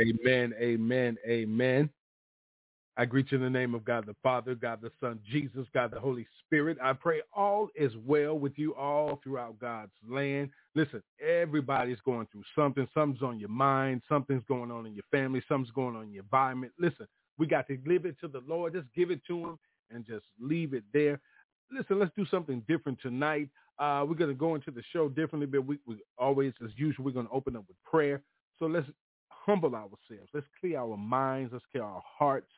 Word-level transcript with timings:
Amen, 0.00 0.54
amen, 0.60 1.18
amen. 1.28 1.90
I 2.96 3.06
greet 3.06 3.32
you 3.32 3.38
in 3.38 3.44
the 3.44 3.50
name 3.50 3.74
of 3.74 3.84
God 3.84 4.06
the 4.06 4.16
Father, 4.22 4.54
God 4.54 4.80
the 4.82 4.92
Son, 5.00 5.18
Jesus, 5.30 5.66
God 5.72 5.92
the 5.92 6.00
Holy 6.00 6.26
Spirit. 6.44 6.76
I 6.82 6.92
pray 6.92 7.22
all 7.34 7.68
is 7.74 7.92
well 8.04 8.38
with 8.38 8.52
you 8.58 8.74
all 8.74 9.20
throughout 9.24 9.58
God's 9.58 9.92
land. 10.08 10.50
Listen, 10.74 11.02
everybody's 11.26 12.00
going 12.04 12.28
through 12.30 12.44
something. 12.54 12.86
Something's 12.92 13.22
on 13.22 13.38
your 13.40 13.48
mind. 13.48 14.02
Something's 14.08 14.44
going 14.46 14.70
on 14.70 14.86
in 14.86 14.94
your 14.94 15.06
family. 15.10 15.42
Something's 15.48 15.72
going 15.72 15.96
on 15.96 16.04
in 16.04 16.12
your 16.12 16.24
environment. 16.24 16.72
Listen, 16.78 17.08
we 17.38 17.46
got 17.46 17.66
to 17.68 17.76
give 17.76 18.04
it 18.04 18.20
to 18.20 18.28
the 18.28 18.42
Lord. 18.46 18.74
Just 18.74 18.88
give 18.94 19.10
it 19.10 19.22
to 19.28 19.38
him 19.38 19.58
and 19.90 20.06
just 20.06 20.26
leave 20.38 20.74
it 20.74 20.84
there. 20.92 21.18
Listen, 21.72 21.98
let's 21.98 22.12
do 22.14 22.26
something 22.26 22.62
different 22.68 23.00
tonight. 23.00 23.48
Uh, 23.78 24.04
we're 24.06 24.14
going 24.16 24.30
to 24.30 24.36
go 24.36 24.54
into 24.54 24.70
the 24.70 24.82
show 24.92 25.08
differently, 25.08 25.46
but 25.46 25.66
we, 25.66 25.78
we 25.86 25.96
always, 26.18 26.52
as 26.62 26.70
usual, 26.76 27.06
we're 27.06 27.12
going 27.12 27.26
to 27.26 27.32
open 27.32 27.56
up 27.56 27.64
with 27.68 27.82
prayer. 27.84 28.22
So 28.58 28.66
let's 28.66 28.86
humble 29.44 29.74
ourselves. 29.74 30.30
Let's 30.32 30.46
clear 30.60 30.78
our 30.78 30.96
minds. 30.96 31.52
Let's 31.52 31.64
clear 31.70 31.84
our 31.84 32.02
hearts. 32.18 32.50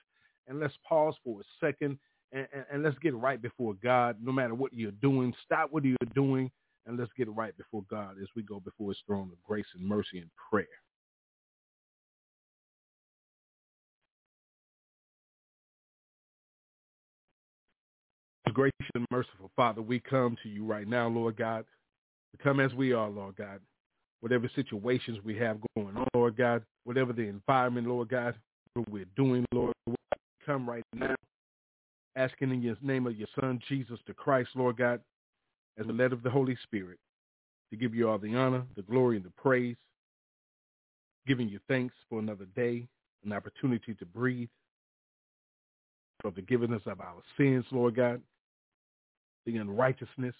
And 0.47 0.61
let's 0.61 0.75
pause 0.87 1.15
for 1.25 1.41
a 1.41 1.45
second 1.64 1.98
and, 2.33 2.47
and, 2.53 2.64
and 2.72 2.83
let's 2.83 2.98
get 2.98 3.14
right 3.14 3.41
before 3.41 3.75
God. 3.83 4.17
No 4.22 4.33
matter 4.33 4.55
what 4.55 4.75
you're 4.75 4.91
doing, 4.92 5.33
stop 5.45 5.73
what 5.73 5.84
you're 5.84 5.97
doing 6.14 6.50
and 6.86 6.98
let's 6.98 7.11
get 7.17 7.31
right 7.31 7.56
before 7.56 7.83
God 7.91 8.17
as 8.20 8.28
we 8.36 8.42
go 8.42 8.61
before 8.61 8.91
his 8.91 8.98
throne 9.06 9.31
of 9.33 9.42
grace 9.42 9.64
and 9.75 9.86
mercy 9.86 10.19
and 10.19 10.31
prayer. 10.50 10.67
Gracious 18.53 18.91
and 18.95 19.05
merciful 19.11 19.51
Father, 19.56 19.83
we 19.83 19.98
come 19.98 20.36
to 20.45 20.48
you 20.48 20.64
right 20.64 20.86
now, 20.86 21.08
Lord 21.08 21.36
God. 21.36 21.64
We 22.33 22.39
come 22.41 22.61
as 22.61 22.73
we 22.75 22.92
are, 22.92 23.08
Lord 23.08 23.34
God. 23.34 23.58
Whatever 24.25 24.50
situations 24.55 25.19
we 25.22 25.36
have 25.36 25.58
going 25.77 25.94
on, 25.98 26.06
Lord 26.14 26.34
God, 26.34 26.62
whatever 26.84 27.12
the 27.12 27.28
environment, 27.28 27.86
Lord 27.86 28.08
God, 28.08 28.34
what 28.72 28.89
we're 28.89 29.05
doing, 29.17 29.44
Lord, 29.53 29.75
come 30.47 30.67
right 30.67 30.83
now 30.94 31.14
asking 32.17 32.50
in 32.50 32.62
the 32.62 32.75
name 32.80 33.06
of 33.06 33.19
your 33.19 33.28
Son, 33.39 33.61
Jesus 33.69 33.98
the 34.06 34.14
Christ, 34.14 34.48
Lord 34.55 34.78
God, 34.78 35.02
as 35.78 35.86
the 35.86 35.92
led 35.92 36.14
of 36.14 36.22
the 36.22 36.30
Holy 36.30 36.56
Spirit, 36.62 36.97
to 37.70 37.77
give 37.77 37.95
you 37.95 38.08
all 38.08 38.17
the 38.17 38.34
honor, 38.34 38.62
the 38.77 38.83
glory, 38.83 39.17
and 39.17 39.27
the 39.27 39.33
praise, 39.36 39.77
giving 41.27 41.47
you 41.47 41.61
thanks 41.69 41.95
for 42.08 42.19
another 42.19 42.47
day, 42.56 42.89
an 43.27 43.33
opportunity 43.34 43.92
to 43.92 44.06
breathe, 44.06 44.48
for 46.22 46.30
forgiving 46.33 46.72
us 46.72 46.80
of 46.86 46.98
our 47.02 47.20
sins, 47.36 47.67
Lord 47.70 47.97
God, 47.97 48.22
the 49.45 49.58
unrighteousness. 49.58 50.34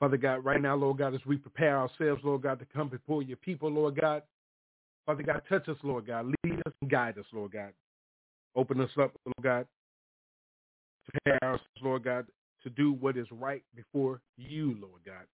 Father 0.00 0.16
God, 0.16 0.42
right 0.46 0.60
now, 0.60 0.74
Lord 0.74 0.96
God, 0.96 1.14
as 1.14 1.20
we 1.26 1.36
prepare 1.36 1.78
ourselves, 1.78 2.22
Lord 2.24 2.42
God, 2.42 2.58
to 2.58 2.64
come 2.74 2.88
before 2.88 3.22
your 3.22 3.36
people, 3.36 3.70
Lord 3.70 4.00
God, 4.00 4.22
Father 5.04 5.22
God, 5.22 5.42
touch 5.46 5.68
us, 5.68 5.76
Lord 5.82 6.06
God. 6.06 6.32
Lead 6.44 6.60
us 6.66 6.72
and 6.80 6.90
guide 6.90 7.18
us, 7.18 7.26
Lord 7.32 7.52
God. 7.52 7.72
Open 8.56 8.80
us 8.80 8.90
up, 8.98 9.12
Lord 9.26 9.42
God. 9.42 9.66
Prepare 11.12 11.54
us, 11.54 11.60
Lord 11.82 12.04
God, 12.04 12.26
to 12.62 12.70
do 12.70 12.92
what 12.92 13.16
is 13.16 13.26
right 13.30 13.62
before 13.76 14.20
you, 14.38 14.76
Lord 14.80 15.02
God. 15.04 15.26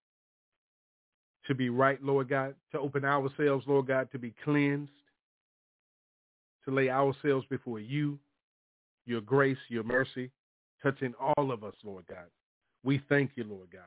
To 1.47 1.55
be 1.55 1.69
right, 1.69 2.03
Lord 2.03 2.29
God, 2.29 2.57
to 2.73 2.81
open 2.81 3.05
ourselves, 3.05 3.65
Lord 3.69 3.87
God, 3.87 4.09
to 4.11 4.19
be 4.19 4.35
cleansed, 4.43 4.91
to 6.65 6.73
lay 6.73 6.91
ourselves 6.91 7.47
before 7.49 7.79
you, 7.79 8.19
your 9.05 9.21
grace, 9.21 9.59
your 9.69 9.85
mercy, 9.85 10.31
touching 10.83 11.15
all 11.21 11.53
of 11.53 11.63
us, 11.63 11.75
Lord 11.85 12.05
God. 12.09 12.27
We 12.83 13.01
thank 13.09 13.33
you, 13.37 13.45
Lord 13.45 13.69
God. 13.73 13.83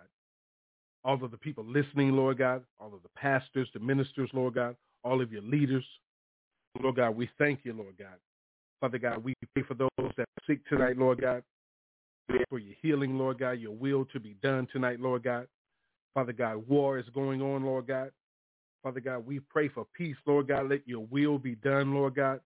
All 1.03 1.23
of 1.23 1.31
the 1.31 1.37
people 1.37 1.63
listening, 1.65 2.11
Lord 2.11 2.37
God, 2.37 2.63
all 2.79 2.93
of 2.93 3.01
the 3.03 3.09
pastors, 3.15 3.69
the 3.73 3.79
ministers, 3.79 4.29
Lord 4.33 4.55
God, 4.55 4.75
all 5.03 5.21
of 5.21 5.31
your 5.31 5.41
leaders, 5.41 5.85
Lord 6.81 6.97
God, 6.97 7.15
we 7.15 7.29
thank 7.37 7.61
you, 7.63 7.73
Lord 7.73 7.95
God. 7.97 8.17
Father 8.81 8.97
God, 8.97 9.23
we 9.23 9.33
pray 9.53 9.63
for 9.63 9.73
those 9.73 9.89
that 9.97 10.23
are 10.23 10.43
sick 10.45 10.59
tonight, 10.67 10.97
Lord 10.97 11.21
God 11.21 11.43
for 12.49 12.59
your 12.59 12.75
healing, 12.81 13.17
Lord 13.17 13.39
God, 13.39 13.51
your 13.51 13.75
will 13.75 14.05
to 14.05 14.19
be 14.19 14.35
done 14.41 14.67
tonight, 14.71 14.99
Lord 14.99 15.23
God. 15.23 15.47
Father 16.13 16.33
God, 16.33 16.67
war 16.67 16.97
is 16.97 17.05
going 17.13 17.41
on, 17.41 17.63
Lord 17.63 17.87
God. 17.87 18.11
Father 18.83 18.99
God, 18.99 19.25
we 19.25 19.39
pray 19.39 19.69
for 19.69 19.85
peace, 19.95 20.15
Lord 20.25 20.47
God. 20.47 20.69
Let 20.69 20.87
your 20.87 21.05
will 21.05 21.37
be 21.37 21.55
done, 21.55 21.93
Lord 21.93 22.15
God. 22.15 22.39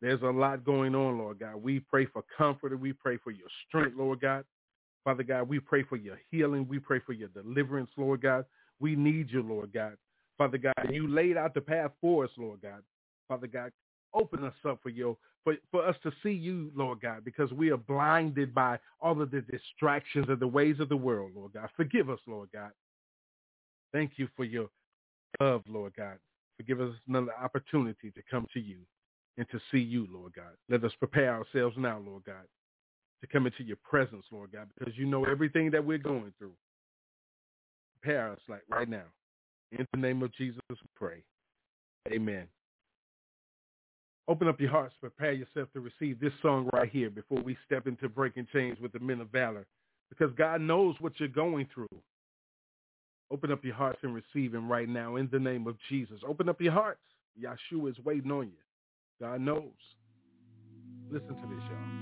There's 0.00 0.22
a 0.22 0.26
lot 0.26 0.64
going 0.64 0.94
on, 0.94 1.18
Lord 1.18 1.40
God. 1.40 1.56
We 1.56 1.80
pray 1.80 2.06
for 2.06 2.24
comfort 2.36 2.72
and 2.72 2.80
we 2.80 2.92
pray 2.92 3.18
for 3.22 3.30
your 3.30 3.48
strength, 3.68 3.96
Lord 3.96 4.20
God. 4.20 4.44
Father 5.04 5.22
God, 5.22 5.48
we 5.48 5.58
pray 5.58 5.82
for 5.82 5.96
your 5.96 6.18
healing. 6.30 6.66
We 6.68 6.78
pray 6.78 7.00
for 7.00 7.12
your 7.12 7.28
deliverance, 7.28 7.90
Lord 7.96 8.22
God. 8.22 8.44
We 8.80 8.94
need 8.94 9.30
you, 9.30 9.42
Lord 9.42 9.72
God. 9.72 9.96
Father 10.38 10.58
God, 10.58 10.74
you 10.90 11.08
laid 11.08 11.36
out 11.36 11.54
the 11.54 11.60
path 11.60 11.90
for 12.00 12.24
us, 12.24 12.30
Lord 12.36 12.62
God. 12.62 12.82
Father 13.28 13.46
God, 13.46 13.72
open 14.14 14.44
us 14.44 14.54
up 14.68 14.78
for 14.82 14.90
you, 14.90 15.16
for, 15.44 15.54
for 15.70 15.86
us 15.86 15.96
to 16.02 16.12
see 16.22 16.32
you, 16.32 16.70
Lord 16.74 17.00
God, 17.00 17.24
because 17.24 17.52
we 17.52 17.70
are 17.70 17.76
blinded 17.76 18.54
by 18.54 18.78
all 19.00 19.20
of 19.20 19.30
the 19.30 19.40
distractions 19.42 20.28
of 20.28 20.40
the 20.40 20.46
ways 20.46 20.80
of 20.80 20.88
the 20.88 20.96
world, 20.96 21.32
Lord 21.34 21.52
God. 21.54 21.68
Forgive 21.76 22.10
us, 22.10 22.20
Lord 22.26 22.48
God. 22.52 22.70
Thank 23.92 24.12
you 24.16 24.28
for 24.36 24.44
your 24.44 24.68
love, 25.40 25.62
Lord 25.68 25.94
God. 25.96 26.18
Forgive 26.56 26.80
us 26.80 26.94
another 27.08 27.34
opportunity 27.42 28.10
to 28.10 28.22
come 28.30 28.46
to 28.54 28.60
you 28.60 28.78
and 29.36 29.46
to 29.50 29.60
see 29.70 29.78
you, 29.78 30.06
Lord 30.10 30.34
God. 30.34 30.54
Let 30.68 30.84
us 30.84 30.92
prepare 30.98 31.34
ourselves 31.34 31.76
now, 31.78 32.00
Lord 32.04 32.24
God, 32.24 32.46
to 33.22 33.26
come 33.28 33.46
into 33.46 33.62
your 33.62 33.78
presence, 33.88 34.24
Lord 34.30 34.52
God, 34.52 34.68
because 34.76 34.94
you 34.96 35.06
know 35.06 35.24
everything 35.24 35.70
that 35.70 35.84
we're 35.84 35.98
going 35.98 36.32
through. 36.38 36.52
Prepare 38.00 38.32
us 38.32 38.40
like 38.48 38.62
right 38.68 38.88
now. 38.88 39.04
In 39.70 39.86
the 39.92 39.98
name 39.98 40.22
of 40.22 40.34
Jesus, 40.34 40.60
we 40.68 40.76
pray. 40.96 41.22
Amen. 42.12 42.46
Open 44.28 44.48
up 44.48 44.60
your 44.60 44.70
hearts, 44.70 44.94
prepare 45.00 45.32
yourself 45.32 45.68
to 45.72 45.80
receive 45.80 46.20
this 46.20 46.32
song 46.42 46.68
right 46.72 46.90
here 46.90 47.10
before 47.10 47.40
we 47.40 47.56
step 47.64 47.86
into 47.86 48.08
breaking 48.08 48.46
chains 48.52 48.78
with 48.80 48.92
the 48.92 49.00
men 49.00 49.20
of 49.20 49.30
valor. 49.30 49.66
Because 50.10 50.32
God 50.36 50.60
knows 50.60 50.94
what 51.00 51.18
you're 51.18 51.28
going 51.28 51.66
through. 51.72 51.88
Open 53.30 53.50
up 53.50 53.64
your 53.64 53.74
hearts 53.74 53.98
and 54.02 54.14
receive 54.14 54.54
him 54.54 54.70
right 54.70 54.88
now 54.88 55.16
in 55.16 55.28
the 55.32 55.38
name 55.38 55.66
of 55.66 55.76
Jesus. 55.88 56.20
Open 56.26 56.48
up 56.48 56.60
your 56.60 56.72
hearts. 56.72 57.00
Yeshua 57.40 57.90
is 57.90 57.98
waiting 58.04 58.30
on 58.30 58.46
you. 58.46 58.58
God 59.20 59.40
knows. 59.40 59.70
Listen 61.10 61.28
to 61.28 61.34
this, 61.34 61.64
y'all. 61.70 62.01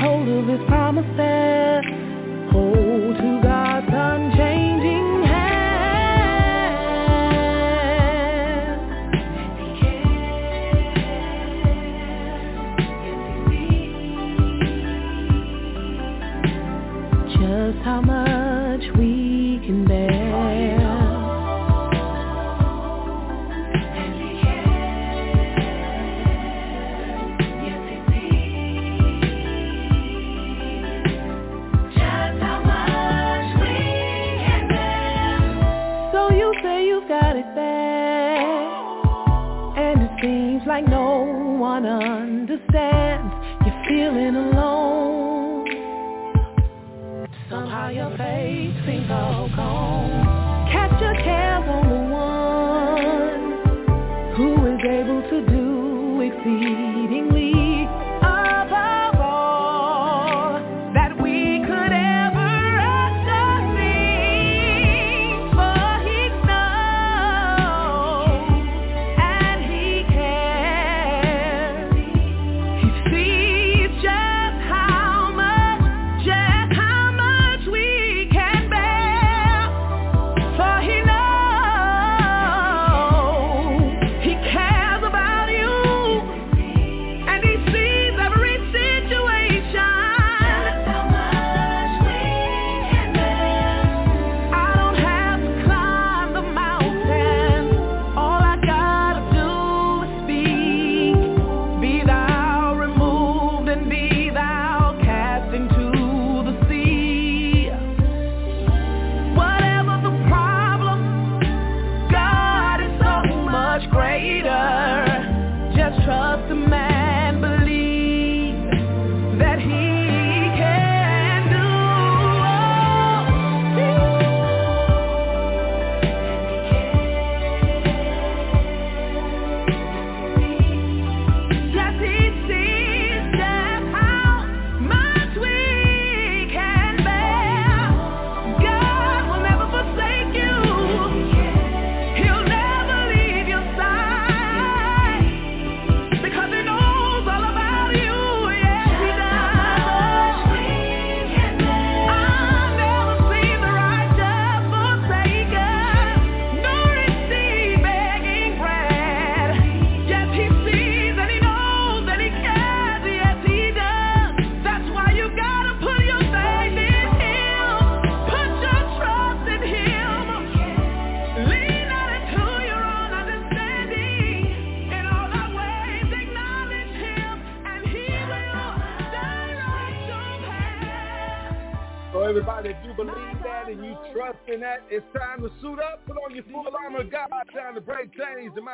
hold 0.00 0.28
of 0.28 0.46
his 0.46 0.60
promises 0.68 1.57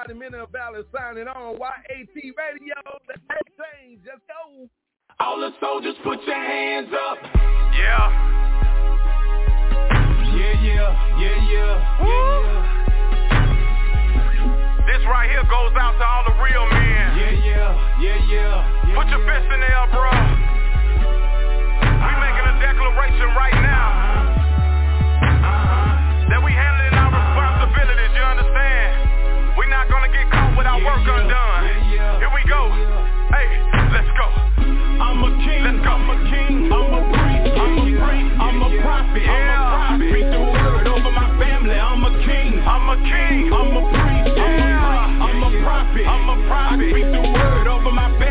chains. 0.06 0.08
The 0.08 0.14
mighty 0.14 0.32
men 0.32 0.40
of 0.40 0.50
valor 0.50 0.84
signing 0.92 1.28
on 1.28 1.56
YAT 1.58 2.14
Radio. 2.14 2.74
Let's 3.08 3.20
break 3.26 3.46
chains. 3.56 4.00
Let's 4.06 4.20
go. 4.28 4.68
All 5.20 5.38
the 5.40 5.50
soldiers, 5.60 5.94
put 6.02 6.22
your 6.26 6.34
hands 6.34 6.88
up. 6.92 7.18
Yeah. 7.22 8.10
Yeah, 10.34 10.54
yeah, 10.62 11.18
yeah, 11.18 11.36
yeah, 11.50 11.52
yeah, 11.52 12.04
yeah. 12.04 12.80
This 14.86 15.02
right 15.06 15.30
here 15.30 15.44
goes 15.44 15.72
out 15.78 15.96
to 15.98 16.04
all 16.04 16.24
the 16.26 16.34
real 16.42 16.66
men. 16.68 17.16
Yeah, 17.16 17.30
yeah, 17.30 18.00
yeah, 18.00 18.18
yeah. 18.28 18.88
yeah 18.88 18.94
Put 18.96 19.08
your 19.08 19.22
fist 19.24 19.46
in 19.54 19.60
there, 19.60 19.86
bro. 19.94 20.10
We 22.04 22.12
making 22.18 22.46
a 22.50 22.54
declaration 22.60 23.28
right 23.38 23.54
now. 23.62 23.93
Our 30.74 30.82
work 30.82 31.06
undone. 31.06 31.70
Here 32.18 32.32
we 32.34 32.42
go. 32.50 32.66
Hey, 33.30 33.46
let's 33.94 34.10
go. 34.18 34.26
I'm 34.98 35.22
a 35.22 35.30
king. 35.46 35.62
Let's 35.62 35.78
go. 35.86 35.94
I'm 35.94 36.10
a 36.10 36.18
king. 36.26 36.66
I'm 36.66 36.90
a 36.90 37.02
priest. 37.14 37.54
I'm 37.62 37.78
a 37.78 37.86
priest. 37.94 38.34
I'm 38.42 38.58
a 38.58 38.70
prophet. 38.82 39.22
Yeah. 39.22 39.54
I'm 39.54 39.54
a 39.54 39.70
prophet. 39.70 40.10
Speak 40.10 40.26
the 40.34 40.42
word 40.42 40.86
over 40.90 41.12
my 41.14 41.30
family. 41.38 41.78
I'm 41.78 42.02
a 42.02 42.10
king. 42.26 42.58
I'm 42.66 42.90
a 42.90 42.96
king. 43.06 43.54
I'm 43.54 43.70
a 43.70 43.82
priest. 43.86 44.34
I'm 44.34 44.50
a 44.50 44.66
priest. 44.66 45.22
I'm 45.22 45.42
a 45.46 45.50
prophet. 45.62 46.06
I'm 46.10 46.26
a 46.26 46.36
prophet. 46.50 46.90
Speak 46.90 47.06
the 47.06 47.22
word 47.22 47.66
over 47.70 47.92
my 47.94 48.10
family. 48.18 48.23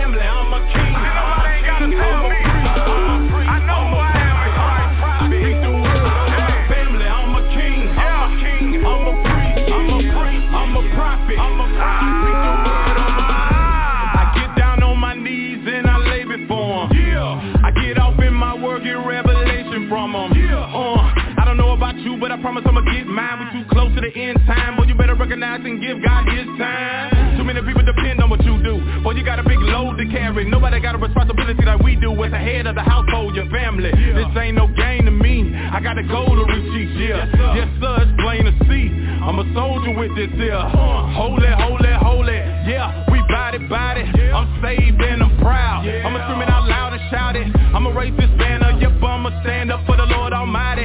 Promise 22.44 22.68
I'ma 22.68 22.83
get 22.83 23.07
mine. 23.07 23.40
We 23.40 23.45
too 23.56 23.66
close 23.71 23.95
to 23.95 24.02
the 24.04 24.12
end 24.12 24.35
time, 24.45 24.76
boy. 24.76 24.83
You 24.83 24.95
better 25.00 25.16
recognize 25.16 25.64
and 25.64 25.80
give 25.80 26.04
God 26.04 26.28
His 26.28 26.44
time. 26.59 27.40
Too 27.40 27.47
many 27.47 27.64
people 27.64 27.88
depend 27.88 28.19
on 28.19 28.30
what 28.30 28.44
you 28.44 28.59
do. 28.62 28.83
Boy, 29.02 29.16
you 29.16 29.23
got 29.23 29.40
a 29.40 29.47
big 29.47 29.64
load 29.64 29.95
to 29.97 30.06
carry. 30.12 30.44
Nobody 30.44 30.81
got 30.83 30.94
a 30.94 30.97
responsibility 31.00 31.64
like 31.64 31.80
we 31.80 31.95
do 31.95 32.12
as 32.12 32.31
the 32.35 32.38
head 32.38 32.68
of 32.68 32.76
the 32.76 32.83
household, 32.83 33.33
your 33.33 33.47
family. 33.50 33.92
This 33.95 34.28
ain't 34.35 34.59
no 34.59 34.68
game 34.68 35.06
to 35.06 35.12
me. 35.12 35.56
I 35.56 35.80
got 35.80 35.97
a 35.97 36.04
goal 36.04 36.35
to 36.35 36.44
reach 36.44 36.68
each 36.83 37.00
year. 37.00 37.16
Yes, 37.56 37.71
sir, 37.80 38.04
it's 38.04 38.12
plain 38.19 38.44
to 38.44 38.54
see. 38.68 38.92
I'm 39.23 39.40
a 39.40 39.47
soldier 39.56 39.95
with 39.95 40.12
this 40.19 40.35
here. 40.35 40.59
Holy, 40.59 41.47
holy, 41.47 41.94
holy. 41.95 42.40
Yeah, 42.68 43.07
we 43.07 43.23
body, 43.31 43.64
body. 43.71 44.04
I'm 44.04 44.52
saved 44.59 45.00
and 45.00 45.23
I'm 45.23 45.40
proud. 45.40 45.88
I'ma 45.88 46.19
scream 46.28 46.44
it 46.44 46.52
out 46.52 46.68
loud 46.68 46.92
and 46.92 47.02
shout 47.07 47.35
it. 47.40 47.47
I'ma 47.71 47.95
raise 47.95 48.16
this 48.19 48.30
banner. 48.35 48.76
Yep, 48.83 49.00
I'ma 49.00 49.31
stand 49.47 49.71
up 49.71 49.85
for 49.88 49.95
the 49.95 50.04
Lord 50.12 50.33
Almighty. 50.33 50.82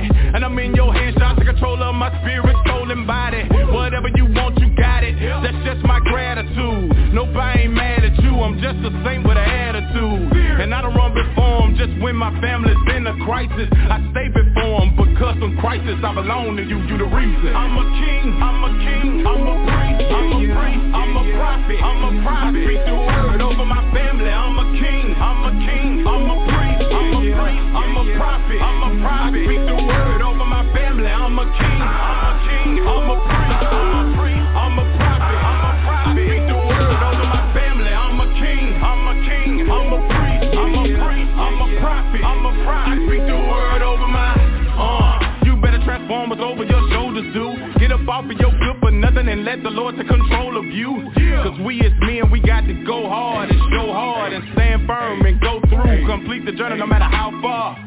My 2.08 2.20
spirit, 2.22 2.56
soul, 2.66 2.90
and 2.90 3.06
body. 3.06 3.44
Whatever 3.68 4.08
you 4.16 4.24
want, 4.32 4.58
you 4.58 4.72
got 4.76 5.04
it. 5.04 5.16
That's 5.20 5.60
just 5.64 5.84
my 5.84 6.00
gratitude. 6.00 7.12
Nobody 7.12 7.68
ain't 7.68 7.74
mad 7.74 8.04
at 8.04 8.16
you. 8.22 8.32
I'm 8.40 8.56
just 8.60 8.80
a 8.80 8.90
saint 9.04 9.28
with 9.28 9.36
an 9.36 9.44
attitude. 9.44 10.32
And 10.60 10.72
I 10.74 10.80
don't 10.80 10.94
run 10.96 11.12
before 11.12 11.68
them 11.68 11.76
just 11.76 11.92
when 12.00 12.16
my 12.16 12.32
family's 12.40 12.80
in 12.96 13.06
a 13.06 13.14
crisis. 13.24 13.68
I 13.72 14.00
stay 14.12 14.28
before 14.32 14.80
them 14.80 14.96
because 14.96 15.36
some 15.40 15.56
crisis 15.60 16.00
I 16.00 16.14
belong 16.14 16.56
to 16.56 16.64
you. 16.64 16.80
You 16.88 16.96
the 16.96 17.08
reason. 17.12 17.52
I'm 17.52 17.76
a 17.76 17.84
king. 18.00 18.26
I'm 18.40 18.60
a 18.64 18.70
king. 18.80 19.26
I'm 19.28 19.44
a 19.44 19.54
priest. 19.68 20.08
I'm 20.08 20.32
a 20.32 20.40
priest. 20.48 20.84
I'm 20.96 21.12
a 21.12 21.24
prophet. 21.36 21.78
I'm 21.84 22.00
a 22.08 22.10
prophet. 22.24 22.56
I 22.56 22.64
speak 22.64 22.82
the 22.88 22.96
word 22.96 23.40
over 23.44 23.66
my 23.68 23.84
family. 23.92 24.32
I'm 24.32 24.56
a 24.56 24.66
king. 24.80 25.12
I'm 25.12 25.40
a 25.44 25.52
king. 25.60 25.92
I'm 26.08 26.24
a 26.24 26.36
priest. 26.48 26.88
I'm 26.88 27.12
a 27.12 27.20
priest. 27.36 27.64
I'm 27.76 27.92
a 28.00 28.04
prophet. 28.16 28.60
I'm 28.64 28.80
a 28.80 28.90
prophet. 29.04 29.44
I 29.44 29.44
speak 29.44 29.62
the 29.68 29.76
word 29.76 29.84
over 29.84 29.86
my 29.88 29.92
family. 29.92 30.17
I'm 31.38 31.46
a 31.46 31.54
king. 31.54 31.78
I'm 31.78 32.26
a 32.26 32.50
king. 32.50 32.82
I'm 32.82 33.06
a 33.06 33.16
priest. 33.22 33.62
I'm 33.70 33.94
a 33.94 34.18
priest. 34.18 34.42
I'm 34.58 34.74
a 34.74 34.86
prophet. 34.98 35.38
I'm 35.38 35.62
a 35.62 35.74
prophet. 35.86 36.10
I 36.10 36.18
speak 36.18 36.42
the 36.50 36.58
word 36.66 36.98
over 36.98 37.26
my 37.30 37.44
family. 37.54 37.94
I'm 37.94 38.18
a 38.18 38.26
king. 38.42 38.66
I'm 38.82 39.06
a 39.06 39.14
king. 39.22 39.70
I'm 39.70 39.90
a 39.94 40.00
priest. 40.02 40.50
I'm 40.58 40.74
a 40.74 40.82
priest. 40.98 41.30
I'm 41.38 41.58
a 41.62 41.68
prophet. 41.78 42.22
I'm 42.26 42.42
a 42.42 42.52
prophet. 42.66 42.90
I 42.90 43.06
speak 43.06 43.22
the 43.22 43.38
word 43.38 43.82
over 43.86 44.08
my. 44.10 44.34
Uh, 44.82 45.46
you 45.46 45.54
better 45.62 45.78
transform 45.86 46.34
what's 46.34 46.42
over 46.42 46.66
your 46.66 46.82
shoulders, 46.90 47.30
dude. 47.30 47.54
Get 47.78 47.94
up 47.94 48.02
off 48.10 48.26
of 48.26 48.34
your 48.34 48.50
good 48.58 48.82
for 48.82 48.90
nothing 48.90 49.30
and 49.30 49.46
let 49.46 49.62
the 49.62 49.70
Lord 49.70 49.94
take 49.94 50.10
control 50.10 50.58
of 50.58 50.66
you. 50.66 51.06
Cause 51.46 51.54
we 51.62 51.78
as 51.86 51.94
men, 52.02 52.34
we 52.34 52.42
got 52.42 52.66
to 52.66 52.74
go 52.82 53.06
hard 53.06 53.54
and 53.54 53.62
show 53.70 53.94
hard 53.94 54.32
and 54.32 54.42
stand 54.58 54.90
firm 54.90 55.22
and 55.22 55.38
go 55.38 55.62
through. 55.70 56.02
Complete 56.02 56.42
the 56.50 56.52
journey 56.58 56.82
no 56.82 56.86
matter 56.90 57.06
how 57.06 57.30
far. 57.38 57.78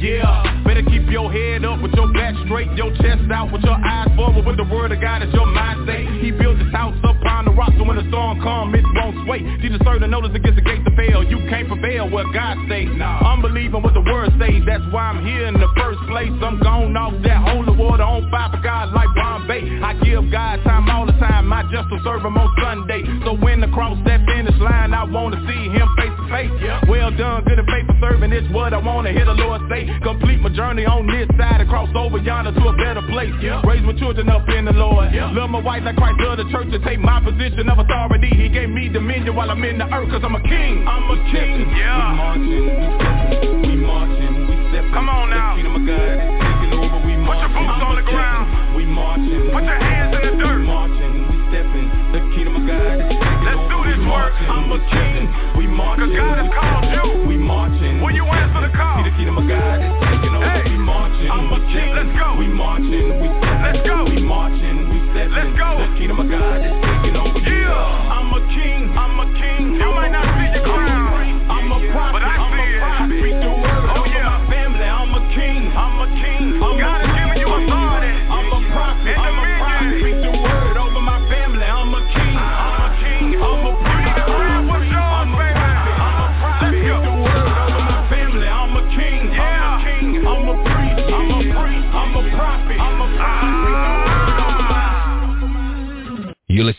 Yeah, 0.00 0.64
better 0.64 0.80
keep 0.82 1.10
your 1.10 1.30
head 1.30 1.62
up 1.62 1.82
with 1.82 1.92
your 1.92 2.10
back 2.14 2.32
straight, 2.46 2.72
your 2.72 2.88
chest 2.96 3.20
out 3.30 3.52
with 3.52 3.60
your 3.60 3.76
eyes 3.76 4.08
forward 4.16 4.46
with 4.46 4.56
the 4.56 4.64
word 4.64 4.92
of 4.92 5.00
God 5.00 5.20
as 5.20 5.28
your 5.34 5.44
mind 5.44 5.84
state. 5.84 6.08
He 6.24 6.30
built 6.30 6.56
his 6.56 6.72
house 6.72 6.96
upon 7.04 7.44
the 7.44 7.50
rock 7.50 7.69
when 7.90 7.98
the 7.98 8.06
storm 8.06 8.38
comes 8.38 8.70
it 8.70 8.86
won't 8.94 9.18
sway. 9.26 9.42
Jesus 9.58 9.82
served 9.82 10.02
the 10.02 10.06
notice 10.06 10.30
against 10.30 10.54
the 10.54 10.62
gate 10.62 10.78
to 10.86 10.94
fail. 10.94 11.26
You 11.26 11.42
can't 11.50 11.66
prevail 11.66 12.06
what 12.06 12.30
God 12.30 12.54
says. 12.70 12.86
Nah. 12.94 13.26
I'm 13.26 13.42
believing 13.42 13.82
what 13.82 13.94
the 13.98 14.06
word 14.06 14.30
says. 14.38 14.62
That's 14.62 14.86
why 14.94 15.10
I'm 15.10 15.26
here 15.26 15.50
in 15.50 15.58
the 15.58 15.66
first 15.74 15.98
place. 16.06 16.30
I'm 16.38 16.62
gone 16.62 16.94
off 16.94 17.18
that 17.26 17.42
holy 17.42 17.74
water 17.74 18.06
on 18.06 18.30
fire 18.30 18.46
for 18.54 18.62
God 18.62 18.94
like 18.94 19.10
Bombay. 19.18 19.82
I 19.82 19.98
give 20.06 20.30
God 20.30 20.62
time 20.62 20.86
all 20.86 21.02
the 21.02 21.18
time. 21.18 21.50
I 21.50 21.66
just 21.66 21.90
to 21.90 21.98
serve 22.06 22.22
him 22.22 22.38
on 22.38 22.46
Sunday. 22.62 23.02
So 23.26 23.34
when 23.34 23.58
the 23.58 23.66
cross 23.74 23.98
that 24.06 24.22
finish 24.22 24.54
line, 24.62 24.94
I 24.94 25.02
want 25.02 25.34
to 25.34 25.40
see 25.50 25.62
him 25.74 25.90
face 25.98 26.14
to 26.14 26.24
face. 26.30 26.52
Well 26.86 27.10
done, 27.10 27.42
good 27.42 27.58
and 27.58 27.66
faithful 27.66 27.98
serving. 27.98 28.30
It's 28.30 28.46
what 28.54 28.70
I 28.70 28.78
want 28.78 29.10
to 29.10 29.12
hear 29.12 29.26
the 29.26 29.34
Lord 29.34 29.66
say. 29.66 29.90
Complete 30.06 30.38
my 30.38 30.54
journey 30.54 30.86
on 30.86 31.10
this 31.10 31.26
side 31.34 31.58
and 31.58 31.66
cross 31.66 31.90
over 31.98 32.22
yonder 32.22 32.54
to 32.54 32.62
a 32.70 32.74
better 32.78 33.02
place. 33.10 33.34
Yeah. 33.42 33.66
Raise 33.66 33.82
my 33.82 33.98
children 33.98 34.30
up 34.30 34.46
in 34.46 34.70
the 34.70 34.78
Lord. 34.78 35.10
Yeah. 35.10 35.34
Love 35.34 35.50
my 35.50 35.58
wife 35.58 35.82
like 35.82 35.98
Christ 35.98 36.22
loved 36.22 36.38
the 36.38 36.46
church 36.54 36.70
and 36.70 36.84
take 36.86 37.02
my 37.02 37.18
position 37.18 37.66
of 37.66 37.79
authority. 37.80 38.28
He 38.28 38.48
gave 38.48 38.68
me 38.68 38.88
dominion 38.88 39.34
while 39.34 39.50
I'm 39.50 39.62
in 39.64 39.78
the 39.78 39.88
earth 39.92 40.10
cause 40.10 40.22
I'm 40.22 40.34
a 40.34 40.42
king. 40.42 40.86
I'm 40.86 41.10
a 41.10 41.16
king. 41.32 41.64
Yeah. 41.74 42.12
We 42.12 42.16
marching, 42.16 43.62
we 43.64 43.74
marching, 43.80 44.34
we 44.48 44.54
stepping. 44.70 44.92
Come 44.92 45.08
on 45.08 45.30
now. 45.30 45.56
The 45.56 45.62
kingdom 45.62 45.80
of 45.80 45.84
God 45.88 46.14
is 46.14 46.28
taking 46.40 46.72
over. 46.76 46.98
We 47.06 47.14
marching. 47.16 47.26
Put 47.26 47.36
your 47.40 47.52
boots 47.56 47.80
on 47.80 47.94
the 47.96 48.06
ground. 48.06 48.76
We 48.76 48.84
marching. 48.84 49.40
Put 49.50 49.64
your 49.64 49.80
hands 49.80 50.12
in 50.14 50.22
the 50.28 50.32
dirt. 50.44 50.60
We 50.60 50.66
marching, 50.68 51.12
we 51.24 51.36
stepping. 51.48 51.88
The 52.12 52.20
kingdom 52.36 52.54
of 52.60 52.64
God 52.68 52.94
is 53.00 53.08
taking 53.08 53.44
Let's 53.48 53.60
over. 53.64 53.72
do 53.72 53.78
this 53.88 54.02
work. 54.06 54.34
I'm 54.44 54.68
a 54.70 54.80
king. 54.92 55.22
We 55.56 55.64
marching. 55.66 56.12
Cause 56.12 56.16
God 56.20 56.36
has 56.36 56.50
called 56.52 56.86
you. 56.92 57.04
We 57.26 57.36
marching. 57.40 57.94
Will 58.04 58.12
you 58.14 58.26
answer 58.28 58.60
the 58.60 58.72
call? 58.76 59.00
See 59.00 59.08
the 59.08 59.16
kingdom 59.16 59.36
of 59.40 59.46
God 59.48 59.80
is 59.80 59.92
taking 60.04 60.32
over. 60.36 60.44
Hey. 60.44 60.68
We 60.68 60.76
marching. 60.78 61.30
I'm 61.32 61.48
a 61.48 61.60
king. 61.72 61.90
Let's 61.96 62.12
go. 62.12 62.28
We 62.36 62.46
marching. 62.48 63.06
We 63.20 63.28
stepping. 63.40 63.62
Let's 63.64 63.82
go. 63.88 63.96
We 64.04 64.20
marching. 64.20 64.78
We 64.92 64.99
stepping. 65.20 65.36
Let's 65.36 65.58
go. 65.58 65.68
The 65.76 65.88
kingdom 65.98 66.18
of 66.20 66.28
God 66.30 66.64
is 66.64 66.72
taking 66.80 67.16
over. 67.16 67.40
Yeah. 67.44 68.16
I'm 68.16 68.32
a 68.32 68.40
king. 68.56 68.80
I'm 68.96 69.16
a 69.20 69.26
king. 69.36 69.62
You 69.76 69.90
might 69.92 70.12
not 70.12 70.24
see 70.38 70.48
the 70.56 70.62
crown. 70.64 71.50
I'm 71.50 71.68
a 71.72 71.78
prophet. 71.92 72.12
But 72.16 72.24
I 72.24 72.34
see 72.56 72.70
it. 72.72 72.80
I 72.80 73.04
speak 73.04 73.36
the 73.36 73.52
word 73.52 73.84
oh, 73.92 74.04
yeah. 74.08 74.24
my 74.24 74.48
family. 74.48 74.88
I'm 74.88 75.12
a 75.12 75.22
king. 75.36 75.60
I'm 75.76 75.96
a 76.00 76.08
king. 76.16 76.44
I'm 76.56 76.78
God 76.80 77.00
has 77.04 77.12
given 77.12 77.36
you 77.36 77.48
authority. 77.48 78.14
I'm 78.32 78.48
a 78.48 78.60
prophet. 78.72 79.16
I'm 79.18 79.36
a 79.36 79.42
prophet. 79.44 79.49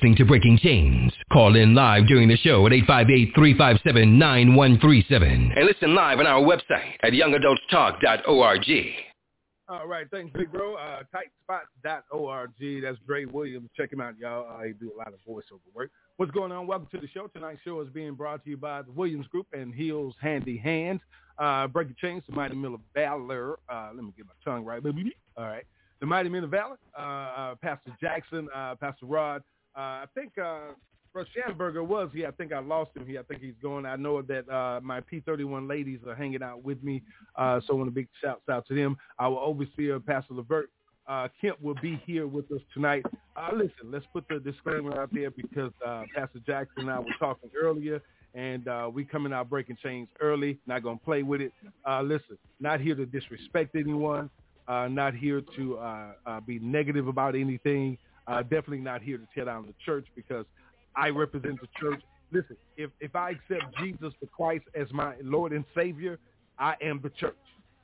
Listening 0.01 0.15
to 0.15 0.25
Breaking 0.25 0.57
Chains. 0.57 1.13
Call 1.31 1.55
in 1.55 1.75
live 1.75 2.07
during 2.07 2.27
the 2.27 2.37
show 2.37 2.65
at 2.65 2.71
858-357-9137. 2.71 5.55
And 5.55 5.63
listen 5.63 5.93
live 5.93 6.17
on 6.17 6.25
our 6.25 6.41
website 6.41 6.95
at 7.03 7.13
youngadultstalk.org. 7.13 8.65
All 9.69 9.87
right, 9.87 10.07
thanks, 10.09 10.33
big 10.35 10.51
bro. 10.51 10.73
Uh, 10.73 11.03
tightspot.org. 11.13 12.49
That's 12.81 12.97
Dre 13.05 13.25
Williams. 13.25 13.69
Check 13.77 13.93
him 13.93 14.01
out, 14.01 14.17
y'all. 14.17 14.49
Uh, 14.49 14.63
he 14.63 14.73
do 14.73 14.91
a 14.91 14.97
lot 14.97 15.09
of 15.09 15.19
voiceover 15.27 15.59
work. 15.75 15.91
What's 16.17 16.31
going 16.31 16.51
on? 16.51 16.65
Welcome 16.65 16.87
to 16.93 16.99
the 16.99 17.07
show. 17.09 17.27
Tonight's 17.27 17.61
show 17.63 17.79
is 17.81 17.89
being 17.89 18.15
brought 18.15 18.43
to 18.45 18.49
you 18.49 18.57
by 18.57 18.81
the 18.81 18.91
Williams 18.91 19.27
Group 19.27 19.45
and 19.53 19.71
Heels 19.71 20.15
Handy 20.19 20.57
Hands. 20.57 20.99
Uh, 21.37 21.67
Breaking 21.67 21.95
Chains, 22.01 22.23
the 22.27 22.35
Mighty 22.35 22.55
Mill 22.55 22.73
of 22.73 22.81
Valor. 22.95 23.59
Uh, 23.69 23.91
let 23.93 24.03
me 24.03 24.11
get 24.17 24.25
my 24.25 24.33
tongue 24.43 24.65
right. 24.65 24.81
All 25.37 25.45
right. 25.45 25.65
The 25.99 26.07
Mighty 26.07 26.29
Men 26.29 26.43
of 26.43 26.49
Valor, 26.49 26.79
uh, 26.97 27.01
uh, 27.01 27.53
Pastor 27.61 27.91
Jackson, 28.01 28.47
uh, 28.55 28.73
Pastor 28.73 29.05
Rod. 29.05 29.43
Uh, 29.75 29.79
I 29.79 30.05
think 30.13 30.37
uh, 30.37 30.73
Russ 31.13 31.27
Schamberger 31.35 31.85
was 31.85 32.09
here. 32.13 32.27
I 32.27 32.31
think 32.31 32.53
I 32.53 32.59
lost 32.59 32.91
him 32.95 33.05
here. 33.05 33.19
I 33.19 33.23
think 33.23 33.41
he's 33.41 33.55
going. 33.61 33.85
I 33.85 33.95
know 33.95 34.21
that 34.21 34.49
uh, 34.49 34.79
my 34.81 35.01
P31 35.01 35.67
ladies 35.67 35.99
are 36.07 36.15
hanging 36.15 36.43
out 36.43 36.63
with 36.63 36.81
me, 36.83 37.01
uh, 37.35 37.59
so 37.65 37.73
I 37.73 37.77
want 37.77 37.89
a 37.89 37.91
big 37.91 38.07
shout 38.21 38.41
out 38.49 38.65
to 38.67 38.75
them. 38.75 38.97
Our 39.19 39.37
overseer, 39.39 39.99
Pastor 39.99 40.35
Levert 40.35 40.69
uh, 41.07 41.27
Kemp, 41.39 41.61
will 41.61 41.75
be 41.81 42.01
here 42.05 42.27
with 42.27 42.49
us 42.51 42.61
tonight. 42.73 43.05
Uh, 43.35 43.49
listen, 43.53 43.91
let's 43.91 44.05
put 44.13 44.25
the 44.29 44.39
disclaimer 44.39 44.99
out 45.01 45.09
there 45.13 45.31
because 45.31 45.71
uh, 45.85 46.03
Pastor 46.15 46.39
Jackson 46.45 46.83
and 46.83 46.91
I 46.91 46.99
were 46.99 47.05
talking 47.19 47.49
earlier, 47.61 48.01
and 48.33 48.67
uh, 48.67 48.89
we 48.93 49.03
coming 49.03 49.33
out 49.33 49.49
breaking 49.49 49.77
chains 49.83 50.07
early. 50.21 50.59
Not 50.65 50.83
gonna 50.83 50.97
play 50.97 51.23
with 51.23 51.41
it. 51.41 51.51
Uh, 51.87 52.01
listen, 52.01 52.37
not 52.59 52.79
here 52.79 52.95
to 52.95 53.05
disrespect 53.05 53.75
anyone. 53.75 54.29
Uh, 54.67 54.87
not 54.87 55.13
here 55.13 55.41
to 55.57 55.77
uh, 55.77 56.11
uh, 56.25 56.39
be 56.39 56.59
negative 56.59 57.07
about 57.07 57.35
anything. 57.35 57.97
Uh, 58.27 58.41
definitely 58.43 58.79
not 58.79 59.01
here 59.01 59.17
to 59.17 59.27
tear 59.33 59.45
down 59.45 59.65
the 59.65 59.73
church 59.85 60.05
because 60.15 60.45
I 60.95 61.09
represent 61.09 61.59
the 61.59 61.67
church. 61.79 62.01
Listen, 62.31 62.55
if 62.77 62.91
if 62.99 63.15
I 63.15 63.31
accept 63.31 63.75
Jesus 63.79 64.13
the 64.21 64.27
Christ 64.27 64.65
as 64.75 64.87
my 64.91 65.15
Lord 65.23 65.51
and 65.51 65.65
Savior, 65.75 66.19
I 66.59 66.75
am 66.81 66.99
the 67.01 67.09
church. 67.09 67.35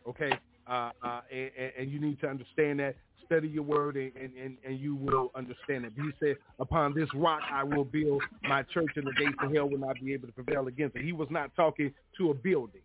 Okay, 0.07 0.31
uh, 0.67 0.91
uh, 1.03 1.21
and, 1.31 1.51
and 1.79 1.91
you 1.91 1.99
need 1.99 2.19
to 2.21 2.27
understand 2.27 2.79
that. 2.79 2.95
Study 3.25 3.49
your 3.49 3.63
word, 3.63 3.97
and, 3.97 4.13
and, 4.15 4.57
and 4.65 4.79
you 4.79 4.95
will 4.95 5.31
understand 5.35 5.83
it. 5.83 5.91
He 5.97 6.11
said, 6.17 6.37
"Upon 6.59 6.93
this 6.93 7.09
rock 7.13 7.41
I 7.51 7.61
will 7.61 7.83
build 7.83 8.23
my 8.43 8.63
church, 8.63 8.91
and 8.95 9.05
the 9.05 9.11
gates 9.19 9.35
of 9.43 9.53
hell 9.53 9.67
will 9.69 9.79
not 9.79 9.97
be 10.01 10.13
able 10.13 10.27
to 10.27 10.33
prevail 10.33 10.67
against 10.67 10.95
it." 10.95 11.03
He 11.03 11.11
was 11.11 11.27
not 11.29 11.53
talking 11.53 11.93
to 12.19 12.31
a 12.31 12.33
building. 12.33 12.79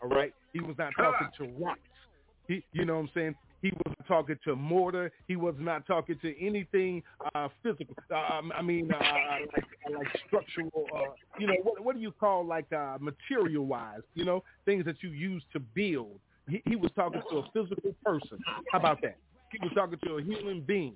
All 0.00 0.08
right, 0.08 0.32
he 0.52 0.60
was 0.60 0.76
not 0.78 0.92
talking 0.96 1.26
to 1.38 1.64
rocks. 1.64 1.80
He, 2.46 2.64
you 2.72 2.84
know 2.84 2.94
what 2.94 3.00
I'm 3.00 3.10
saying? 3.12 3.34
He 3.62 3.72
was 3.84 3.94
talking 4.06 4.38
to 4.44 4.54
mortar. 4.54 5.10
He 5.26 5.36
was 5.36 5.54
not 5.58 5.86
talking 5.86 6.18
to 6.22 6.44
anything 6.44 7.02
uh, 7.34 7.48
physical. 7.62 7.94
Um, 8.14 8.52
I 8.56 8.62
mean, 8.62 8.90
uh, 8.92 8.98
like, 9.52 9.64
like 9.98 10.06
structural. 10.26 10.70
Uh, 10.94 11.12
you 11.38 11.46
know, 11.46 11.56
what, 11.62 11.84
what 11.84 11.96
do 11.96 12.00
you 12.00 12.12
call 12.12 12.46
like 12.46 12.72
uh, 12.72 12.98
material 13.00 13.66
wise? 13.66 14.00
You 14.14 14.24
know, 14.24 14.44
things 14.64 14.84
that 14.84 15.02
you 15.02 15.10
use 15.10 15.42
to 15.52 15.60
build. 15.60 16.20
He, 16.48 16.62
he 16.66 16.76
was 16.76 16.90
talking 16.94 17.20
to 17.30 17.38
a 17.38 17.42
physical 17.52 17.94
person. 18.04 18.38
How 18.70 18.78
about 18.78 19.02
that? 19.02 19.16
He 19.50 19.58
was 19.60 19.72
talking 19.74 19.98
to 20.04 20.18
a 20.18 20.22
human 20.22 20.60
being. 20.60 20.94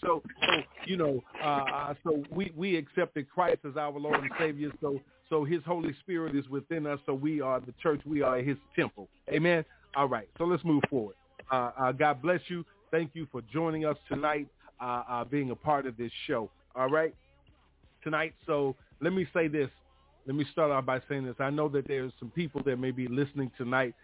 So, 0.00 0.22
so 0.40 0.52
you 0.86 0.96
know, 0.96 1.22
uh, 1.42 1.94
so 2.02 2.22
we 2.30 2.52
we 2.56 2.76
accepted 2.76 3.28
Christ 3.30 3.58
as 3.68 3.76
our 3.76 3.96
Lord 3.98 4.20
and 4.20 4.30
Savior. 4.38 4.72
So, 4.80 4.98
so 5.28 5.44
His 5.44 5.60
Holy 5.64 5.94
Spirit 6.00 6.34
is 6.34 6.48
within 6.48 6.86
us. 6.86 6.98
So 7.06 7.14
we 7.14 7.40
are 7.40 7.60
the 7.60 7.74
church. 7.82 8.00
We 8.04 8.22
are 8.22 8.38
His 8.38 8.56
temple. 8.74 9.08
Amen. 9.30 9.64
All 9.94 10.08
right. 10.08 10.28
So 10.38 10.44
let's 10.44 10.64
move 10.64 10.82
forward. 10.90 11.14
Uh, 11.52 11.70
uh, 11.78 11.92
God 11.92 12.22
bless 12.22 12.40
you. 12.48 12.64
Thank 12.90 13.10
you 13.14 13.26
for 13.30 13.42
joining 13.52 13.84
us 13.84 13.96
tonight, 14.08 14.48
uh, 14.80 15.02
uh, 15.08 15.24
being 15.24 15.50
a 15.50 15.54
part 15.54 15.86
of 15.86 15.96
this 15.98 16.10
show. 16.26 16.50
All 16.74 16.88
right, 16.88 17.14
tonight. 18.02 18.34
So 18.46 18.74
let 19.00 19.12
me 19.12 19.26
say 19.34 19.48
this. 19.48 19.68
Let 20.26 20.34
me 20.34 20.46
start 20.50 20.70
off 20.70 20.86
by 20.86 21.00
saying 21.08 21.26
this. 21.26 21.36
I 21.40 21.50
know 21.50 21.68
that 21.68 21.86
there's 21.86 22.12
some 22.18 22.30
people 22.30 22.62
that 22.64 22.78
may 22.78 22.90
be 22.90 23.06
listening 23.06 23.50
tonight 23.58 23.94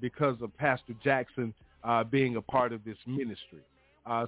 because 0.00 0.40
of 0.40 0.56
Pastor 0.56 0.94
Jackson 1.04 1.52
being 2.10 2.36
a 2.36 2.42
part 2.42 2.72
of 2.72 2.82
this 2.84 2.96
ministry. 3.06 3.60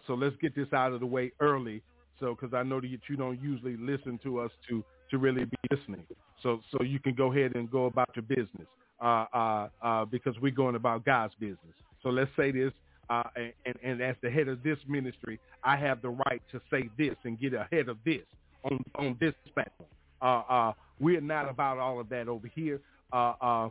so 0.07 0.15
let's 0.15 0.37
get 0.43 0.55
this 0.55 0.73
out 0.75 0.93
of 0.93 1.01
the 1.01 1.07
way 1.07 1.33
early. 1.41 1.81
So 2.21 2.37
because 2.39 2.55
I 2.55 2.63
know 2.63 2.81
that 2.81 2.89
you 3.09 3.17
don't 3.17 3.41
usually 3.41 3.77
listen 3.77 4.19
to 4.25 4.41
us 4.41 4.51
to 4.69 4.85
to 5.11 5.19
really 5.19 5.45
be 5.45 5.57
listening. 5.71 6.05
So 6.43 6.61
so 6.71 6.83
you 6.83 6.99
can 6.99 7.15
go 7.15 7.33
ahead 7.33 7.55
and 7.55 7.71
go 7.71 7.87
about 7.87 8.11
your 8.15 8.25
business. 8.25 8.67
Uh, 9.03 9.27
uh, 9.35 9.69
uh, 9.83 10.05
because 10.05 10.39
we're 10.41 10.53
going 10.53 10.77
about 10.77 11.05
God's 11.05 11.35
business. 11.41 11.75
So 12.03 12.11
let's 12.11 12.31
say 12.37 12.51
this, 12.51 12.73
uh, 13.11 13.23
and, 13.37 13.77
and 13.83 14.01
as 14.01 14.17
the 14.23 14.31
head 14.31 14.49
of 14.49 14.63
this 14.63 14.79
ministry, 14.89 15.39
I 15.65 15.77
have 15.77 16.03
the 16.03 16.11
right 16.11 16.43
to 16.53 16.61
say 16.71 16.89
this 16.99 17.15
and 17.25 17.39
get 17.39 17.55
ahead 17.55 17.89
of 17.89 17.99
this 18.05 18.23
on, 18.65 18.83
on 18.97 19.17
this 19.21 19.35
platform. 19.55 19.89
Uh, 20.21 20.43
uh, 20.49 20.73
we're 21.01 21.21
not 21.21 21.49
about 21.49 21.79
all 21.79 22.01
of 22.01 22.09
that 22.09 22.29
over 22.29 22.49
here. 22.55 22.81
Uh, 23.13 23.35
uh, 23.41 23.69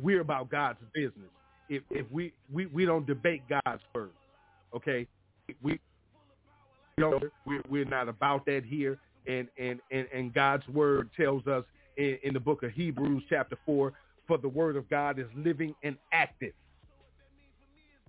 we're 0.00 0.20
about 0.20 0.50
God's 0.50 0.78
business. 0.94 1.30
If, 1.68 1.82
if 1.90 2.10
we, 2.10 2.32
we, 2.52 2.66
we 2.66 2.84
don't 2.84 3.06
debate 3.06 3.42
God's 3.48 3.82
word, 3.94 4.10
okay? 4.74 5.06
We, 5.62 5.78
know, 6.98 7.20
we're, 7.46 7.62
we're 7.68 7.84
not 7.84 8.08
about 8.08 8.44
that 8.46 8.64
here. 8.66 8.98
And, 9.26 9.48
and, 9.58 9.80
and, 9.90 10.06
and 10.12 10.32
God's 10.32 10.66
word 10.68 11.10
tells 11.16 11.46
us 11.46 11.64
in, 11.96 12.18
in 12.22 12.34
the 12.34 12.40
book 12.40 12.62
of 12.62 12.72
Hebrews 12.72 13.22
chapter 13.28 13.56
4, 13.66 13.92
for 14.26 14.38
the 14.38 14.48
word 14.48 14.76
of 14.76 14.88
God 14.88 15.18
is 15.18 15.26
living 15.36 15.74
and 15.82 15.96
active 16.12 16.52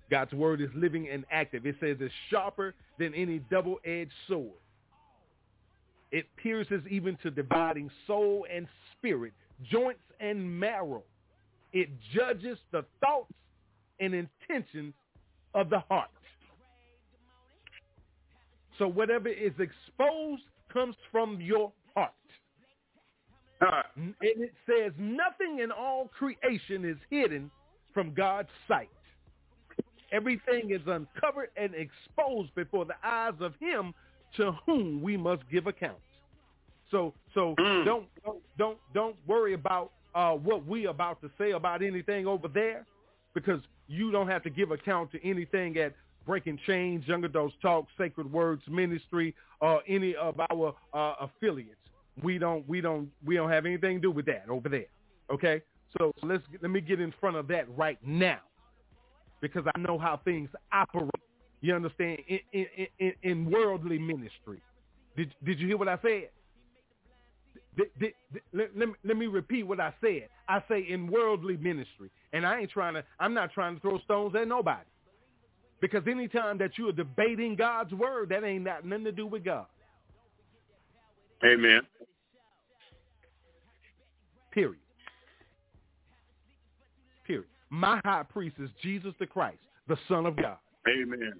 God's 0.10 0.34
word 0.34 0.62
is 0.62 0.70
living 0.76 1.08
and 1.10 1.26
active. 1.32 1.66
It 1.66 1.76
says 1.80 1.98
it's 2.00 2.14
sharper 2.30 2.74
than 2.98 3.14
any 3.14 3.40
double-edged 3.52 4.12
sword. 4.28 4.60
It 6.12 6.26
pierces 6.38 6.82
even 6.90 7.18
to 7.22 7.30
dividing 7.30 7.92
soul 8.08 8.46
and 8.52 8.68
spirit, 8.98 9.34
joints 9.72 10.02
and 10.20 10.60
marrow. 10.60 11.04
It 11.72 11.90
judges 12.16 12.58
the 12.72 12.84
thoughts 13.00 13.34
and 14.00 14.14
intentions 14.16 14.94
of 15.54 15.70
the 15.70 15.80
heart. 15.90 16.10
So 18.80 18.88
whatever 18.88 19.28
is 19.28 19.54
exposed 19.60 20.44
comes 20.74 20.96
from 21.12 21.40
your 21.42 21.72
heart. 21.96 22.12
And 23.96 24.16
it 24.22 24.54
says 24.66 24.94
nothing 24.98 25.60
in 25.62 25.72
all 25.72 26.10
creation 26.18 26.86
is 26.86 26.98
hidden 27.10 27.52
from 27.94 28.14
God's 28.14 28.50
sight. 28.68 28.90
Everything 30.12 30.72
is 30.72 30.82
uncovered 30.88 31.50
and 31.56 31.74
exposed 31.76 32.54
before 32.56 32.86
the 32.86 32.96
eyes 33.04 33.34
of 33.40 33.54
him 33.60 33.94
to 34.38 34.54
whom 34.66 35.02
we 35.02 35.18
must 35.18 35.44
give 35.50 35.68
account. 35.68 35.98
So 36.92 37.14
so 37.34 37.56
Mm. 37.60 37.86
don't 37.86 38.08
don't 38.24 38.42
don't 38.58 38.78
don't 38.94 39.16
worry 39.28 39.54
about 39.54 39.92
uh, 40.16 40.34
what 40.34 40.66
we 40.66 40.86
about 40.88 41.22
to 41.22 41.30
say 41.38 41.52
about 41.52 41.82
anything 41.84 42.26
over 42.26 42.48
there 42.48 42.86
because 43.34 43.62
you 43.88 44.12
don't 44.12 44.28
have 44.28 44.44
to 44.44 44.50
give 44.50 44.72
account 44.72 45.12
to 45.12 45.24
anything 45.24 45.78
at 45.78 45.94
Breaking 46.26 46.60
Chains, 46.66 47.08
Young 47.08 47.24
Adults 47.24 47.56
Talk, 47.62 47.88
Sacred 47.98 48.32
Words 48.32 48.62
Ministry, 48.68 49.36
or 49.62 49.82
any 49.88 50.16
of 50.16 50.40
our 50.52 50.76
uh, 50.94 51.14
affiliates. 51.22 51.76
We 52.22 52.38
don't 52.38 52.68
we 52.68 52.82
don't 52.82 53.10
we 53.26 53.36
don't 53.36 53.50
have 53.50 53.66
anything 53.66 53.98
to 53.98 54.02
do 54.02 54.12
with 54.12 54.26
that 54.26 54.46
over 54.50 54.70
there. 54.70 54.88
Okay? 55.32 55.62
So 55.98 56.12
let's 56.24 56.44
let 56.62 56.72
me 56.72 56.82
get 56.82 57.00
in 57.00 57.14
front 57.20 57.36
of 57.36 57.48
that 57.48 57.66
right 57.78 57.98
now 58.06 58.40
because 59.42 59.66
I 59.76 59.80
know 59.80 59.98
how 60.00 60.22
things 60.26 60.50
operate. 60.74 61.10
You 61.62 61.76
understand 61.76 62.20
in 62.28 62.40
in, 62.54 62.88
in, 63.00 63.14
in 63.24 63.52
worldly 63.52 64.00
ministry. 64.00 64.62
Did 65.18 65.34
did 65.46 65.60
you 65.60 65.68
hear 65.68 65.78
what 65.78 65.90
I 65.90 66.00
said? 66.02 66.30
Did, 67.78 67.88
did, 68.00 68.14
did- 68.34 68.44
let, 68.54 68.78
let, 68.78 68.90
me, 68.90 68.96
let 69.06 69.18
me 69.18 69.28
repeat 69.28 69.64
what 69.64 69.80
I 69.80 69.94
said. 70.02 70.30
I 70.50 70.64
say 70.70 70.82
in 70.90 71.08
worldly 71.08 71.58
ministry, 71.58 72.12
and 72.34 72.46
I 72.46 72.62
ain't 72.62 72.72
trying 72.72 72.96
to. 72.96 73.04
I'm 73.20 73.34
not 73.34 73.52
trying 73.54 73.76
to 73.76 73.82
throw 73.82 74.00
stones 74.02 74.36
at 74.36 74.48
nobody, 74.48 74.86
because 75.82 76.04
anytime 76.08 76.58
that 76.60 76.78
you 76.78 76.90
are 76.90 76.94
debating 76.94 77.56
God's 77.56 77.94
word, 77.94 78.30
that 78.30 78.44
ain't 78.44 78.66
got 78.66 78.86
nothing 78.86 79.06
to 79.06 79.12
do 79.14 79.28
with 79.28 79.46
God. 79.46 79.68
amen. 81.46 81.82
Period. 84.52 84.80
My 87.70 88.00
high 88.04 88.24
priest 88.24 88.56
is 88.60 88.70
Jesus 88.82 89.14
the 89.20 89.26
Christ, 89.26 89.60
the 89.88 89.98
Son 90.08 90.26
of 90.26 90.36
God. 90.36 90.58
Amen. 90.88 91.34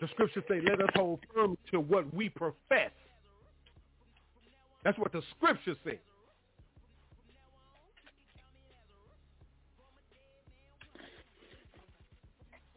The 0.00 0.08
scriptures 0.08 0.42
say, 0.48 0.60
let 0.68 0.80
us 0.80 0.88
hold 0.96 1.20
firm 1.32 1.56
to 1.70 1.78
what 1.78 2.12
we 2.12 2.28
profess. 2.28 2.90
That's 4.84 4.98
what 4.98 5.12
the 5.12 5.22
scriptures 5.36 5.76
say. 5.84 6.00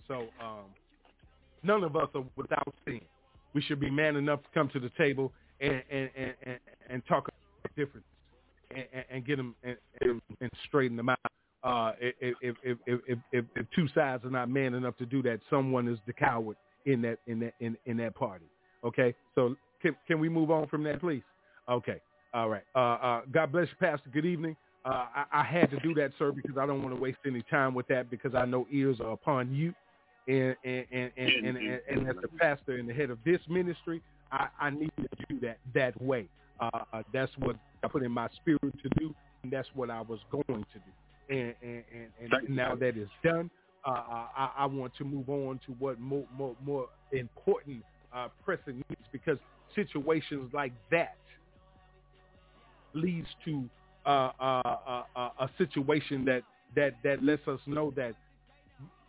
So 0.08 0.28
um, 0.40 0.66
none 1.64 1.84
of 1.84 1.96
us 1.96 2.10
are 2.14 2.24
without 2.36 2.76
sin. 2.86 3.02
We 3.54 3.62
should 3.62 3.80
be 3.80 3.90
man 3.90 4.18
enough 4.18 4.44
to 4.44 4.50
come 4.54 4.70
to 4.70 4.80
the 4.80 4.92
table 4.98 5.32
and 5.60 5.82
and, 5.90 6.10
and, 6.16 6.34
and, 6.44 6.60
and 6.90 7.06
talk 7.08 7.28
about 7.28 7.76
differences 7.76 8.04
and, 8.70 8.86
and, 8.94 9.06
and 9.10 9.26
get 9.26 9.38
them 9.38 9.56
and, 9.64 9.78
and, 10.02 10.22
and 10.42 10.52
straighten 10.68 10.96
them 10.96 11.10
out. 11.10 11.18
Uh, 11.66 11.94
if, 12.00 12.36
if, 12.42 12.56
if, 12.64 12.78
if, 12.86 13.20
if, 13.32 13.46
if 13.56 13.66
two 13.76 13.88
sides 13.96 14.24
are 14.24 14.30
not 14.30 14.50
man 14.50 14.76
enough 14.76 14.96
to 14.98 15.06
do 15.06 15.24
that, 15.24 15.40
someone 15.50 15.88
is 15.88 15.98
the 16.06 16.14
coward 16.14 16.56
in 16.86 17.02
that 17.02 17.18
in 17.26 17.40
that 17.40 17.54
in, 17.60 17.76
in 17.88 17.98
that 17.98 18.14
party. 18.14 18.46
Okay, 18.86 19.16
so 19.34 19.56
can 19.82 19.96
can 20.08 20.20
we 20.20 20.30
move 20.30 20.52
on 20.52 20.68
from 20.68 20.84
that, 20.84 21.00
please? 21.00 21.24
Okay, 21.68 22.00
all 22.36 22.50
right. 22.50 22.62
Uh, 22.76 22.80
uh, 22.80 23.22
God 23.32 23.52
bless 23.52 23.68
you, 23.68 23.76
Pastor. 23.80 24.12
Good 24.14 24.28
evening. 24.28 24.56
Uh, 24.86 25.08
I, 25.16 25.26
I 25.34 25.44
had 25.44 25.72
to 25.72 25.80
do 25.80 25.96
that, 25.96 26.12
sir, 26.20 26.32
because 26.32 26.56
I 26.56 26.68
don't 26.68 26.84
want 26.84 26.94
to 26.94 27.02
waste 27.02 27.18
any 27.26 27.42
time 27.50 27.74
with 27.74 27.88
that 27.88 28.12
because 28.12 28.36
I 28.36 28.46
know 28.46 28.68
ears 28.72 28.98
are 29.00 29.14
upon 29.14 29.52
you, 29.52 29.74
and 30.28 30.56
and 30.64 30.86
and 30.92 31.12
and, 31.18 31.48
and, 31.48 31.58
and, 31.58 31.80
and 31.90 32.08
as 32.08 32.16
the 32.22 32.28
pastor 32.40 32.74
and 32.76 32.88
the 32.88 32.94
head 32.94 33.10
of 33.10 33.18
this 33.26 33.40
ministry, 33.50 34.04
I, 34.32 34.48
I 34.60 34.70
need 34.70 34.92
to 34.98 35.08
do 35.28 35.40
that 35.40 35.58
that 35.74 36.00
way. 36.00 36.28
Uh, 36.60 36.70
uh, 36.94 37.02
that's 37.12 37.32
what 37.40 37.56
I 37.84 37.88
put 37.88 38.04
in 38.04 38.12
my 38.12 38.30
spirit 38.36 38.62
to 38.62 38.90
do, 39.00 39.16
and 39.42 39.52
that's 39.52 39.68
what 39.74 39.90
I 39.90 40.02
was 40.02 40.20
going 40.32 40.64
to 40.74 40.80
do. 40.80 40.92
And 41.30 41.54
and 41.62 41.84
and, 42.22 42.34
and 42.34 42.50
now 42.50 42.76
that 42.76 42.98
is 42.98 43.10
done, 43.24 43.50
uh, 43.86 43.90
I, 43.90 44.52
I 44.60 44.66
want 44.66 44.96
to 44.98 45.04
move 45.04 45.30
on 45.30 45.60
to 45.66 45.72
what 45.80 46.00
more 46.00 46.26
more, 46.38 46.56
more 46.64 46.88
important 47.12 47.84
uh, 48.14 48.28
pressing 48.44 48.84
needs 48.90 49.02
because 49.12 49.38
situations 49.76 50.52
like 50.54 50.74
that 50.92 51.18
leads 52.94 53.28
to 53.44 53.64
uh, 54.06 54.32
uh, 54.40 54.62
uh, 54.66 55.04
uh, 55.16 55.30
a 55.40 55.50
situation 55.58 56.26
that, 56.26 56.44
that, 56.76 56.94
that 57.04 57.24
lets 57.24 57.46
us 57.48 57.60
know 57.66 57.92
that 57.96 58.14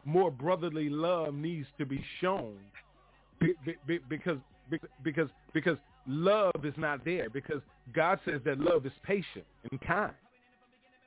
more 0.05 0.31
brotherly 0.31 0.89
love 0.89 1.35
needs 1.35 1.67
to 1.79 1.85
be 1.85 2.03
shown 2.21 2.57
be- 3.41 3.55
be- 3.87 3.99
because 4.09 4.39
because 5.05 5.29
because 5.53 5.77
love 6.07 6.65
is 6.65 6.75
not 6.77 7.05
there 7.05 7.29
because 7.29 7.61
God 7.95 8.19
says 8.25 8.41
that 8.45 8.59
love 8.59 8.87
is 8.87 8.93
patient 9.03 9.45
and 9.71 9.81
kind. 9.81 10.13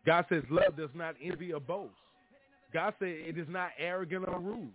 God 0.09 0.25
says 0.27 0.41
love 0.49 0.75
does 0.75 0.89
not 0.95 1.13
envy 1.23 1.53
or 1.53 1.59
boast. 1.59 1.93
God 2.73 2.95
said 2.97 3.09
it 3.09 3.37
is 3.37 3.45
not 3.47 3.69
arrogant 3.77 4.25
or 4.27 4.39
rude. 4.39 4.71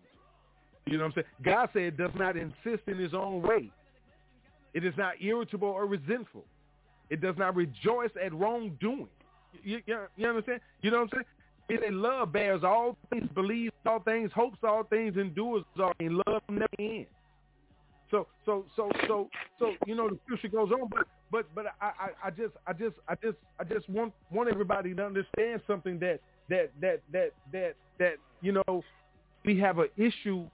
You 0.86 0.96
know 0.96 1.06
what 1.06 1.06
I'm 1.06 1.12
saying? 1.14 1.26
God 1.44 1.70
said 1.72 1.82
it 1.82 1.96
does 1.96 2.12
not 2.14 2.36
insist 2.36 2.86
in 2.86 2.98
his 2.98 3.12
own 3.14 3.42
way. 3.42 3.72
It 4.74 4.84
is 4.84 4.94
not 4.96 5.14
irritable 5.20 5.66
or 5.66 5.86
resentful. 5.86 6.44
It 7.10 7.20
does 7.20 7.34
not 7.36 7.56
rejoice 7.56 8.12
at 8.24 8.32
wrongdoing. 8.32 9.08
You, 9.64 9.80
you, 9.86 9.98
you 10.16 10.28
understand? 10.28 10.60
You 10.82 10.92
know 10.92 10.98
what 10.98 11.14
I'm 11.14 11.24
saying? 11.68 11.80
It 11.82 11.92
love 11.92 12.32
bears 12.32 12.62
all 12.62 12.96
things, 13.10 13.28
believes 13.34 13.74
all 13.86 13.98
things, 13.98 14.30
hopes 14.32 14.58
all 14.62 14.84
things, 14.84 15.16
endures 15.16 15.64
all 15.80 15.94
things. 15.98 16.12
Love 16.28 16.42
never 16.48 16.68
ends. 16.78 17.08
So 18.14 18.28
so 18.46 18.64
so 18.76 18.92
so 19.08 19.28
so 19.58 19.72
you 19.86 19.96
know 19.96 20.08
the 20.08 20.16
scripture 20.24 20.46
goes 20.46 20.70
on, 20.70 20.88
but 20.88 21.08
but 21.32 21.46
but 21.52 21.66
I, 21.80 21.86
I, 21.98 22.08
I 22.26 22.30
just 22.30 22.54
I 22.64 22.72
just 22.72 22.94
I 23.08 23.16
just 23.16 23.36
I 23.58 23.64
just 23.64 23.88
want 23.88 24.12
want 24.30 24.48
everybody 24.48 24.94
to 24.94 25.04
understand 25.04 25.62
something 25.66 25.98
that 25.98 26.20
that 26.48 26.70
that 26.80 27.00
that 27.10 27.30
that 27.52 27.74
that 27.98 28.14
you 28.40 28.52
know 28.52 28.84
we 29.44 29.58
have 29.58 29.80
an 29.80 29.88
issue 29.96 30.46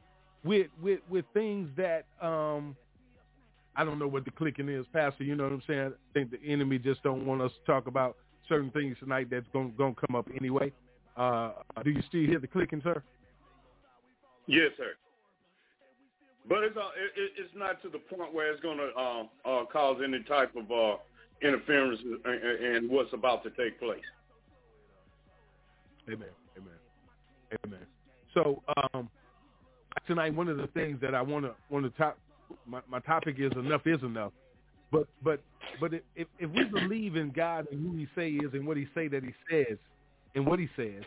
with 0.42 0.68
with 0.80 1.00
with 1.10 1.26
things 1.34 1.68
that 1.76 2.06
um 2.22 2.74
I 3.76 3.84
don't 3.84 3.98
know 3.98 4.08
what 4.08 4.24
the 4.24 4.30
clicking 4.30 4.70
is, 4.70 4.86
Pastor. 4.90 5.24
You 5.24 5.36
know 5.36 5.44
what 5.44 5.52
I'm 5.52 5.62
saying? 5.66 5.92
I 5.92 6.12
think 6.14 6.30
the 6.30 6.40
enemy 6.42 6.78
just 6.78 7.02
don't 7.02 7.26
want 7.26 7.42
us 7.42 7.52
to 7.52 7.70
talk 7.70 7.88
about 7.88 8.16
certain 8.48 8.70
things 8.70 8.96
tonight 9.00 9.28
that's 9.30 9.46
gonna 9.52 9.68
to 9.68 9.76
come 9.76 10.16
up 10.16 10.28
anyway. 10.34 10.72
Uh, 11.14 11.52
do 11.84 11.90
you 11.90 12.00
still 12.08 12.24
hear 12.24 12.38
the 12.38 12.46
clicking, 12.46 12.80
sir? 12.82 13.02
Yes, 14.46 14.70
sir. 14.78 14.92
But 16.48 16.64
it's 16.64 16.76
uh, 16.76 16.80
it, 16.96 17.12
it- 17.20 17.32
it's 17.38 17.54
not 17.54 17.82
to 17.82 17.88
the 17.88 17.98
point 17.98 18.32
where 18.34 18.52
it's 18.52 18.60
going 18.62 18.78
to 18.78 18.90
uh, 18.98 19.22
uh, 19.48 19.64
cause 19.66 20.00
any 20.04 20.22
type 20.24 20.54
of 20.56 20.70
uh, 20.70 20.96
interference 21.42 22.00
in, 22.02 22.76
in 22.84 22.88
what's 22.90 23.12
about 23.12 23.42
to 23.44 23.50
take 23.50 23.78
place. 23.78 24.00
Amen. 26.08 26.28
Amen. 26.56 26.74
Amen. 27.66 27.86
So 28.34 28.62
um, 28.94 29.08
tonight, 30.06 30.34
one 30.34 30.48
of 30.48 30.56
the 30.56 30.66
things 30.68 30.98
that 31.02 31.14
I 31.14 31.22
want 31.22 31.44
to 31.44 31.54
want 31.70 31.84
to 31.84 31.90
top 31.98 32.18
my, 32.66 32.80
my 32.88 33.00
topic 33.00 33.36
is 33.38 33.52
enough 33.56 33.82
is 33.86 34.02
enough. 34.02 34.32
But 34.92 35.06
but 35.22 35.40
but 35.80 35.92
if 35.94 36.26
if 36.38 36.50
we 36.50 36.64
believe 36.64 37.16
in 37.16 37.30
God 37.30 37.66
and 37.70 37.86
who 37.86 37.96
He 37.96 38.08
say 38.14 38.30
is 38.32 38.52
and 38.54 38.66
what 38.66 38.76
He 38.76 38.86
say 38.94 39.08
that 39.08 39.22
He 39.22 39.32
says 39.50 39.78
and 40.34 40.46
what 40.46 40.58
He 40.58 40.68
says, 40.76 41.02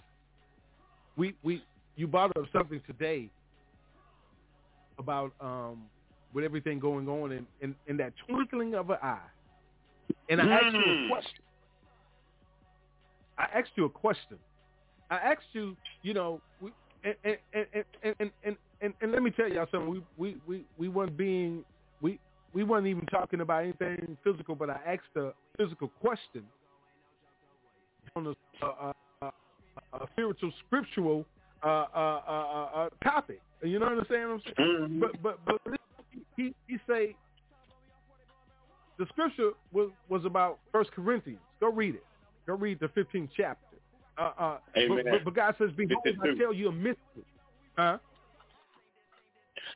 we 1.18 1.36
we 1.44 1.64
you 1.96 2.08
brought 2.08 2.36
up 2.38 2.46
something 2.54 2.82
today 2.88 3.30
about 4.98 5.34
um, 5.40 5.84
with 6.34 6.44
everything 6.44 6.80
going 6.80 7.08
on 7.08 7.32
in, 7.32 7.46
in, 7.62 7.76
in 7.88 7.98
that 7.98 8.14
twinkling 8.28 8.76
of 8.76 8.90
an 8.90 8.98
eye. 9.02 9.20
And 10.30 10.42
I 10.42 10.46
mm. 10.46 10.52
asked 10.52 10.74
you 10.74 10.82
a 10.82 10.96
mm. 10.96 11.10
question. 11.10 11.44
I 13.38 13.48
asked 13.56 13.72
you 13.76 13.86
a 13.86 13.90
question. 13.90 14.38
I 15.10 15.16
asked 15.16 15.46
you, 15.54 15.76
you 16.02 16.14
know, 16.14 16.42
we, 16.62 16.72
and, 17.04 17.16
and, 17.24 17.38
and, 17.54 17.66
and, 18.04 18.32
and, 18.44 18.58
and, 18.82 18.94
and, 19.02 19.12
let 19.12 19.22
me 19.22 19.32
tell 19.32 19.50
y'all 19.50 19.68
something. 19.72 19.90
We, 19.90 20.02
we, 20.18 20.38
we, 20.48 20.66
we 20.78 20.88
weren't 20.88 21.18
being, 21.18 21.64
we, 22.02 22.20
we 22.54 22.64
weren't 22.64 22.88
even 22.88 23.06
talking 23.08 23.42
about 23.42 23.64
anything 23.64 24.18
physical, 24.24 24.56
but 24.56 24.70
I 24.70 24.80
asked 24.88 25.16
a 25.18 25.32
physical 25.58 25.90
question 26.02 26.44
on 28.16 28.28
a, 28.28 28.66
a, 28.66 28.94
a, 29.22 29.32
a 29.94 30.08
spiritual, 30.14 30.52
scriptural 30.66 31.26
uh, 31.64 31.68
uh, 31.68 31.88
uh, 31.96 32.32
uh, 32.32 32.70
uh, 32.76 32.90
topic. 33.04 33.42
You 33.64 33.80
know 33.80 33.86
what 33.86 34.00
I'm 34.00 34.06
saying? 34.10 34.24
I'm 34.24 34.42
saying? 34.42 34.90
Mhm. 34.90 35.00
But, 35.00 35.24
but, 35.24 35.40
but 35.46 35.62
he, 36.36 36.54
he 36.68 36.78
say 36.88 37.16
the 38.98 39.06
scripture 39.08 39.52
was, 39.72 39.90
was 40.10 40.26
about 40.26 40.60
First 40.72 40.92
Corinthians. 40.92 41.40
Go 41.60 41.72
read 41.72 41.96
it. 41.96 42.06
Go 42.46 42.56
read 42.56 42.80
the 42.80 42.88
15th 42.88 43.30
chapter. 43.36 43.78
Uh, 44.18 44.32
uh, 44.38 44.58
Amen. 44.78 45.04
but, 45.10 45.24
but, 45.24 45.34
God 45.34 45.56
says, 45.58 45.72
behold, 45.76 46.04
I 46.06 46.12
52. 46.12 46.36
tell 46.36 46.54
you 46.54 46.70
a 46.70 46.72
mystery. 46.72 47.24
Huh? 47.78 47.98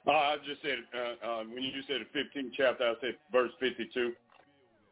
Uh, 0.06 0.12
I 0.12 0.36
just 0.46 0.62
said 0.62 0.78
uh, 0.94 1.26
uh, 1.26 1.44
when 1.46 1.64
you 1.64 1.72
said 1.88 2.02
the 2.14 2.20
15th 2.20 2.52
chapter, 2.56 2.84
I 2.84 2.94
said 3.02 3.16
verse 3.32 3.52
52. 3.60 4.14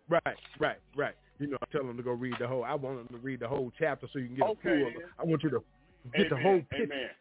Right, 0.10 0.22
right, 0.60 0.78
right. 0.96 1.16
You 1.40 1.48
know, 1.48 1.58
I 1.62 1.66
tell 1.72 1.86
them 1.86 1.98
to 1.98 2.04
go 2.04 2.12
read 2.12 2.36
the 2.40 2.48
whole. 2.48 2.64
I 2.64 2.76
want 2.76 2.98
them 2.98 3.20
to 3.20 3.24
read 3.24 3.42
the 3.42 3.48
whole 3.48 3.72
chapter 3.78 4.08
so 4.12 4.20
you 4.20 4.28
can 4.28 4.36
get 4.36 4.46
Okay. 4.46 4.82
a 4.82 4.92
full. 4.92 5.02
I 5.20 5.24
want 5.24 5.44
you 5.44 5.50
to 5.52 5.64
get 6.16 6.30
the 6.30 6.38
whole 6.38 6.54
Amen. 6.54 6.68
picture 6.70 7.12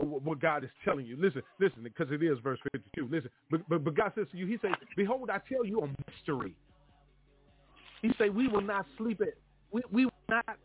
Amen. 0.00 0.20
what 0.24 0.40
God 0.40 0.64
is 0.64 0.70
telling 0.84 1.06
you. 1.06 1.16
Listen, 1.18 1.42
listen, 1.60 1.82
because 1.82 2.08
it 2.10 2.22
is 2.22 2.38
verse 2.42 2.58
52. 2.72 3.08
Listen, 3.10 3.30
but, 3.50 3.68
but, 3.68 3.84
but 3.84 3.94
God 3.94 4.12
says 4.14 4.26
to 4.32 4.36
you, 4.36 4.46
he 4.46 4.58
says, 4.62 4.72
behold, 4.96 5.30
I 5.30 5.40
tell 5.48 5.64
you 5.64 5.80
a 5.80 5.88
mystery. 6.10 6.54
He 8.02 8.10
say, 8.18 8.28
we 8.28 8.48
will 8.48 8.60
not 8.60 8.86
sleep 8.98 9.20
at, 9.20 9.34
we, 9.72 9.82
we 9.90 10.04
will 10.04 10.12
not 10.28 10.58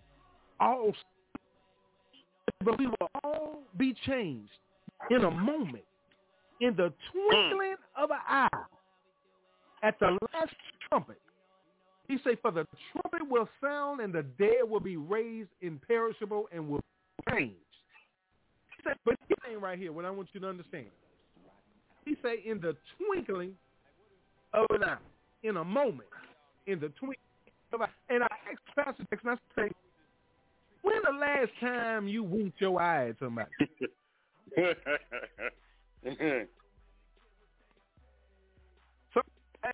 all, 0.59 0.93
but 2.63 2.77
we 2.77 2.87
will 2.87 3.09
all 3.23 3.63
be 3.77 3.95
changed 4.05 4.51
in 5.09 5.23
a 5.23 5.31
moment, 5.31 5.83
in 6.59 6.75
the 6.75 6.93
twinkling 7.11 7.75
mm. 7.75 8.03
of 8.03 8.11
an 8.11 8.17
eye, 8.27 8.47
at 9.83 9.99
the 9.99 10.17
last 10.33 10.53
trumpet. 10.87 11.17
He 12.07 12.17
say, 12.25 12.35
for 12.41 12.51
the 12.51 12.67
trumpet 12.91 13.27
will 13.29 13.47
sound 13.63 14.01
and 14.01 14.13
the 14.13 14.23
dead 14.37 14.67
will 14.67 14.81
be 14.81 14.97
raised 14.97 15.49
imperishable 15.61 16.49
and 16.51 16.67
will 16.67 16.83
change. 17.29 17.53
He 18.77 18.83
said, 18.83 18.97
but 19.05 19.15
this 19.29 19.37
ain't 19.49 19.61
right 19.61 19.77
here, 19.77 19.91
what 19.91 20.05
I 20.05 20.11
want 20.11 20.29
you 20.33 20.39
to 20.39 20.47
understand. 20.47 20.87
He 22.05 22.15
say, 22.23 22.41
in 22.45 22.59
the 22.59 22.75
twinkling 22.97 23.53
of 24.53 24.65
an 24.71 24.83
eye, 24.83 24.97
in 25.43 25.57
a 25.57 25.63
moment, 25.63 26.09
in 26.67 26.79
the 26.79 26.89
twinkling 26.89 27.17
of 27.73 27.81
an 27.81 27.87
eye. 27.87 28.13
And 28.13 28.23
I 28.23 28.27
asked 28.51 28.75
Pastor 28.75 29.05
Jackson, 29.09 29.29
I 29.29 29.35
say, 29.55 29.71
when 30.81 30.95
the 31.03 31.11
last 31.17 31.51
time 31.59 32.07
you 32.07 32.23
winked 32.23 32.59
your 32.59 32.81
eye 32.81 33.09
at 33.09 33.19
somebody? 33.19 33.49
so 39.13 39.21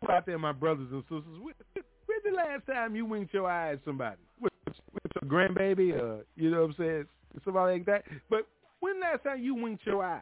out 0.10 0.26
there, 0.26 0.38
my 0.38 0.52
brothers 0.52 0.88
and 0.92 1.04
sisters, 1.04 1.24
when, 1.42 1.54
when's 1.74 2.24
the 2.26 2.32
last 2.36 2.68
time 2.68 2.96
you 2.96 3.06
winked 3.06 3.34
your 3.34 3.50
eye 3.50 3.74
at 3.74 3.80
somebody? 3.86 4.18
With, 4.42 4.52
with 4.66 5.12
your 5.22 5.32
grandbaby, 5.32 5.94
or 5.98 6.26
you 6.36 6.52
know 6.52 6.62
what 6.62 6.72
I'm 6.72 6.76
saying, 6.78 7.06
somebody 7.44 7.74
like 7.74 7.86
that. 7.86 8.04
But 8.30 8.48
when 8.80 9.00
last 9.00 9.24
time 9.24 9.42
you 9.42 9.56
winked 9.56 9.86
your 9.86 10.04
eye? 10.04 10.22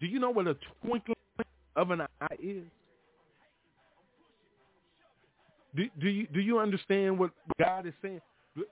Do 0.00 0.06
you 0.06 0.18
know 0.18 0.30
what 0.30 0.46
a 0.46 0.56
twinkling 0.82 1.16
of 1.76 1.90
an 1.90 2.00
eye 2.00 2.36
is? 2.42 2.64
Do, 5.76 5.84
do 6.00 6.08
you 6.08 6.26
do 6.32 6.40
you 6.40 6.58
understand 6.58 7.18
what 7.18 7.30
God 7.58 7.86
is 7.86 7.92
saying? 8.02 8.20
Do 8.56 8.64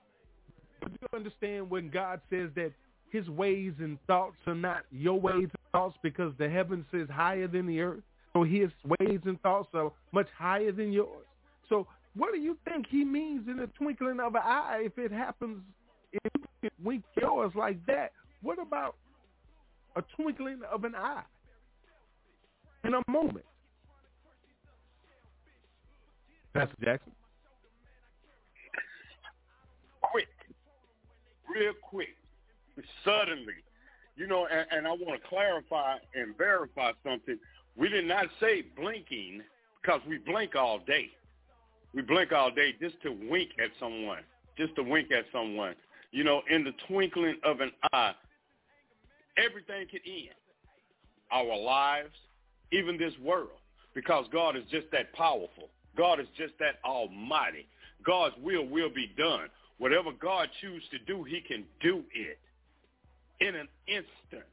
you 1.01 1.09
understand 1.15 1.71
when 1.71 1.91
God 1.91 2.21
says 2.31 2.51
that 2.55 2.73
his 3.11 3.29
ways 3.29 3.73
and 3.79 3.99
thoughts 4.07 4.37
are 4.47 4.55
not 4.55 4.83
your 4.91 5.19
ways 5.21 5.43
and 5.43 5.53
thoughts 5.73 5.97
because 6.03 6.33
the 6.39 6.49
heavens 6.49 6.87
is 6.93 7.09
higher 7.09 7.49
than 7.49 7.67
the 7.67 7.81
earth? 7.81 8.03
So 8.33 8.43
his 8.43 8.71
ways 9.01 9.21
and 9.25 9.41
thoughts 9.43 9.69
are 9.75 9.93
much 10.13 10.29
higher 10.37 10.73
than 10.73 10.93
yours. 10.93 11.27
So 11.69 11.87
what 12.15 12.33
do 12.33 12.39
you 12.39 12.57
think 12.69 12.87
he 12.89 13.05
means 13.05 13.49
in 13.49 13.57
the 13.57 13.69
twinkling 13.79 14.21
of 14.21 14.35
an 14.35 14.43
eye 14.45 14.83
if 14.85 14.99
it 14.99 15.13
happens 15.13 15.59
if 16.13 16.21
you 16.35 16.47
can 16.63 16.71
wink 16.85 17.05
yours 17.21 17.53
like 17.55 17.85
that? 17.87 18.13
What 18.43 18.59
about 18.61 18.97
a 19.97 20.03
twinkling 20.17 20.61
of 20.71 20.85
an 20.85 20.95
eye 20.95 21.23
in 22.85 22.95
a 22.95 23.03
moment? 23.11 23.45
Pastor 26.55 26.77
Jackson. 26.83 27.13
Quick, 30.01 30.29
real 31.55 31.73
quick, 31.83 32.17
suddenly. 33.05 33.53
You 34.17 34.27
know, 34.27 34.47
and, 34.51 34.67
and 34.73 34.87
I 34.87 34.91
want 34.91 35.23
to 35.23 35.29
clarify 35.29 35.97
and 36.15 36.37
verify 36.37 36.93
something. 37.05 37.39
We 37.77 37.89
did 37.89 38.07
not 38.07 38.27
say 38.41 38.65
blinking 38.77 39.43
because 39.81 40.01
we 40.09 40.19
blink 40.19 40.57
all 40.57 40.81
day. 40.81 41.11
We 41.95 42.03
blink 42.03 42.33
all 42.33 42.51
day 42.51 42.75
just 42.81 43.01
to 43.03 43.17
wink 43.31 43.51
at 43.63 43.71
someone, 43.79 44.23
just 44.57 44.75
to 44.77 44.83
wink 44.83 45.13
at 45.13 45.27
someone. 45.33 45.75
You 46.11 46.25
know, 46.25 46.43
in 46.51 46.65
the 46.65 46.73
twinkling 46.87 47.37
of 47.45 47.61
an 47.61 47.71
eye, 47.93 48.15
everything 49.37 49.87
can 49.91 50.01
end. 50.07 50.35
Our 51.31 51.59
lives, 51.59 52.15
even 52.73 52.97
this 52.97 53.13
world, 53.23 53.61
because 53.95 54.25
God 54.33 54.57
is 54.57 54.65
just 54.71 54.87
that 54.93 55.13
powerful. 55.13 55.69
God 55.97 56.21
is 56.21 56.27
just 56.37 56.55
that 56.61 56.77
almighty. 56.85 57.67
God's 58.05 58.35
will 58.43 58.67
will 58.67 58.89
be 58.89 59.13
done. 59.19 59.49
Whatever 59.79 60.11
God 60.13 60.49
chooses 60.61 60.89
to 60.91 60.99
do, 61.01 61.25
he 61.25 61.41
can 61.41 61.65
do 61.81 62.03
it 62.15 62.39
in 63.41 63.55
an 63.55 63.69
instant. 63.87 64.47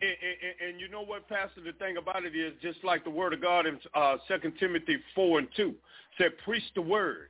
And, 0.00 0.10
and, 0.10 0.70
and, 0.70 0.80
you 0.80 0.88
know 0.88 1.02
what, 1.02 1.28
Pastor? 1.28 1.60
The 1.64 1.72
thing 1.72 1.96
about 1.96 2.24
it 2.24 2.34
is, 2.34 2.52
just 2.60 2.82
like 2.84 3.04
the 3.04 3.10
Word 3.10 3.32
of 3.32 3.40
God 3.40 3.66
in 3.66 3.78
uh, 3.94 4.16
2 4.28 4.52
Timothy 4.58 4.98
4 5.14 5.38
and 5.38 5.48
2 5.56 5.74
said, 6.18 6.32
preach 6.44 6.64
the 6.74 6.82
Word. 6.82 7.28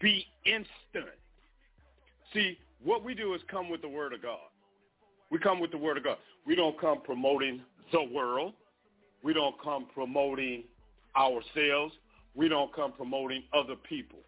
Be 0.00 0.26
instant. 0.44 1.16
See, 2.34 2.58
what 2.84 3.04
we 3.04 3.14
do 3.14 3.34
is 3.34 3.40
come 3.50 3.70
with 3.70 3.82
the 3.82 3.88
Word 3.88 4.12
of 4.12 4.22
God. 4.22 4.38
We 5.30 5.38
come 5.38 5.60
with 5.60 5.70
the 5.70 5.78
Word 5.78 5.96
of 5.96 6.04
God. 6.04 6.18
We 6.46 6.54
don't 6.56 6.78
come 6.80 7.00
promoting 7.02 7.62
the 7.92 8.02
world. 8.02 8.54
We 9.22 9.32
don't 9.32 9.60
come 9.62 9.86
promoting 9.94 10.64
ourselves. 11.16 11.94
We 12.34 12.48
don't 12.48 12.74
come 12.74 12.92
promoting 12.92 13.44
other 13.52 13.76
people. 13.76 14.18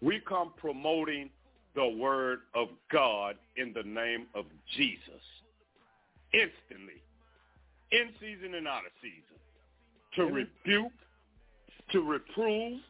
We 0.00 0.20
come 0.20 0.52
promoting 0.56 1.30
the 1.74 1.86
word 1.86 2.40
of 2.54 2.68
God 2.90 3.36
in 3.56 3.72
the 3.72 3.82
name 3.82 4.26
of 4.34 4.44
Jesus. 4.76 5.22
Instantly. 6.32 7.02
In 7.92 8.10
season 8.20 8.54
and 8.54 8.66
out 8.66 8.86
of 8.86 8.92
season. 9.02 9.22
To 10.16 10.24
rebuke, 10.24 10.92
to 11.92 12.00
reprove, 12.00 12.80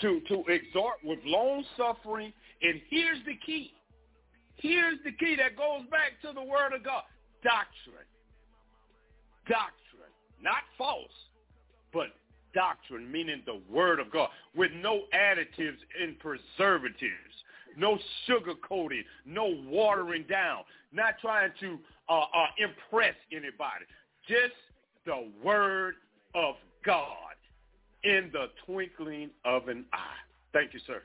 to, 0.00 0.20
to 0.28 0.44
exhort 0.48 0.96
with 1.04 1.18
long 1.24 1.64
suffering. 1.76 2.32
And 2.62 2.80
here's 2.88 3.18
the 3.26 3.36
key. 3.44 3.72
Here's 4.56 4.98
the 5.04 5.12
key 5.12 5.36
that 5.36 5.56
goes 5.56 5.82
back 5.90 6.20
to 6.22 6.32
the 6.32 6.42
word 6.42 6.72
of 6.74 6.84
God. 6.84 7.02
Doctrine. 7.42 8.08
Doctrine. 9.46 10.12
Not 10.42 10.62
false, 10.78 11.12
but 11.92 12.08
doctrine, 12.54 13.10
meaning 13.10 13.42
the 13.46 13.60
word 13.70 14.00
of 14.00 14.10
God, 14.10 14.28
with 14.54 14.70
no 14.80 15.02
additives 15.12 15.78
and 16.00 16.18
preservatives, 16.18 17.34
no 17.76 17.98
sugar 18.26 18.54
coating, 18.66 19.02
no 19.26 19.56
watering 19.66 20.24
down, 20.28 20.62
not 20.92 21.14
trying 21.20 21.50
to 21.60 21.78
uh, 22.08 22.20
uh, 22.20 22.46
impress 22.58 23.14
anybody. 23.32 23.84
Just 24.28 24.54
the 25.04 25.28
word 25.42 25.94
of 26.34 26.54
God 26.84 27.08
in 28.04 28.30
the 28.32 28.46
twinkling 28.64 29.30
of 29.44 29.68
an 29.68 29.84
eye. 29.92 29.98
Thank 30.52 30.72
you, 30.74 30.80
sir. 30.86 31.02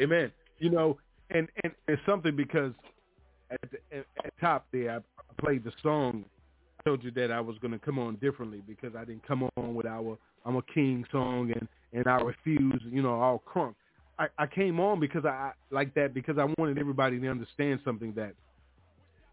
Amen. 0.00 0.30
You 0.58 0.70
know, 0.70 0.98
and, 1.32 1.48
and 1.64 1.72
it's 1.88 2.02
something 2.06 2.36
because 2.36 2.72
at 3.50 3.60
the 3.70 3.98
at, 3.98 4.06
top 4.40 4.66
there, 4.72 4.96
I 4.96 5.42
played 5.42 5.64
the 5.64 5.72
song 5.82 6.24
I 6.82 6.88
told 6.88 7.04
you 7.04 7.10
that 7.12 7.30
I 7.30 7.40
was 7.40 7.56
going 7.58 7.72
to 7.72 7.78
come 7.78 7.98
on 7.98 8.16
differently 8.16 8.62
because 8.66 8.96
I 8.96 9.04
didn't 9.04 9.26
come 9.26 9.48
on 9.56 9.74
with 9.74 9.86
our 9.86 10.18
I'm 10.44 10.56
a 10.56 10.62
King 10.62 11.04
song 11.12 11.52
and 11.52 11.68
and 11.92 12.06
I 12.06 12.16
refuse, 12.16 12.82
you 12.90 13.02
know, 13.02 13.20
all 13.20 13.42
crunk. 13.46 13.74
I, 14.18 14.26
I 14.38 14.46
came 14.46 14.80
on 14.80 14.98
because 14.98 15.24
I 15.24 15.52
like 15.70 15.94
that 15.94 16.14
because 16.14 16.38
I 16.38 16.46
wanted 16.58 16.78
everybody 16.78 17.20
to 17.20 17.28
understand 17.28 17.80
something 17.84 18.14
that, 18.14 18.34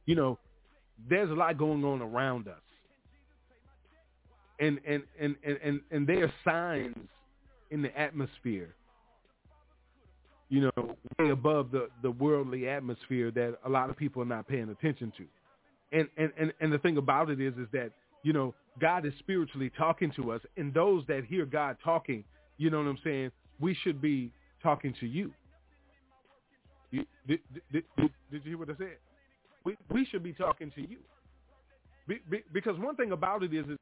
you 0.06 0.16
know, 0.16 0.38
there's 1.10 1.30
a 1.30 1.34
lot 1.34 1.58
going 1.58 1.84
on 1.86 2.02
around 2.02 2.48
us, 2.48 2.62
and 4.60 4.80
and 4.86 5.04
and 5.20 5.36
and 5.44 5.58
and, 5.64 5.82
and 5.92 6.08
there 6.08 6.26
are 6.26 6.34
signs 6.44 6.98
in 7.72 7.82
the 7.82 7.98
atmosphere. 7.98 8.76
You 10.50 10.72
know, 10.76 10.96
way 11.20 11.30
above 11.30 11.72
the 11.72 11.90
the 12.02 12.12
worldly 12.12 12.68
atmosphere 12.68 13.32
that 13.32 13.60
a 13.66 13.70
lot 13.70 13.90
of 13.90 13.98
people 13.98 14.22
are 14.22 14.26
not 14.26 14.48
paying 14.48 14.70
attention 14.70 15.14
to 15.18 15.26
and, 15.92 16.08
and, 16.18 16.32
and, 16.38 16.54
and 16.60 16.72
the 16.72 16.78
thing 16.80 16.98
about 16.98 17.30
it 17.30 17.40
is 17.42 17.54
is 17.56 17.68
that 17.74 17.92
you 18.24 18.34
know 18.34 18.54
God 18.80 19.06
is 19.06 19.14
spiritually 19.20 19.72
talking 19.78 20.12
to 20.16 20.32
us, 20.32 20.42
and 20.58 20.74
those 20.74 21.04
that 21.08 21.26
hear 21.26 21.46
God 21.46 21.78
talking, 21.84 22.24
you 22.58 22.70
know 22.70 22.78
what 22.78 22.88
I'm 22.88 23.00
saying, 23.04 23.32
we 23.60 23.76
should 23.84 24.02
be 24.02 24.32
talking 24.62 24.94
to 25.00 25.08
you. 25.08 25.32
you 26.92 27.06
did, 27.28 27.40
did, 27.54 27.62
did, 27.72 27.84
did, 27.98 28.12
you 28.32 28.42
hear 28.42 28.58
what 28.58 28.70
I 28.70 28.78
said? 28.78 28.98
We 29.64 29.78
we 29.90 30.06
should 30.06 30.24
be 30.24 30.34
talking 30.34 30.72
to 30.76 30.82
you, 30.82 30.98
be, 32.08 32.20
be, 32.30 32.44
because 32.54 32.78
one 32.78 32.96
thing 32.96 33.12
about 33.12 33.44
it 33.44 33.54
is, 33.54 33.66
is 33.68 33.78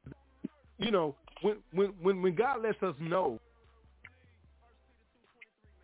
you 0.78 0.90
know 0.90 1.14
when 1.42 1.56
when 1.72 1.92
when 2.00 2.22
when 2.22 2.34
God 2.34 2.62
lets 2.62 2.82
us 2.82 2.94
know 3.00 3.40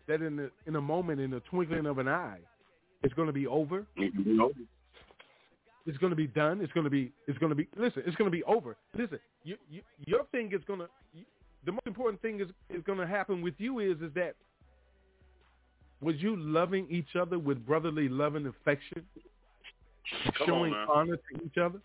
that 0.07 0.21
in 0.21 0.35
the 0.35 0.51
in 0.65 0.75
a 0.75 0.81
moment, 0.81 1.19
in 1.19 1.31
the 1.31 1.41
twinkling 1.41 1.85
of 1.85 1.97
an 1.97 2.07
eye, 2.07 2.39
it's 3.03 3.13
going 3.13 3.27
to 3.27 3.33
be 3.33 3.47
over. 3.47 3.85
It's 5.87 5.97
going 5.99 6.09
to 6.09 6.15
be 6.15 6.27
done. 6.27 6.61
It's 6.61 6.73
going 6.73 6.85
to 6.85 6.89
be. 6.89 7.11
It's 7.27 7.37
going 7.37 7.51
to 7.51 7.55
be. 7.55 7.67
Listen, 7.77 8.03
it's 8.05 8.15
going 8.15 8.29
to 8.29 8.35
be 8.35 8.43
over. 8.43 8.75
Listen, 8.97 9.19
you, 9.43 9.55
you, 9.69 9.81
your 10.05 10.25
thing 10.31 10.51
is 10.53 10.61
going 10.67 10.79
to. 10.79 10.87
The 11.65 11.71
most 11.71 11.85
important 11.85 12.21
thing 12.21 12.39
is 12.41 12.47
is 12.69 12.83
going 12.83 12.99
to 12.99 13.07
happen 13.07 13.41
with 13.41 13.53
you 13.57 13.79
is 13.79 14.01
is 14.01 14.11
that 14.15 14.35
was 16.01 16.15
you 16.17 16.35
loving 16.35 16.87
each 16.89 17.15
other 17.19 17.39
with 17.39 17.65
brotherly 17.65 18.09
love 18.09 18.35
and 18.35 18.47
affection, 18.47 19.03
Come 20.37 20.47
showing 20.47 20.73
on, 20.73 20.87
honor 20.89 21.17
to 21.17 21.45
each 21.45 21.57
other. 21.57 21.79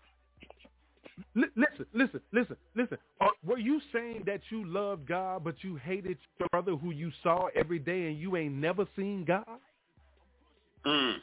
L- 1.35 1.43
listen, 1.55 1.85
listen, 1.93 2.21
listen, 2.31 2.55
listen. 2.75 2.97
Are, 3.19 3.31
were 3.45 3.57
you 3.57 3.81
saying 3.93 4.23
that 4.25 4.41
you 4.49 4.65
loved 4.65 5.07
God, 5.07 5.43
but 5.43 5.55
you 5.61 5.75
hated 5.75 6.17
your 6.39 6.49
brother 6.49 6.75
who 6.75 6.91
you 6.91 7.11
saw 7.23 7.47
every 7.55 7.79
day, 7.79 8.07
and 8.07 8.17
you 8.17 8.35
ain't 8.37 8.53
never 8.53 8.85
seen 8.95 9.25
God? 9.25 9.45
Mm. 10.85 11.15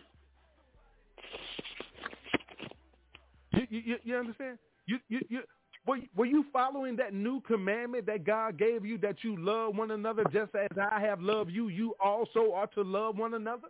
You, 3.52 3.66
you, 3.70 3.96
you 4.04 4.16
understand? 4.16 4.58
You, 4.86 4.98
you, 5.08 5.20
you, 5.28 5.40
were, 5.86 5.98
were 6.14 6.26
you 6.26 6.44
following 6.52 6.96
that 6.96 7.14
new 7.14 7.40
commandment 7.40 8.06
that 8.06 8.24
God 8.24 8.58
gave 8.58 8.84
you 8.84 8.98
that 8.98 9.16
you 9.22 9.36
love 9.36 9.76
one 9.76 9.90
another 9.90 10.22
just 10.32 10.54
as 10.54 10.76
I 10.78 11.00
have 11.00 11.20
loved 11.20 11.50
you? 11.50 11.68
You 11.68 11.94
also 12.02 12.52
are 12.52 12.66
to 12.68 12.82
love 12.82 13.16
one 13.16 13.34
another. 13.34 13.68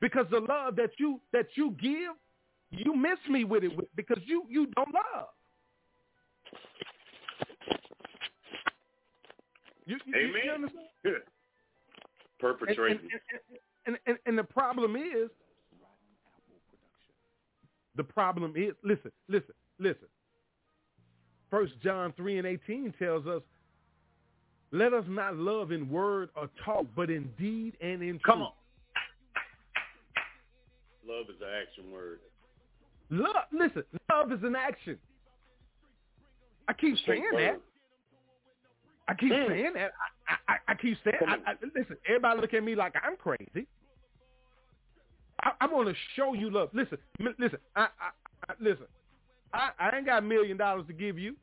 Because 0.00 0.26
the 0.30 0.40
love 0.40 0.76
that 0.76 0.90
you 0.98 1.20
that 1.32 1.48
you 1.54 1.72
give, 1.80 2.12
you 2.70 2.94
miss 2.94 3.18
me 3.28 3.44
with 3.44 3.64
it 3.64 3.76
with, 3.76 3.86
because 3.96 4.18
you 4.26 4.44
you 4.48 4.66
don't 4.76 4.92
love. 4.92 5.28
You, 9.86 9.96
you, 10.04 10.14
Amen. 10.14 10.70
You? 11.02 11.16
Perpetrating. 12.40 12.98
And, 13.00 13.00
and, 13.06 13.10
and, 13.86 13.98
and, 14.06 14.18
and 14.26 14.38
the 14.38 14.44
problem 14.44 14.96
is, 14.96 15.30
the 17.96 18.04
problem 18.04 18.52
is, 18.54 18.74
listen, 18.84 19.10
listen, 19.28 19.54
listen. 19.78 20.06
First 21.50 21.72
John 21.82 22.12
3 22.16 22.38
and 22.38 22.46
18 22.46 22.94
tells 22.98 23.26
us, 23.26 23.40
let 24.70 24.92
us 24.92 25.04
not 25.08 25.36
love 25.36 25.72
in 25.72 25.88
word 25.88 26.28
or 26.36 26.50
talk, 26.64 26.84
but 26.94 27.08
in 27.08 27.30
deed 27.38 27.74
and 27.80 28.02
in 28.02 28.18
truth. 28.18 28.22
Come 28.26 28.42
on. 28.42 28.52
Love 31.08 31.26
is 31.30 31.40
an 31.40 31.48
action 31.62 31.90
word. 31.90 32.20
Love, 33.10 33.36
listen, 33.52 33.84
love 34.10 34.32
is 34.32 34.42
an 34.42 34.54
action. 34.56 34.98
I 36.68 36.72
keep 36.74 36.96
Straight 36.98 37.20
saying 37.20 37.30
word. 37.32 37.42
that. 37.56 37.60
I 39.08 39.14
keep 39.14 39.32
Mm. 39.32 39.48
saying 39.48 39.72
that. 39.74 39.92
I, 40.28 40.52
I, 40.52 40.56
I 40.68 40.74
keep 40.74 40.98
saying. 41.02 41.16
Come 41.18 41.42
I. 41.46 41.52
I, 41.52 41.54
listen, 41.74 41.96
everybody 42.06 42.40
look 42.40 42.52
at 42.52 42.62
me 42.62 42.74
like 42.74 42.94
I'm 43.02 43.16
crazy. 43.16 43.66
I, 45.42 45.52
I'm 45.60 45.70
gonna 45.70 45.94
show 46.16 46.34
you 46.34 46.50
love. 46.50 46.68
Listen, 46.74 46.98
m- 47.20 47.34
listen. 47.38 47.58
I, 47.74 47.82
I, 47.82 48.10
I 48.50 48.54
listen. 48.60 48.86
I, 49.54 49.70
I 49.78 49.96
ain't 49.96 50.04
got 50.04 50.18
a 50.18 50.22
million 50.22 50.58
dollars 50.58 50.86
to 50.88 50.92
give 50.92 51.18
you. 51.18 51.36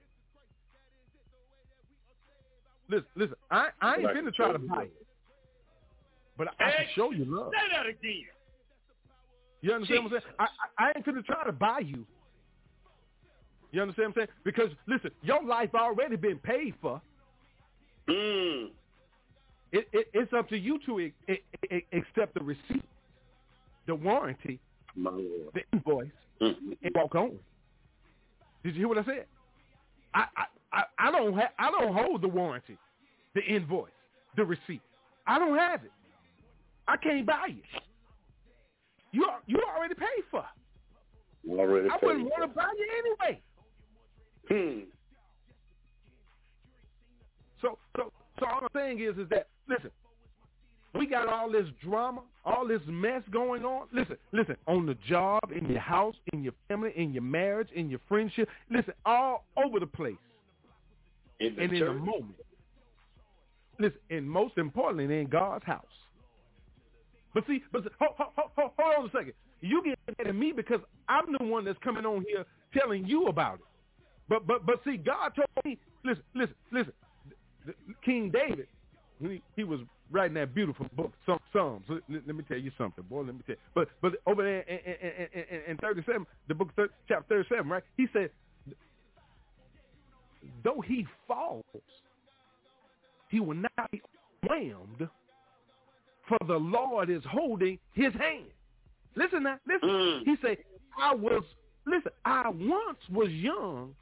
Listen, 2.88 3.08
listen. 3.16 3.36
I, 3.50 3.70
I 3.82 3.94
ain't 3.96 4.04
But 4.04 4.12
I 4.16 4.20
finna 4.20 4.36
try 4.36 4.52
to 4.52 4.60
buy 4.60 4.84
it, 4.84 5.08
but 6.38 6.50
I, 6.60 6.68
I 6.68 6.72
can 6.72 6.86
show 6.94 7.10
you 7.12 7.26
love. 7.26 7.52
Say 7.52 7.76
that 7.76 7.88
again. 7.88 8.26
You 9.66 9.74
understand 9.74 10.04
what 10.04 10.14
I'm 10.14 10.20
saying? 10.22 10.36
I, 10.38 10.44
I, 10.44 10.86
I 10.86 10.92
ain't 10.96 11.04
gonna 11.06 11.24
try 11.24 11.44
to 11.44 11.52
buy 11.52 11.80
you. 11.80 12.06
You 13.72 13.82
understand 13.82 14.14
what 14.16 14.22
I'm 14.22 14.28
saying? 14.28 14.40
Because 14.44 14.70
listen, 14.88 15.10
your 15.24 15.44
life 15.44 15.72
already 15.74 16.18
been 16.18 16.38
paid 16.38 16.76
for. 16.80 17.02
Mm. 18.08 18.70
It, 19.72 19.88
it, 19.92 20.08
it's 20.14 20.32
up 20.34 20.48
to 20.50 20.58
you 20.58 20.80
to 20.86 21.12
accept 21.92 22.36
the 22.36 22.44
receipt, 22.44 22.84
the 23.88 23.96
warranty, 23.96 24.60
the 24.96 25.62
invoice, 25.74 26.10
Mm. 26.42 26.78
and 26.84 26.94
walk 26.94 27.16
on. 27.16 27.40
Did 28.64 28.76
you 28.76 28.82
hear 28.82 28.88
what 28.90 29.00
I 29.00 29.06
said? 29.06 29.26
I 30.14 30.26
I, 30.38 30.46
I, 30.74 30.84
I 31.08 31.12
don't 31.12 31.34
ha- 31.34 31.54
I 31.58 31.72
don't 31.72 31.92
hold 31.92 32.22
the 32.22 32.28
warranty, 32.28 32.78
the 33.34 33.42
invoice, 33.42 33.90
the 34.36 34.46
receipt. 34.46 34.82
I 35.26 35.40
don't 35.40 35.58
have 35.58 35.84
it. 35.86 35.92
I 36.88 36.98
can't 36.98 37.26
buy 37.26 37.48
it. 37.50 37.82
You 39.16 39.26
you 39.48 39.62
already 39.74 39.96
paid 39.96 40.26
for. 40.30 40.44
Already 41.50 41.88
I 41.90 42.06
wouldn't 42.06 42.26
want 42.26 42.42
to 42.42 42.48
buy 42.48 42.68
you 42.78 42.88
anyway. 43.00 43.42
Hmm. 44.50 44.90
So, 47.62 47.78
so, 47.96 48.12
so 48.40 48.46
all 48.46 48.60
I'm 48.64 48.68
saying 48.76 49.00
is, 49.00 49.18
is 49.18 49.30
that 49.30 49.48
listen, 49.70 49.90
we 50.94 51.08
got 51.08 51.30
all 51.30 51.50
this 51.50 51.66
drama, 51.82 52.24
all 52.44 52.68
this 52.68 52.82
mess 52.88 53.22
going 53.32 53.64
on. 53.64 53.88
Listen, 53.94 54.18
listen, 54.34 54.58
on 54.68 54.86
the 54.86 54.98
job, 55.08 55.44
in 55.56 55.66
your 55.70 55.80
house, 55.80 56.16
in 56.34 56.44
your 56.44 56.54
family, 56.68 56.92
in 56.98 57.14
your 57.14 57.24
marriage, 57.24 57.70
in 57.74 57.90
your 57.90 58.02
friendship. 58.10 58.50
Listen, 58.70 58.94
all 59.06 59.46
over 59.64 59.80
the 59.80 59.88
place, 59.88 60.16
In 61.40 61.56
the 61.56 61.64
and 61.64 61.74
in 61.74 61.84
a 61.84 61.94
moment. 61.94 62.36
Listen, 63.80 64.00
and 64.10 64.30
most 64.30 64.58
importantly, 64.58 65.06
in 65.22 65.28
God's 65.28 65.64
house. 65.64 65.86
But 67.36 67.46
see, 67.48 67.64
but 67.74 67.84
hold, 68.02 68.14
hold, 68.18 68.32
hold, 68.58 68.72
on 69.00 69.08
a 69.08 69.12
second. 69.12 69.34
You 69.62 69.84
get 69.86 70.00
mad 70.20 70.30
at 70.30 70.36
me 70.36 70.54
because 70.56 70.82
I'm 71.10 71.34
the 71.40 71.46
one 71.46 71.66
that's 71.66 71.80
coming 71.86 72.06
on 72.08 72.26
here 72.30 72.46
telling 72.78 73.06
you 73.08 73.28
about 73.28 73.56
it. 73.58 73.66
But 74.30 74.48
but 74.48 74.66
but 74.66 74.78
see, 74.86 74.98
God 74.98 75.34
told 75.36 75.50
me, 75.66 75.80
listen, 76.06 76.24
listen, 76.36 76.56
listen. 76.74 76.94
King 78.06 78.32
David, 78.32 78.68
he, 79.22 79.44
he 79.56 79.66
was 79.66 79.82
writing 80.12 80.36
that 80.36 80.56
beautiful 80.56 80.88
book, 80.96 81.14
Psalm- 81.26 81.40
Psalms. 81.54 81.86
Let, 81.90 82.02
let- 82.10 82.28
me 82.36 82.44
tell 82.48 82.58
you 82.60 82.72
something, 82.78 83.06
boy. 83.06 83.22
Let 83.24 83.36
me 83.36 83.42
tell 83.48 83.56
you. 83.56 83.62
But 83.76 83.90
but 84.02 84.14
over 84.28 84.44
there 84.44 84.62
in, 84.62 84.80
in, 84.80 85.30
in, 85.34 85.58
in, 85.58 85.72
in 85.72 85.78
37, 85.78 86.28
the 86.50 86.56
book 86.56 86.70
thir- 86.76 86.90
chapter 87.08 87.44
37, 87.44 87.70
right? 87.70 87.84
He 87.98 88.08
said, 88.14 88.32
though 90.64 90.82
he 90.86 91.08
falls, 91.28 91.64
he 93.30 93.40
will 93.42 93.58
not 93.58 93.92
be 93.92 94.02
whammed, 94.48 95.10
for 96.28 96.38
the 96.48 96.58
Lord 96.58 97.10
is 97.10 97.24
holding 97.30 97.80
his 97.94 98.14
hand. 98.14 98.46
Listen 99.16 99.44
now, 99.44 99.60
listen. 99.68 99.90
Mm. 99.90 100.24
He 100.26 100.36
said, 100.42 100.58
I 101.00 101.14
was, 101.14 101.44
listen, 101.86 102.12
I 102.26 102.50
once 102.50 102.98
was 103.12 103.30
young 103.30 103.96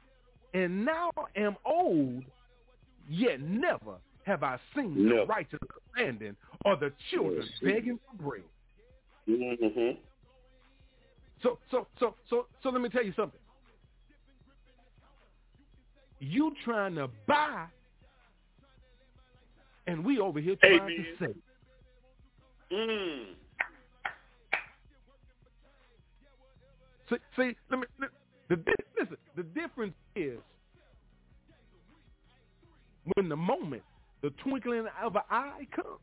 and 0.54 0.84
now 0.84 1.10
am 1.36 1.56
old, 1.64 2.24
yet 3.08 3.40
never 3.40 3.96
have 4.24 4.42
I 4.42 4.58
seen 4.74 4.94
the 4.94 5.14
Never. 5.14 5.26
righteous 5.26 5.58
abandoned 5.92 6.36
or 6.64 6.76
the 6.76 6.92
children 7.10 7.46
begging 7.62 7.98
for 8.06 8.22
bread. 8.22 8.42
Mm-hmm. 9.28 9.98
So, 11.42 11.58
so, 11.70 11.86
so, 11.98 12.14
so, 12.30 12.46
so 12.62 12.70
let 12.70 12.80
me 12.80 12.88
tell 12.88 13.04
you 13.04 13.12
something. 13.14 13.40
You 16.20 16.54
trying 16.64 16.94
to 16.94 17.08
buy, 17.26 17.66
and 19.86 20.04
we 20.04 20.18
over 20.18 20.40
here 20.40 20.56
trying 20.56 20.80
Amen. 20.80 21.06
to 21.20 21.26
save. 21.26 21.36
Mm. 22.72 23.24
See, 27.10 27.16
see 27.36 27.56
let 27.70 27.80
me, 27.80 27.86
li- 28.00 28.08
the, 28.48 28.56
listen, 28.98 29.16
the 29.36 29.42
difference 29.42 29.94
is 30.16 30.38
when 33.14 33.28
the 33.28 33.36
moment, 33.36 33.82
the 34.22 34.30
twinkling 34.42 34.86
of 35.02 35.16
an 35.16 35.22
eye 35.30 35.66
comes, 35.74 35.98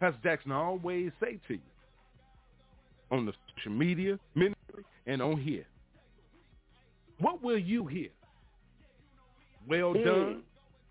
Pastor 0.00 0.20
Jackson 0.22 0.52
always 0.52 1.10
say 1.20 1.40
to 1.48 1.54
you 1.54 1.60
on 3.10 3.26
the 3.26 3.32
social 3.56 3.72
media, 3.72 4.18
ministry, 4.34 4.84
and 5.06 5.20
on 5.20 5.40
here, 5.40 5.66
what 7.18 7.42
will 7.42 7.58
you 7.58 7.86
hear? 7.86 8.10
Well 9.68 9.94
Mm. 9.94 10.04
done, 10.04 10.42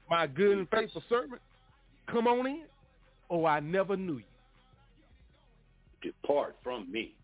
my 0.10 0.28
good 0.28 0.58
and 0.58 0.70
faithful 0.70 1.04
servant. 1.08 1.42
Come 2.08 2.28
on 2.28 2.46
in, 2.46 2.66
or 3.34 3.48
I 3.50 3.60
never 3.60 3.98
knew 3.98 4.18
you. 4.18 4.24
Depart 6.04 6.56
from 6.64 6.92
me, 6.92 7.16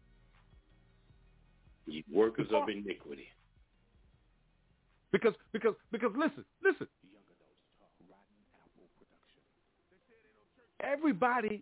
ye 1.86 2.04
workers 2.12 2.48
Depart. 2.48 2.69
of 2.72 2.76
iniquity. 2.76 3.28
Because 5.12 5.36
because 5.54 5.76
because 5.91 6.12
listen, 6.17 6.43
listen. 6.63 6.88
Everybody 10.82 11.62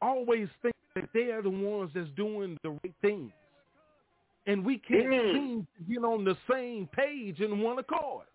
always 0.00 0.48
thinks 0.62 0.78
that 0.94 1.08
they 1.12 1.30
are 1.32 1.42
the 1.42 1.50
ones 1.50 1.90
that's 1.94 2.08
doing 2.16 2.56
the 2.62 2.70
right 2.70 2.94
things. 3.02 3.32
And 4.46 4.64
we 4.64 4.78
can't 4.78 5.06
Mm. 5.06 5.32
seem 5.34 5.66
to 5.76 5.84
get 5.92 6.04
on 6.04 6.24
the 6.24 6.36
same 6.50 6.86
page 6.88 7.40
in 7.40 7.60
one 7.60 7.78
accord. 7.78 8.26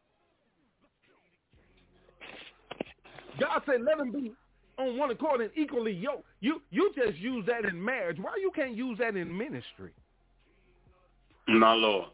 God 3.39 3.61
said, 3.65 3.81
let 3.81 3.97
them 3.97 4.11
be 4.11 4.33
on 4.77 4.97
one 4.97 5.11
accord 5.11 5.41
and 5.41 5.51
equally 5.55 5.93
yoked. 5.93 6.23
You 6.39 6.61
you 6.69 6.91
just 6.95 7.17
use 7.17 7.45
that 7.47 7.65
in 7.65 7.83
marriage. 7.83 8.17
Why 8.19 8.37
you 8.39 8.51
can't 8.55 8.75
use 8.75 8.97
that 8.99 9.15
in 9.15 9.35
ministry? 9.35 9.91
My 11.47 11.73
Lord. 11.73 12.09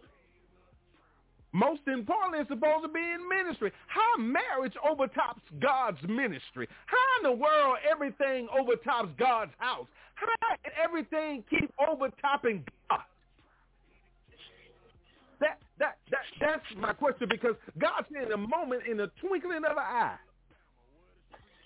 Most 1.56 1.82
importantly, 1.86 2.40
it's 2.40 2.50
supposed 2.50 2.84
to 2.84 2.90
be 2.90 3.00
in 3.00 3.30
ministry. 3.30 3.72
How 3.88 4.18
marriage 4.18 4.74
overtops 4.90 5.42
God's 5.62 6.02
ministry? 6.08 6.68
How 6.88 6.98
in 7.20 7.32
the 7.32 7.38
world 7.38 7.78
everything 7.90 8.48
overtops 8.60 9.10
God's 9.20 9.52
house? 9.60 9.86
How 10.16 10.56
can 10.64 10.72
everything 10.84 11.44
keep 11.50 11.72
overtopping 11.80 12.64
God? 12.90 13.00
That 15.40 15.60
that 15.78 15.98
that 16.10 16.22
that's 16.40 16.64
my 16.78 16.94
question 16.94 17.28
because 17.30 17.56
God 17.78 18.06
said 18.12 18.28
in 18.28 18.32
a 18.32 18.38
moment, 18.38 18.84
in 18.90 18.98
the 18.98 19.12
twinkling 19.22 19.58
of 19.58 19.72
an 19.72 19.78
eye, 19.78 20.18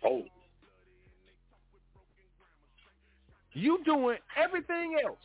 Oh. 0.04 0.24
You 3.58 3.80
doing 3.84 4.18
everything 4.42 4.98
else. 5.04 5.18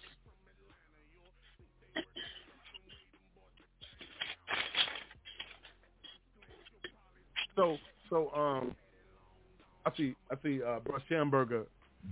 So 7.54 7.76
so 8.08 8.30
um 8.34 8.74
I 9.84 9.90
see 9.96 10.14
I 10.30 10.36
see 10.42 10.60
uh 10.62 10.78
Bruce 10.80 11.02
Schamberger 11.10 11.66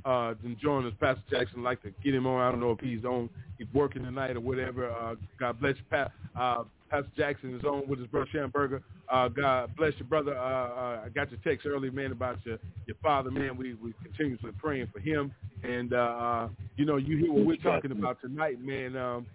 uh 0.05 0.35
enjoying 0.45 0.87
us. 0.87 0.93
Pastor 1.01 1.23
Jackson 1.31 1.63
like 1.63 1.83
to 1.83 1.91
get 2.05 2.15
him 2.15 2.27
on. 2.27 2.41
I 2.41 2.51
don't 2.51 2.61
know 2.61 2.73
if 2.73 2.81
he's 2.81 3.05
on 3.05 3.31
he's 3.59 3.69
working 3.73 4.05
tonight 4.05 4.37
or 4.37 4.41
whatever. 4.41 4.91
Uh, 4.91 5.15
God 5.39 5.59
bless 5.61 5.77
you, 5.77 5.85
Pat. 5.91 6.13
Uh, 6.39 6.65
Pastor 6.91 7.11
Jackson 7.17 7.55
is 7.57 7.65
on 7.65 7.87
with 7.87 8.01
his 8.01 8.09
brother 8.09 8.29
Schamberger. 8.35 8.83
Uh, 9.09 9.29
God 9.29 9.75
bless 9.77 9.93
your 9.99 10.09
brother. 10.09 10.37
Uh, 10.37 10.43
uh, 10.43 11.01
I 11.05 11.09
got 11.15 11.31
your 11.31 11.39
text 11.45 11.67
earlier, 11.67 11.93
man, 11.93 12.11
about 12.11 12.45
your, 12.45 12.59
your 12.87 12.97
father, 13.01 13.31
man. 13.31 13.57
We 13.57 13.75
we 13.75 13.95
continuously 14.03 14.51
praying 14.59 14.89
for 14.93 14.99
him, 14.99 15.33
and 15.63 15.93
uh, 15.93 15.97
uh, 15.97 16.49
you 16.77 16.85
know, 16.85 16.97
you 16.97 17.17
hear 17.17 17.33
what 17.33 17.47
we're 17.47 17.57
talking 17.57 17.93
about 17.93 18.21
tonight, 18.21 18.61
man. 18.61 18.97
Um, 18.97 19.27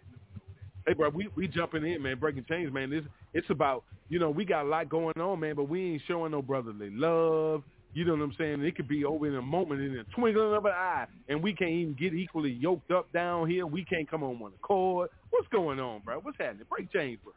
hey, 0.86 0.94
bro, 0.94 1.10
we 1.10 1.30
we 1.36 1.48
jumping 1.48 1.86
in, 1.86 2.02
man, 2.02 2.20
breaking 2.20 2.46
chains, 2.50 2.74
man. 2.74 2.90
This 2.90 3.04
it's 3.34 3.50
about 3.50 3.84
you 4.10 4.20
know 4.20 4.30
we 4.30 4.44
got 4.44 4.66
a 4.66 4.68
lot 4.68 4.90
going 4.90 5.18
on, 5.18 5.40
man, 5.40 5.56
but 5.56 5.70
we 5.70 5.94
ain't 5.94 6.02
showing 6.08 6.32
no 6.32 6.42
brotherly 6.42 6.90
love. 6.90 7.64
You 7.94 8.04
know 8.04 8.12
what 8.12 8.24
I'm 8.24 8.36
saying? 8.38 8.62
It 8.62 8.76
could 8.76 8.90
be 8.90 9.06
over 9.06 9.26
in 9.26 9.36
a 9.36 9.42
moment, 9.42 9.80
in 9.80 9.98
a 9.98 10.04
twinkling 10.20 10.54
of 10.54 10.66
an 10.66 10.74
eye, 10.74 11.06
and 11.30 11.42
we 11.42 11.54
can't 11.54 11.72
even 11.72 11.94
get 11.98 12.14
equally 12.14 12.52
yoked 12.52 12.92
up 12.92 13.10
down 13.14 13.50
here. 13.50 13.66
We 13.66 13.86
can't 13.86 14.10
come 14.10 14.22
on 14.22 14.38
one 14.38 14.52
accord. 14.62 15.10
What's 15.30 15.48
going 15.48 15.80
on, 15.80 16.02
bro? 16.04 16.20
What's 16.20 16.38
happening? 16.38 16.66
Break 16.70 16.92
chains, 16.92 17.20
bro. 17.24 17.32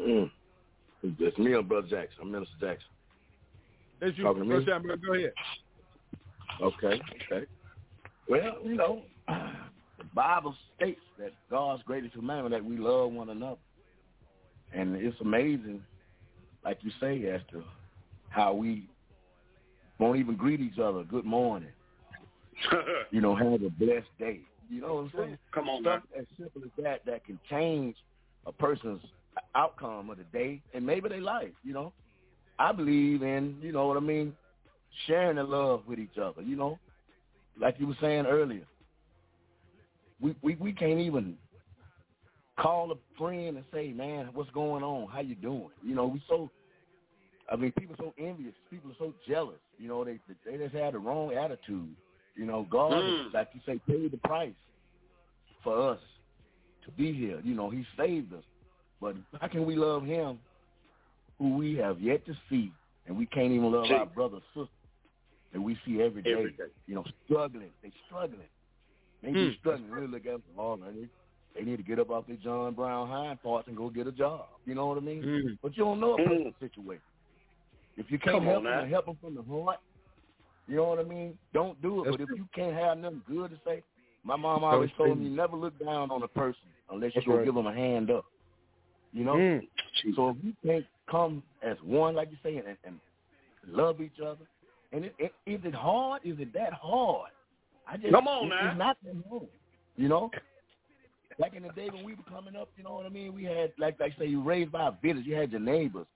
Mm. 0.00 0.30
It's 1.02 1.38
me 1.38 1.52
and 1.52 1.68
Brother 1.68 1.88
Jackson. 1.88 2.18
I'm 2.22 2.32
Minister 2.32 2.54
Jackson. 2.60 2.88
That's 4.00 4.16
you, 4.16 4.24
Talking 4.24 4.42
to 4.44 4.48
me? 4.48 4.64
Brother 4.64 4.80
Schamberger. 4.80 5.06
Go 5.06 5.14
ahead. 5.14 5.32
Okay, 6.62 7.02
okay. 7.32 7.46
Well, 8.28 8.56
you 8.64 8.74
know, 8.76 9.02
the 9.28 10.04
Bible 10.14 10.54
states 10.76 11.00
that 11.18 11.32
God's 11.50 11.82
greatest 11.82 12.14
commandment 12.14 12.54
that 12.54 12.64
we 12.64 12.76
love 12.78 13.12
one 13.12 13.30
another. 13.30 13.58
And 14.72 14.96
it's 14.96 15.20
amazing, 15.20 15.82
like 16.64 16.78
you 16.82 16.90
say, 17.00 17.26
as 17.28 17.40
to 17.52 17.62
how 18.30 18.54
we 18.54 18.88
won't 19.98 20.18
even 20.18 20.36
greet 20.36 20.60
each 20.60 20.78
other, 20.78 21.04
good 21.04 21.24
morning. 21.24 21.68
You 23.10 23.20
know, 23.20 23.34
have 23.36 23.62
a 23.62 23.70
blessed 23.70 24.06
day. 24.18 24.40
You 24.68 24.80
know 24.80 24.94
what 24.94 25.00
I'm 25.02 25.12
saying? 25.16 25.38
Come 25.52 25.68
on, 25.68 25.82
Stuff 25.82 26.02
man. 26.14 26.22
as 26.22 26.26
simple 26.36 26.62
as 26.64 26.70
that 26.82 27.04
that 27.06 27.24
can 27.24 27.38
change 27.48 27.96
a 28.46 28.52
person's 28.52 29.02
outcome 29.54 30.10
of 30.10 30.18
the 30.18 30.24
day 30.24 30.60
and 30.74 30.84
maybe 30.86 31.08
their 31.08 31.20
life, 31.20 31.52
you 31.62 31.72
know. 31.72 31.92
I 32.58 32.72
believe 32.72 33.22
in, 33.22 33.56
you 33.60 33.72
know 33.72 33.86
what 33.88 33.96
I 33.96 34.00
mean, 34.00 34.32
sharing 35.06 35.36
the 35.36 35.42
love 35.42 35.82
with 35.86 35.98
each 35.98 36.18
other, 36.22 36.42
you 36.42 36.56
know. 36.56 36.78
Like 37.60 37.76
you 37.78 37.86
were 37.86 37.96
saying 38.00 38.26
earlier. 38.26 38.66
We 40.20 40.34
we, 40.42 40.54
we 40.56 40.72
can't 40.72 41.00
even 41.00 41.36
call 42.58 42.92
a 42.92 42.94
friend 43.18 43.56
and 43.56 43.64
say, 43.72 43.88
Man, 43.92 44.28
what's 44.32 44.50
going 44.50 44.82
on? 44.84 45.08
How 45.08 45.20
you 45.20 45.34
doing? 45.34 45.70
You 45.82 45.94
know, 45.94 46.06
we 46.06 46.22
so 46.28 46.50
I 47.50 47.56
mean, 47.56 47.72
people 47.72 47.94
are 47.94 48.04
so 48.04 48.14
envious. 48.18 48.54
People 48.70 48.90
are 48.90 48.96
so 48.98 49.12
jealous. 49.28 49.58
You 49.78 49.88
know, 49.88 50.04
they 50.04 50.18
they 50.46 50.56
just 50.56 50.74
have 50.74 50.92
the 50.94 50.98
wrong 50.98 51.34
attitude. 51.34 51.94
You 52.36 52.46
know, 52.46 52.66
God, 52.70 52.92
Mm. 53.04 53.32
like 53.34 53.48
you 53.54 53.60
say, 53.66 53.80
paid 53.86 54.10
the 54.10 54.16
price 54.18 54.54
for 55.62 55.90
us 55.92 56.00
to 56.84 56.90
be 56.92 57.12
here. 57.12 57.40
You 57.44 57.54
know, 57.54 57.70
He 57.70 57.84
saved 57.96 58.32
us. 58.32 58.42
But 59.04 59.16
how 59.38 59.48
can 59.48 59.66
we 59.66 59.76
love 59.76 60.02
Him, 60.02 60.38
who 61.38 61.56
we 61.58 61.74
have 61.74 62.00
yet 62.00 62.24
to 62.24 62.32
see, 62.48 62.72
and 63.06 63.14
we 63.14 63.26
can't 63.26 63.52
even 63.52 63.70
love 63.70 63.88
See. 63.88 63.94
our 63.94 64.06
brother, 64.06 64.38
sister 64.54 64.70
that 65.52 65.60
we 65.60 65.76
see 65.84 66.00
every 66.00 66.22
day? 66.22 66.32
Every 66.32 66.52
day. 66.52 66.72
You 66.86 66.94
know, 66.94 67.04
struggling. 67.26 67.68
They 67.82 67.92
struggling. 68.06 68.48
They 69.22 69.28
Mm. 69.28 69.50
be 69.50 69.58
struggling. 69.58 69.90
Really 69.90 70.06
look 70.06 70.24
at 70.24 70.32
them. 70.32 70.42
Oh, 70.58 70.76
they, 70.76 71.06
they 71.54 71.66
need 71.66 71.76
to 71.76 71.82
get 71.82 71.98
up 71.98 72.08
off 72.08 72.26
their 72.26 72.36
John 72.36 72.72
Brown 72.72 73.08
hind 73.08 73.42
parts 73.42 73.68
and 73.68 73.76
go 73.76 73.90
get 73.90 74.06
a 74.06 74.12
job. 74.12 74.46
You 74.64 74.74
know 74.74 74.86
what 74.86 74.96
I 74.96 75.02
mean? 75.02 75.22
Mm. 75.22 75.58
But 75.62 75.76
you 75.76 75.84
don't 75.84 76.00
know 76.00 76.14
a 76.14 76.18
Mm. 76.18 76.28
person's 76.28 76.54
situation. 76.60 77.02
If 77.98 78.10
you 78.10 78.18
can't 78.18 78.36
Come 78.36 78.46
help 78.46 78.64
them, 78.64 78.88
help 78.88 79.04
them 79.04 79.18
from 79.20 79.34
the 79.34 79.42
heart. 79.42 79.80
You 80.66 80.76
know 80.76 80.84
what 80.84 80.98
I 80.98 81.02
mean? 81.04 81.38
Don't 81.52 81.78
do 81.82 82.00
it. 82.00 82.04
That's 82.04 82.16
but 82.16 82.20
if 82.22 82.30
you 82.38 82.46
can't 82.54 82.74
have 82.74 82.96
nothing 82.96 83.22
good 83.28 83.50
to 83.50 83.60
say, 83.66 83.82
my 84.24 84.34
mom 84.34 84.64
always 84.64 84.90
told 84.96 85.18
me 85.18 85.28
never 85.28 85.58
look 85.58 85.78
down 85.78 86.10
on 86.10 86.22
a 86.22 86.28
person 86.28 86.70
unless 86.88 87.14
you 87.14 87.20
go 87.26 87.36
right. 87.36 87.44
give 87.44 87.54
them 87.54 87.66
a 87.66 87.74
hand 87.74 88.10
up. 88.10 88.24
You 89.14 89.24
know? 89.24 89.34
Mm. 89.34 89.60
So 90.16 90.30
if 90.30 90.36
you 90.42 90.52
can't 90.66 90.84
come 91.10 91.42
as 91.62 91.76
one, 91.82 92.14
like 92.14 92.30
you 92.30 92.36
say, 92.42 92.56
and, 92.56 92.76
and 92.84 92.98
love 93.66 94.00
each 94.00 94.20
other, 94.20 94.44
and 94.92 95.04
it, 95.06 95.14
it, 95.18 95.32
is 95.46 95.60
it 95.64 95.74
hard? 95.74 96.22
Is 96.24 96.36
it 96.40 96.52
that 96.52 96.72
hard? 96.72 97.30
I 97.88 97.96
just 97.96 98.12
Come 98.12 98.26
on 98.26 98.46
it- 98.46 98.48
now. 98.50 98.70
It's 98.70 98.78
not 98.78 98.96
that 99.04 99.14
hard. 99.30 99.48
You 99.96 100.08
know? 100.08 100.30
Back 101.38 101.54
in 101.54 101.62
the 101.62 101.68
day 101.70 101.88
when 101.92 102.04
we 102.04 102.14
were 102.14 102.22
coming 102.28 102.54
up, 102.54 102.68
you 102.76 102.84
know 102.84 102.94
what 102.94 103.06
I 103.06 103.08
mean? 103.08 103.34
We 103.34 103.44
had, 103.44 103.72
like 103.78 103.98
like 103.98 104.12
say, 104.18 104.26
you 104.26 104.42
raised 104.42 104.70
by 104.70 104.88
a 104.88 104.92
village. 105.02 105.24
You 105.26 105.34
had 105.34 105.50
your 105.50 105.60
neighbors. 105.60 106.06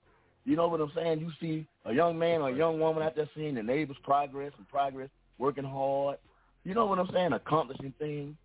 You 0.45 0.55
know 0.55 0.67
what 0.67 0.79
I'm 0.79 0.91
saying? 0.95 1.19
You 1.19 1.29
see 1.41 1.67
a 1.85 1.93
young 1.93 2.17
man 2.17 2.41
or 2.41 2.49
a 2.49 2.55
young 2.55 2.79
woman 2.79 3.03
out 3.03 3.15
there 3.15 3.29
seeing 3.35 3.55
the 3.55 3.63
neighbors' 3.63 3.97
progress 4.03 4.53
and 4.57 4.67
progress, 4.69 5.09
working 5.37 5.65
hard. 5.65 6.17
You 6.63 6.73
know 6.73 6.85
what 6.85 6.99
I'm 6.99 7.09
saying? 7.13 7.33
Accomplishing 7.33 7.93
things. 7.99 8.35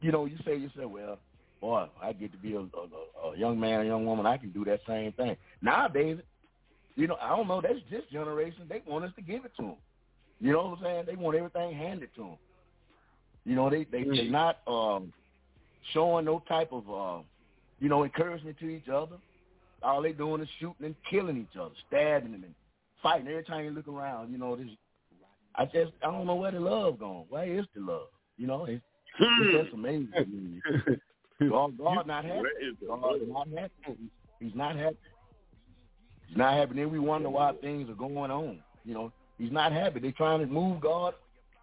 You 0.00 0.10
know, 0.12 0.24
you 0.24 0.36
say 0.44 0.54
to 0.54 0.60
yourself, 0.60 0.90
well, 0.90 1.18
boy, 1.64 1.86
I 2.02 2.12
get 2.12 2.30
to 2.32 2.36
be 2.36 2.52
a, 2.52 2.58
a, 2.60 3.32
a 3.32 3.38
young 3.38 3.58
man, 3.58 3.80
a 3.80 3.84
young 3.86 4.04
woman. 4.04 4.26
I 4.26 4.36
can 4.36 4.50
do 4.50 4.66
that 4.66 4.80
same 4.86 5.12
thing. 5.12 5.34
Nowadays, 5.62 6.18
you 6.94 7.06
know, 7.06 7.16
I 7.22 7.30
don't 7.30 7.48
know. 7.48 7.62
That's 7.62 7.78
this 7.90 8.02
generation. 8.12 8.66
They 8.68 8.82
want 8.86 9.06
us 9.06 9.12
to 9.16 9.22
give 9.22 9.46
it 9.46 9.52
to 9.56 9.62
them. 9.62 9.76
You 10.40 10.52
know 10.52 10.68
what 10.68 10.78
I'm 10.78 10.84
saying? 10.84 11.04
They 11.06 11.16
want 11.16 11.38
everything 11.38 11.74
handed 11.74 12.10
to 12.16 12.20
them. 12.20 12.36
You 13.46 13.54
know, 13.56 13.70
they 13.70 13.84
they 13.84 14.04
they're 14.04 14.30
not 14.30 14.58
um, 14.66 15.10
showing 15.94 16.26
no 16.26 16.42
type 16.46 16.70
of 16.70 16.84
uh, 16.90 17.22
you 17.80 17.88
know 17.88 18.04
encouragement 18.04 18.58
to 18.58 18.68
each 18.68 18.90
other. 18.90 19.16
All 19.82 20.02
they 20.02 20.12
doing 20.12 20.42
is 20.42 20.48
shooting 20.60 20.84
and 20.84 20.94
killing 21.10 21.38
each 21.38 21.58
other, 21.58 21.74
stabbing 21.88 22.32
them 22.32 22.44
and 22.44 22.54
fighting. 23.02 23.26
Every 23.28 23.44
time 23.44 23.64
you 23.64 23.70
look 23.70 23.88
around, 23.88 24.30
you 24.32 24.36
know, 24.36 24.54
this. 24.54 24.66
I 25.54 25.64
just 25.64 25.92
I 26.02 26.10
don't 26.10 26.26
know 26.26 26.34
where 26.34 26.50
the 26.50 26.60
love 26.60 26.98
gone. 26.98 27.24
Where 27.30 27.50
is 27.50 27.64
the 27.74 27.80
love? 27.80 28.08
You 28.36 28.48
know, 28.48 28.66
it's, 28.66 28.82
Hmm. 29.16 29.42
it's 29.42 29.64
just 29.64 29.74
amazing. 29.78 30.60
God, 31.50 31.78
God 31.78 32.06
not 32.06 32.24
happy. 32.24 32.42
God 32.86 33.16
is 33.16 33.28
not 33.28 33.48
happy. 33.48 33.98
He's, 34.40 34.54
not 34.54 34.76
happy. 34.76 34.96
He's 36.28 36.36
not 36.36 36.54
happy. 36.54 36.74
Then 36.76 36.90
we 36.90 36.98
wonder 36.98 37.28
why 37.28 37.52
things 37.60 37.90
are 37.90 37.94
going 37.94 38.30
on. 38.30 38.60
You 38.84 38.94
know, 38.94 39.12
he's 39.38 39.52
not 39.52 39.72
happy. 39.72 40.00
They're 40.00 40.12
trying 40.12 40.40
to 40.40 40.46
move 40.46 40.80
God 40.80 41.14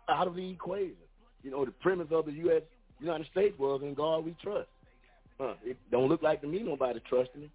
out 0.10 0.28
of 0.28 0.36
the 0.36 0.50
equation. 0.50 0.96
You 1.44 1.52
know, 1.52 1.64
the 1.66 1.72
premise 1.72 2.08
of 2.12 2.26
the 2.26 2.34
U.S. 2.34 2.64
United 3.00 3.28
States 3.32 3.58
was 3.58 3.82
in 3.82 3.94
God 3.94 4.26
we 4.26 4.36
trust. 4.42 4.68
Huh. 5.40 5.54
It 5.64 5.78
don't 5.90 6.08
look 6.08 6.22
like 6.22 6.42
to 6.42 6.48
me 6.48 6.62
nobody 6.64 7.00
trusting 7.10 7.42
him. 7.42 7.52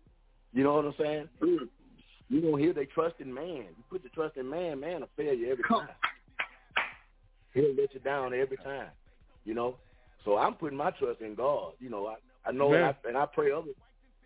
You 0.53 0.65
know 0.65 0.75
what 0.75 0.87
I'm 0.87 0.95
saying? 0.99 1.29
Mm. 1.43 1.69
You 2.29 2.41
don't 2.41 2.59
hear 2.59 2.73
they 2.73 2.87
trust 2.87 3.17
in 3.21 3.33
man. 3.33 3.67
You 3.77 3.85
put 3.91 4.03
your 4.03 4.11
trust 4.13 4.37
in 4.37 4.49
man, 4.49 4.81
man 4.81 5.01
will 5.01 5.09
fail 5.17 5.35
you 5.35 5.53
every 5.53 5.65
time. 5.65 5.89
He'll 7.55 7.75
let 7.75 7.95
you 7.95 8.01
down 8.01 8.35
every 8.35 8.57
time. 8.57 8.89
You 9.45 9.55
know? 9.55 9.77
So 10.27 10.37
I'm 10.37 10.55
putting 10.55 10.77
my 10.77 10.91
trust 10.91 11.23
in 11.23 11.35
God. 11.37 11.73
You 11.79 11.89
know, 11.89 12.07
I, 12.09 12.17
I 12.47 12.53
know 12.53 12.75
and 12.75 12.85
I, 12.85 13.09
and 13.09 13.17
I 13.17 13.27
pray 13.27 13.53
others 13.53 13.77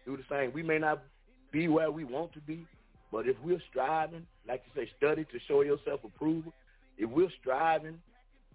do 0.07 0.17
the 0.17 0.25
same. 0.29 0.53
We 0.53 0.63
may 0.63 0.79
not 0.79 1.03
be 1.53 1.69
where 1.69 1.91
we 1.93 2.05
want 2.05 2.33
to 2.33 2.41
be, 2.41 2.67
but 3.13 3.29
if 3.29 3.37
we're 3.45 3.63
striving, 3.71 4.27
like 4.49 4.63
you 4.67 4.83
say, 4.83 4.91
study 4.97 5.25
to 5.25 5.39
show 5.47 5.61
yourself 5.61 6.01
approval, 6.03 6.53
if 6.97 7.09
we're 7.09 7.31
striving 7.41 7.99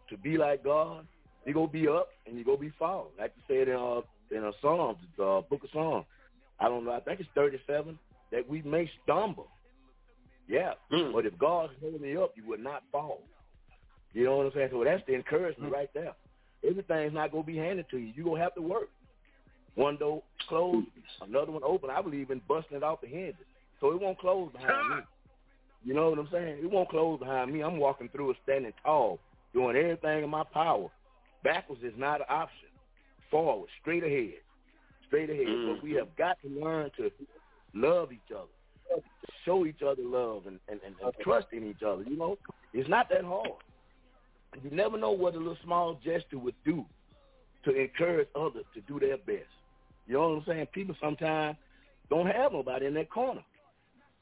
to 0.10 0.17
be 0.17 0.38
like 0.38 0.63
God, 0.63 1.05
you're 1.45 1.53
going 1.53 1.67
to 1.67 1.73
be 1.73 1.88
up 1.88 2.10
and 2.25 2.36
you're 2.36 2.45
going 2.45 2.58
to 2.58 2.63
be 2.63 2.73
falling. 2.79 3.12
Like 3.19 3.34
you 3.38 3.43
said 3.47 3.67
in, 3.67 3.75
uh, 3.75 4.01
in 4.31 4.43
a 4.43 4.51
Psalms, 4.62 4.97
the 5.15 5.23
uh, 5.23 5.41
book 5.41 5.63
of 5.63 5.69
Psalms. 5.71 6.05
I 6.60 6.67
don't 6.67 6.84
know, 6.84 6.93
I 6.93 6.99
think 7.01 7.19
it's 7.19 7.29
37, 7.36 7.99
that 8.31 8.49
we 8.49 8.62
may 8.63 8.89
stumble. 9.03 9.47
Yeah, 10.47 10.73
Mm. 10.91 11.12
but 11.13 11.25
if 11.25 11.38
God's 11.38 11.73
holding 11.81 12.08
you 12.08 12.23
up, 12.23 12.34
you 12.36 12.43
will 12.47 12.60
not 12.60 12.84
fall. 12.91 13.21
You 14.13 14.25
know 14.25 14.38
what 14.38 14.45
I'm 14.47 14.51
saying? 14.53 14.69
So 14.71 14.84
that's 14.84 15.03
the 15.08 15.15
encouragement 15.15 15.73
right 15.73 15.89
there. 15.93 16.13
Everything's 16.67 17.13
not 17.13 17.31
going 17.31 17.43
to 17.43 17.51
be 17.51 17.57
handed 17.57 17.89
to 17.91 17.97
you. 17.97 18.13
You're 18.15 18.25
going 18.25 18.37
to 18.37 18.43
have 18.43 18.55
to 18.55 18.61
work. 18.61 18.89
One 19.75 19.97
door 19.97 20.23
closed, 20.47 20.87
another 21.21 21.51
one 21.51 21.63
open. 21.63 21.89
I 21.89 22.01
believe 22.01 22.31
in 22.31 22.41
busting 22.47 22.77
it 22.77 22.83
off 22.83 23.01
the 23.01 23.07
hinges. 23.07 23.35
So 23.81 23.91
it 23.91 24.01
won't 24.01 24.17
close 24.19 24.51
behind 24.51 24.89
me. 24.89 25.01
You 25.83 25.93
know 25.93 26.09
what 26.09 26.19
I'm 26.19 26.29
saying? 26.31 26.59
It 26.63 26.71
won't 26.71 26.89
close 26.89 27.19
behind 27.19 27.53
me. 27.53 27.61
I'm 27.61 27.77
walking 27.77 28.09
through 28.09 28.31
it 28.31 28.37
standing 28.43 28.73
tall, 28.83 29.19
doing 29.53 29.75
everything 29.75 30.23
in 30.23 30.30
my 30.30 30.43
power. 30.43 30.89
Backwards 31.43 31.84
is 31.84 31.93
not 31.97 32.21
an 32.21 32.27
option. 32.30 32.69
Forward, 33.30 33.69
straight 33.82 34.03
ahead. 34.03 34.39
Straight 35.07 35.30
ahead. 35.30 35.45
Mm. 35.45 35.75
But 35.75 35.84
we 35.84 35.91
have 35.93 36.07
got 36.17 36.38
to 36.41 36.47
learn 36.47 36.89
to 36.97 37.11
love 37.75 38.11
each 38.11 38.32
other, 38.32 39.01
show 39.43 39.65
each 39.65 39.82
other 39.82 40.01
love 40.01 40.47
and, 40.47 40.59
and, 40.69 40.80
and, 40.86 40.95
and 41.03 41.13
trust 41.21 41.47
in 41.51 41.67
each 41.67 41.84
other. 41.86 42.03
You 42.03 42.17
know, 42.17 42.38
it's 42.73 42.89
not 42.89 43.09
that 43.09 43.23
hard. 43.23 43.51
You 44.64 44.72
never 44.72 44.97
know 44.97 45.12
what 45.12 45.36
a 45.36 45.38
little 45.38 45.58
small 45.64 45.99
gesture 46.03 46.38
would 46.38 46.56
do 46.64 46.86
to 47.66 47.76
encourage 47.76 48.28
others 48.36 48.66
to 48.74 48.82
do 48.82 48.99
their 48.99 49.18
best. 49.18 49.49
You 50.08 50.14
know 50.14 50.30
what 50.30 50.38
I'm 50.38 50.43
saying? 50.47 50.68
People 50.68 50.95
sometimes 51.01 51.58
don't 52.10 52.28
have 52.28 52.51
nobody 52.51 52.86
in 52.86 52.93
their 52.93 53.06
corner 53.06 53.41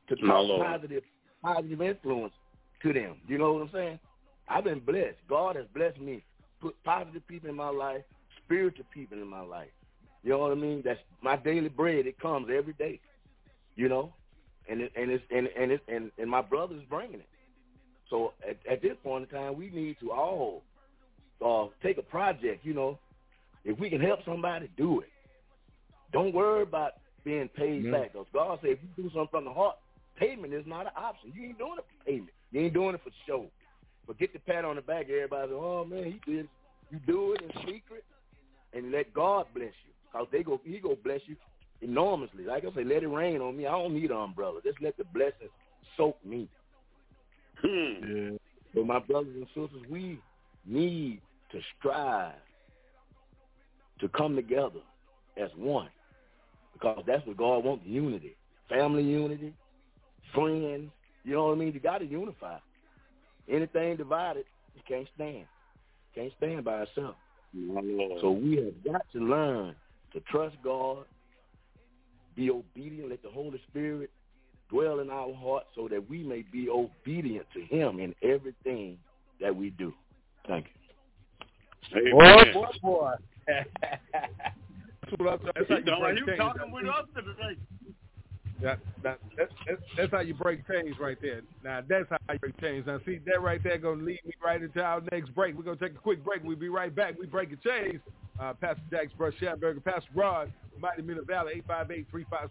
to 0.09 0.15
talk 0.15 0.47
positive, 0.61 1.03
positive 1.43 1.81
influence 1.81 2.33
to 2.81 2.93
them. 2.93 3.17
You 3.27 3.37
know 3.37 3.53
what 3.53 3.63
I'm 3.63 3.69
saying? 3.73 3.99
I've 4.47 4.63
been 4.63 4.79
blessed. 4.79 5.17
God 5.29 5.55
has 5.55 5.65
blessed 5.73 5.99
me, 5.99 6.23
put 6.61 6.81
positive 6.83 7.25
people 7.27 7.49
in 7.49 7.55
my 7.55 7.69
life, 7.69 8.01
spiritual 8.45 8.85
people 8.93 9.21
in 9.21 9.27
my 9.27 9.41
life. 9.41 9.69
You 10.23 10.31
know 10.31 10.39
what 10.39 10.51
I 10.51 10.55
mean? 10.55 10.81
That's 10.83 10.99
my 11.21 11.35
daily 11.35 11.69
bread. 11.69 12.07
It 12.07 12.19
comes 12.19 12.47
every 12.55 12.73
day. 12.73 12.99
You 13.75 13.89
know, 13.89 14.13
and 14.69 14.81
it, 14.81 14.91
and 14.95 15.11
it's 15.11 15.23
and 15.31 15.49
and 15.57 15.71
it's 15.71 15.83
and, 15.87 16.11
and 16.17 16.29
my 16.29 16.41
brother's 16.41 16.83
bringing 16.89 17.15
it. 17.19 17.27
So 18.13 18.33
at, 18.47 18.57
at 18.71 18.83
this 18.83 18.95
point 19.03 19.23
in 19.23 19.29
time, 19.35 19.57
we 19.57 19.71
need 19.71 19.97
to 20.01 20.11
all 20.11 20.61
or 21.39 21.71
take 21.81 21.97
a 21.97 22.03
project, 22.03 22.63
you 22.63 22.75
know, 22.75 22.99
if 23.65 23.79
we 23.79 23.89
can 23.89 23.99
help 23.99 24.19
somebody, 24.23 24.69
do 24.77 24.99
it. 24.99 25.09
Don't 26.11 26.31
worry 26.31 26.61
about 26.61 26.91
being 27.23 27.49
paid 27.49 27.85
Yeah. 27.85 27.91
back. 27.91 28.13
Because 28.13 28.27
God 28.31 28.59
said 28.61 28.69
if 28.69 28.79
you 28.83 29.03
do 29.03 29.09
something 29.09 29.29
from 29.31 29.45
the 29.45 29.51
heart, 29.51 29.77
payment 30.15 30.53
is 30.53 30.63
not 30.67 30.85
an 30.85 30.91
option. 30.95 31.33
You 31.33 31.45
ain't 31.45 31.57
doing 31.57 31.79
it 31.79 31.85
for 31.85 32.05
payment. 32.05 32.29
You 32.51 32.61
ain't 32.61 32.73
doing 32.75 32.93
it 32.93 33.01
for 33.03 33.09
show. 33.25 33.47
But 34.05 34.19
get 34.19 34.31
the 34.31 34.39
pat 34.39 34.63
on 34.63 34.75
the 34.75 34.83
back. 34.83 35.09
Everybody 35.09 35.47
say, 35.49 35.55
oh, 35.55 35.83
man, 35.83 36.03
he 36.03 36.31
did. 36.31 36.47
You 36.91 36.99
do 37.07 37.33
it 37.33 37.41
in 37.41 37.49
secret 37.65 38.05
and 38.73 38.91
let 38.91 39.11
God 39.11 39.47
bless 39.55 39.73
you. 39.87 39.93
Because 40.03 40.27
they 40.31 40.43
go, 40.43 40.61
he 40.63 40.77
go 40.77 40.95
bless 41.03 41.21
you 41.25 41.35
enormously. 41.81 42.43
Like 42.43 42.63
I 42.63 42.75
say, 42.75 42.83
let 42.83 43.01
it 43.01 43.07
rain 43.07 43.41
on 43.41 43.57
me. 43.57 43.65
I 43.65 43.71
don't 43.71 43.95
need 43.95 44.11
an 44.11 44.17
umbrella. 44.17 44.59
Just 44.63 44.79
let 44.83 44.97
the 44.97 45.03
blessings 45.05 45.49
soak 45.97 46.23
me. 46.23 46.47
Hmm. 47.63 48.05
Yeah. 48.05 48.37
But 48.73 48.85
my 48.85 48.99
brothers 48.99 49.35
and 49.35 49.47
sisters, 49.47 49.81
we 49.89 50.19
need 50.65 51.21
to 51.51 51.59
strive 51.77 52.33
to 53.99 54.09
come 54.09 54.35
together 54.35 54.81
as 55.37 55.49
one. 55.55 55.89
Because 56.73 57.03
that's 57.05 57.25
what 57.25 57.37
God 57.37 57.63
wants, 57.63 57.85
unity. 57.85 58.35
Family 58.69 59.03
unity, 59.03 59.53
friends, 60.33 60.89
you 61.23 61.33
know 61.33 61.45
what 61.45 61.53
I 61.53 61.55
mean? 61.55 61.73
You 61.73 61.79
got 61.79 61.99
to 61.99 62.05
unify. 62.05 62.57
Anything 63.47 63.97
divided, 63.97 64.45
you 64.75 64.81
can't 64.87 65.07
stand. 65.15 65.45
Can't 66.15 66.31
stand 66.37 66.63
by 66.63 66.83
itself. 66.83 67.15
So 68.21 68.31
we 68.31 68.55
have 68.57 68.83
got 68.83 69.05
to 69.13 69.19
learn 69.19 69.75
to 70.13 70.19
trust 70.21 70.55
God, 70.63 71.05
be 72.35 72.49
obedient, 72.49 73.09
let 73.09 73.21
the 73.21 73.29
Holy 73.29 73.61
Spirit 73.69 74.09
dwell 74.73 74.99
in 74.99 75.09
our 75.09 75.33
hearts 75.35 75.67
so 75.75 75.87
that 75.87 76.09
we 76.09 76.23
may 76.23 76.43
be 76.51 76.67
obedient 76.69 77.45
to 77.53 77.61
him 77.61 77.99
in 77.99 78.15
everything 78.23 78.97
that 79.39 79.55
we 79.55 79.69
do. 79.71 79.93
Thank 80.47 80.65
you. 80.65 82.11
Boy, 82.11 82.23
Amen. 82.23 82.53
boy, 82.53 82.65
boy. 82.81 83.13
That's 83.47 85.17
what 85.17 85.29
I'm 85.29 85.39
saying. 85.39 85.83
That's 85.85 85.89
how 85.89 85.99
Don't 85.99 86.17
you 86.17 86.35
talking 86.37 86.71
with 86.71 86.87
us 86.87 87.05
today? 87.15 87.59
That, 88.63 88.79
that, 89.03 89.19
that, 89.37 89.49
that's, 89.67 89.81
that's 89.97 90.11
how 90.11 90.21
you 90.21 90.33
break 90.33 90.65
chains 90.67 90.95
right 90.99 91.17
there. 91.21 91.41
Now, 91.63 91.81
that's 91.87 92.09
how 92.09 92.17
you 92.31 92.39
break 92.39 92.59
chains. 92.61 92.87
Now, 92.87 92.99
see, 93.05 93.19
that 93.25 93.41
right 93.41 93.61
there 93.61 93.77
going 93.77 93.99
to 93.99 94.05
lead 94.05 94.21
me 94.25 94.33
right 94.43 94.61
into 94.61 94.81
our 94.81 95.01
next 95.11 95.35
break. 95.35 95.57
We're 95.57 95.63
going 95.63 95.77
to 95.77 95.89
take 95.89 95.97
a 95.97 96.01
quick 96.01 96.23
break. 96.23 96.41
We'll 96.43 96.55
be 96.55 96.69
right 96.69 96.95
back. 96.95 97.19
We 97.19 97.25
breaking 97.25 97.59
chains. 97.63 97.99
Uh, 98.39 98.53
Pastor 98.53 98.81
Jax 98.89 99.11
Brush 99.17 99.33
Schamberger, 99.39 99.83
Pastor 99.83 100.09
Rod, 100.15 100.51
Mighty 100.79 101.01
Men 101.03 101.17
of 101.19 101.27
Valor, 101.27 101.51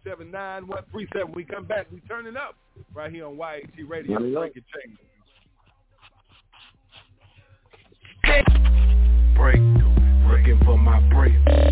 858-357-9137. 0.04 1.34
We 1.34 1.44
come 1.44 1.64
back. 1.64 1.86
We 1.90 2.00
turning 2.00 2.36
up 2.36 2.56
right 2.94 3.10
here 3.10 3.26
on 3.26 3.36
YAT 3.36 3.88
Radio. 3.88 4.18
Turn 4.18 4.30
it 4.30 4.36
up. 4.36 4.42
Breaking 4.42 4.64
chains. 4.84 4.98
breakthrough. 9.34 9.92
Looking 10.28 10.60
for 10.64 10.78
my 10.78 11.00
breakthrough. 11.08 11.70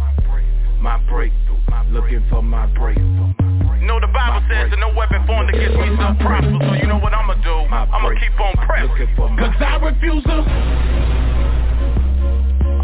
My 0.80 0.98
breakthrough. 1.08 1.58
Looking 1.92 2.24
for 2.30 2.42
my 2.42 2.66
breakthrough. 2.66 3.49
You 3.80 3.86
know 3.88 3.96
the 3.96 4.12
Bible 4.12 4.44
says 4.44 4.68
that 4.68 4.76
no 4.76 4.92
weapon 4.92 5.24
formed 5.26 5.48
against 5.48 5.72
me 5.80 5.88
shall 5.96 6.12
prosper, 6.20 6.52
so 6.60 6.72
you 6.76 6.84
know 6.84 7.00
what 7.00 7.16
I'ma 7.16 7.32
do? 7.40 7.64
I'ma 7.72 8.12
keep 8.20 8.36
on 8.36 8.52
pressing. 8.68 9.08
Cause 9.16 9.56
I 9.56 9.80
refuse 9.80 10.22
to. 10.28 10.36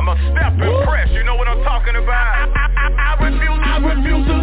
I'ma 0.01 0.16
step 0.32 0.57
and 0.57 0.88
press, 0.88 1.12
you 1.12 1.22
know 1.24 1.36
what 1.36 1.53
I'm 1.53 1.61
talking 1.68 2.01
about? 2.01 2.09
I, 2.09 2.49
I, 2.49 2.64
I, 2.80 2.88
I 2.97 3.28
refuse, 3.28 3.61
I 3.61 3.76
refuse 3.76 4.24
to. 4.24 4.36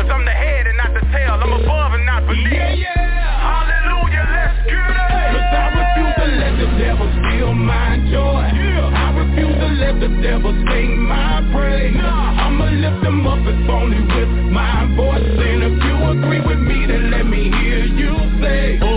Cause 0.00 0.08
I'm 0.08 0.24
the 0.24 0.32
head 0.32 0.66
and 0.72 0.80
not 0.80 0.96
the 0.96 1.04
tail. 1.12 1.36
I'm 1.36 1.52
above 1.52 1.92
and 1.92 2.06
not 2.08 2.24
beneath. 2.24 2.48
Yeah, 2.48 2.80
yeah. 2.80 3.36
Hallelujah, 3.44 4.24
let's 4.24 4.56
get 4.72 4.80
it. 4.80 5.04
Cause 5.36 5.52
I 5.52 5.68
refuse 5.84 6.16
to 6.16 6.26
let 6.40 6.56
the 6.64 6.68
devil 6.80 7.12
steal 7.12 7.52
my 7.52 8.00
joy. 8.08 8.59
Let 9.78 10.00
the 10.00 10.08
devil 10.22 10.52
sing 10.70 10.98
my 11.02 11.42
praise. 11.52 11.96
I'ma 11.98 12.64
lift 12.66 13.04
him 13.04 13.26
up 13.26 13.38
if 13.46 13.68
only 13.70 14.00
with 14.00 14.28
my 14.52 14.86
voice. 14.96 15.22
And 15.24 15.62
if 15.62 15.84
you 15.84 15.96
agree 16.10 16.40
with 16.40 16.58
me, 16.58 16.86
then 16.86 17.10
let 17.10 17.26
me 17.26 17.50
hear 17.50 17.84
you 17.84 18.16
say, 18.42 18.78
oh, 18.82 18.86
oh, 18.86 18.90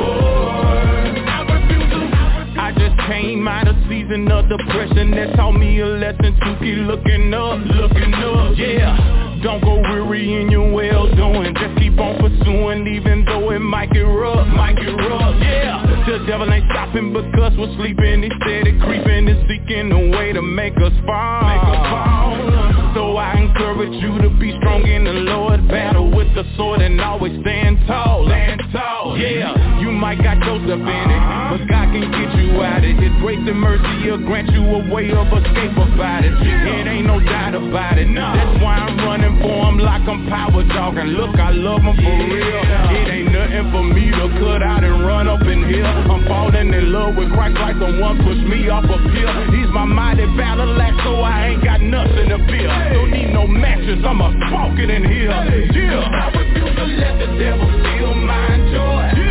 I 2.58 2.72
just 2.78 2.96
came 3.08 3.46
out 3.48 3.68
of 3.68 3.76
season 3.88 4.30
of 4.30 4.48
depression 4.48 5.10
that 5.12 5.34
taught 5.36 5.52
me 5.52 5.80
a 5.80 5.86
lesson 6.12 6.34
to 6.40 6.58
keep 6.60 6.76
looking 6.86 7.32
up, 7.34 7.58
looking 7.66 8.14
up, 8.14 8.56
yeah. 8.56 9.40
Don't 9.42 9.60
go 9.60 9.80
weary 9.80 10.40
in 10.40 10.50
your 10.50 10.72
well 10.72 11.08
doing, 11.14 11.54
just 11.54 11.78
keep 11.78 11.98
on 11.98 12.18
pursuing 12.18 12.86
even 12.86 13.24
though 13.24 13.50
it 13.50 13.58
might 13.58 13.90
get 13.92 14.02
rough, 14.02 14.46
might 14.48 14.76
get 14.76 14.92
rough, 14.92 15.36
yeah. 15.40 16.04
The 16.06 16.24
devil 16.26 16.52
ain't 16.52 16.64
stopping 16.70 17.12
because 17.12 17.52
we're 17.58 17.74
sleeping, 17.76 18.22
he's 18.22 18.32
steady 18.42 18.78
creeping 18.80 19.28
and 19.28 19.48
seeking 19.48 19.90
a 19.90 20.16
way 20.16 20.32
to 20.32 20.42
make 20.42 20.76
us 20.76 20.92
fall, 21.06 21.42
make 21.42 21.62
us 21.62 21.86
fall. 21.90 22.94
So 22.94 23.16
I 23.16 23.34
encourage 23.38 24.02
you 24.02 24.18
to 24.22 24.30
be 24.38 24.56
strong 24.58 24.86
in 24.86 25.04
the 25.04 25.12
Lord, 25.12 25.66
battle 25.68 26.14
with 26.14 26.32
the 26.34 26.44
sword 26.56 26.82
and 26.82 27.00
always 27.00 27.40
stand 27.40 27.78
tall, 27.86 28.26
stand 28.26 28.62
tall, 28.72 29.18
yeah. 29.18 29.71
Might 30.02 30.18
got 30.18 30.42
Joseph 30.42 30.82
in 30.82 31.06
it, 31.14 31.22
but 31.46 31.62
God 31.70 31.94
can 31.94 32.02
get 32.10 32.34
you 32.34 32.58
out 32.58 32.82
of 32.82 32.90
it. 32.90 32.98
His 32.98 33.14
grace 33.22 33.38
and 33.38 33.54
mercy 33.54 34.10
will 34.10 34.18
grant 34.26 34.50
you 34.50 34.66
a 34.66 34.82
way 34.90 35.14
of 35.14 35.30
escape 35.30 35.78
about 35.78 36.26
it. 36.26 36.34
It 36.42 36.90
ain't 36.90 37.06
no 37.06 37.22
doubt 37.22 37.54
about 37.54 38.02
it. 38.02 38.10
That's 38.10 38.58
why 38.58 38.82
I'm 38.82 38.98
running 38.98 39.38
for 39.38 39.62
him 39.62 39.78
like 39.78 40.02
I'm 40.02 40.26
power 40.26 40.66
jogging. 40.74 41.14
Look, 41.14 41.38
I 41.38 41.54
love 41.54 41.86
him 41.86 41.94
for 41.94 42.18
real. 42.18 42.62
It 42.98 43.14
ain't 43.14 43.30
nothing 43.30 43.70
for 43.70 43.84
me 43.94 44.10
to 44.10 44.26
cut 44.42 44.58
out 44.66 44.82
and 44.82 45.06
run 45.06 45.30
up 45.30 45.46
in 45.46 45.70
here. 45.70 45.86
I'm 45.86 46.26
falling 46.26 46.74
in 46.74 46.90
love 46.90 47.14
with 47.14 47.30
Christ 47.30 47.62
like 47.62 47.78
someone 47.78 48.18
pushed 48.26 48.42
me 48.42 48.66
off 48.74 48.90
a 48.90 48.98
pill. 48.98 49.32
He's 49.54 49.70
my 49.70 49.86
mighty 49.86 50.26
battle 50.34 50.82
axe, 50.82 50.98
so 51.06 51.22
I 51.22 51.54
ain't 51.54 51.62
got 51.62 51.78
nothing 51.78 52.26
to 52.26 52.42
fear. 52.50 52.66
Don't 52.90 53.14
need 53.14 53.30
no 53.30 53.46
matches, 53.46 54.02
I'ma 54.02 54.34
in 54.82 55.04
here. 55.06 55.30
Yeah. 55.30 56.02
I 56.02 56.34
refuse 56.34 56.74
to 56.74 56.84
let 56.98 57.14
the 57.22 57.38
devil 57.38 57.70
steal 57.70 58.14
my 58.18 58.58
joy. 58.74 59.21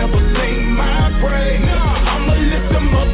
Devil 0.00 0.18
sing 0.34 0.64
my 0.80 1.12
praise. 1.20 1.60
I'ma 1.60 2.32
lift 2.32 2.72
them 2.72 2.94
up 2.94 3.09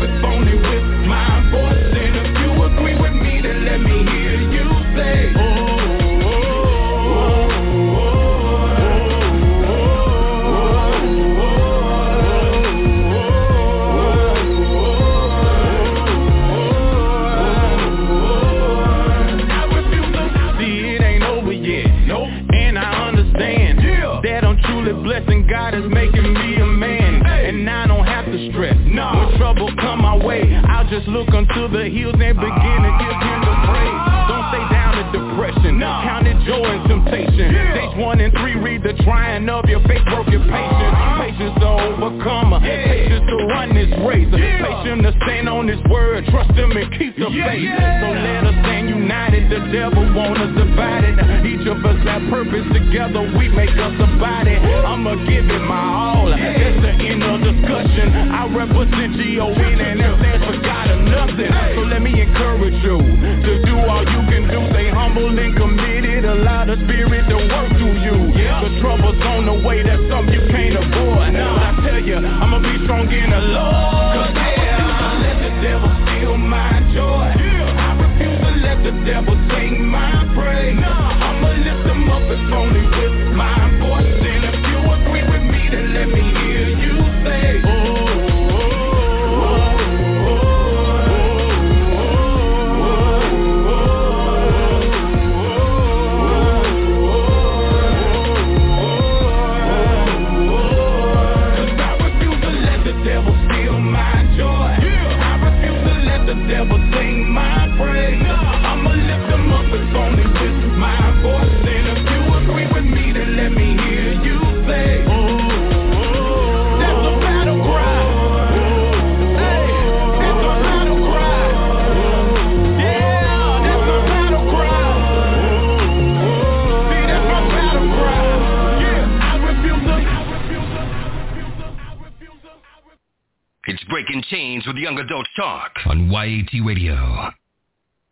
on 136.27 136.67
Radio. 136.67 136.95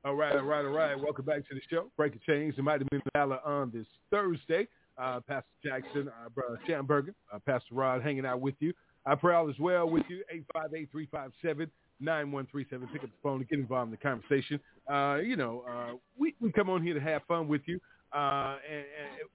All 0.04 0.14
right, 0.14 0.36
all 0.36 0.44
right, 0.44 0.64
all 0.64 0.70
right. 0.70 0.96
Welcome 0.96 1.24
back 1.24 1.48
to 1.48 1.54
the 1.54 1.60
show. 1.68 1.90
Breaking 1.96 2.20
Chains. 2.24 2.54
It 2.56 2.62
might 2.62 2.80
have 2.80 2.88
been 2.90 3.02
Valor 3.12 3.40
on 3.44 3.72
this 3.74 3.86
Thursday. 4.08 4.68
Uh, 4.96 5.18
Pastor 5.18 5.48
Jackson, 5.64 6.08
uh, 6.08 6.28
Brother 6.28 6.60
Schamberger, 6.68 7.12
uh, 7.32 7.40
Pastor 7.40 7.74
Rod 7.74 8.02
hanging 8.02 8.24
out 8.24 8.40
with 8.40 8.54
you. 8.60 8.72
I 9.04 9.16
pray 9.16 9.34
all 9.34 9.50
is 9.50 9.58
well 9.58 9.90
with 9.90 10.04
you. 10.08 10.22
858-357-9137. 10.54 11.66
Pick 12.92 13.02
up 13.02 13.02
the 13.02 13.10
phone 13.20 13.40
and 13.40 13.48
get 13.48 13.58
involved 13.58 13.88
in 13.88 13.90
the 13.90 13.96
conversation. 13.96 14.60
Uh, 14.88 15.16
you 15.16 15.34
know, 15.34 15.64
uh, 15.68 15.96
we, 16.16 16.36
we 16.40 16.52
come 16.52 16.70
on 16.70 16.84
here 16.84 16.94
to 16.94 17.00
have 17.00 17.22
fun 17.26 17.48
with 17.48 17.62
you 17.66 17.80
uh, 18.12 18.58
and, 18.70 18.84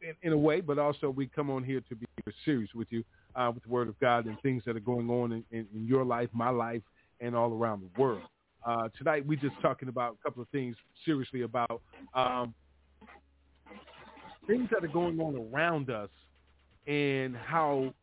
and, 0.07 0.15
in 0.23 0.32
a 0.32 0.38
way, 0.38 0.61
but 0.61 0.80
also 0.80 1.09
we 1.09 1.27
come 1.27 1.49
on 1.49 1.65
here 1.65 1.82
to 1.89 1.95
be 1.97 2.05
serious 2.45 2.69
with 2.73 2.88
you 2.91 3.03
uh, 3.36 3.51
with 3.53 3.61
the 3.63 3.69
Word 3.69 3.89
of 3.89 3.99
God 3.99 4.25
and 4.25 4.39
things 4.39 4.63
that 4.65 4.77
are 4.77 4.82
going 4.82 5.09
on 5.09 5.34
in, 5.34 5.43
in, 5.51 5.67
in 5.75 5.86
your 5.86 6.05
life, 6.05 6.30
my 6.32 6.49
life, 6.49 6.82
and 7.19 7.36
all 7.36 7.51
around 7.51 7.82
the 7.82 8.01
world. 8.01 8.21
Uh, 8.66 8.89
tonight 8.97 9.26
we're 9.26 9.39
just 9.39 9.60
talking 9.62 9.88
about 9.88 10.18
a 10.20 10.24
couple 10.24 10.41
of 10.41 10.49
things 10.49 10.76
seriously 11.05 11.43
about 11.43 11.82
um, 12.14 12.53
things 14.47 14.68
that 14.72 14.84
are 14.84 14.91
going 14.91 15.20
on 15.20 15.36
around 15.53 15.89
us 15.89 16.10
and 16.88 17.36
how 17.36 17.93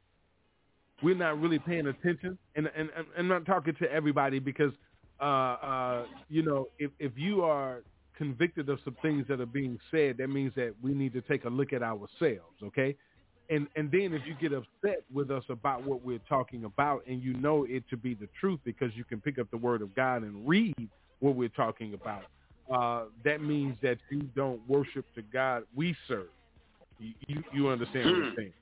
we're 1.03 1.15
not 1.15 1.41
really 1.41 1.59
paying 1.59 1.89
attention. 1.89 2.39
And, 2.55 2.71
and, 2.77 2.89
and 2.97 3.07
I'm 3.19 3.29
not 3.29 3.45
talking 3.45 3.75
to 3.81 3.93
everybody 3.93 4.39
because, 4.39 4.73
uh, 5.21 5.25
uh, 5.25 6.07
you 6.29 6.43
know, 6.43 6.69
if, 6.79 6.91
if 6.99 7.13
you 7.17 7.43
are 7.43 7.83
convicted 8.17 8.69
of 8.71 8.79
some 8.85 8.97
things 9.03 9.27
that 9.29 9.41
are 9.41 9.47
being 9.47 9.79
said, 9.91 10.17
that 10.19 10.29
means 10.29 10.53
that 10.57 10.75
we 10.83 10.95
need 10.95 11.13
to 11.13 11.21
take 11.21 11.45
a 11.45 11.51
look 11.51 11.73
at 11.73 11.83
ourselves, 11.83 12.63
okay? 12.63 12.97
And 13.49 13.68
and 13.76 13.90
then 13.90 14.12
if 14.12 14.22
you 14.26 14.34
get 14.40 14.53
upset 14.53 15.05
with 15.12 15.30
us 15.30 15.44
about 15.49 15.84
what 15.84 16.05
we're 16.05 16.20
talking 16.28 16.64
about 16.64 17.03
and 17.07 17.22
you 17.22 17.34
know 17.34 17.64
it 17.64 17.84
to 17.90 17.97
be 17.97 18.14
the 18.14 18.28
truth 18.40 18.61
because 18.64 18.90
you 18.94 19.05
can 19.05 19.20
pick 19.20 19.38
up 19.38 19.51
the 19.51 19.57
word 19.57 19.82
of 19.82 19.94
God 19.94 20.22
and 20.22 20.47
read 20.47 20.88
what 21.20 21.36
we're 21.36 21.49
talking 21.49 21.94
about, 21.94 22.24
uh, 22.72 23.05
that 23.24 23.40
means 23.40 23.76
that 23.82 23.99
you 24.11 24.22
don't 24.34 24.61
worship 24.68 25.05
the 25.14 25.22
God 25.22 25.62
we 25.74 25.97
serve. 26.09 26.28
You, 26.99 27.12
you, 27.28 27.44
you 27.53 27.68
understand 27.68 28.07
what 28.07 28.14
I'm 28.16 28.34
saying? 28.36 28.53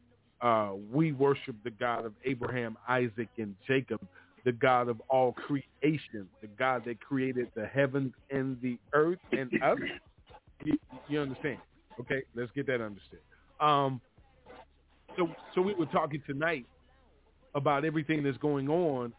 Uh, 0.40 0.72
we 0.92 1.12
worship 1.12 1.56
the 1.64 1.70
God 1.70 2.04
of 2.04 2.12
Abraham, 2.24 2.76
Isaac, 2.88 3.28
and 3.38 3.54
Jacob, 3.66 4.00
the 4.44 4.52
God 4.52 4.88
of 4.88 5.00
all 5.08 5.32
creation, 5.32 6.28
the 6.42 6.48
God 6.58 6.84
that 6.84 7.00
created 7.00 7.48
the 7.54 7.66
heavens 7.66 8.12
and 8.30 8.60
the 8.60 8.78
earth 8.92 9.20
and 9.32 9.50
us. 9.62 9.78
You, 10.64 10.78
you 11.08 11.20
understand? 11.20 11.58
Okay, 12.00 12.22
let's 12.34 12.50
get 12.52 12.66
that 12.68 12.80
understood. 12.80 13.18
Um, 13.60 14.00
so, 15.16 15.28
so 15.54 15.60
we 15.62 15.74
were 15.74 15.86
talking 15.86 16.22
tonight 16.26 16.66
about 17.54 17.84
everything 17.84 18.22
that's 18.22 18.38
going 18.38 18.68
on 18.68 19.12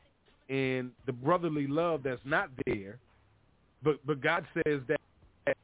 and 0.49 0.91
the 1.05 1.11
brotherly 1.13 1.67
love 1.67 2.01
that's 2.03 2.21
not 2.25 2.49
there, 2.65 2.99
but 3.83 4.05
but 4.05 4.21
God 4.21 4.45
says 4.53 4.81
that, 4.87 5.57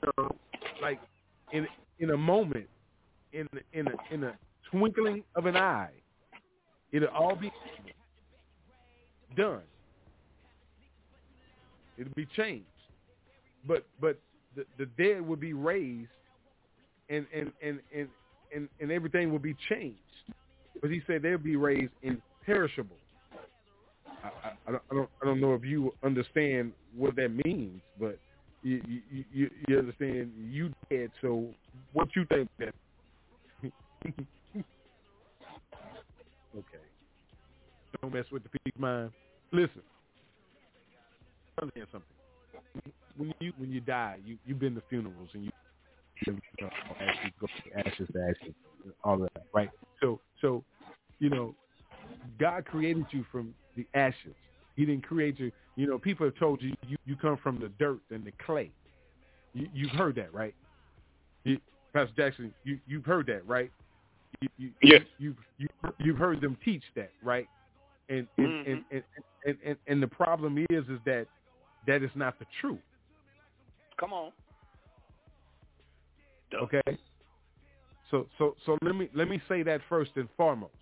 so, 0.00 0.36
like 0.80 1.00
in 1.52 1.66
in 1.98 2.10
a 2.10 2.16
moment, 2.16 2.66
in 3.32 3.46
in 3.72 3.88
a, 3.88 4.14
in 4.14 4.24
a 4.24 4.34
twinkling 4.70 5.22
of 5.36 5.46
an 5.46 5.56
eye, 5.56 5.90
it'll 6.92 7.08
all 7.08 7.36
be 7.36 7.50
done. 9.36 9.62
It'll 11.98 12.14
be 12.14 12.26
changed. 12.36 12.66
But 13.66 13.84
but 14.00 14.18
the, 14.56 14.64
the 14.78 14.86
dead 14.86 15.20
will 15.20 15.36
be 15.36 15.52
raised 15.52 16.08
and 17.10 17.26
and, 17.34 17.52
and, 17.62 17.80
and, 17.94 18.08
and 18.54 18.68
and 18.80 18.90
everything 18.90 19.30
will 19.30 19.38
be 19.38 19.54
changed. 19.68 19.98
But 20.80 20.90
he 20.90 21.00
said 21.06 21.22
they'll 21.22 21.38
be 21.38 21.56
raised 21.56 21.92
imperishable. 22.02 22.96
I, 24.22 24.28
I, 24.28 24.52
I, 24.68 24.92
don't, 24.92 25.08
I 25.22 25.24
don't 25.24 25.40
know 25.40 25.54
if 25.54 25.64
you 25.64 25.94
understand 26.02 26.72
what 26.96 27.16
that 27.16 27.30
means, 27.44 27.80
but 27.98 28.18
you 28.62 28.82
you 28.86 29.24
you, 29.32 29.50
you 29.68 29.78
understand 29.78 30.32
you 30.50 30.72
dead. 30.90 31.10
So 31.20 31.48
what 31.92 32.08
you 32.14 32.24
think 32.26 32.48
that? 32.58 32.74
okay. 36.56 36.84
Don't 38.00 38.14
mess 38.14 38.24
with 38.30 38.42
the 38.42 38.48
people's 38.50 38.80
mind. 38.80 39.10
Listen. 39.52 39.82
Understand 41.60 41.86
something. 41.92 42.92
When 43.16 43.34
you 43.40 43.52
when 43.58 43.70
you 43.70 43.80
die, 43.80 44.18
you 44.24 44.38
you've 44.46 44.60
been 44.60 44.74
to 44.74 44.82
funerals 44.88 45.28
and 45.34 45.44
you, 45.44 45.50
you 46.26 46.40
know, 46.60 46.70
ashes 47.00 47.32
go 47.40 47.46
ashes 47.76 48.08
to 48.12 48.20
ashes, 48.20 48.54
all 49.04 49.14
of 49.14 49.28
that, 49.34 49.44
right? 49.52 49.70
So 50.00 50.20
so, 50.40 50.64
you 51.18 51.30
know, 51.30 51.54
God 52.38 52.64
created 52.64 53.06
you 53.10 53.24
from 53.30 53.54
the 53.76 53.86
ashes. 53.94 54.34
He 54.76 54.84
didn't 54.84 55.06
create 55.06 55.38
you. 55.38 55.52
You 55.76 55.86
know, 55.86 55.98
people 55.98 56.26
have 56.26 56.36
told 56.36 56.62
you 56.62 56.74
you, 56.88 56.96
you 57.06 57.16
come 57.16 57.36
from 57.42 57.60
the 57.60 57.68
dirt 57.78 58.00
and 58.10 58.24
the 58.24 58.32
clay. 58.44 58.70
You, 59.54 59.68
you've 59.74 59.90
heard 59.92 60.14
that, 60.16 60.32
right? 60.32 60.54
You, 61.44 61.58
Pastor 61.92 62.12
Jackson, 62.16 62.52
you, 62.64 62.78
you've 62.86 63.04
heard 63.04 63.26
that, 63.26 63.46
right? 63.46 63.70
You, 64.40 64.48
you, 64.58 64.70
yes. 64.82 65.02
You, 65.18 65.34
you, 65.58 65.68
you, 65.82 65.92
you've 65.98 66.18
heard 66.18 66.40
them 66.40 66.56
teach 66.64 66.82
that, 66.96 67.10
right? 67.22 67.46
And 68.08 68.26
and, 68.38 68.46
mm-hmm. 68.46 68.70
and, 68.70 68.84
and, 68.90 69.02
and, 69.46 69.56
and, 69.64 69.76
and 69.86 70.02
the 70.02 70.08
problem 70.08 70.58
is 70.70 70.84
is 70.88 70.98
that 71.04 71.26
that 71.86 72.02
is 72.02 72.10
not 72.14 72.38
the 72.38 72.46
truth. 72.60 72.78
Come 73.98 74.12
on. 74.12 74.32
Okay. 76.54 76.98
So 78.10 78.26
so 78.38 78.56
so 78.66 78.76
let 78.82 78.94
me 78.96 79.08
let 79.14 79.28
me 79.28 79.40
say 79.48 79.62
that 79.62 79.80
first 79.88 80.10
and 80.16 80.28
foremost. 80.36 80.72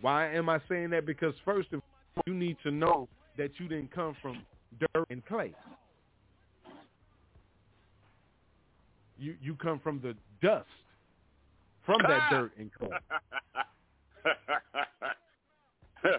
Why 0.00 0.32
am 0.34 0.48
I 0.48 0.58
saying 0.68 0.90
that? 0.90 1.06
Because 1.06 1.34
first 1.44 1.68
and 1.72 1.82
foremost, 1.82 2.26
you 2.26 2.34
need 2.34 2.56
to 2.62 2.70
know 2.70 3.08
that 3.36 3.50
you 3.58 3.68
didn't 3.68 3.92
come 3.92 4.16
from 4.22 4.42
dirt 4.80 5.06
and 5.10 5.24
clay. 5.26 5.52
You 9.18 9.34
you 9.40 9.54
come 9.54 9.80
from 9.80 10.00
the 10.00 10.14
dust 10.42 10.66
from 11.84 12.00
that 12.02 12.20
ah! 12.22 12.30
dirt 12.30 12.52
and 12.58 12.72
clay. 12.72 12.88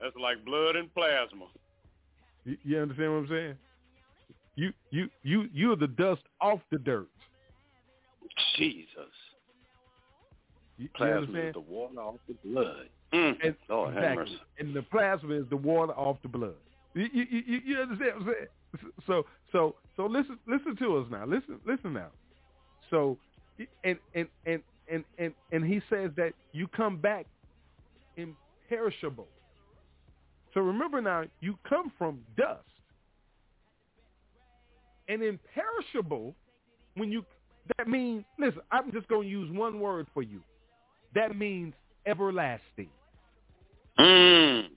That's 0.00 0.16
like 0.20 0.44
blood 0.44 0.76
and 0.76 0.92
plasma. 0.94 1.46
You, 2.44 2.56
you 2.62 2.78
understand 2.78 3.12
what 3.12 3.18
I'm 3.18 3.28
saying? 3.28 3.54
You 4.56 4.72
you 4.90 5.08
you 5.22 5.48
you're 5.52 5.76
the 5.76 5.88
dust 5.88 6.22
off 6.40 6.60
the 6.70 6.78
dirt. 6.78 7.08
Jesus. 8.56 8.86
You, 10.76 10.84
you 10.84 10.88
Plasma 10.94 11.16
understand? 11.16 11.48
is 11.48 11.54
the 11.54 11.60
water 11.60 12.00
off 12.00 12.16
the 12.26 12.34
blood. 12.44 12.88
Mm. 13.12 13.34
And, 13.44 13.54
Lord 13.68 13.96
exactly. 13.96 14.40
And 14.58 14.74
the 14.74 14.82
plasma 14.82 15.34
is 15.34 15.44
the 15.50 15.56
water 15.56 15.92
off 15.92 16.16
the 16.22 16.28
blood. 16.28 16.54
You, 16.94 17.08
you, 17.12 17.26
you, 17.30 17.60
you 17.64 17.78
understand 17.78 18.12
what 18.14 18.20
I'm 18.20 18.34
saying? 18.34 18.92
So 19.06 19.24
so 19.52 19.76
so 19.96 20.06
listen 20.06 20.36
listen 20.48 20.76
to 20.76 20.96
us 20.96 21.06
now. 21.10 21.24
Listen 21.24 21.60
listen 21.64 21.92
now. 21.92 22.08
So 22.90 23.16
and 23.84 23.98
and 24.14 24.26
and 24.46 24.62
and 24.90 25.04
and, 25.18 25.32
and 25.52 25.64
he 25.64 25.80
says 25.88 26.10
that 26.16 26.32
you 26.52 26.66
come 26.68 26.96
back 26.96 27.26
imperishable. 28.16 29.28
So 30.54 30.60
remember 30.60 31.00
now, 31.00 31.24
you 31.40 31.58
come 31.68 31.92
from 31.98 32.20
dust. 32.36 32.62
And 35.08 35.22
imperishable, 35.22 36.34
when 36.94 37.12
you 37.12 37.24
that 37.78 37.88
means 37.88 38.24
listen, 38.38 38.60
I'm 38.70 38.92
just 38.92 39.08
gonna 39.08 39.26
use 39.26 39.50
one 39.56 39.80
word 39.80 40.06
for 40.12 40.22
you. 40.22 40.40
That 41.14 41.36
means 41.36 41.74
everlasting. 42.06 42.88
Mm. 43.98 44.68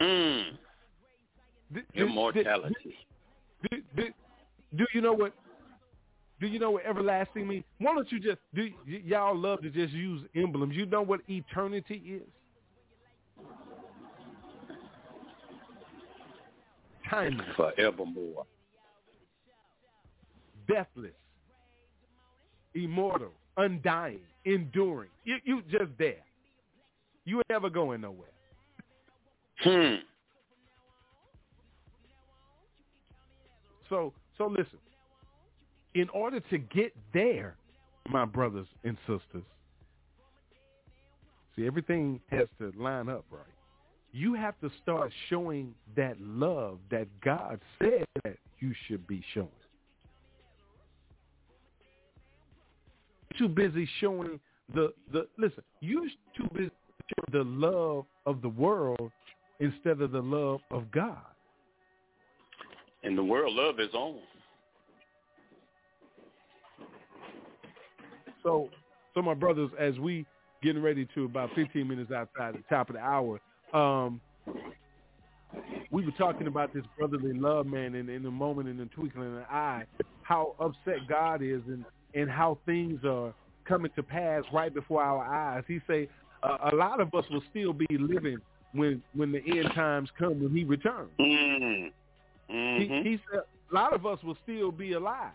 Mm. 0.00 0.44
Do- 1.72 1.82
do- 1.94 2.04
Immortality. 2.06 2.96
Do, 3.70 3.76
do, 4.76 4.86
you 4.94 5.00
know 5.02 5.12
what? 5.12 5.34
Do 6.40 6.46
you 6.46 6.58
know 6.58 6.70
what 6.70 6.86
everlasting 6.86 7.46
means? 7.46 7.64
Why 7.78 7.94
don't 7.94 8.10
you 8.10 8.18
just 8.18 8.38
do? 8.54 8.70
y- 8.88 9.02
Y'all 9.04 9.36
love 9.36 9.60
to 9.62 9.68
just 9.70 9.92
use 9.92 10.22
emblems. 10.34 10.74
You 10.74 10.86
know 10.86 11.02
what 11.02 11.20
eternity 11.28 12.02
is? 12.06 13.46
Timeless, 17.10 17.46
Forevermore. 17.56 18.46
Deathless, 20.70 21.12
immortal, 22.74 23.32
undying, 23.56 24.20
enduring. 24.44 25.10
You, 25.24 25.36
you 25.44 25.62
just 25.70 25.90
there. 25.98 26.24
You 27.24 27.38
ain't 27.38 27.50
ever 27.50 27.70
going 27.70 28.00
nowhere. 28.00 28.28
Hmm. 29.62 29.96
So, 33.88 34.12
so 34.38 34.46
listen. 34.46 34.78
In 35.94 36.08
order 36.10 36.38
to 36.38 36.58
get 36.58 36.94
there, 37.12 37.56
my 38.08 38.24
brothers 38.24 38.68
and 38.84 38.96
sisters, 39.00 39.44
see 41.56 41.66
everything 41.66 42.20
has 42.30 42.46
to 42.58 42.72
line 42.80 43.08
up 43.08 43.24
right. 43.30 43.42
You 44.12 44.34
have 44.34 44.58
to 44.60 44.70
start 44.82 45.12
showing 45.28 45.74
that 45.96 46.20
love 46.20 46.78
that 46.90 47.08
God 47.20 47.60
said 47.80 48.06
that 48.24 48.36
you 48.60 48.72
should 48.86 49.06
be 49.06 49.22
showing. 49.34 49.48
Too 53.38 53.48
busy 53.48 53.88
showing 54.00 54.40
the 54.74 54.92
the 55.12 55.26
listen. 55.38 55.62
You're 55.80 56.08
too 56.36 56.48
busy 56.52 56.70
the 57.32 57.44
love 57.44 58.04
of 58.26 58.42
the 58.42 58.48
world 58.48 59.10
instead 59.60 60.00
of 60.00 60.12
the 60.12 60.20
love 60.20 60.60
of 60.70 60.90
God. 60.90 61.18
And 63.02 63.16
the 63.16 63.24
world 63.24 63.54
love 63.54 63.78
his 63.78 63.90
own. 63.94 64.20
So, 68.42 68.68
so 69.14 69.22
my 69.22 69.34
brothers, 69.34 69.70
as 69.78 69.98
we 69.98 70.26
getting 70.62 70.82
ready 70.82 71.06
to 71.14 71.24
about 71.24 71.50
15 71.54 71.86
minutes 71.86 72.10
outside 72.10 72.54
the 72.54 72.64
top 72.68 72.90
of 72.90 72.96
the 72.96 73.02
hour, 73.02 73.40
um, 73.72 74.20
we 75.90 76.04
were 76.04 76.12
talking 76.12 76.46
about 76.46 76.72
this 76.72 76.84
brotherly 76.98 77.34
love, 77.34 77.66
man, 77.66 77.94
and 77.94 78.08
in 78.08 78.22
the 78.22 78.30
moment, 78.30 78.68
in 78.68 78.76
the 78.76 78.86
twinkling 78.86 79.26
of 79.26 79.36
an 79.38 79.44
eye, 79.50 79.84
how 80.22 80.54
upset 80.60 81.06
God 81.08 81.42
is, 81.42 81.60
and 81.66 81.84
and 82.14 82.30
how 82.30 82.58
things 82.66 83.00
are 83.04 83.34
coming 83.64 83.90
to 83.96 84.02
pass 84.02 84.42
right 84.52 84.72
before 84.72 85.02
our 85.02 85.24
eyes. 85.24 85.64
He 85.68 85.80
say 85.86 86.08
uh, 86.42 86.70
a 86.72 86.74
lot 86.74 87.00
of 87.00 87.14
us 87.14 87.24
will 87.30 87.42
still 87.50 87.72
be 87.72 87.86
living 87.90 88.38
when 88.72 89.02
when 89.14 89.32
the 89.32 89.40
end 89.46 89.70
times 89.74 90.08
come 90.18 90.42
when 90.42 90.54
He 90.54 90.64
returns. 90.64 91.10
Mm. 91.18 91.90
He, 92.48 92.86
he 93.02 93.18
said 93.30 93.42
a 93.70 93.74
lot 93.74 93.92
of 93.92 94.06
us 94.06 94.22
will 94.22 94.36
still 94.42 94.72
be 94.72 94.92
alive. 94.92 95.32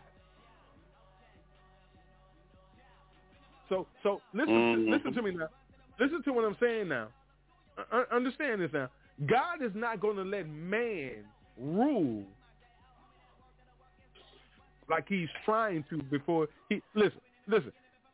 So 3.69 3.87
so 4.03 4.21
listen 4.33 4.53
Mhm. 4.53 4.89
listen 4.89 5.13
to 5.13 5.21
me 5.21 5.31
now. 5.31 5.49
Listen 5.99 6.21
to 6.23 6.33
what 6.33 6.43
I'm 6.45 6.57
saying 6.59 6.89
now. 6.89 7.07
Uh, 7.91 8.03
understand 8.11 8.61
this 8.61 8.71
now. 8.73 8.89
God 9.25 9.61
is 9.61 9.73
not 9.73 9.99
going 9.99 10.17
to 10.17 10.23
let 10.23 10.47
man 10.47 11.23
rule 11.57 12.25
like 14.89 15.05
he's 15.07 15.29
trying 15.43 15.83
to 15.89 16.01
before 16.03 16.47
he 16.69 16.81
listen 16.95 17.19
listen. 17.47 17.71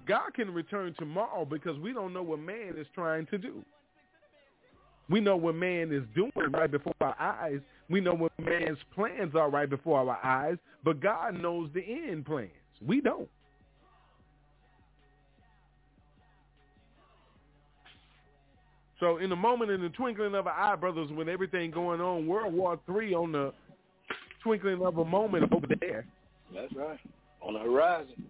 God 0.07 0.33
can 0.33 0.51
return 0.51 0.95
tomorrow 0.97 1.45
because 1.45 1.77
we 1.77 1.93
don't 1.93 2.13
know 2.13 2.23
what 2.23 2.39
man 2.39 2.73
is 2.77 2.87
trying 2.95 3.27
to 3.27 3.37
do. 3.37 3.63
We 5.09 5.19
know 5.19 5.35
what 5.35 5.55
man 5.55 5.91
is 5.91 6.03
doing 6.15 6.51
right 6.51 6.71
before 6.71 6.93
our 7.01 7.15
eyes. 7.19 7.59
We 7.89 7.99
know 7.99 8.13
what 8.13 8.31
man's 8.39 8.77
plans 8.95 9.35
are 9.35 9.49
right 9.49 9.69
before 9.69 9.99
our 9.99 10.19
eyes, 10.23 10.57
but 10.83 11.01
God 11.01 11.39
knows 11.39 11.69
the 11.73 11.83
end 11.83 12.25
plans. 12.25 12.49
We 12.85 13.01
don't. 13.01 13.29
So 19.01 19.17
in 19.17 19.29
the 19.31 19.35
moment, 19.35 19.71
in 19.71 19.81
the 19.81 19.89
twinkling 19.89 20.35
of 20.35 20.45
an 20.45 20.53
eye, 20.55 20.75
brothers, 20.75 21.09
when 21.11 21.27
everything 21.27 21.71
going 21.71 21.99
on, 21.99 22.27
World 22.27 22.53
War 22.53 22.79
Three 22.85 23.13
on 23.13 23.31
the 23.31 23.51
twinkling 24.43 24.81
of 24.81 24.99
a 24.99 25.05
moment 25.05 25.51
over 25.51 25.67
there, 25.79 26.05
That's 26.53 26.73
right. 26.75 26.99
On 27.41 27.53
the 27.53 27.59
horizon. 27.59 28.25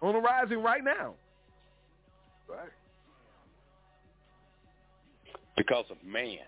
on 0.00 0.14
the 0.14 0.20
rising 0.20 0.62
right 0.62 0.84
now. 0.84 1.14
Right. 2.48 2.68
Because 5.56 5.84
of 5.90 5.96
man. 6.04 6.38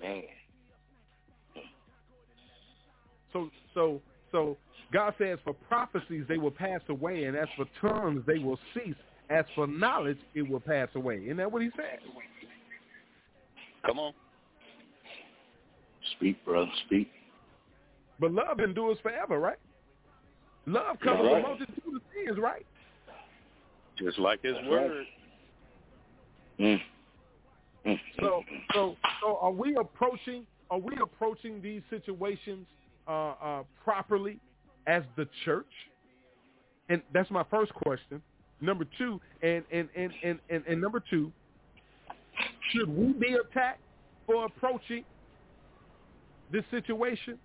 Man. 0.00 0.22
So 3.32 3.50
so 3.74 4.00
so 4.30 4.56
God 4.92 5.14
says 5.18 5.38
for 5.42 5.54
prophecies 5.54 6.24
they 6.28 6.38
will 6.38 6.50
pass 6.50 6.80
away, 6.88 7.24
and 7.24 7.36
as 7.36 7.48
for 7.56 7.64
tongues 7.80 8.22
they 8.26 8.38
will 8.38 8.58
cease. 8.74 8.94
As 9.30 9.46
for 9.54 9.66
knowledge, 9.66 10.18
it 10.34 10.42
will 10.42 10.60
pass 10.60 10.88
away. 10.94 11.22
Isn't 11.24 11.38
that 11.38 11.50
what 11.50 11.62
he 11.62 11.70
said? 11.74 12.00
Come 13.86 13.98
on. 13.98 14.12
Speak, 16.16 16.44
brother. 16.44 16.70
Speak. 16.86 17.08
But 18.22 18.30
love 18.30 18.60
endures 18.60 18.98
forever, 19.02 19.40
right? 19.40 19.58
Love 20.66 21.00
covers 21.00 21.26
Right. 21.26 21.38
a 21.38 21.42
multitude 21.42 21.96
of 21.96 22.02
sins, 22.14 22.38
right? 22.38 22.64
Just 23.96 24.16
like 24.16 24.40
his 24.42 24.54
That's 24.54 24.68
word. 24.68 25.06
Mm. 26.60 26.80
Mm. 27.84 28.00
So 28.20 28.44
so 28.72 28.96
so 29.20 29.38
are 29.38 29.50
we 29.50 29.74
approaching 29.74 30.46
are 30.70 30.78
we 30.78 30.96
approaching 31.02 31.60
these 31.60 31.82
situations 31.90 32.68
uh, 33.08 33.30
uh, 33.42 33.62
properly 33.82 34.38
as 34.86 35.02
the 35.16 35.28
church? 35.44 35.66
And 36.90 37.02
that's 37.12 37.30
my 37.32 37.42
first 37.50 37.74
question. 37.74 38.22
Number 38.60 38.86
two, 38.98 39.20
and 39.42 39.64
and, 39.72 39.88
and, 39.96 40.12
and, 40.22 40.38
and, 40.48 40.64
and 40.68 40.80
number 40.80 41.02
two, 41.10 41.32
should 42.70 42.88
we 42.88 43.14
be 43.14 43.34
attacked 43.34 43.80
for 44.26 44.44
approaching 44.44 45.04
this 46.52 46.64
situation? 46.70 47.36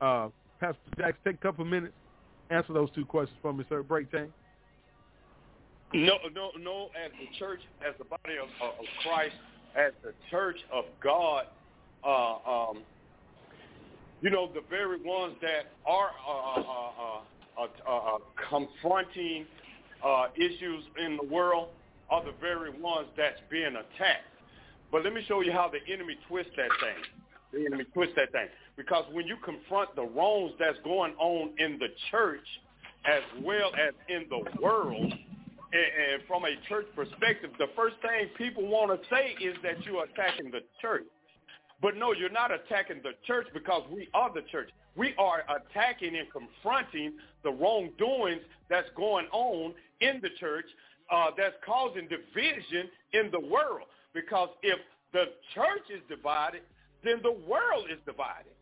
Uh, 0.00 0.28
Pastor 0.60 0.78
Jackson, 0.96 1.20
take 1.24 1.34
a 1.34 1.38
couple 1.38 1.64
of 1.64 1.70
minutes, 1.70 1.94
answer 2.50 2.72
those 2.72 2.90
two 2.94 3.04
questions 3.04 3.38
for 3.42 3.52
me, 3.52 3.64
sir. 3.68 3.82
Break 3.82 4.10
time. 4.10 4.32
No, 5.92 6.18
no, 6.34 6.50
no. 6.58 6.90
As 7.04 7.12
the 7.12 7.38
church, 7.38 7.60
as 7.86 7.94
the 7.98 8.04
body 8.04 8.36
of, 8.42 8.48
of 8.60 8.80
of 8.80 8.86
Christ, 9.04 9.34
as 9.76 9.92
the 10.02 10.12
church 10.30 10.56
of 10.72 10.84
God, 11.02 11.46
uh, 12.04 12.68
um, 12.70 12.78
you 14.20 14.30
know, 14.30 14.50
the 14.52 14.62
very 14.68 15.00
ones 15.02 15.34
that 15.40 15.66
are 15.86 16.10
uh, 16.26 16.32
uh, 16.32 16.62
uh, 17.58 17.66
uh, 17.86 17.92
uh, 17.92 18.18
confronting 18.48 19.46
uh, 20.04 20.26
issues 20.36 20.84
in 21.04 21.16
the 21.16 21.24
world 21.24 21.68
are 22.10 22.24
the 22.24 22.34
very 22.40 22.70
ones 22.70 23.06
that's 23.16 23.40
being 23.50 23.66
attacked. 23.76 24.24
But 24.90 25.04
let 25.04 25.12
me 25.12 25.24
show 25.26 25.40
you 25.42 25.52
how 25.52 25.70
the 25.70 25.92
enemy 25.92 26.16
twists 26.28 26.52
that 26.56 26.70
thing. 26.80 27.04
The 27.52 27.66
enemy 27.66 27.84
twists 27.92 28.14
that 28.16 28.32
thing 28.32 28.48
because 28.76 29.04
when 29.12 29.26
you 29.26 29.36
confront 29.44 29.94
the 29.94 30.02
wrongs 30.04 30.52
that's 30.58 30.78
going 30.84 31.12
on 31.18 31.50
in 31.58 31.78
the 31.78 31.88
church, 32.10 32.46
as 33.06 33.22
well 33.42 33.70
as 33.74 33.94
in 34.08 34.26
the 34.30 34.60
world 34.60 35.12
and, 35.12 36.22
from 36.26 36.44
a 36.44 36.54
church 36.68 36.86
perspective, 36.94 37.50
the 37.58 37.68
first 37.76 37.96
thing 38.02 38.28
people 38.36 38.66
want 38.66 38.90
to 38.90 39.08
say 39.08 39.34
is 39.44 39.56
that 39.62 39.84
you're 39.84 40.04
attacking 40.04 40.50
the 40.50 40.60
church. 40.80 41.04
But 41.82 41.96
no, 41.96 42.12
you're 42.12 42.30
not 42.30 42.50
attacking 42.50 43.00
the 43.02 43.12
church 43.26 43.46
because 43.52 43.82
we 43.92 44.08
are 44.14 44.32
the 44.32 44.42
church. 44.50 44.70
We 44.96 45.14
are 45.18 45.44
attacking 45.48 46.16
and 46.16 46.26
confronting 46.32 47.14
the 47.42 47.50
wrongdoings 47.50 48.40
that's 48.70 48.88
going 48.96 49.26
on 49.32 49.74
in 50.00 50.20
the 50.22 50.30
church 50.40 50.64
uh, 51.12 51.30
that's 51.36 51.54
causing 51.66 52.08
division 52.08 52.88
in 53.12 53.30
the 53.30 53.40
world. 53.40 53.88
Because 54.14 54.48
if 54.62 54.78
the 55.12 55.24
church 55.54 55.90
is 55.92 56.00
divided, 56.08 56.62
then 57.02 57.20
the 57.22 57.32
world 57.32 57.86
is 57.92 57.98
divided. 58.06 58.52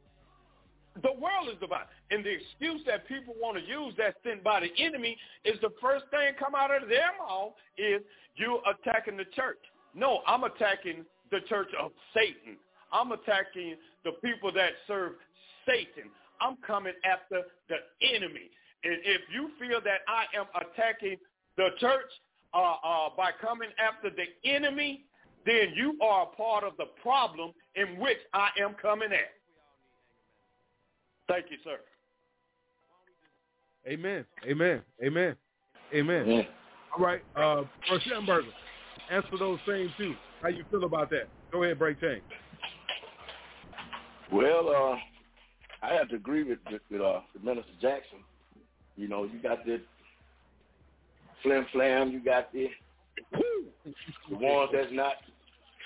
The 1.01 1.13
world 1.13 1.49
is 1.51 1.59
divided. 1.59 1.89
And 2.11 2.25
the 2.25 2.31
excuse 2.31 2.83
that 2.87 3.09
people 3.09 3.35
want 3.41 3.57
to 3.57 3.65
use 3.65 3.95
that's 3.97 4.17
sent 4.25 4.45
by 4.45 4.61
the 4.61 4.71
enemy 4.79 5.17
is 5.45 5.59
the 5.63 5.73
first 5.81 6.05
thing 6.11 6.35
come 6.39 6.55
out 6.55 6.71
of 6.71 6.89
their 6.89 7.11
mouth 7.19 7.53
is 7.79 8.03
you 8.37 8.61
attacking 8.69 9.17
the 9.17 9.25
church. 9.35 9.59
No, 9.95 10.21
I'm 10.27 10.45
attacking 10.45 11.05
the 11.31 11.41
church 11.49 11.69
of 11.81 11.93
Satan. 12.15 12.59
I'm 12.93 13.13
attacking 13.13 13.77
the 14.05 14.13
people 14.23 14.53
that 14.53 14.73
serve 14.87 15.13
Satan. 15.67 16.11
I'm 16.41 16.57
coming 16.67 16.95
after 17.05 17.43
the 17.69 17.77
enemy. 18.15 18.51
And 18.85 18.99
if 19.05 19.23
you 19.33 19.51
feel 19.59 19.81
that 19.83 20.01
I 20.09 20.25
am 20.37 20.47
attacking 20.61 21.17
the 21.57 21.69
church 21.79 22.11
uh, 22.53 22.75
uh, 22.85 23.09
by 23.17 23.31
coming 23.41 23.71
after 23.79 24.11
the 24.11 24.51
enemy, 24.51 25.05
then 25.47 25.73
you 25.75 25.97
are 26.03 26.25
a 26.25 26.37
part 26.37 26.65
of 26.65 26.77
the 26.77 26.87
problem 27.03 27.53
in 27.77 27.99
which 27.99 28.19
I 28.35 28.49
am 28.61 28.75
coming 28.81 29.13
at. 29.13 29.33
Thank 31.29 31.47
you, 31.51 31.57
sir. 31.65 31.79
Amen. 33.87 34.25
Amen. 34.49 34.83
Amen. 35.05 35.37
Amen. 35.95 36.27
Yeah. 36.29 36.43
All 36.97 37.05
right. 37.05 37.23
Uh, 37.35 37.63
Burger, 38.27 38.49
answer 39.11 39.39
those 39.39 39.59
same 39.67 39.93
two. 39.97 40.15
How 40.41 40.49
you 40.49 40.65
feel 40.71 40.85
about 40.85 41.11
that? 41.11 41.29
Go 41.51 41.63
ahead, 41.65 41.79
break 41.79 42.01
chain. 42.01 42.21
Well, 44.33 44.69
uh, 44.69 45.87
I 45.87 45.95
have 45.95 46.09
to 46.11 46.17
agree 46.17 46.43
with, 46.43 46.59
with, 46.71 46.81
with 46.91 47.01
uh, 47.01 47.21
with 47.35 47.43
Minister 47.43 47.73
Jackson. 47.81 48.19
You 48.97 49.09
know, 49.09 49.25
you 49.25 49.41
got 49.43 49.65
the 49.65 49.81
flim 51.43 51.67
flam, 51.73 52.11
you 52.11 52.21
got 52.21 52.53
the 52.53 52.69
the 53.33 54.37
ones 54.37 54.71
that's 54.73 54.93
not 54.93 55.15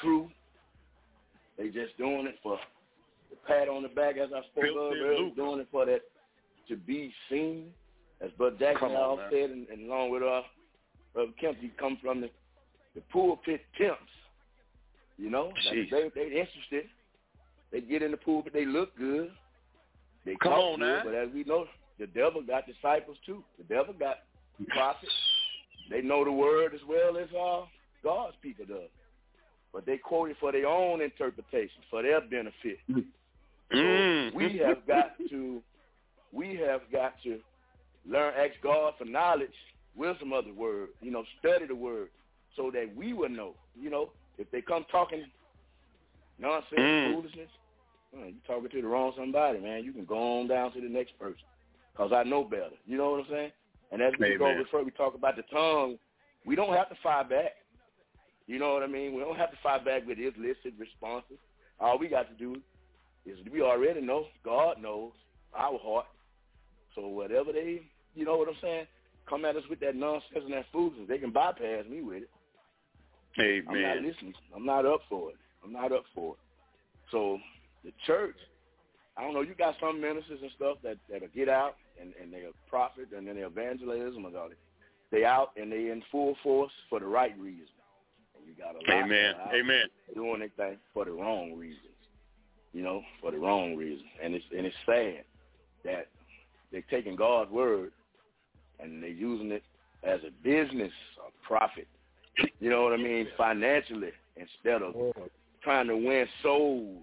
true. 0.01 0.31
They 1.59 1.69
just 1.69 1.97
doing 1.97 2.27
it 2.27 2.37
for 2.43 2.57
the 2.57 2.63
pat 3.47 3.69
on 3.69 3.83
the 3.83 3.89
back, 3.89 4.17
as 4.17 4.31
I 4.35 4.43
spoke 4.53 4.65
of 4.71 4.77
earlier, 4.77 5.31
doing 5.35 5.61
it 5.61 5.69
for 5.71 5.85
that 5.87 6.03
to 6.69 6.77
be 6.77 7.13
seen. 7.29 7.73
As 8.21 8.31
Brother 8.39 8.57
Jackson 8.59 8.89
Come 8.89 8.93
on, 8.93 8.97
all 8.97 9.21
said, 9.31 9.51
and, 9.51 9.69
and 9.69 9.87
along 9.91 10.11
with 10.11 10.23
uh, 10.23 10.41
Brother 11.13 11.33
Kemp, 11.41 11.59
he 11.61 11.69
come 11.79 11.99
from 12.03 12.21
the 12.21 12.31
the 12.95 13.03
pulpit 13.13 13.61
temps. 13.77 14.01
You 15.19 15.29
know, 15.31 15.53
Like, 15.67 15.91
they 15.91 16.11
they 16.15 16.27
interested. 16.29 16.87
They 17.73 17.81
get 17.81 18.03
in 18.03 18.11
the 18.13 18.17
pulpit, 18.17 18.53
they 18.53 18.65
look 18.65 18.97
good. 18.97 19.31
They 20.25 20.37
Come 20.43 20.53
on 20.53 20.79
good, 20.79 20.87
now. 20.87 21.03
but 21.05 21.15
as 21.15 21.29
we 21.35 21.45
know, 21.45 21.67
the 21.99 22.07
devil 22.07 22.43
got 22.43 22.65
disciples 22.67 23.17
too. 23.27 23.43
The 23.59 23.65
devil 23.65 23.95
got 23.99 24.19
prophets. 24.69 25.13
They 25.89 26.03
know 26.03 26.25
the 26.25 26.33
word 26.33 26.75
as 26.75 26.81
well 26.89 27.17
as 27.17 27.29
uh, 27.33 27.65
God's 28.03 28.35
people 28.43 28.65
does. 28.67 28.91
But 29.77 29.85
they 29.85 29.99
quote 29.99 30.31
it 30.31 30.39
for 30.41 30.53
their 30.53 30.67
own 30.67 31.03
interpretation, 31.03 31.83
for 31.91 32.03
their 32.03 32.23
benefit. 32.23 32.79
Mm. 33.71 34.33
We 34.33 34.57
have 34.57 34.87
got 34.87 35.11
to 35.29 35.63
we 36.33 36.57
have 36.57 36.81
got 36.91 37.13
to 37.25 37.41
learn, 38.09 38.33
ask 38.39 38.53
God 38.63 38.95
for 38.97 39.05
knowledge 39.05 39.53
wisdom 39.95 40.33
of 40.33 40.47
the 40.47 40.55
word. 40.55 40.89
You 41.03 41.11
know, 41.11 41.25
study 41.41 41.67
the 41.67 41.75
word 41.75 42.09
so 42.57 42.71
that 42.71 42.89
we 42.97 43.13
will 43.13 43.29
know. 43.29 43.53
You 43.79 43.91
know, 43.91 44.13
if 44.39 44.51
they 44.51 44.63
come 44.63 44.87
talking 44.91 45.27
nonsense, 46.39 46.81
Mm. 46.81 47.13
foolishness, 47.13 47.51
you 48.15 48.35
talking 48.47 48.71
to 48.71 48.81
the 48.81 48.89
wrong 48.89 49.13
somebody, 49.15 49.59
man. 49.59 49.85
You 49.85 49.93
can 49.93 50.07
go 50.07 50.41
on 50.41 50.47
down 50.47 50.73
to 50.73 50.81
the 50.81 50.89
next 50.89 51.19
person 51.19 51.45
because 51.93 52.13
I 52.15 52.23
know 52.23 52.45
better. 52.45 52.71
You 52.87 52.97
know 52.97 53.11
what 53.11 53.21
I'm 53.25 53.27
saying? 53.29 53.53
And 53.93 54.01
as 54.01 54.15
we 54.19 54.37
go 54.37 54.47
Amen. 54.47 54.63
before 54.63 54.83
we 54.83 54.91
talk 54.93 55.15
about 55.15 55.37
the 55.37 55.43
tongue, 55.43 55.99
we 56.47 56.57
don't 56.57 56.73
have 56.73 56.89
to 56.89 56.97
fire 57.03 57.25
back. 57.25 57.57
You 58.47 58.59
know 58.59 58.75
what 58.75 58.83
I 58.83 58.87
mean? 58.87 59.15
We 59.15 59.21
don't 59.21 59.37
have 59.37 59.51
to 59.51 59.59
fight 59.63 59.85
back 59.85 60.07
with 60.07 60.19
illicit 60.19 60.75
responses. 60.79 61.39
All 61.81 61.99
we 61.99 62.09
got 62.09 62.29
to 62.29 62.35
do 62.35 62.61
is 63.25 63.39
we 63.53 63.61
already 63.63 64.01
know. 64.01 64.27
God 64.45 64.81
knows 64.81 65.13
our 65.55 65.79
heart. 65.79 66.07
So 66.95 67.09
whatever 67.09 67.53
they, 67.53 67.83
you 68.15 68.25
know 68.25 68.37
what 68.37 68.49
I'm 68.49 68.55
saying, 68.63 68.87
come 69.29 69.45
at 69.45 69.57
us 69.57 69.65
with 69.69 69.81
that 69.81 69.97
nonsense 69.97 70.45
and 70.45 70.53
that 70.53 70.67
foolishness, 70.73 71.09
they 71.09 71.19
can 71.19 71.33
bypass 71.33 71.85
me 71.91 72.03
with 72.03 72.23
it. 72.23 72.31
Amen. 73.39 73.65
I'm 73.69 73.83
not 73.83 73.97
listening. 73.97 74.35
I'm 74.55 74.67
not 74.67 74.87
up 74.87 75.01
for 75.11 75.31
it. 75.31 75.37
I'm 75.63 75.73
not 75.73 75.93
up 75.93 76.05
for 76.15 76.35
it. 76.35 76.39
So 77.11 77.39
the 77.85 77.93
church, 78.07 78.37
I 79.17 79.23
don't 79.23 79.35
know. 79.35 79.43
You 79.43 79.55
got 79.55 79.75
some 79.81 80.01
ministers 80.01 80.39
and 80.41 80.51
stuff 80.57 80.79
that 80.83 80.97
that'll 81.11 81.29
get 81.29 81.49
out 81.49 81.77
and 82.01 82.13
and 82.21 82.33
they're 82.33 82.51
prophet 82.69 83.09
and 83.17 83.27
then 83.27 83.37
they're 83.37 83.47
evangelism 83.47 84.25
and 84.25 84.37
all 84.37 84.49
that. 84.49 84.59
They 85.11 85.25
out 85.25 85.51
and 85.57 85.71
they 85.71 85.91
in 85.91 86.03
full 86.11 86.37
force 86.43 86.73
for 86.89 87.01
the 87.01 87.07
right 87.07 87.39
reason. 87.39 87.67
Got 88.59 88.75
a 88.75 88.79
lot 88.79 89.05
Amen. 89.05 89.35
that 89.37 89.41
are 89.41 89.49
out 89.49 89.55
Amen. 89.55 89.87
doing 90.15 90.43
anything 90.43 90.79
for 90.95 91.05
the 91.05 91.13
wrong 91.13 91.55
reasons. 91.55 91.81
You 92.73 92.83
know, 92.83 93.03
for 93.21 93.31
the 93.31 93.39
wrong 93.39 93.77
reasons. 93.77 94.09
And 94.23 94.35
it's 94.35 94.45
and 94.57 94.67
it's 94.67 94.77
sad 94.85 95.25
that 95.85 96.09
they're 96.73 96.85
taking 96.91 97.17
God's 97.17 97.51
word 97.51 97.93
and 98.81 99.03
they're 99.03 99.11
using 99.11 99.51
it 99.53 99.63
as 100.03 100.21
a 100.27 100.31
business, 100.43 100.93
a 101.27 101.47
profit. 101.47 101.89
You 102.61 102.69
know 102.69 102.83
what 102.83 102.93
I 102.93 102.99
mean? 102.99 103.29
Financially 103.39 104.11
instead 104.37 104.83
of 104.83 104.95
trying 105.63 105.89
to 105.89 105.97
win 105.97 106.27
souls, 106.43 107.03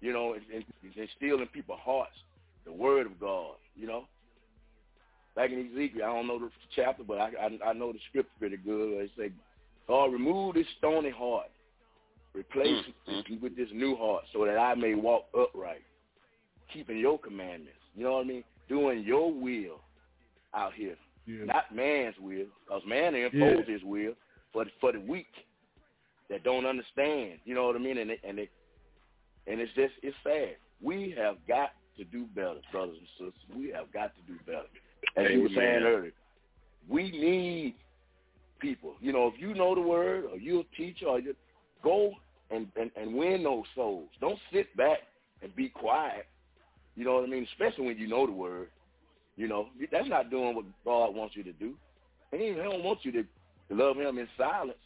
you 0.00 0.12
know, 0.12 0.34
and, 0.34 0.42
and, 0.54 0.64
and 0.96 1.08
steal 1.16 1.40
in 1.40 1.48
people's 1.48 1.80
hearts 1.82 2.14
the 2.64 2.72
word 2.72 3.06
of 3.06 3.18
God, 3.18 3.54
you 3.74 3.86
know. 3.86 4.04
Back 5.34 5.50
in 5.50 5.70
Ezekiel, 5.72 6.04
I 6.04 6.14
don't 6.14 6.26
know 6.26 6.38
the 6.38 6.50
chapter, 6.74 7.02
but 7.02 7.18
I 7.18 7.30
I, 7.40 7.70
I 7.70 7.72
know 7.72 7.92
the 7.92 7.98
scripture 8.08 8.30
pretty 8.38 8.56
good. 8.58 9.08
They 9.16 9.22
say, 9.22 9.32
God, 9.88 10.12
remove 10.12 10.54
this 10.54 10.66
stony 10.78 11.10
heart, 11.10 11.50
replace 12.34 12.68
mm, 12.68 12.92
it 13.06 13.26
mm. 13.26 13.40
with 13.40 13.56
this 13.56 13.68
new 13.72 13.96
heart 13.96 14.24
so 14.32 14.44
that 14.44 14.58
I 14.58 14.74
may 14.74 14.94
walk 14.94 15.24
upright, 15.38 15.82
keeping 16.72 16.98
your 16.98 17.18
commandments. 17.18 17.72
You 17.96 18.04
know 18.04 18.12
what 18.12 18.26
I 18.26 18.28
mean? 18.28 18.44
Doing 18.68 19.02
your 19.02 19.32
will 19.32 19.80
out 20.54 20.74
here, 20.74 20.96
Yeah. 21.26 21.44
not 21.44 21.74
man's 21.74 22.14
will, 22.20 22.46
because 22.64 22.82
man 22.86 23.14
imposes 23.14 23.66
Yeah. 23.66 23.72
his 23.72 23.82
will 23.82 24.14
for 24.52 24.64
the, 24.64 24.70
for 24.78 24.92
the 24.92 25.00
weak 25.00 25.32
that 26.28 26.42
don't 26.44 26.66
understand. 26.66 27.40
You 27.44 27.54
know 27.54 27.66
what 27.66 27.76
I 27.76 27.78
mean? 27.78 27.98
And 27.98 28.10
it, 28.10 28.20
and 28.22 28.38
it, 28.38 28.50
and 29.46 29.60
it's 29.60 29.72
just 29.74 29.94
it's 30.02 30.16
sad. 30.22 30.56
We 30.82 31.14
have 31.16 31.36
got 31.48 31.72
to 31.96 32.04
do 32.04 32.26
better, 32.34 32.60
brothers 32.70 32.98
and 32.98 33.08
sisters. 33.32 33.56
We 33.56 33.70
have 33.70 33.90
got 33.92 34.12
to 34.14 34.22
do 34.32 34.38
better. 34.46 34.68
As 35.16 35.32
you 35.32 35.42
were 35.42 35.48
saying 35.48 35.82
earlier, 35.82 36.12
we 36.88 37.10
need 37.10 37.74
people. 38.58 38.94
You 39.00 39.12
know, 39.12 39.28
if 39.28 39.40
you 39.40 39.54
know 39.54 39.74
the 39.74 39.80
word 39.80 40.24
or 40.30 40.36
you're 40.38 40.60
a 40.60 40.76
teacher 40.76 41.06
or 41.06 41.20
you 41.20 41.34
go 41.82 42.12
and, 42.50 42.66
and, 42.76 42.90
and 42.96 43.14
win 43.14 43.42
those 43.42 43.64
souls. 43.74 44.08
Don't 44.20 44.38
sit 44.52 44.74
back 44.76 44.98
and 45.42 45.54
be 45.54 45.68
quiet. 45.68 46.26
You 46.96 47.04
know 47.04 47.14
what 47.14 47.24
I 47.24 47.26
mean? 47.28 47.46
Especially 47.52 47.86
when 47.86 47.98
you 47.98 48.08
know 48.08 48.26
the 48.26 48.32
word. 48.32 48.68
You 49.36 49.46
know, 49.46 49.68
that's 49.92 50.08
not 50.08 50.30
doing 50.30 50.56
what 50.56 50.64
God 50.84 51.14
wants 51.14 51.36
you 51.36 51.44
to 51.44 51.52
do. 51.52 51.74
He 52.32 52.38
he 52.38 52.54
don't 52.54 52.82
want 52.82 53.04
you 53.04 53.12
to, 53.12 53.24
love 53.70 53.96
him 53.96 54.18
in 54.18 54.26
silence. 54.36 54.78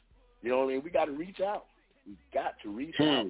You 0.42 0.50
know 0.50 0.58
what 0.58 0.64
I 0.64 0.68
mean? 0.68 0.82
We 0.84 0.90
got 0.90 1.06
to 1.06 1.12
reach 1.12 1.40
out. 1.40 1.66
We 2.06 2.16
got 2.34 2.54
to 2.62 2.68
reach 2.68 2.96
hmm. 2.98 3.04
out. 3.04 3.26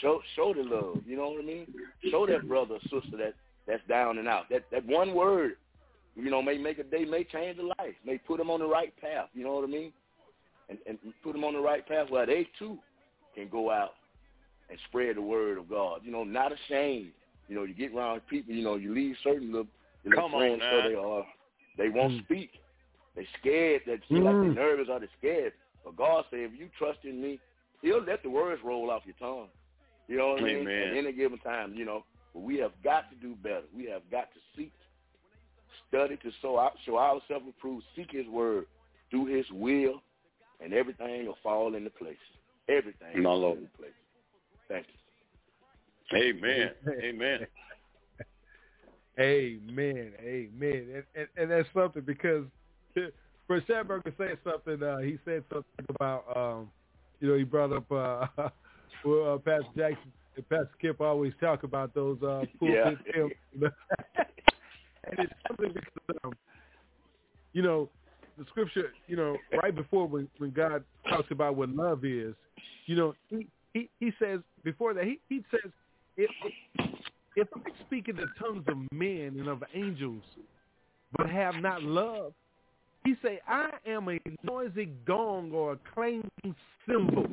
Show 0.00 0.20
show 0.34 0.54
the 0.54 0.62
love. 0.62 1.02
You 1.06 1.16
know 1.16 1.30
what 1.30 1.42
I 1.42 1.46
mean? 1.46 1.66
Show 2.10 2.26
that 2.26 2.48
brother 2.48 2.76
or 2.76 2.80
sister 2.82 3.16
that 3.18 3.34
that's 3.66 3.82
down 3.88 4.18
and 4.18 4.28
out. 4.28 4.48
That 4.50 4.64
that 4.70 4.86
one 4.86 5.14
word, 5.14 5.56
you 6.16 6.30
know, 6.30 6.42
may 6.42 6.58
make 6.58 6.78
a 6.78 6.84
day, 6.84 7.04
may 7.04 7.24
change 7.24 7.58
a 7.58 7.62
life, 7.82 7.94
may 8.04 8.18
put 8.18 8.38
them 8.38 8.50
on 8.50 8.60
the 8.60 8.66
right 8.66 8.92
path. 9.00 9.28
You 9.34 9.44
know 9.44 9.54
what 9.54 9.64
I 9.64 9.68
mean? 9.68 9.92
And 10.68 10.78
and 10.86 10.98
put 11.22 11.32
them 11.32 11.44
on 11.44 11.54
the 11.54 11.60
right 11.60 11.86
path 11.86 12.10
where 12.10 12.26
they 12.26 12.48
too 12.58 12.78
can 13.34 13.48
go 13.48 13.70
out 13.70 13.92
and 14.70 14.78
spread 14.88 15.16
the 15.16 15.22
word 15.22 15.58
of 15.58 15.68
God. 15.68 16.00
You 16.04 16.10
know, 16.10 16.24
not 16.24 16.52
ashamed. 16.52 17.12
You 17.48 17.54
know, 17.54 17.62
you 17.64 17.74
get 17.74 17.94
around 17.94 18.22
people. 18.28 18.54
You 18.54 18.64
know, 18.64 18.74
you 18.76 18.92
leave 18.92 19.14
certain 19.22 19.52
little, 19.52 19.68
little 20.04 20.22
Come 20.22 20.34
on 20.34 20.40
friends 20.40 20.62
so 20.70 20.76
now. 20.76 20.88
they 20.88 20.94
are 20.94 21.26
they 21.78 21.88
won't 21.90 22.14
Mm. 22.14 22.24
speak. 22.24 22.50
They 23.14 23.26
scared. 23.40 23.82
They 23.86 23.98
feel 24.08 24.24
like 24.24 24.36
Mm. 24.36 24.40
they're 24.40 24.54
nervous 24.54 24.88
or 24.88 24.98
they're 25.00 25.08
scared. 25.18 25.52
But 25.84 25.96
God 25.96 26.24
said, 26.30 26.40
if 26.40 26.58
you 26.58 26.68
trust 26.78 27.04
in 27.04 27.20
me, 27.20 27.38
He'll 27.82 28.02
let 28.02 28.22
the 28.22 28.30
words 28.30 28.62
roll 28.64 28.90
off 28.90 29.02
your 29.04 29.14
tongue. 29.18 29.48
You 30.08 30.16
know 30.16 30.28
what 30.28 30.42
I 30.42 30.46
mean? 30.46 30.66
At 30.68 30.96
any 30.96 31.12
given 31.12 31.38
time, 31.38 31.74
you 31.74 31.84
know. 31.84 32.04
But 32.32 32.40
we 32.40 32.56
have 32.58 32.72
got 32.82 33.10
to 33.10 33.16
do 33.16 33.34
better. 33.36 33.64
We 33.74 33.84
have 33.86 34.02
got 34.10 34.32
to 34.32 34.40
seek, 34.56 34.72
study 35.88 36.16
to 36.16 36.30
show, 36.42 36.58
out, 36.58 36.72
show 36.84 36.98
ourselves 36.98 37.46
approved, 37.48 37.84
seek 37.94 38.10
His 38.12 38.26
word, 38.28 38.66
do 39.10 39.26
His 39.26 39.46
will, 39.52 40.02
and 40.62 40.72
everything 40.72 41.26
will 41.26 41.38
fall 41.42 41.74
into 41.74 41.90
place. 41.90 42.16
Everything 42.68 43.22
My 43.22 43.30
will 43.30 43.40
fall 43.40 43.52
into 43.52 43.68
place. 43.78 43.90
Thank 44.68 44.86
you. 46.12 46.18
Amen. 46.18 46.70
Amen. 47.02 47.46
Amen, 49.18 50.12
amen, 50.20 50.86
and, 50.94 51.04
and 51.14 51.26
and 51.38 51.50
that's 51.50 51.68
something 51.72 52.02
because 52.02 52.44
Brett 53.48 53.66
Schamberger 53.66 54.12
said 54.18 54.36
something. 54.44 54.82
Uh, 54.82 54.98
he 54.98 55.18
said 55.24 55.42
something 55.50 55.86
about, 55.88 56.24
um, 56.36 56.70
you 57.20 57.28
know, 57.28 57.34
he 57.38 57.44
brought 57.44 57.72
up 57.72 57.90
uh, 57.90 58.26
well, 59.06 59.34
uh, 59.34 59.38
Pastor 59.38 59.68
Jackson 59.74 60.12
and 60.36 60.46
Pastor 60.50 60.68
Kip 60.82 61.00
always 61.00 61.32
talk 61.40 61.62
about 61.62 61.94
those 61.94 62.18
uh, 62.22 62.42
Yeah. 62.60 62.90
pulpit 62.90 62.98
pimps, 63.14 63.34
you 63.54 63.60
know? 63.62 63.70
and 64.18 64.26
it's 65.18 65.32
something 65.48 65.72
because, 65.72 66.18
um, 66.24 66.32
you 67.52 67.62
know, 67.62 67.88
the 68.38 68.44
scripture, 68.50 68.92
you 69.06 69.16
know, 69.16 69.36
right 69.62 69.74
before 69.74 70.06
when 70.06 70.28
when 70.38 70.50
God 70.50 70.84
talks 71.08 71.30
about 71.30 71.56
what 71.56 71.70
love 71.70 72.04
is, 72.04 72.34
you 72.86 72.96
know, 72.96 73.14
he 73.28 73.46
he, 73.72 73.88
he 73.98 74.12
says 74.18 74.40
before 74.62 74.94
that 74.94 75.04
he 75.04 75.18
he 75.28 75.42
says 75.50 75.70
if 76.16 76.30
if 77.36 77.48
I 77.54 77.70
speak 77.86 78.08
in 78.08 78.16
the 78.16 78.26
tongues 78.38 78.64
of 78.68 78.76
men 78.92 79.36
and 79.38 79.48
of 79.48 79.62
angels, 79.74 80.22
but 81.16 81.28
have 81.28 81.56
not 81.56 81.82
love, 81.82 82.32
he 83.04 83.14
say, 83.22 83.40
I 83.46 83.70
am 83.86 84.08
a 84.08 84.18
noisy 84.42 84.86
gong 85.06 85.52
or 85.52 85.72
a 85.72 85.78
clanging 85.94 86.30
cymbal. 86.86 87.26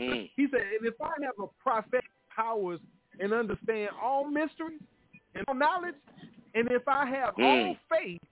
Mm. 0.00 0.30
he 0.36 0.46
said, 0.50 0.60
and 0.60 0.86
if 0.86 0.94
I 1.00 1.10
have 1.22 1.34
a 1.42 1.46
prophetic 1.62 2.08
powers 2.34 2.80
and 3.20 3.32
understand 3.32 3.90
all 4.02 4.24
mysteries 4.24 4.80
and 5.34 5.44
all 5.48 5.54
knowledge, 5.54 5.94
and 6.54 6.70
if 6.70 6.86
I 6.88 7.06
have 7.06 7.34
all 7.38 7.44
Mm. 7.44 7.78
faith 7.90 8.22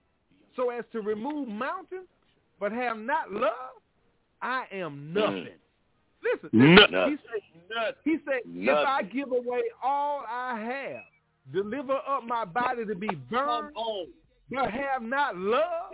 so 0.55 0.69
as 0.69 0.85
to 0.91 1.01
remove 1.01 1.47
mountains, 1.47 2.07
but 2.59 2.71
have 2.71 2.97
not 2.97 3.31
love, 3.31 3.81
I 4.41 4.65
am 4.71 5.13
nothing. 5.13 5.59
Listen, 6.21 6.49
listen. 6.53 6.91
Nothing. 6.91 7.09
he 7.11 7.17
said, 7.27 7.95
he 8.03 8.17
said, 8.25 8.41
if 8.45 8.87
I 8.87 9.03
give 9.03 9.31
away 9.31 9.63
all 9.81 10.23
I 10.27 10.59
have, 10.59 11.03
deliver 11.51 11.99
up 12.07 12.23
my 12.23 12.45
body 12.45 12.85
to 12.85 12.95
be 12.95 13.09
burned, 13.29 13.75
but 14.49 14.69
have 14.71 15.01
not 15.01 15.35
love, 15.37 15.93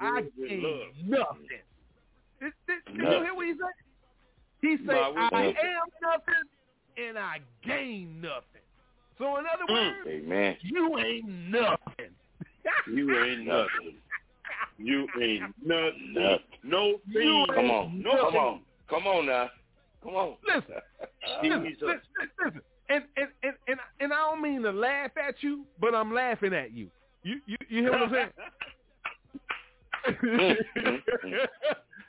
I 0.00 0.22
gain 0.38 0.92
nothing. 1.06 1.62
Did, 2.40 2.52
did, 2.66 2.84
did 2.86 2.96
you 2.98 3.22
hear 3.22 3.34
what 3.34 3.46
he 3.46 3.52
said? 3.52 3.72
He 4.60 4.76
said, 4.86 4.94
Nah, 4.94 5.10
we- 5.10 5.16
I 5.20 5.46
am 5.46 5.88
nothing 6.02 6.44
and 6.96 7.18
I 7.18 7.40
gain 7.64 8.20
nothing. 8.20 8.61
So 9.22 9.36
in 9.36 9.44
other 9.46 9.72
words, 9.72 9.96
Amen. 10.08 10.56
you 10.62 10.98
ain't 10.98 11.28
nothing. 11.28 12.10
You 12.88 13.22
ain't 13.24 13.46
nothing. 13.46 13.94
You 14.78 15.06
ain't 15.22 15.44
nothing. 15.64 16.12
Nothing. 16.12 16.38
No 16.64 16.98
You 17.06 17.46
thing. 17.46 17.46
Come 17.54 17.70
on. 17.70 18.02
No. 18.02 18.10
Come 18.10 18.34
on. 18.36 18.60
Come 18.90 19.06
on 19.06 19.26
now. 19.26 19.48
Come 20.02 20.14
on. 20.16 20.34
Listen, 20.44 20.74
listen, 21.44 21.62
listen, 21.80 22.00
listen. 22.44 22.60
And, 22.88 23.04
and, 23.16 23.28
and, 23.44 23.54
and, 23.68 23.78
and 24.00 24.12
I 24.12 24.16
don't 24.16 24.42
mean 24.42 24.62
to 24.62 24.72
laugh 24.72 25.12
at 25.16 25.40
you, 25.40 25.66
but 25.80 25.94
I'm 25.94 26.12
laughing 26.12 26.52
at 26.52 26.72
you. 26.72 26.88
You, 27.22 27.36
you, 27.46 27.56
you 27.68 27.82
hear 27.82 27.92
what 27.92 28.02
I'm 28.02 28.10
saying? 28.10 28.28
Mm, 30.04 30.56
mm, 30.78 30.98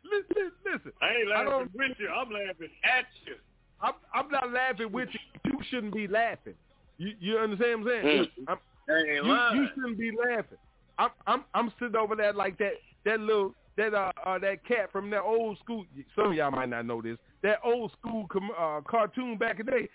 listen, 0.04 0.52
listen. 0.66 0.92
I 1.00 1.10
ain't 1.14 1.32
I 1.32 1.44
laughing 1.44 1.46
don't- 1.52 1.76
with 1.76 1.98
you. 2.00 2.10
I'm 2.10 2.32
laughing 2.32 2.70
at 2.84 3.06
you. 3.28 3.36
I'm, 3.80 3.94
I'm 4.16 4.32
not 4.32 4.52
laughing 4.52 4.92
with 4.92 5.10
you. 5.12 5.20
You 5.52 5.60
shouldn't 5.70 5.94
be 5.94 6.08
laughing. 6.08 6.56
You, 7.04 7.16
you 7.20 7.38
understand 7.38 7.84
what 7.84 7.94
I'm 7.96 8.02
saying? 8.04 8.28
Mm. 8.40 8.46
I'm, 8.48 9.56
you, 9.56 9.62
you 9.62 9.68
shouldn't 9.76 9.98
be 9.98 10.12
laughing. 10.12 10.58
I'm, 10.98 11.10
I'm, 11.28 11.44
I'm 11.54 11.74
sitting 11.80 11.96
over 11.98 12.16
there 12.16 12.32
like 12.34 12.58
that, 12.60 12.74
that 13.04 13.20
little, 13.20 13.54
that, 13.78 13.94
uh, 13.94 14.12
uh, 14.26 14.40
that 14.40 14.66
cat 14.66 14.90
from 14.92 15.10
that 15.10 15.22
old 15.22 15.58
school. 15.60 15.86
Some 16.16 16.28
of 16.28 16.34
y'all 16.34 16.52
might 16.52 16.70
not 16.70 16.86
know 16.86 17.02
this. 17.02 17.18
That 17.42 17.60
old 17.66 17.92
school 18.00 18.26
com- 18.32 18.52
uh, 18.58 18.80
cartoon 18.90 19.38
back 19.38 19.60
in 19.60 19.66
the 19.66 19.72
day. 19.74 19.90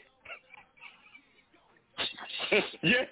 yeah. 2.82 3.04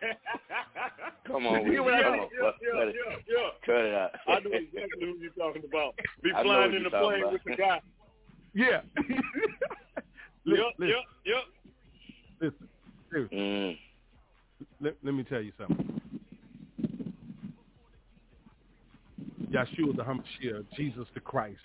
Come 1.26 1.46
on. 1.46 1.64
You 1.64 1.72
hear 1.72 1.82
I 1.82 2.02
Come 2.02 2.12
mean? 2.12 2.20
on. 2.20 2.28
Yeah, 2.32 2.40
Cut 2.42 2.54
yeah, 2.62 2.82
it. 2.82 2.94
yeah, 2.94 3.16
yeah. 3.28 3.36
Cut 3.64 3.66
Cut 3.66 3.84
it 3.84 3.94
out. 3.94 4.10
I 4.28 4.40
know 4.40 4.50
exactly 4.52 5.00
who 5.00 5.16
you're 5.18 5.30
talking 5.38 5.62
about. 5.68 5.94
Be 6.22 6.30
flying 6.42 6.74
in 6.74 6.82
the 6.82 6.90
plane 6.90 7.20
about. 7.22 7.32
with 7.32 7.42
the 7.46 7.56
guy. 7.56 7.80
Yeah. 8.54 8.80
Yep, 10.46 10.64
listen, 10.78 10.88
yep, 10.88 10.96
yep. 11.26 11.42
listen, 12.40 12.68
seriously, 13.10 13.36
Mm. 13.36 13.78
Let, 14.80 14.94
let 15.02 15.14
me 15.14 15.24
tell 15.24 15.40
you 15.40 15.52
something. 15.58 16.00
Yeshua 19.50 19.96
the 19.96 20.02
Hamashiach, 20.02 20.66
Jesus 20.76 21.06
the 21.14 21.20
Christ, 21.20 21.60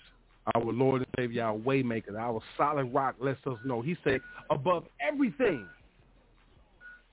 our 0.54 0.64
Lord 0.64 1.02
and 1.02 1.06
Savior, 1.18 1.44
our 1.44 1.58
Waymaker, 1.58 2.16
our 2.18 2.40
solid 2.56 2.92
rock 2.92 3.16
lets 3.20 3.44
us 3.46 3.58
know. 3.64 3.82
He 3.82 3.96
said, 4.04 4.20
above 4.50 4.86
everything, 5.00 5.68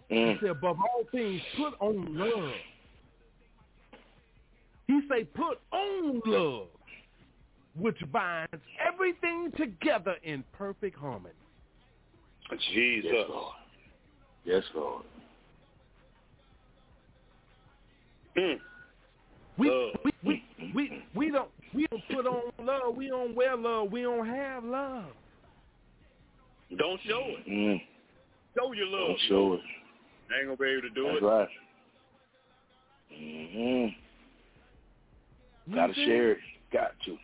he 0.08 0.16
Mm. 0.16 0.40
said, 0.40 0.50
above 0.50 0.80
all 0.80 1.04
things, 1.12 1.42
put 1.56 1.76
on 1.80 2.18
love. 2.18 2.62
He 4.88 5.02
said, 5.08 5.32
put 5.36 5.62
on 5.72 6.22
love, 6.26 6.70
which 7.76 8.00
binds 8.12 8.64
everything 8.80 9.52
together 9.52 10.16
in 10.24 10.44
perfect 10.52 10.98
harmony. 10.98 11.36
Jesus. 12.72 13.12
Yes, 13.14 13.30
Lord. 13.30 13.56
Yes, 14.44 14.64
Lord. 14.74 15.06
Mm. 18.38 18.60
We, 19.58 19.70
Love. 19.70 19.96
we, 20.06 20.12
we, 20.24 20.44
we, 20.74 21.04
we 21.16 21.32
don't 21.32 21.50
we 21.74 21.86
don't 21.88 22.02
put 22.10 22.26
on 22.26 22.52
love. 22.66 22.96
We 22.96 23.08
don't 23.08 23.36
wear 23.36 23.56
love. 23.58 23.92
We 23.92 24.02
don't 24.04 24.26
have 24.26 24.64
love. 24.64 25.06
Don't 26.78 27.00
show 27.08 27.22
it. 27.26 27.48
Mm. 27.50 27.82
Show 28.58 28.72
your 28.74 28.88
love. 28.88 29.08
Don't 29.08 29.20
show 29.28 29.54
it. 29.54 29.62
Ain't 30.38 30.46
gonna 30.46 30.58
be 30.58 30.66
able 30.66 30.82
to 30.84 30.90
do 30.90 31.04
That's 31.06 31.18
it. 31.18 31.26
right. 31.26 31.50
Mm-hmm. 33.14 33.88
Gotta 35.76 35.94
see? 35.94 36.06
share 36.06 36.32
it. 36.32 36.38
Got 36.72 36.92
to. 37.06 37.18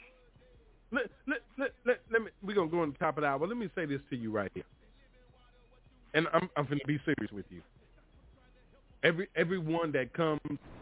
Let, 0.92 1.10
let, 1.28 1.40
let, 1.58 1.72
let, 1.86 2.00
let 2.12 2.22
me, 2.22 2.30
we're 2.44 2.56
going 2.56 2.70
to 2.70 2.76
go 2.76 2.82
on 2.82 2.92
the 2.92 2.98
top 2.98 3.18
of 3.18 3.22
the 3.24 3.28
hour. 3.28 3.46
Let 3.46 3.58
me 3.58 3.70
say 3.76 3.86
this 3.86 4.00
to 4.10 4.16
you 4.16 4.32
right 4.32 4.52
here. 4.54 4.64
And 6.14 6.28
I'm, 6.34 6.50
I'm 6.56 6.66
going 6.66 6.80
to 6.80 6.88
be 6.88 7.00
serious 7.04 7.32
with 7.34 7.46
you. 7.50 7.62
Every 9.06 9.30
Everyone 9.36 9.92
that 9.94 10.12
comes 10.14 10.40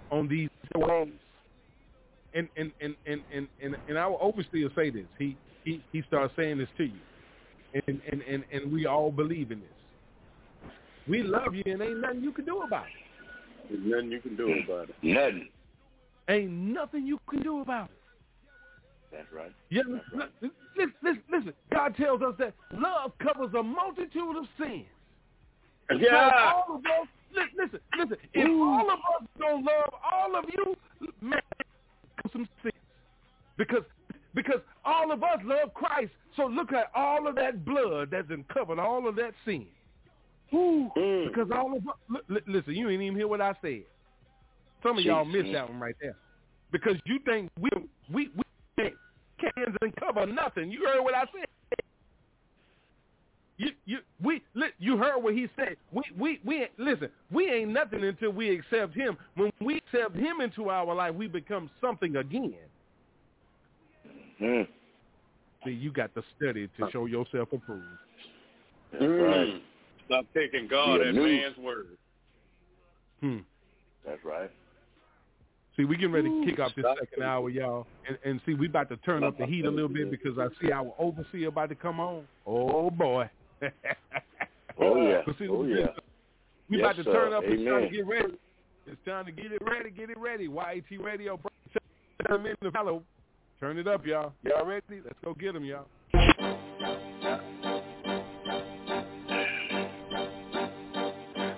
on 0.10 0.28
these 0.28 0.50
shows, 0.76 1.10
and, 2.34 2.48
and, 2.58 2.72
and, 2.82 2.96
and, 3.06 3.22
and, 3.34 3.48
and, 3.62 3.76
and 3.88 3.98
our 3.98 4.18
overseer 4.22 4.70
say 4.76 4.90
this. 4.90 5.06
He, 5.20 5.36
he, 5.66 5.84
he 5.92 6.02
starts 6.08 6.34
saying 6.36 6.58
this 6.58 6.70
to 6.78 6.86
you. 6.86 7.00
And, 7.88 8.02
and, 8.12 8.22
and, 8.22 8.44
and 8.52 8.72
we 8.72 8.86
all 8.86 9.12
believe 9.12 9.52
in 9.52 9.60
this. 9.60 10.70
We 11.08 11.22
love 11.22 11.54
you 11.54 11.64
and 11.66 11.82
ain't 11.82 12.00
nothing 12.00 12.24
you 12.24 12.32
can 12.32 12.46
do 12.46 12.62
about 12.62 12.86
it. 12.86 13.70
There's 13.70 13.84
nothing 13.84 14.12
you 14.12 14.22
can 14.22 14.36
do 14.38 14.54
about 14.64 14.90
it. 14.90 14.96
Nothing. 15.02 15.50
Ain't 16.30 16.52
nothing 16.52 17.06
you 17.06 17.20
can 17.30 17.42
do 17.44 17.62
about 17.62 17.90
it. 17.90 17.98
That's 19.12 19.28
right. 19.34 19.52
Yeah, 19.70 19.82
listen, 20.14 20.92
listen, 21.04 21.24
listen. 21.32 21.54
God 21.74 21.96
tells 21.98 22.22
us 22.22 22.36
that 22.40 22.54
love 22.72 23.12
covers 23.22 23.54
a 23.58 23.62
multitude 23.62 24.38
of 24.38 24.46
sins. 24.60 24.86
So 25.90 25.98
Yeah. 25.98 26.54
all 26.54 26.76
of 26.78 26.86
us, 26.86 27.08
li- 27.14 27.23
listen, 27.58 27.80
listen. 27.98 28.18
If 28.34 28.50
all 28.50 28.90
of 28.92 29.00
us 29.00 29.28
don't 29.40 29.64
love 29.66 29.94
all 30.12 30.36
of 30.36 30.46
you, 30.54 30.76
man, 31.22 31.42
some 32.32 32.48
sins. 32.62 32.74
Because 33.58 33.84
because 34.36 34.62
all 34.84 35.12
of 35.12 35.24
us 35.24 35.40
love 35.44 35.74
Christ. 35.74 36.12
So 36.36 36.46
look 36.48 36.72
at 36.74 36.92
all 36.96 37.28
of 37.28 37.36
that 37.36 37.64
blood 37.64 38.10
that's 38.12 38.30
uncovered 38.32 38.80
all 38.80 39.08
of 39.08 39.16
that 39.18 39.34
sin. 39.46 39.68
Ooh, 40.54 40.90
Mm. 40.98 41.28
because 41.28 41.50
all 41.52 41.76
of 41.76 41.88
us, 41.88 41.96
li- 42.10 42.20
li- 42.30 42.42
listen, 42.48 42.74
you 42.76 42.90
ain't 42.90 43.02
even 43.02 43.16
hear 43.16 43.28
what 43.28 43.42
I 43.42 43.54
said. 43.62 43.84
Some 44.84 44.98
of 44.98 45.04
y'all 45.04 45.26
missed 45.26 45.52
that 45.54 45.70
one 45.70 45.80
right 45.80 45.96
there. 46.02 46.16
Because 46.72 46.96
you 47.06 47.20
think 47.26 47.52
we 47.60 47.70
we 48.12 48.30
we 48.36 48.44
can't 48.78 48.94
cans 49.40 49.76
and 49.82 49.96
cover 49.96 50.26
nothing. 50.26 50.72
You 50.72 50.86
heard 50.86 51.04
what 51.04 51.14
I 51.16 51.22
said. 51.36 51.48
You 53.58 53.70
you 53.86 53.98
we 54.22 54.42
you 54.80 54.98
heard 54.98 55.20
what 55.22 55.34
he 55.36 55.48
said. 55.56 55.76
We 55.92 56.02
we 56.18 56.40
we 56.44 56.68
listen. 56.78 57.10
We 57.32 57.50
ain't 57.50 57.70
nothing 57.70 58.04
until 58.04 58.32
we 58.32 58.50
accept 58.50 58.96
him. 58.96 59.16
When 59.36 59.52
we 59.62 59.78
accept 59.78 60.16
him 60.16 60.42
into 60.42 60.70
our 60.70 60.94
life, 60.94 61.14
we 61.14 61.28
become 61.28 61.70
something 61.80 62.16
again. 62.16 62.56
Mm. 64.42 64.68
See, 65.66 65.72
you 65.72 65.92
got 65.92 66.14
to 66.16 66.24
study 66.36 66.68
to 66.80 66.90
show 66.92 67.06
yourself 67.06 67.54
approved. 67.54 67.84
That's 68.92 69.04
Mm. 69.04 69.24
right. 69.54 69.64
Stop 70.08 70.26
taking 70.34 70.68
God 70.68 71.00
Yeah, 71.02 71.08
at 71.10 71.16
news. 71.16 71.42
man's 71.42 71.58
word. 71.58 71.98
Hmm. 73.22 73.38
That's 74.06 74.24
right. 74.26 74.52
See, 75.78 75.86
we 75.86 75.96
getting 75.96 76.12
ready 76.12 76.30
to 76.30 76.46
kick 76.46 76.60
off 76.60 76.76
this 76.76 76.84
stop 76.84 76.98
second 77.00 77.24
hour, 77.24 77.50
y'all, 77.50 77.88
and, 78.08 78.18
and 78.26 78.42
see, 78.46 78.54
we 78.54 78.68
about 78.68 78.90
to 78.90 78.98
turn 78.98 79.24
up 79.24 79.38
the 79.40 79.46
heat 79.46 79.66
a 79.66 79.72
little 79.72 79.90
bit 79.90 80.12
because 80.12 80.38
I 80.38 80.48
see 80.62 80.72
our 80.72 80.94
overseer 81.00 81.48
about 81.48 81.70
to 81.70 81.76
come 81.76 82.00
on. 82.00 82.28
Oh 82.46 82.92
boy. 82.92 83.30
Oh 84.82 84.96
yeah. 85.02 85.22
See, 85.38 85.48
Oh 85.48 85.62
we- 85.64 85.80
yeah. 85.80 85.88
We 86.70 86.78
Yes, 86.78 86.86
about 86.86 86.96
to 86.98 87.04
sir. 87.04 87.14
turn 87.14 87.34
up. 87.34 87.44
It's 87.46 87.56
time 87.64 87.66
to 87.66 87.78
Amen. 87.78 87.92
get 87.92 88.08
ready. 88.08 88.34
It's 88.88 89.02
time 89.06 89.26
to 89.26 89.32
get 89.32 89.52
it 89.52 89.62
ready. 89.64 89.92
Get 89.92 90.10
it 90.10 90.18
ready. 90.18 90.46
YAT 90.46 91.00
Radio. 91.04 91.40
Turn 92.28 92.46
in 92.46 92.56
the 92.62 92.72
fellow. 92.72 93.04
Turn 93.60 93.78
it 93.78 93.88
up, 93.88 94.06
y'all. 94.06 94.34
Y'all 94.44 94.66
ready? 94.66 95.02
Let's 95.04 95.20
go 95.24 95.34
get 95.36 95.54
them, 95.54 95.64
y'all. 95.66 95.86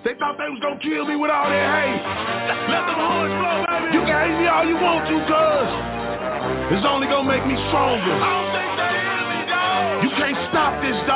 They 0.04 0.14
thought 0.22 0.38
they 0.38 0.46
was 0.46 0.60
gonna 0.62 0.78
kill 0.78 1.02
me 1.06 1.16
with 1.18 1.30
all 1.34 1.50
that 1.50 1.66
hate. 1.66 2.02
Let 2.70 2.82
them 2.86 3.00
horns 3.00 3.34
blow, 3.42 3.58
baby. 3.66 3.86
You 3.98 4.02
can 4.06 4.14
hate 4.14 4.36
me 4.38 4.46
all 4.46 4.62
you 4.66 4.78
want 4.78 5.02
to, 5.10 5.16
cuz 5.26 5.68
it's 6.78 6.86
only 6.86 7.06
gonna 7.10 7.26
make 7.26 7.42
me 7.42 7.58
stronger. 7.70 8.14
I 8.14 8.28
don't 8.30 8.50
think 8.54 8.70
they 8.78 8.92
hear 9.02 9.22
me, 9.26 9.40
dog. 9.50 9.94
You 10.06 10.10
can't 10.14 10.38
stop 10.50 10.72
this, 10.82 10.98
dog. 11.10 11.15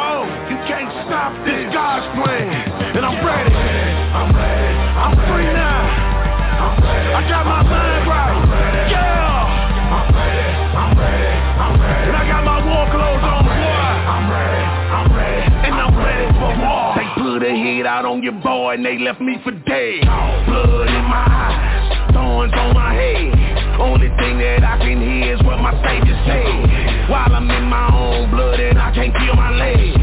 On 18.11 18.25
your 18.25 18.35
boy 18.43 18.75
and 18.75 18.85
they 18.85 18.99
left 18.99 19.21
me 19.21 19.39
for 19.47 19.55
dead. 19.55 20.03
Blood 20.03 20.91
in 20.91 21.05
my 21.07 21.27
eyes, 21.31 22.11
thorns 22.11 22.53
on 22.59 22.75
my 22.75 22.91
head. 22.91 23.31
Only 23.79 24.11
thing 24.19 24.35
that 24.43 24.67
I 24.67 24.83
can 24.83 24.99
hear 24.99 25.39
is 25.39 25.43
what 25.47 25.63
my 25.63 25.71
savior 25.87 26.19
said. 26.27 27.07
While 27.07 27.31
I'm 27.31 27.47
in 27.47 27.71
my 27.71 27.87
own 27.95 28.35
blood 28.35 28.59
and 28.59 28.83
I 28.83 28.91
can't 28.91 29.15
feel 29.15 29.39
my 29.39 29.55
legs. 29.55 29.95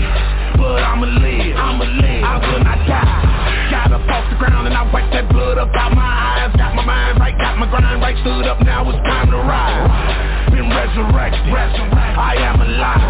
But 0.55 0.88
I'ma 0.88 1.03
live, 1.20 1.51
I'ma 1.60 1.84
live, 1.84 2.24
I 2.24 2.36
will 2.47 2.64
not 2.64 2.80
die. 2.88 3.76
Got 3.76 3.91
up 3.91 4.08
off 4.08 4.26
the 4.32 4.39
ground 4.39 4.72
and 4.72 4.76
I 4.80 4.88
wiped 4.88 5.12
that 5.12 5.28
blood 5.28 5.60
up 5.60 5.76
out 5.76 5.91
my 5.91 6.08
eyes. 6.08 6.55
Got 6.55 6.80
my 6.80 6.88
mind 6.88 7.20
right, 7.20 7.36
got 7.36 7.60
my 7.60 7.68
grind 7.68 7.99
right, 7.99 8.16
stood 8.24 8.47
up, 8.47 8.64
now 8.64 8.88
it's 8.88 9.03
time 9.03 9.28
to 9.36 9.39
rise. 9.43 10.47
Been 10.55 10.72
resurrected, 10.72 11.43
I 11.51 12.39
am 12.39 12.55
alive. 12.64 13.03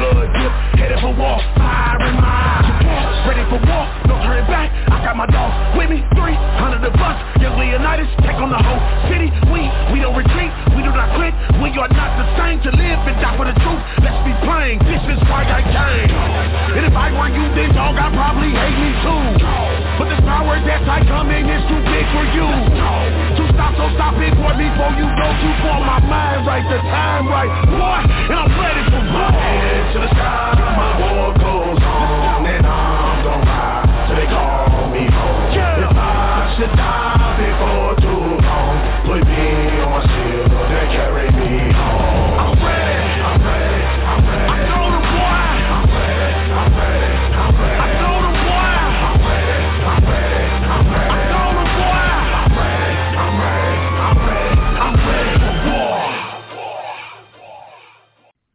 Blood 0.00 0.32
drip, 0.32 0.52
headed 0.80 1.00
for 1.04 1.12
war, 1.12 1.36
fire 1.60 2.08
in 2.08 2.16
my 2.16 2.24
eyes. 2.24 2.59
Ready 3.30 3.46
for 3.46 3.62
war, 3.62 3.86
no 4.10 4.18
turning 4.26 4.42
back. 4.50 4.74
I 4.90 5.06
got 5.06 5.14
my 5.14 5.22
dogs 5.30 5.54
with 5.78 5.86
me, 5.86 6.02
300 6.18 6.82
the 6.82 6.90
bus. 6.98 7.14
Young 7.38 7.54
Leonidas, 7.62 8.10
take 8.26 8.34
on 8.42 8.50
the 8.50 8.58
whole 8.58 8.82
city. 9.06 9.30
We, 9.54 9.70
we 9.94 10.02
don't 10.02 10.18
retreat, 10.18 10.50
we 10.74 10.82
do 10.82 10.90
not 10.90 11.14
quit. 11.14 11.30
We 11.62 11.70
are 11.78 11.86
not 11.94 12.10
the 12.18 12.26
same 12.34 12.58
to 12.66 12.74
live 12.74 12.98
and 13.06 13.14
die 13.22 13.38
for 13.38 13.46
the 13.46 13.54
truth. 13.62 13.78
Let's 14.02 14.18
be 14.26 14.34
plain, 14.42 14.82
this 14.82 14.98
is 15.14 15.22
why 15.30 15.46
I 15.46 15.62
came. 15.62 16.10
And 16.74 16.82
if 16.82 16.90
I 16.90 17.14
were 17.14 17.30
you, 17.30 17.46
then 17.54 17.70
dog, 17.70 17.94
I'd 18.02 18.10
probably 18.10 18.50
hate 18.50 18.78
me 18.82 18.90
too. 18.98 19.22
But 20.02 20.10
the 20.10 20.18
power 20.26 20.58
that 20.66 20.82
I 20.90 20.98
come 21.06 21.30
in 21.30 21.46
is 21.46 21.62
too 21.70 21.82
big 21.86 22.06
for 22.10 22.26
you. 22.34 22.50
To 22.50 23.42
stop, 23.54 23.78
so 23.78 23.94
stop 23.94 24.18
it, 24.18 24.34
boy, 24.34 24.58
before 24.58 24.90
you 24.98 25.06
go 25.06 25.26
too 25.38 25.54
far. 25.62 25.78
My 25.86 26.02
mind 26.02 26.50
right, 26.50 26.66
the 26.66 26.82
time 26.82 27.30
right, 27.30 27.50
boy, 27.78 27.98
and 28.26 28.38
I'm 28.42 28.50
ready 28.58 28.82
for 28.90 29.02
war. 29.06 29.30
To 29.94 29.98
the 30.02 30.10
sky, 30.18 30.50
my 30.74 30.90
war 30.98 31.39
Should 36.60 36.76
die 36.76 37.19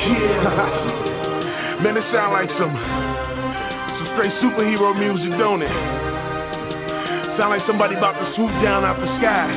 Yeah. 0.00 1.80
Man, 1.84 1.96
it 1.96 2.04
sound 2.12 2.32
like 2.32 2.48
some 2.56 2.72
some 2.72 4.08
straight 4.16 4.32
superhero 4.40 4.96
music, 4.96 5.32
don't 5.36 5.60
it? 5.60 5.72
Sound 7.36 7.52
like 7.52 7.64
somebody 7.68 7.96
about 7.96 8.16
to 8.16 8.24
swoop 8.36 8.52
down 8.64 8.84
out 8.84 8.96
the 8.96 9.08
sky. 9.20 9.48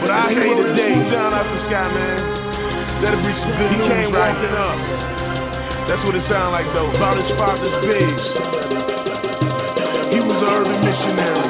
But 0.00 0.08
I 0.12 0.32
say 0.32 0.56
today, 0.56 0.92
down 1.12 1.36
out 1.36 1.44
the 1.44 1.60
sky, 1.68 1.88
man. 1.92 2.20
That'll 3.04 3.20
be 3.24 3.32
some 3.32 3.52
good 3.60 3.70
he 3.72 3.78
news, 3.80 3.88
came 3.92 4.12
right? 4.12 4.32
walking 4.32 4.56
up. 4.56 4.80
That's 5.88 6.02
what 6.04 6.16
it 6.16 6.24
sound 6.32 6.52
like 6.52 6.68
though. 6.72 6.92
About 6.96 7.16
his 7.20 7.28
father's 7.36 7.76
pigs. 7.84 8.24
He 10.16 10.20
was 10.20 10.36
an 10.36 10.48
urban 10.48 10.80
missionary. 10.80 11.44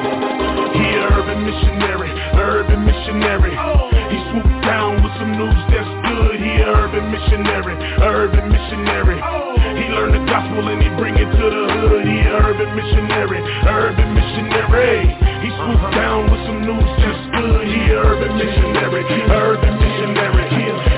He 0.75 0.85
an 0.91 1.07
urban 1.07 1.39
missionary, 1.43 2.11
urban 2.35 2.79
missionary. 2.83 3.55
He 4.11 4.17
swooped 4.31 4.59
down 4.63 4.99
with 5.03 5.11
some 5.19 5.39
news 5.39 5.51
that's 5.51 5.70
good. 5.70 5.70
He 5.70 5.70
missionary, 7.11 7.75
urban 7.99 8.47
missionary. 8.47 9.19
He 9.75 9.85
learned 9.91 10.15
the 10.15 10.23
gospel 10.31 10.63
and 10.63 10.79
he 10.79 10.89
bring 10.95 11.15
it 11.19 11.27
to 11.27 11.45
the 11.51 11.65
hood. 11.75 12.07
He 12.07 12.17
an 12.23 12.31
urban 12.39 12.71
missionary, 12.71 13.43
urban 13.67 14.09
missionary. 14.15 15.11
He 15.43 15.49
swooped 15.51 15.91
down 15.91 16.31
with 16.31 16.41
some 16.47 16.63
news 16.63 16.89
just 17.03 17.23
good. 17.35 17.67
He 17.67 17.91
an 17.91 17.99
urban 17.99 18.31
missionary, 18.39 19.03
urban 19.27 19.75
missionary. 19.75 20.47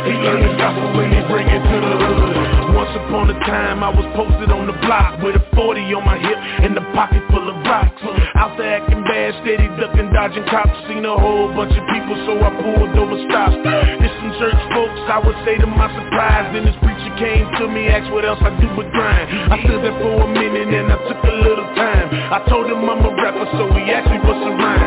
He 0.05 0.14
learned 0.22 0.45
the 0.45 0.53
gospel 0.55 0.93
and 1.01 1.11
he 1.18 1.22
bring 1.26 1.47
it 1.49 1.64
to 1.66 1.78
the 1.82 1.95
hood. 1.97 2.76
Once 2.78 2.93
upon 2.93 3.30
a 3.34 3.38
time 3.45 3.84
I 3.84 3.89
was 3.89 4.05
posted 4.14 4.53
on 4.53 4.68
the 4.68 4.78
block 4.86 5.22
with 5.24 5.36
a 5.36 5.43
40 5.55 5.82
on 5.97 6.05
my 6.05 6.18
hip 6.22 6.38
and 6.61 6.78
a 6.78 6.86
pocket 6.93 7.24
full 7.32 7.47
of 7.49 7.57
rocks. 7.66 8.01
Out 8.36 8.57
there 8.57 8.82
acting 8.82 9.03
steady 9.44 9.68
ducking, 9.76 10.10
dodging 10.16 10.48
cops. 10.48 10.74
Seen 10.88 11.04
a 11.06 11.16
whole 11.20 11.52
bunch 11.54 11.76
of 11.76 11.84
people, 11.91 12.16
so 12.26 12.39
I 12.39 12.50
pulled 12.64 12.96
over 12.96 13.20
stops. 13.28 13.60
There's 13.60 14.16
some 14.24 14.32
church 14.39 14.60
folks, 14.72 15.00
I 15.12 15.20
would 15.20 15.38
say 15.46 15.60
to 15.60 15.68
my 15.68 15.91
surprise. 15.91 16.50
Then 16.56 16.66
this 16.66 16.80
preacher 16.80 17.12
came 17.20 17.46
to 17.60 17.68
me, 17.68 17.91
asked 17.91 18.10
what 18.10 18.26
else 18.26 18.39
I 18.41 18.56
do 18.58 18.72
but 18.74 18.89
grind. 18.96 19.28
I 19.52 19.60
stood 19.62 19.84
there 19.84 19.96
for 20.00 20.24
a 20.24 20.28
minute 20.32 20.72
and 20.72 20.88
I 20.89 20.98
took 21.06 21.22
a 21.22 21.36
little 21.44 21.70
time. 21.76 22.08
I 22.32 22.39
told 22.50 22.72
him 22.72 22.88
I'm 22.88 23.04
a 23.04 23.12
rapper, 23.20 23.46
so 23.60 23.70
he 23.76 23.91
asked 23.91 24.10
me 24.10 24.18
what's 24.24 24.41
a 24.41 24.52
rhyme. 24.56 24.82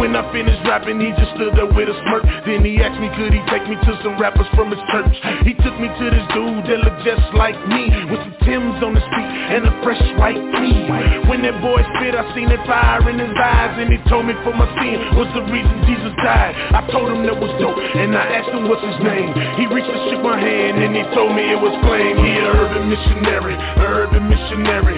When 0.00 0.14
I 0.16 0.24
finished 0.32 0.62
rapping, 0.64 1.00
he 1.00 1.10
just 1.18 1.34
stood 1.34 1.54
there 1.56 1.68
with 1.68 1.88
a 1.88 1.96
smirk. 2.06 2.24
Then 2.46 2.64
he 2.64 2.78
asked 2.80 3.00
me, 3.00 3.08
could 3.16 3.32
he 3.32 3.42
take 3.50 3.66
me 3.68 3.76
to 3.76 3.92
some 4.02 4.16
rappers 4.20 4.46
from 4.54 4.70
his 4.70 4.80
church? 4.92 5.14
He 5.44 5.52
took 5.58 5.76
me 5.80 5.88
to 5.88 6.04
this 6.08 6.26
dude 6.32 6.64
that 6.68 6.78
looked 6.84 7.02
just 7.04 7.28
like 7.34 7.56
me, 7.68 7.90
with 8.08 8.20
some 8.22 8.36
Timbs 8.48 8.80
on 8.80 8.96
his 8.96 9.04
feet 9.12 9.28
and 9.28 9.68
a 9.68 9.72
fresh 9.84 10.00
white 10.16 10.40
tee. 10.40 10.88
When 11.28 11.44
that 11.44 11.60
boy 11.60 11.84
spit, 11.96 12.16
I 12.16 12.24
seen 12.32 12.48
that 12.48 12.64
fire 12.64 13.04
in 13.12 13.20
his 13.20 13.36
eyes, 13.36 13.76
and 13.76 13.92
he 13.92 14.00
told 14.08 14.24
me 14.24 14.32
for 14.40 14.56
my 14.56 14.64
sin 14.80 15.20
was 15.20 15.28
the 15.36 15.44
reason 15.52 15.76
Jesus 15.84 16.16
died. 16.24 16.56
I 16.72 16.80
told 16.88 17.12
him 17.12 17.28
that 17.28 17.36
was 17.36 17.52
dope, 17.60 17.76
and 17.76 18.16
I 18.16 18.40
asked 18.40 18.48
him 18.48 18.68
what's 18.72 18.80
his 18.80 18.96
name. 19.04 19.36
He 19.60 19.68
reached 19.68 19.92
and 19.92 20.00
shook 20.08 20.24
my 20.24 20.40
hand, 20.40 20.80
and 20.80 20.96
he 20.96 21.04
told 21.12 21.36
me 21.36 21.44
it 21.44 21.60
was 21.60 21.76
Flame. 21.84 22.16
He 22.24 22.32
an 22.40 22.48
urban 22.56 22.88
missionary, 22.88 23.56
urban 23.84 24.24
missionary. 24.32 24.96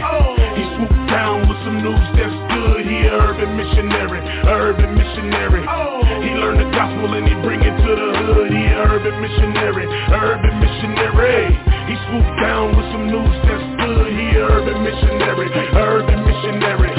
He 0.55 0.63
swooped 0.79 1.03
down 1.11 1.51
with 1.51 1.59
some 1.67 1.83
news 1.83 2.07
that's 2.15 2.39
good. 2.55 2.87
He 2.87 3.11
an 3.11 3.19
urban 3.19 3.51
missionary, 3.59 4.23
urban 4.61 4.93
missionary. 4.95 5.65
Oh. 5.65 6.05
He 6.21 6.37
learned 6.37 6.61
the 6.61 6.71
gospel 6.77 7.17
and 7.17 7.25
he 7.25 7.35
bring 7.41 7.65
it 7.65 7.73
to 7.73 7.93
the 7.97 8.11
hood. 8.21 8.53
He 8.53 8.61
an 8.69 8.77
urban 8.93 9.17
missionary, 9.25 9.89
urban 10.13 10.55
missionary. 10.61 11.57
He 11.89 11.97
swooped 12.07 12.37
down 12.45 12.77
with 12.77 12.87
some 12.93 13.09
news 13.09 13.37
that's 13.49 13.65
good. 13.81 14.13
He 14.13 14.37
an 14.37 14.45
urban 14.45 14.79
missionary, 14.85 15.49
urban 15.73 16.21
missionary. 16.29 16.93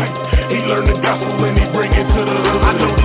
He 0.49 0.57
learned 0.65 0.89
the 0.89 0.97
gospel 1.05 1.45
and 1.45 1.57
he 1.57 1.65
bring 1.69 1.93
it 1.93 2.07
to 2.09 2.21
the 2.25 2.37
hood. 2.49 3.00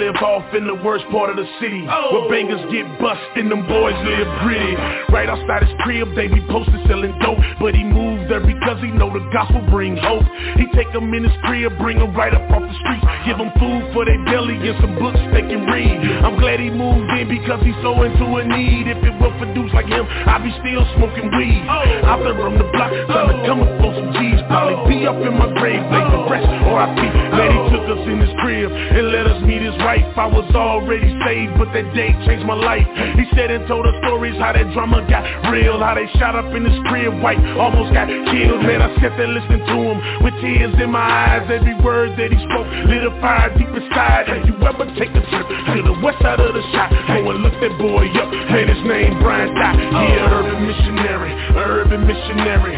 Live 0.00 0.16
off 0.24 0.48
in 0.56 0.66
the 0.66 0.74
worst 0.80 1.04
part 1.12 1.28
of 1.28 1.36
the 1.36 1.44
city. 1.60 1.84
Where 1.84 2.24
bangers 2.32 2.64
get 2.72 2.88
bust 2.98 3.20
and 3.36 3.52
them 3.52 3.68
boys 3.68 3.92
live 4.00 4.28
gritty. 4.40 4.72
Right 5.12 5.28
outside 5.28 5.68
his 5.68 5.76
crib, 5.84 6.16
they 6.16 6.26
be 6.26 6.40
posted 6.48 6.80
selling 6.88 7.12
dope. 7.20 7.36
But 7.60 7.76
he 7.76 7.84
moved 7.84 8.32
there 8.32 8.40
because 8.40 8.80
he 8.80 8.88
know 8.88 9.12
the 9.12 9.20
gospel 9.28 9.60
bring 9.68 10.00
hope. 10.00 10.24
He 10.56 10.64
take 10.72 10.88
them 10.96 11.12
in 11.12 11.28
his 11.28 11.36
crib, 11.44 11.76
bring 11.76 12.00
them 12.00 12.16
right 12.16 12.32
up 12.32 12.48
off 12.48 12.64
the 12.64 12.72
streets 12.80 13.04
Give 13.28 13.36
them 13.36 13.52
food 13.60 13.92
for 13.92 14.08
their 14.08 14.16
belly 14.24 14.56
and 14.56 14.80
some 14.80 14.96
books 14.96 15.20
they 15.36 15.44
can 15.44 15.68
read. 15.68 16.00
I'm 16.24 16.40
glad 16.40 16.64
he 16.64 16.72
moved 16.72 17.12
in 17.20 17.28
because 17.28 17.60
he's 17.60 17.76
so 17.84 17.92
into 18.00 18.24
a 18.24 18.42
need. 18.48 18.88
If 18.88 19.04
it 19.04 19.14
were 19.20 19.36
for 19.36 19.52
dudes 19.52 19.76
like 19.76 19.92
him, 19.92 20.08
I'd 20.08 20.40
be 20.40 20.52
still 20.64 20.88
smoking 20.96 21.28
weed. 21.28 21.60
Out 22.08 22.24
there 22.24 22.40
on 22.40 22.56
the 22.56 22.64
block, 22.72 22.88
trying 23.12 23.36
to 23.36 23.38
come 23.44 23.60
up 23.60 23.72
for 23.84 23.92
some 23.92 24.16
G's 24.16 24.40
Probably 24.48 24.76
be 24.88 25.06
up 25.06 25.20
in 25.20 25.36
my 25.36 25.46
grave, 25.60 25.84
like 25.92 26.08
the 26.10 26.26
rest, 26.26 26.48
R.I.P. 26.48 26.98
He 27.04 27.58
took 27.70 27.86
us 27.86 28.02
in 28.08 28.18
his 28.18 28.32
crib 28.40 28.72
and 28.72 29.12
let 29.12 29.26
us 29.30 29.38
meet 29.44 29.62
his 29.62 29.76
wife 29.78 29.89
I 29.98 30.26
was 30.30 30.46
already 30.54 31.10
saved, 31.26 31.58
but 31.58 31.74
that 31.74 31.90
day 31.98 32.14
changed 32.22 32.46
my 32.46 32.54
life. 32.54 32.86
He 33.18 33.26
said 33.34 33.50
and 33.50 33.66
told 33.66 33.82
the 33.82 33.94
stories 34.06 34.38
how 34.38 34.54
that 34.54 34.70
drama 34.70 35.02
got 35.10 35.26
real 35.50 35.82
How 35.82 35.98
they 35.98 36.06
shot 36.14 36.38
up 36.38 36.46
in 36.54 36.62
his 36.62 36.78
crib, 36.86 37.18
white, 37.18 37.42
almost 37.58 37.90
got 37.90 38.06
killed. 38.06 38.62
Man, 38.62 38.78
I 38.78 38.94
sat 39.02 39.18
there 39.18 39.26
listening 39.26 39.66
to 39.66 39.76
him 39.90 39.98
with 40.22 40.34
tears 40.38 40.74
in 40.78 40.94
my 40.94 41.02
eyes. 41.02 41.50
Every 41.50 41.74
word 41.82 42.14
that 42.14 42.30
he 42.30 42.38
spoke 42.38 42.68
lit 42.86 43.02
a 43.02 43.10
fire 43.18 43.50
deep 43.58 43.66
inside. 43.74 44.30
Have 44.30 44.46
you 44.46 44.54
ever 44.62 44.86
take 44.94 45.10
a 45.10 45.22
trip 45.26 45.46
to 45.50 45.78
the 45.82 45.96
west 45.98 46.22
side 46.22 46.38
of 46.38 46.54
the 46.54 46.62
shot? 46.70 46.94
Go 47.10 47.26
and 47.34 47.42
look 47.42 47.56
that 47.58 47.74
boy 47.74 48.06
up, 48.14 48.30
man, 48.30 48.70
his 48.70 48.82
name 48.86 49.18
Brian 49.18 49.50
Dot 49.58 49.74
He 49.74 49.86
an 49.90 50.22
oh. 50.22 50.38
urban 50.38 50.60
missionary, 50.70 51.32
urban 51.58 52.02
missionary. 52.06 52.76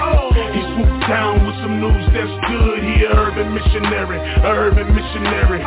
He 0.57 0.61
swooped 0.73 1.05
down 1.11 1.45
with 1.45 1.57
some 1.61 1.77
news 1.77 2.07
that's 2.17 2.37
good. 2.49 2.81
He 2.81 3.05
an 3.05 3.13
urban 3.13 3.53
missionary, 3.53 4.19
urban 4.47 4.89
missionary. 4.95 5.61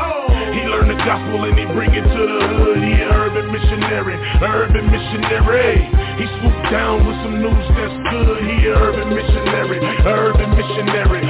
He 0.55 0.61
learned 0.65 0.89
the 0.89 0.99
gospel 1.03 1.34
and 1.43 1.57
he 1.59 1.65
bring 1.65 1.91
it 1.91 2.05
to 2.05 2.21
the 2.23 2.41
hood. 2.55 2.79
He 2.79 2.93
an 3.03 3.11
urban 3.11 3.51
missionary, 3.51 4.15
urban 4.39 4.85
missionary. 4.87 5.83
He 6.15 6.25
swooped 6.39 6.71
down 6.71 7.03
with 7.03 7.17
some 7.27 7.41
news 7.43 7.67
that's 7.75 7.97
good. 8.11 8.39
He 8.47 8.71
an 8.71 8.77
urban 8.79 9.09
missionary, 9.11 9.79
urban 10.07 10.49
missionary. 10.55 11.23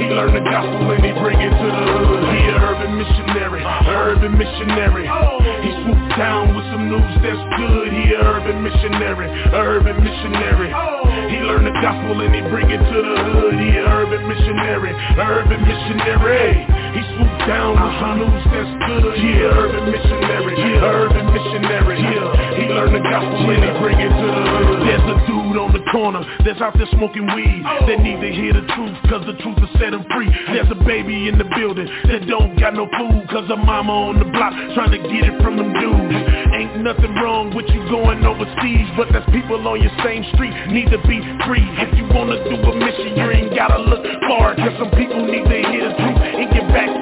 He 0.00 0.08
learned 0.08 0.36
the 0.36 0.44
gospel 0.48 0.90
and 0.92 1.04
he 1.04 1.12
bring 1.20 1.40
it 1.40 1.52
to 1.52 1.68
the 1.68 1.84
hood. 1.92 2.11
He 3.02 3.08
missionary, 3.10 3.64
urban 3.66 4.38
missionary. 4.38 5.02
He 5.02 5.70
swooped 5.82 6.14
down 6.14 6.54
with 6.54 6.62
some 6.70 6.86
news 6.86 7.14
that's 7.18 7.42
good. 7.58 7.90
He 7.90 8.14
an 8.14 8.22
urban 8.22 8.62
missionary, 8.62 9.26
urban 9.50 9.98
missionary. 10.04 10.70
He 11.26 11.42
learned 11.42 11.66
the 11.66 11.74
gospel 11.82 12.20
and 12.22 12.30
he 12.30 12.42
bring 12.46 12.70
it 12.70 12.78
to 12.78 12.98
the 13.02 13.16
hood. 13.26 13.58
He 13.58 13.74
an 13.74 13.90
urban 13.90 14.22
missionary, 14.28 14.94
urban 15.18 15.66
missionary. 15.66 16.62
He 16.94 17.02
swooped 17.16 17.42
down 17.50 17.74
with 17.74 17.94
some 17.98 18.22
news 18.22 18.44
that's 18.54 18.70
good. 18.86 19.18
Yeah, 19.18 19.50
urban 19.50 19.90
missionary, 19.90 20.54
urban 20.78 21.26
missionary. 21.34 21.98
He 22.54 22.70
learned 22.70 22.94
the 22.94 23.02
gospel 23.02 23.50
and 23.50 23.64
he 23.66 23.70
bring 23.82 23.98
it 23.98 24.14
to 24.14 24.26
the 24.30 24.44
hood. 24.46 24.78
There's 24.86 25.06
a 25.10 25.16
dude 25.26 25.58
on 25.58 25.72
the 25.74 25.82
corner 25.90 26.22
that's 26.44 26.60
out 26.60 26.76
there 26.78 26.86
smoking 26.92 27.26
weed. 27.34 27.66
They 27.88 27.96
need 27.96 28.20
to 28.22 28.30
hear 28.30 28.52
the 28.52 28.62
truth, 28.76 28.94
cause 29.10 29.26
the 29.26 29.34
truth 29.42 29.58
will 29.58 29.72
set 29.80 29.90
him 29.90 30.04
free. 30.14 30.30
There's 30.52 30.70
a 30.70 30.78
baby 30.84 31.26
in 31.28 31.38
the 31.38 31.48
building 31.56 31.88
that 32.06 32.28
don't 32.28 32.60
got 32.60 32.74
no 32.74 32.86
food, 32.98 33.28
cause 33.28 33.48
her 33.48 33.56
mama 33.56 33.92
on 33.92 34.18
the 34.18 34.28
block 34.28 34.52
trying 34.74 34.92
to 34.92 35.00
get 35.00 35.28
it 35.28 35.36
from 35.42 35.56
them 35.56 35.72
dudes. 35.72 36.16
Ain't 36.52 36.84
nothing 36.84 37.14
wrong 37.20 37.54
with 37.54 37.66
you 37.68 37.80
going 37.88 38.24
overseas, 38.24 38.88
but 38.96 39.08
there's 39.12 39.26
people 39.32 39.60
on 39.66 39.80
your 39.80 39.92
same 40.04 40.24
street 40.34 40.52
need 40.68 40.90
to 40.90 41.00
be 41.08 41.20
free. 41.44 41.64
If 41.80 41.96
you 41.96 42.04
wanna 42.12 42.42
do 42.44 42.56
a 42.56 42.72
mission, 42.76 43.16
you 43.16 43.26
ain't 43.30 43.54
gotta 43.54 43.80
look 43.80 44.04
far, 44.28 44.54
cause 44.56 44.74
some 44.78 44.90
people 44.96 45.24
need 45.24 45.44
to 45.44 45.58
hear 45.68 45.88
the 45.88 45.96
truth 45.96 46.22
in 46.36 46.48
your 46.52 46.68
backyard. 46.70 47.01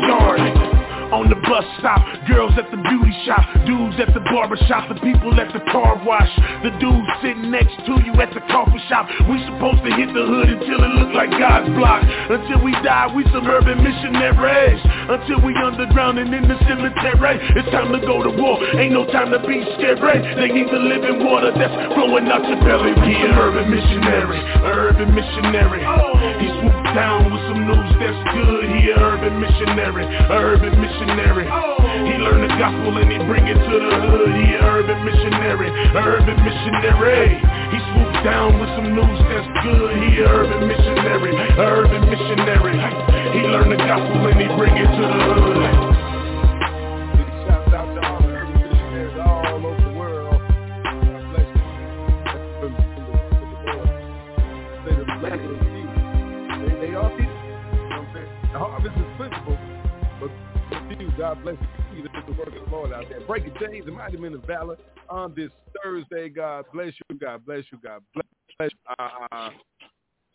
On 1.11 1.27
the 1.27 1.35
bus 1.43 1.67
stop, 1.83 1.99
girls 2.31 2.55
at 2.55 2.71
the 2.71 2.79
beauty 2.79 3.11
shop, 3.27 3.43
dudes 3.67 3.99
at 3.99 4.15
the 4.15 4.23
barber 4.31 4.55
shop, 4.71 4.87
the 4.87 4.95
people 5.03 5.35
at 5.43 5.51
the 5.51 5.59
car 5.75 5.99
wash, 6.07 6.31
the 6.63 6.71
dudes 6.79 7.11
sitting 7.19 7.51
next 7.51 7.75
to 7.83 7.99
you 8.07 8.15
at 8.23 8.31
the 8.31 8.39
coffee 8.47 8.79
shop. 8.87 9.11
We 9.27 9.43
supposed 9.43 9.83
to 9.83 9.91
hit 9.91 10.07
the 10.15 10.23
hood 10.23 10.55
until 10.55 10.79
it 10.87 10.93
look 11.03 11.11
like 11.11 11.35
God's 11.35 11.67
block. 11.75 12.07
Until 12.07 12.63
we 12.63 12.71
die, 12.87 13.11
we 13.11 13.27
suburban 13.35 13.83
missionaries. 13.83 14.79
Until 15.11 15.43
we 15.43 15.51
underground 15.59 16.23
and 16.23 16.31
in 16.31 16.47
the 16.47 16.55
cemetery. 16.71 17.43
It's 17.59 17.67
time 17.75 17.91
to 17.91 17.99
go 18.07 18.23
to 18.23 18.31
war. 18.31 18.63
Ain't 18.79 18.95
no 18.95 19.03
time 19.11 19.35
to 19.35 19.43
be 19.43 19.67
scared. 19.75 19.99
They 19.99 20.47
need 20.55 20.71
the 20.71 20.79
living 20.79 21.27
water 21.27 21.51
that's 21.51 21.75
flowing 21.99 22.31
out 22.31 22.47
your 22.47 22.63
belly. 22.63 22.95
We 23.03 23.19
an 23.19 23.35
urban 23.35 23.67
missionary, 23.67 24.39
urban 24.63 25.11
missionary. 25.11 25.83
He 26.39 26.47
swooped 26.55 26.95
down 26.95 27.35
with 27.35 27.43
some 27.51 27.67
news 27.67 27.91
that's 27.99 28.21
good. 28.31 28.65
He 28.79 28.95
missionary, 29.41 30.05
urban 30.28 30.76
missionary. 30.76 31.49
He 32.05 32.14
learned 32.20 32.45
the 32.45 32.53
gospel 32.61 32.93
and 33.01 33.11
he 33.11 33.18
bring 33.24 33.49
it 33.49 33.57
to 33.57 33.74
the 33.80 33.97
hood. 34.05 34.36
He 34.36 34.55
an 34.55 34.62
urban 34.62 35.01
missionary, 35.05 35.72
urban 35.97 36.36
missionary. 36.45 37.41
He 37.72 37.78
swooped 37.91 38.20
down 38.22 38.61
with 38.61 38.70
some 38.76 38.93
news 38.93 39.20
that's 39.32 39.49
good. 39.64 39.97
He 39.97 40.20
a 40.20 40.28
urban 40.28 40.68
missionary, 40.68 41.32
urban 41.57 42.03
missionary. 42.12 42.76
He 43.32 43.41
learned 43.49 43.72
the 43.72 43.80
gospel 43.80 44.28
and 44.28 44.38
he 44.41 44.49
bring 44.57 44.76
it 44.76 44.91
to 44.93 45.05
the 45.09 45.20
hood. 45.32 46.10
God 61.45 61.57
bless 61.57 61.68
you. 61.97 62.03
The 62.03 62.32
work 62.32 62.49
of 62.49 62.55
the 62.55 62.70
Lord 62.70 62.93
out 62.93 63.05
there. 63.09 63.20
Breaking 63.20 63.55
chains 63.61 63.86
and 63.86 63.97
mighty 63.97 64.16
men 64.16 64.34
of 64.34 64.43
valor 64.45 64.76
on 65.09 65.34
this 65.34 65.51
Thursday. 65.82 66.28
God 66.28 66.66
bless 66.72 66.93
you. 67.09 67.18
God 67.18 67.45
bless 67.47 67.64
you. 67.72 67.78
God 67.82 68.03
bless 68.14 68.70
you. 68.70 68.95
Uh, 68.99 69.09
uh, 69.32 69.51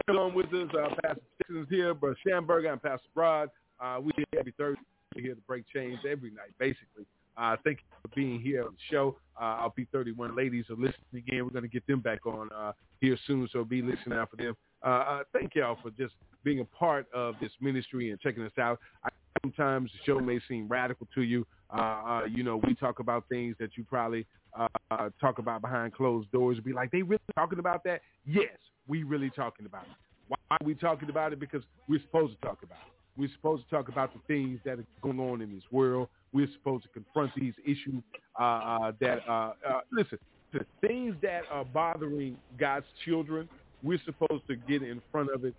along 0.10 0.34
with 0.34 0.47
us, 0.47 0.70
uh, 0.74 0.89
Pastor 1.03 1.22
Dixon's 1.38 1.68
here, 1.70 1.93
Brother 1.93 2.18
Schamberger 2.26 2.72
and 2.72 2.82
Pastor 2.82 3.08
Broad. 3.14 3.49
Uh, 3.80 3.99
we 4.01 4.12
here 4.16 4.26
every 4.38 4.53
Thursday 4.58 4.82
here 5.16 5.36
to 5.36 5.41
break 5.41 5.66
chains 5.74 5.99
every 6.10 6.32
night, 6.32 6.51
basically. 6.60 7.06
Uh, 7.38 7.56
thank 7.64 7.80
you 7.80 7.86
for 8.01 8.16
being 8.16 8.41
here 8.41 8.64
on 8.64 8.72
the 8.72 8.95
show. 8.95 9.18
Uh, 9.39 9.43
our 9.43 9.74
B31 9.78 10.36
ladies 10.36 10.66
are 10.70 10.76
listening 10.76 10.95
again. 11.14 11.43
We're 11.43 11.51
going 11.51 11.64
to 11.64 11.70
get 11.70 11.86
them 11.88 11.99
back 11.99 12.26
on 12.26 12.49
uh, 12.56 12.72
here 12.99 13.18
soon, 13.28 13.47
so 13.51 13.64
be 13.64 13.82
listening 13.82 14.18
out 14.18 14.32
for 14.32 14.38
them. 14.38 14.56
Uh, 14.86 14.90
uh, 14.90 15.24
thank 15.34 15.56
y'all 15.56 15.78
for 15.82 15.90
just 15.92 16.14
being 16.44 16.60
a 16.60 16.66
part 16.66 17.08
of 17.14 17.36
this 17.42 17.52
ministry 17.60 18.12
and 18.12 18.20
checking 18.22 18.44
us 18.44 18.52
out. 18.60 18.80
I, 19.04 19.10
sometimes 19.42 19.92
the 19.92 20.00
show 20.06 20.20
may 20.20 20.40
seem 20.48 20.68
radical 20.68 21.08
to 21.16 21.22
you. 21.22 21.46
Uh, 21.76 21.82
uh, 21.82 22.22
you 22.26 22.44
know, 22.44 22.62
we 22.68 22.76
talk 22.76 23.00
about 23.00 23.26
things 23.28 23.56
that 23.60 23.72
you 23.76 23.84
probably 23.84 24.26
uh, 24.58 24.68
uh, 24.92 25.10
talk 25.20 25.40
about 25.40 25.62
behind 25.62 25.94
closed 25.94 26.32
doors. 26.32 26.60
Be 26.64 26.72
like, 26.72 26.92
they 26.92 27.02
really 27.02 27.20
talking 27.36 27.60
about 27.60 27.84
that? 27.84 28.02
Yes, 28.26 28.58
we 28.88 29.04
really 29.04 29.32
talking 29.32 29.66
about 29.66 29.84
it. 29.84 29.96
Why 30.28 30.38
are 30.52 30.66
we 30.66 30.76
talking 30.76 31.10
about 31.10 31.34
it? 31.34 31.40
Because 31.40 31.64
we're 31.88 32.02
supposed 32.02 32.40
to 32.40 32.48
talk 32.48 32.64
about 32.64 32.80
it. 32.88 32.94
We're 33.18 33.30
supposed 33.34 33.64
to 33.64 33.70
talk 33.70 33.88
about 33.88 34.14
the 34.14 34.20
things 34.28 34.60
that 34.66 34.80
are 34.80 34.86
going 35.02 35.20
on 35.20 35.42
in 35.42 35.54
this 35.54 35.64
world. 35.72 36.10
We're 36.34 36.50
supposed 36.54 36.84
to 36.84 36.90
confront 36.90 37.32
these 37.36 37.54
issues 37.64 38.04
uh, 38.40 38.44
uh, 38.44 38.92
that, 39.00 39.20
uh, 39.28 39.54
uh, 39.68 39.82
listen, 39.92 40.20
the 40.54 40.66
things 40.86 41.16
that 41.22 41.42
are 41.52 41.66
bothering 41.66 42.38
God's 42.60 42.86
children, 43.06 43.48
we're 43.86 44.02
supposed 44.06 44.44
to 44.48 44.56
get 44.56 44.82
in 44.82 45.02
front 45.12 45.30
of 45.34 45.46
it 45.46 45.54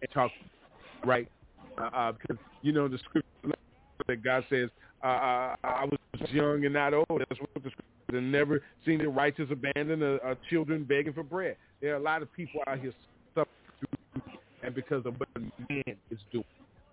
and 0.00 0.10
talk, 0.12 0.30
right? 1.04 1.28
Uh, 1.78 1.90
uh, 1.94 2.12
because, 2.12 2.36
you 2.62 2.72
know, 2.72 2.88
the 2.88 2.98
scripture 2.98 3.56
that 4.06 4.22
God 4.22 4.44
says, 4.48 4.70
uh, 5.02 5.06
uh, 5.06 5.56
I 5.64 5.84
was 5.84 6.30
young 6.30 6.64
and 6.64 6.74
not 6.74 6.94
old. 6.94 7.06
That's 7.10 7.40
what 7.40 7.50
the 7.54 7.60
scripture. 7.60 7.82
And 8.12 8.30
never 8.30 8.60
seen 8.84 8.98
the 8.98 9.08
righteous 9.08 9.48
abandon 9.50 10.02
uh, 10.02 10.18
uh, 10.24 10.34
children 10.50 10.84
begging 10.84 11.14
for 11.14 11.22
bread. 11.22 11.56
There 11.80 11.94
are 11.94 11.96
a 11.96 12.02
lot 12.02 12.20
of 12.22 12.32
people 12.32 12.60
out 12.66 12.78
here 12.78 12.92
suffering 13.34 13.48
and 14.62 14.74
because 14.74 15.04
of 15.06 15.18
what 15.18 15.28
man 15.68 15.96
is 16.10 16.18
doing. 16.30 16.44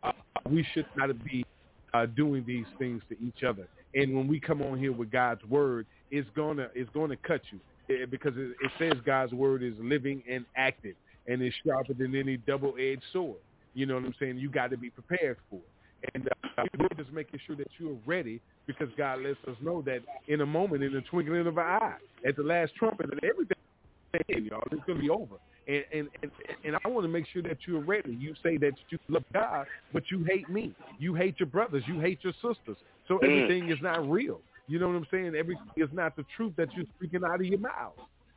Uh, 0.02 0.12
we 0.50 0.66
should 0.74 0.86
not 0.96 1.10
be 1.26 1.46
uh, 1.94 2.06
doing 2.06 2.44
these 2.48 2.66
things 2.78 3.02
to 3.10 3.18
each 3.22 3.44
other. 3.44 3.68
And 3.94 4.16
when 4.16 4.28
we 4.28 4.40
come 4.40 4.62
on 4.62 4.80
here 4.80 4.94
with 4.94 5.12
God's 5.12 5.44
word, 5.46 5.86
it's 6.10 6.30
gonna 6.36 6.70
it's 6.74 6.90
gonna 6.94 7.18
cut 7.18 7.42
you 7.52 7.60
Eh, 7.90 8.06
because 8.10 8.34
it, 8.38 8.56
it 8.62 8.72
says 8.78 8.94
God's 9.06 9.34
word 9.34 9.64
is 9.64 9.74
living 9.80 10.22
and 10.30 10.46
active 10.56 10.96
and 11.28 11.42
is 11.42 11.54
sharper 11.66 11.94
than 11.94 12.16
any 12.16 12.38
double-edged 12.38 13.04
sword. 13.12 13.38
You 13.74 13.86
know 13.86 13.96
what 13.96 14.06
I'm 14.06 14.16
saying? 14.20 14.38
You 14.38 14.50
got 14.50 14.72
to 14.72 14.78
be 14.78 14.90
prepared 14.90 15.38
for 15.50 15.58
it. 15.58 16.12
And 16.14 16.30
uh, 16.58 16.64
we're 16.80 16.88
just 16.98 17.12
making 17.12 17.40
sure 17.46 17.56
that 17.58 17.68
you're 17.78 17.98
ready 18.06 18.40
because 18.68 18.88
God 18.98 19.22
lets 19.22 19.38
us 19.48 19.56
know 19.62 19.82
that 19.82 20.00
in 20.28 20.42
a 20.42 20.46
moment, 20.46 20.84
in 20.84 20.94
the 20.94 21.02
twinkling 21.02 21.46
of 21.46 21.58
an 21.58 21.64
eye, 21.64 21.96
at 22.26 22.36
the 22.36 22.44
last 22.44 22.74
trumpet, 22.76 23.10
and 23.12 23.20
everything, 23.24 24.46
y'all, 24.46 24.64
it's 24.72 24.84
going 24.86 24.98
to 24.98 25.02
be 25.02 25.10
over. 25.10 25.36
And, 25.68 25.84
and 25.94 26.08
and 26.24 26.32
and 26.64 26.76
I 26.84 26.88
want 26.88 27.04
to 27.04 27.10
make 27.10 27.28
sure 27.32 27.44
that 27.44 27.58
you're 27.68 27.82
ready. 27.82 28.18
You 28.20 28.34
say 28.42 28.58
that 28.58 28.72
you 28.90 28.98
love 29.08 29.24
God, 29.34 29.68
but 29.94 30.04
you 30.10 30.24
hate 30.24 30.50
me. 30.50 30.74
You 30.98 31.14
hate 31.14 31.36
your 31.40 31.48
brothers. 31.48 31.84
You 31.86 32.00
hate 32.00 32.20
your 32.24 32.34
sisters. 32.34 32.78
So 33.08 33.18
everything 33.20 33.70
is 33.70 33.78
not 33.82 34.10
real. 34.10 34.42
You 34.70 34.80
know 34.80 34.88
what 34.88 34.96
I'm 34.96 35.08
saying? 35.12 35.34
Everything 35.36 35.66
is 35.76 35.90
not 35.92 36.16
the 36.16 36.24
truth 36.38 36.54
that 36.58 36.70
you're 36.76 36.86
speaking 36.98 37.22
out 37.26 37.42
of 37.42 37.46
your 37.46 37.60
mouth. 37.60 37.94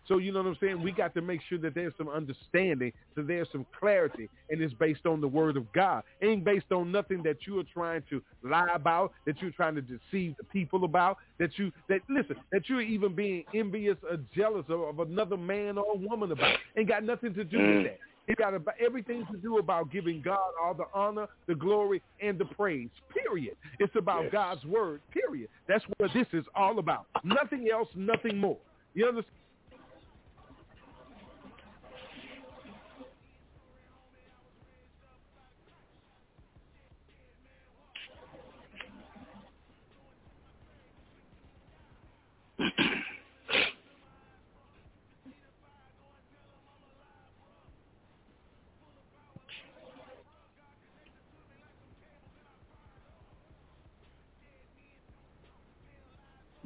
So 0.09 0.19
you 0.19 0.33
know 0.33 0.41
what 0.41 0.49
I'm 0.49 0.57
saying? 0.61 0.83
We 0.83 0.91
got 0.91 1.15
to 1.15 1.21
make 1.21 1.41
sure 1.49 1.59
that 1.59 1.75
there's 1.75 1.93
some 1.97 2.09
understanding, 2.09 2.93
so 3.15 3.23
there's 3.23 3.47
some 3.53 3.65
clarity, 3.79 4.29
and 4.51 4.61
it's 4.61 4.75
based 4.75 5.07
on 5.07 5.21
the 5.21 5.29
word 5.29 5.57
of 5.57 5.73
God. 5.73 6.03
It 6.21 6.27
ain't 6.27 6.45
based 6.45 6.73
on 6.73 6.91
nothing 6.91 7.23
that 7.23 7.47
you 7.47 7.61
are 7.61 7.65
trying 7.73 8.03
to 8.11 8.21
lie 8.43 8.69
about, 8.75 9.13
that 9.27 9.41
you're 9.41 9.53
trying 9.53 9.77
to 9.77 9.83
deceive 9.83 10.37
the 10.39 10.45
people 10.53 10.85
about, 10.85 11.19
that 11.39 11.57
you 11.57 11.71
that 11.89 12.01
listen, 12.09 12.37
that 12.51 12.69
you're 12.69 12.81
even 12.81 13.15
being 13.15 13.45
envious 13.55 13.97
or 14.11 14.19
jealous 14.35 14.65
of, 14.69 14.81
of 14.81 14.99
another 14.99 15.37
man 15.37 15.79
or 15.79 15.97
woman 15.97 16.33
about. 16.33 16.57
Ain't 16.77 16.89
got 16.89 17.05
nothing 17.05 17.33
to 17.35 17.45
do 17.45 17.59
with 17.59 17.67
mm. 17.67 17.85
that. 17.85 17.99
It 18.29 18.39
got 18.39 18.55
about 18.55 18.75
everything 18.85 19.27
to 19.33 19.37
do 19.37 19.59
about 19.59 19.91
giving 19.91 20.23
God 20.23 20.39
all 20.63 20.75
the 20.75 20.85
honor, 20.95 21.27
the 21.49 21.55
glory, 21.55 22.01
and 22.21 22.39
the 22.39 22.45
praise. 22.45 22.89
Period. 23.13 23.57
It's 23.81 23.95
about 23.97 24.25
Yes. 24.25 24.33
God's 24.33 24.65
word. 24.65 25.01
Period. 25.11 25.49
That's 25.67 25.85
what 25.99 26.13
this 26.13 26.27
is 26.33 26.45
all 26.55 26.79
about. 26.79 27.07
Nothing 27.25 27.69
else. 27.73 27.89
Nothing 27.97 28.39
more. 28.39 28.59
You 28.95 29.07
understand? 29.09 29.37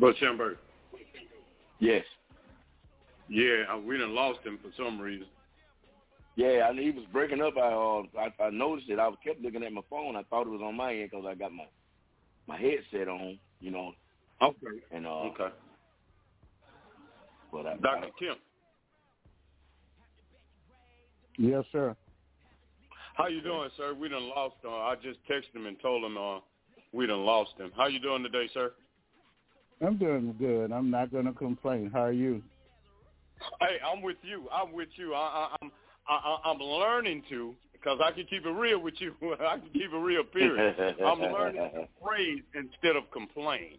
But 0.06 0.14
Schamberg, 0.18 0.56
Yes. 1.80 2.04
yeah, 3.28 3.64
uh, 3.68 3.78
we 3.78 3.98
done 3.98 4.14
lost 4.14 4.38
him 4.44 4.56
for 4.62 4.70
some 4.76 5.00
reason. 5.00 5.26
Yeah, 6.36 6.68
I 6.70 6.72
knew 6.72 6.92
he 6.92 6.96
was 6.96 7.06
breaking 7.12 7.42
up. 7.42 7.54
I 7.56 7.72
uh, 7.72 8.02
I, 8.16 8.44
I 8.44 8.50
noticed 8.50 8.88
it. 8.88 9.00
I 9.00 9.10
kept 9.26 9.40
looking 9.40 9.64
at 9.64 9.72
my 9.72 9.80
phone. 9.90 10.14
I 10.14 10.22
thought 10.30 10.46
it 10.46 10.50
was 10.50 10.60
on 10.62 10.76
my 10.76 10.94
end 10.94 11.10
because 11.10 11.26
I 11.28 11.34
got 11.34 11.50
my 11.52 11.64
my 12.46 12.56
headset 12.56 13.08
on, 13.08 13.36
you 13.60 13.72
know. 13.72 13.94
Okay. 14.40 14.78
And 14.92 15.08
uh, 15.08 15.24
Okay. 15.24 15.48
but 17.50 17.66
I, 17.66 17.76
Dr. 17.78 18.06
Kim, 18.16 18.36
Yes, 21.36 21.64
sir. 21.72 21.96
how 23.16 23.26
you 23.26 23.40
doing, 23.42 23.70
sir? 23.76 23.92
We 23.92 24.08
done 24.08 24.28
lost 24.28 24.54
uh 24.64 24.70
I 24.70 24.94
just 25.02 25.18
texted 25.28 25.56
him 25.56 25.66
and 25.66 25.80
told 25.80 26.04
him 26.04 26.16
uh 26.16 26.38
we 26.92 27.08
done 27.08 27.24
lost 27.24 27.54
him. 27.58 27.72
How 27.76 27.88
you 27.88 27.98
doing 27.98 28.22
today, 28.22 28.48
sir? 28.54 28.70
I'm 29.84 29.98
doing 29.98 30.34
good. 30.38 30.72
I'm 30.72 30.90
not 30.90 31.12
going 31.12 31.26
to 31.26 31.32
complain. 31.32 31.90
How 31.92 32.04
are 32.04 32.12
you? 32.12 32.42
Hey, 33.60 33.76
I'm 33.86 34.02
with 34.02 34.16
you. 34.22 34.48
I'm 34.52 34.72
with 34.72 34.88
you. 34.96 35.14
I, 35.14 35.18
I, 35.18 35.56
I'm 35.62 35.70
I, 36.08 36.14
I- 36.14 36.50
I'm 36.50 36.58
learning 36.58 37.22
to 37.30 37.54
because 37.72 37.98
I 38.02 38.10
can 38.12 38.24
keep 38.26 38.46
it 38.46 38.50
real 38.50 38.80
with 38.80 38.94
you. 38.98 39.14
I 39.40 39.58
can 39.58 39.68
keep 39.72 39.92
it 39.92 39.96
real. 39.96 40.24
Period. 40.24 40.96
I'm 41.04 41.20
learning 41.20 41.60
to 41.74 41.88
praise 42.04 42.42
instead 42.54 42.96
of 42.96 43.10
complain. 43.12 43.78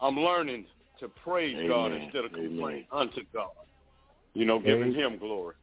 I'm 0.00 0.18
learning 0.18 0.64
to 1.00 1.08
praise 1.08 1.56
God 1.68 1.92
instead 1.92 2.24
of 2.24 2.32
Amen. 2.32 2.48
complain 2.50 2.84
unto 2.92 3.20
God. 3.32 3.48
You 4.34 4.44
know, 4.46 4.58
giving 4.58 4.94
Amen. 4.94 5.12
Him 5.12 5.18
glory. 5.18 5.54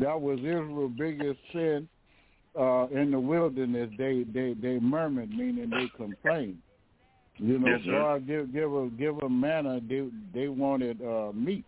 That 0.00 0.20
was 0.20 0.38
Israel's 0.38 0.92
biggest 0.96 1.38
sin 1.52 1.88
uh, 2.58 2.86
in 2.88 3.10
the 3.10 3.20
wilderness. 3.20 3.90
They 3.98 4.24
they 4.32 4.54
they 4.54 4.78
murmured, 4.80 5.30
meaning 5.30 5.70
they 5.70 5.88
complained. 5.96 6.58
You 7.38 7.58
know, 7.58 7.68
Yes. 7.68 7.80
God 7.86 8.26
give 8.26 8.52
give 8.52 8.72
a 8.72 8.88
give 8.96 9.18
a 9.18 9.28
manna. 9.28 9.80
They 9.80 10.08
they 10.32 10.48
wanted 10.48 11.02
uh, 11.02 11.32
meat. 11.32 11.64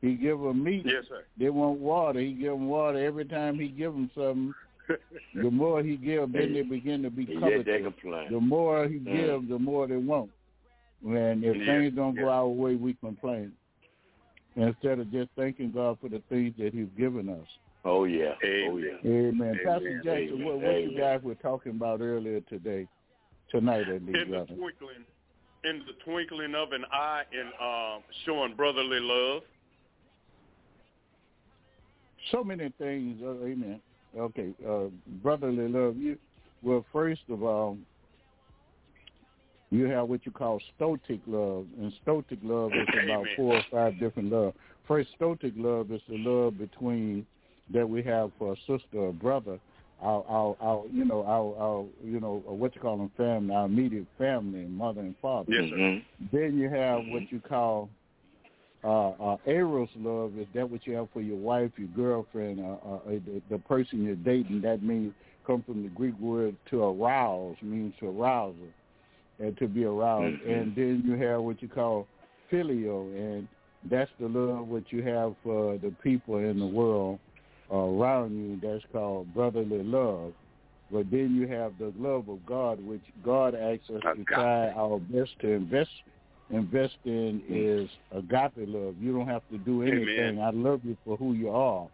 He 0.00 0.14
give 0.14 0.40
them 0.40 0.62
meat. 0.64 0.84
Yes, 0.84 1.04
sir. 1.08 1.24
They 1.38 1.48
want 1.48 1.78
water. 1.78 2.20
He 2.20 2.32
give 2.32 2.52
them 2.52 2.68
water 2.68 3.04
every 3.04 3.24
time 3.24 3.58
he 3.58 3.68
give 3.68 3.92
them 3.92 4.10
something. 4.14 4.54
The 5.34 5.50
more 5.50 5.82
he 5.82 5.96
give, 5.96 6.32
then 6.32 6.54
they 6.54 6.62
begin 6.62 7.02
to 7.02 7.10
be 7.10 7.24
yeah, 7.24 7.62
they 7.62 7.82
complain. 7.82 8.28
The 8.30 8.40
more 8.40 8.88
he 8.88 8.98
Mm. 9.00 9.04
gives, 9.04 9.48
the 9.48 9.58
more 9.58 9.86
they 9.86 9.96
want. 9.96 10.30
And 11.04 11.44
if 11.44 11.56
Yeah, 11.56 11.66
things 11.66 11.94
don't 11.94 12.16
go 12.16 12.28
our 12.28 12.48
way, 12.48 12.76
we 12.76 12.94
complain. 12.94 13.52
Instead 14.54 15.00
of 15.00 15.10
just 15.12 15.30
thanking 15.36 15.72
God 15.72 15.98
for 16.00 16.08
the 16.08 16.20
things 16.30 16.54
that 16.56 16.72
He's 16.72 16.88
given 16.96 17.28
us. 17.28 17.46
Oh 17.84 18.04
yeah. 18.04 18.34
Oh 18.42 18.78
yeah. 18.78 18.96
Amen. 19.04 19.60
Pastor 19.62 19.88
Amen. 19.88 20.02
Jackson, 20.02 20.34
Amen. 20.34 20.44
what, 20.44 20.60
what 20.60 20.82
you 20.82 20.92
guys 20.96 21.20
were 21.22 21.34
talking 21.34 21.72
about 21.72 22.00
earlier 22.00 22.40
today, 22.42 22.88
tonight 23.50 23.88
at 23.88 24.02
least, 24.04 24.18
in 24.18 24.30
the 24.30 24.44
twinkling, 24.46 25.04
in 25.64 25.82
the 25.86 25.94
twinkling 26.04 26.54
of 26.54 26.72
an 26.72 26.84
eye, 26.92 27.22
and 27.32 27.48
um, 27.60 28.02
showing 28.24 28.54
brotherly 28.54 29.00
love. 29.00 29.42
So 32.32 32.42
many 32.42 32.72
things. 32.78 33.20
Uh, 33.22 33.44
amen. 33.44 33.80
Okay, 34.18 34.52
uh, 34.68 34.86
brotherly 35.22 35.68
love. 35.68 35.96
You 35.96 36.18
well, 36.62 36.84
first 36.92 37.22
of 37.28 37.42
all, 37.42 37.78
You 39.70 39.86
have 39.86 40.08
what 40.08 40.24
you 40.24 40.32
call 40.32 40.60
storge 40.78 41.20
love, 41.26 41.66
and 41.78 41.92
storge 42.04 42.38
love 42.42 42.70
is 42.72 42.88
about 43.04 43.20
Amen. 43.20 43.34
four 43.36 43.56
or 43.56 43.62
five 43.70 43.98
different 43.98 44.32
love. 44.32 44.54
First, 44.86 45.08
storge 45.20 45.52
love 45.56 45.90
is 45.90 46.00
the 46.08 46.18
love 46.18 46.58
between 46.58 47.26
that 47.74 47.88
we 47.88 48.02
have 48.04 48.30
for 48.38 48.52
a 48.52 48.56
sister 48.60 48.98
or 48.98 49.12
brother, 49.12 49.58
our, 50.02 50.24
our, 50.28 50.56
our 50.60 50.84
you 50.92 51.04
know, 51.04 51.22
our, 51.24 51.62
our, 51.62 51.84
you 52.04 52.20
know, 52.20 52.42
uh, 52.48 52.52
what 52.52 52.74
you 52.74 52.80
call 52.80 52.98
them, 52.98 53.10
family, 53.16 53.54
our 53.54 53.66
immediate 53.66 54.06
family, 54.18 54.64
mother 54.64 55.00
and 55.00 55.14
father. 55.22 55.50
Yes, 55.50 55.70
sir. 55.70 56.02
Then 56.32 56.58
you 56.58 56.68
have 56.68 57.00
what 57.08 57.30
you 57.30 57.40
call 57.40 57.88
uh, 58.84 59.10
uh, 59.10 59.36
eros 59.46 59.88
love. 59.96 60.38
Is 60.38 60.46
that 60.54 60.68
what 60.68 60.86
you 60.86 60.94
have 60.94 61.08
for 61.12 61.22
your 61.22 61.38
wife, 61.38 61.72
your 61.76 61.88
girlfriend, 61.88 62.60
uh, 62.60 62.76
uh, 62.86 62.94
uh, 62.94 63.00
the, 63.06 63.42
the 63.50 63.58
person 63.58 64.04
you're 64.04 64.16
dating? 64.16 64.60
That 64.60 64.82
means 64.82 65.14
come 65.46 65.62
from 65.62 65.82
the 65.82 65.88
Greek 65.88 66.18
word 66.18 66.56
to 66.70 66.82
arouse, 66.82 67.56
means 67.62 67.94
to 68.00 68.08
arouse 68.08 68.54
and 69.38 69.56
to 69.58 69.66
be 69.66 69.84
aroused. 69.84 70.36
Mm-hmm. 70.40 70.50
And 70.50 70.76
then 70.76 71.02
you 71.06 71.14
have 71.26 71.40
what 71.42 71.62
you 71.62 71.68
call 71.68 72.06
filial, 72.50 73.02
and 73.14 73.48
that's 73.90 74.10
the 74.20 74.26
love 74.26 74.68
what 74.68 74.92
you 74.92 75.02
have 75.02 75.34
for 75.42 75.78
the 75.78 75.92
people 76.02 76.38
in 76.38 76.58
the 76.58 76.66
world 76.66 77.18
around 77.70 78.36
you. 78.36 78.58
That's 78.62 78.84
called 78.92 79.32
brotherly 79.34 79.82
love. 79.82 80.32
But 80.90 81.10
then 81.10 81.34
you 81.34 81.48
have 81.48 81.72
the 81.78 81.92
love 81.98 82.28
of 82.28 82.44
God, 82.46 82.84
which 82.84 83.02
God 83.24 83.54
asks 83.54 83.90
us 83.90 84.02
to 84.16 84.24
try 84.24 84.70
our 84.70 84.98
best 84.98 85.32
to 85.40 85.48
invest 85.48 85.90
invest 86.50 86.94
in 87.04 87.42
is 87.48 87.90
agape 88.12 88.68
love. 88.68 88.94
You 89.00 89.12
don't 89.12 89.26
have 89.26 89.42
to 89.50 89.58
do 89.58 89.82
Amen. 89.82 89.98
anything. 89.98 90.40
I 90.40 90.50
love 90.50 90.80
you 90.84 90.96
for 91.04 91.16
who 91.16 91.32
you 91.32 91.50
are. 91.50 91.88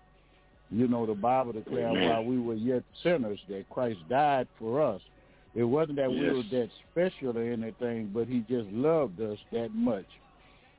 You 0.71 0.89
know, 0.89 1.07
the 1.07 1.15
Bible 1.15 1.53
declares 1.53 1.91
Amen. 1.91 2.09
while 2.09 2.25
we 2.25 2.39
were 2.39 2.55
yet 2.55 2.83
sinners 3.03 3.39
that 3.49 3.69
Christ 3.71 3.99
died 4.09 4.49
for 4.59 4.83
us. 4.83 5.01
It 5.55 5.65
wasn't 5.65 5.97
that 5.97 6.11
we 6.11 6.31
were 6.31 6.43
that 6.51 6.71
special 6.91 7.37
or 7.37 7.43
anything, 7.43 8.11
but 8.13 8.27
he 8.27 8.41
just 8.41 8.71
loved 8.71 9.21
us 9.21 9.39
that 9.53 9.75
much. 9.75 10.07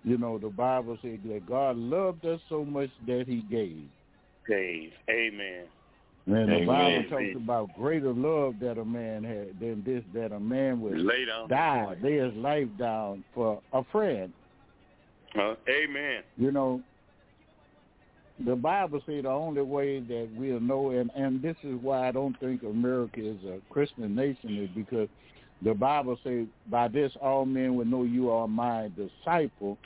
You 0.03 0.17
know, 0.17 0.37
the 0.37 0.49
Bible 0.49 0.97
said 1.01 1.19
that 1.25 1.47
God 1.47 1.77
loved 1.77 2.25
us 2.25 2.41
so 2.49 2.65
much 2.65 2.89
that 3.07 3.25
he 3.27 3.41
gave. 3.49 3.87
Dave. 4.47 4.91
Amen. 5.09 5.65
And 6.25 6.35
the 6.49 6.53
Amen. 6.55 6.65
Bible 6.65 7.03
talks 7.09 7.35
about 7.35 7.75
greater 7.77 8.13
love 8.13 8.55
that 8.61 8.77
a 8.77 8.85
man 8.85 9.23
had 9.23 9.59
than 9.59 9.83
this 9.85 10.03
that 10.13 10.31
a 10.31 10.39
man 10.39 10.79
would 10.81 10.97
Lay 10.97 11.25
down. 11.25 11.49
die, 11.49 11.95
lay 12.01 12.17
his 12.17 12.33
life 12.35 12.69
down 12.79 13.23
for 13.33 13.61
a 13.73 13.83
friend. 13.91 14.31
Uh, 15.37 15.55
amen. 15.67 16.21
You 16.37 16.51
know, 16.51 16.81
the 18.45 18.55
Bible 18.55 19.01
says 19.05 19.23
the 19.23 19.29
only 19.29 19.61
way 19.63 19.99
that 19.99 20.29
we'll 20.37 20.59
know, 20.61 20.91
and, 20.91 21.11
and 21.15 21.41
this 21.41 21.55
is 21.63 21.75
why 21.81 22.07
I 22.07 22.11
don't 22.11 22.39
think 22.39 22.63
America 22.63 23.19
is 23.19 23.43
a 23.45 23.59
Christian 23.71 24.15
nation, 24.15 24.57
is 24.63 24.69
because 24.75 25.09
the 25.61 25.73
Bible 25.73 26.17
says, 26.23 26.45
by 26.69 26.87
this 26.87 27.11
all 27.21 27.45
men 27.45 27.75
will 27.75 27.85
know 27.85 28.03
you 28.03 28.29
are 28.31 28.47
my 28.47 28.89
disciple 28.95 29.77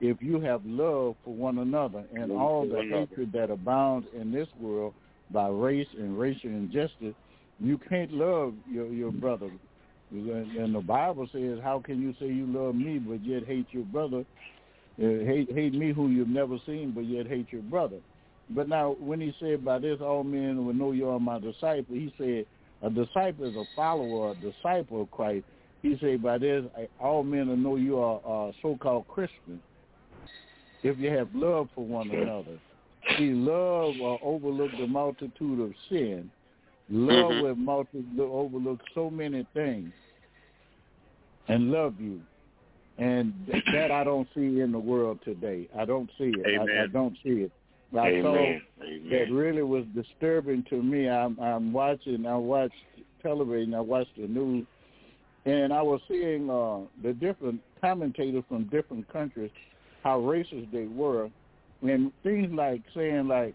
if 0.00 0.16
you 0.20 0.40
have 0.40 0.64
love 0.64 1.16
for 1.24 1.34
one 1.34 1.58
another 1.58 2.04
and 2.14 2.32
all 2.32 2.66
the 2.66 2.82
hatred 2.82 3.32
that 3.32 3.50
abounds 3.50 4.06
in 4.14 4.32
this 4.32 4.48
world 4.60 4.94
by 5.30 5.48
race 5.48 5.88
and 5.96 6.18
racial 6.18 6.50
injustice, 6.50 7.14
you 7.60 7.78
can't 7.88 8.12
love 8.12 8.54
your, 8.70 8.86
your 8.88 9.12
brother. 9.12 9.50
And 10.10 10.74
the 10.74 10.80
Bible 10.80 11.28
says, 11.32 11.58
how 11.62 11.80
can 11.80 12.00
you 12.00 12.14
say 12.20 12.26
you 12.26 12.46
love 12.46 12.74
me 12.74 12.98
but 12.98 13.24
yet 13.24 13.44
hate 13.44 13.66
your 13.70 13.84
brother? 13.84 14.24
Uh, 14.96 15.24
hate 15.24 15.50
hate 15.52 15.74
me 15.74 15.92
who 15.92 16.08
you've 16.08 16.28
never 16.28 16.56
seen, 16.66 16.92
but 16.94 17.04
yet 17.04 17.26
hate 17.26 17.48
your 17.50 17.62
brother. 17.62 17.96
But 18.50 18.68
now, 18.68 18.94
when 19.00 19.20
he 19.20 19.34
said, 19.40 19.64
"By 19.64 19.80
this 19.80 20.00
all 20.00 20.22
men 20.22 20.64
will 20.64 20.74
know 20.74 20.92
you 20.92 21.08
are 21.08 21.18
my 21.18 21.40
disciple," 21.40 21.96
he 21.96 22.14
said, 22.16 22.46
"A 22.80 22.90
disciple 22.90 23.46
is 23.46 23.56
a 23.56 23.64
follower, 23.74 24.30
a 24.30 24.34
disciple 24.36 25.02
of 25.02 25.10
Christ." 25.10 25.46
He 25.82 25.98
said, 26.00 26.22
"By 26.22 26.38
this 26.38 26.64
all 27.00 27.24
men 27.24 27.48
will 27.48 27.56
know 27.56 27.74
you 27.74 27.98
are 27.98 28.20
uh, 28.24 28.52
so-called 28.62 29.08
Christian 29.08 29.60
if 30.84 30.98
you 30.98 31.10
have 31.10 31.34
love 31.34 31.68
for 31.74 31.84
one 31.84 32.10
another." 32.10 32.58
See, 33.18 33.32
love 33.32 33.94
uh, 34.00 34.24
overlook 34.24 34.70
the 34.78 34.86
multitude 34.86 35.60
of 35.60 35.74
sin. 35.88 36.30
Love 36.88 37.34
Mhm. 37.34 37.40
will 37.40 37.54
multi- 37.56 38.04
overlook 38.18 38.80
so 38.94 39.10
many 39.10 39.44
things, 39.54 39.92
and 41.48 41.70
love 41.72 42.00
you. 42.00 42.20
And 42.98 43.32
that 43.72 43.90
I 43.90 44.04
don't 44.04 44.28
see 44.34 44.60
in 44.60 44.70
the 44.70 44.78
world 44.78 45.20
today. 45.24 45.68
I 45.76 45.84
don't 45.84 46.10
see 46.16 46.32
it. 46.38 46.60
I, 46.60 46.84
I 46.84 46.86
don't 46.86 47.16
see 47.22 47.42
it. 47.42 47.52
I 47.96 48.08
Amen. 48.10 48.60
that 49.10 49.30
really 49.30 49.62
was 49.62 49.84
disturbing 49.94 50.64
to 50.64 50.82
me. 50.82 51.08
I'm 51.08 51.38
I'm 51.38 51.72
watching. 51.72 52.26
I 52.26 52.36
watch 52.36 52.72
television. 53.22 53.74
I 53.74 53.80
watch 53.80 54.08
the 54.16 54.26
news, 54.26 54.66
and 55.44 55.72
I 55.72 55.82
was 55.82 56.00
seeing 56.08 56.50
uh, 56.50 56.80
the 57.02 57.12
different 57.12 57.60
commentators 57.80 58.44
from 58.48 58.64
different 58.64 59.08
countries, 59.12 59.50
how 60.04 60.20
racist 60.20 60.70
they 60.70 60.86
were, 60.86 61.30
and 61.82 62.12
things 62.22 62.52
like 62.52 62.82
saying 62.94 63.26
like 63.26 63.54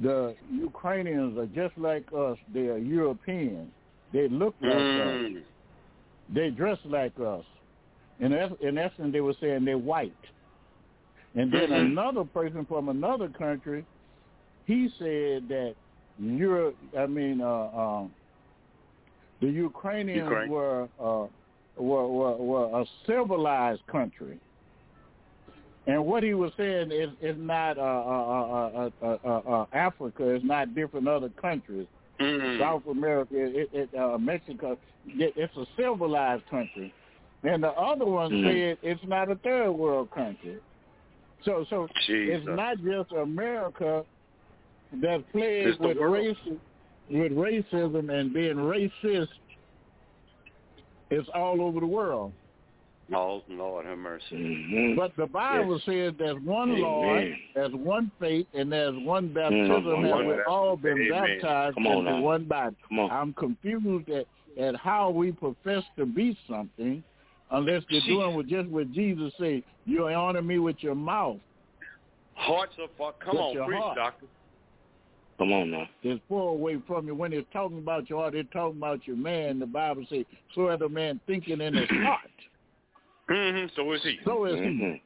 the 0.00 0.34
Ukrainians 0.52 1.38
are 1.38 1.46
just 1.46 1.78
like 1.78 2.04
us. 2.12 2.36
They 2.52 2.66
are 2.66 2.78
European. 2.78 3.70
They 4.12 4.28
look 4.28 4.54
like 4.60 4.72
us. 4.72 5.18
Mm. 5.20 5.42
They 6.34 6.50
dress 6.50 6.78
like 6.84 7.18
us. 7.20 7.44
In, 8.18 8.32
in 8.32 8.78
essence, 8.78 9.12
they 9.12 9.20
were 9.20 9.34
saying 9.40 9.64
they're 9.64 9.78
white. 9.78 10.12
And 11.36 11.50
then 11.52 11.70
Mhm. 11.70 11.86
another 11.86 12.24
person 12.24 12.64
from 12.66 12.88
another 12.88 13.28
country, 13.28 13.84
he 14.66 14.88
said 14.98 15.48
that 15.48 15.74
Europe, 16.18 16.76
I 16.96 17.06
mean, 17.06 17.40
uh, 17.40 17.68
um, 17.82 18.12
the 19.40 19.48
Ukrainians 19.48 20.30
Ukraine. 20.30 20.50
were, 20.50 20.88
uh, 20.98 21.26
were, 21.76 22.06
were 22.08 22.36
were 22.36 22.80
a 22.80 22.84
civilized 23.06 23.86
country. 23.86 24.38
And 25.86 26.06
what 26.06 26.22
he 26.22 26.34
was 26.34 26.52
saying 26.56 26.92
is 26.92 27.10
is 27.20 27.36
not 27.38 27.78
uh, 27.78 27.82
uh, 27.82 27.84
uh, 27.84 28.90
uh, 29.02 29.06
uh, 29.06 29.18
uh, 29.24 29.52
uh, 29.52 29.66
Africa. 29.72 30.28
It's 30.30 30.44
not 30.44 30.74
different 30.74 31.08
other 31.08 31.28
countries. 31.40 31.86
Mm. 32.20 32.60
South 32.60 32.86
America, 32.86 33.34
it, 33.34 33.68
it, 33.72 33.94
uh, 33.98 34.16
Mexico, 34.18 34.78
it, 35.06 35.34
it's 35.36 35.56
a 35.56 35.66
civilized 35.76 36.46
country. 36.48 36.94
And 37.42 37.62
the 37.62 37.72
other 37.72 38.06
one 38.06 38.30
Mhm. 38.30 38.44
said 38.44 38.78
it's 38.82 39.04
not 39.04 39.30
a 39.30 39.34
third 39.36 39.72
world 39.72 40.10
country. 40.12 40.58
So, 41.44 41.66
so 41.68 41.88
Jesus. 42.06 42.38
it's 42.38 42.46
not 42.46 42.78
just 42.82 43.12
America 43.12 44.04
that 45.02 45.30
plays 45.32 45.78
with 45.78 45.98
racism, 45.98 46.58
with 47.10 47.32
racism 47.32 48.10
and 48.10 48.32
being 48.32 48.56
racist. 48.56 49.28
It's 51.14 51.28
all 51.34 51.60
over 51.62 51.80
the 51.80 51.86
world. 51.86 52.32
Oh, 53.14 53.42
Lord 53.50 53.84
have 53.84 53.98
mercy. 53.98 54.24
Mm-hmm. 54.32 54.96
But 54.96 55.14
the 55.16 55.26
Bible 55.26 55.78
says 55.84 56.14
there's 56.18 56.40
one 56.42 56.70
Amen. 56.70 56.82
Lord, 56.82 57.34
there's 57.54 57.72
one 57.74 58.10
faith, 58.18 58.46
and 58.54 58.72
there's 58.72 58.96
one 59.04 59.28
baptism, 59.28 59.68
Mhm. 59.68 60.18
and 60.20 60.28
we've 60.28 60.38
all 60.48 60.76
been 60.76 60.98
Amen. 61.02 61.10
baptized 61.40 61.74
Come 61.76 61.86
on 61.86 61.98
into 61.98 62.12
now. 62.12 62.20
one 62.22 62.44
body. 62.44 62.76
Come 62.88 62.98
on. 63.00 63.10
I'm 63.10 63.32
confused 63.34 64.08
at, 64.08 64.26
at 64.58 64.74
how 64.76 65.10
we 65.10 65.32
profess 65.32 65.84
to 65.98 66.06
be 66.06 66.34
something 66.48 67.04
unless 67.50 67.82
you're 67.90 68.00
Jesus. 68.00 68.08
doing 68.08 68.34
with 68.36 68.48
just 68.48 68.68
what 68.70 68.90
Jesus 68.92 69.34
said. 69.38 69.62
You 69.84 70.08
honor 70.08 70.40
me 70.42 70.58
with 70.58 70.82
your 70.82 70.94
mouth. 70.94 71.36
Hearts 72.36 72.72
are 72.80 72.88
far. 72.96 73.12
Come 73.20 73.36
With 73.36 73.58
on, 73.60 73.66
preach, 73.66 73.80
heart. 73.82 73.96
doctor. 73.96 74.26
Come 75.38 75.52
on 75.52 75.70
now. 75.70 75.88
It's 76.02 76.22
far 76.28 76.48
away 76.48 76.78
from 76.86 77.06
you. 77.06 77.14
When 77.14 77.32
they're 77.32 77.42
talking 77.52 77.78
about 77.78 78.08
your 78.08 78.20
heart, 78.20 78.34
they're 78.34 78.44
talking 78.44 78.78
about 78.78 79.06
your 79.06 79.16
man. 79.16 79.58
The 79.58 79.66
Bible 79.66 80.04
says, 80.08 80.24
so 80.54 80.70
is 80.70 80.80
a 80.80 80.88
man 80.88 81.20
thinking 81.26 81.60
in 81.60 81.74
his 81.74 81.88
heart. 81.90 82.20
hmm 83.28 83.66
So 83.74 83.92
is 83.92 84.02
he. 84.02 84.18
So 84.24 84.44
is 84.44 84.54
he. 84.56 84.66
Mhm. 84.66 85.00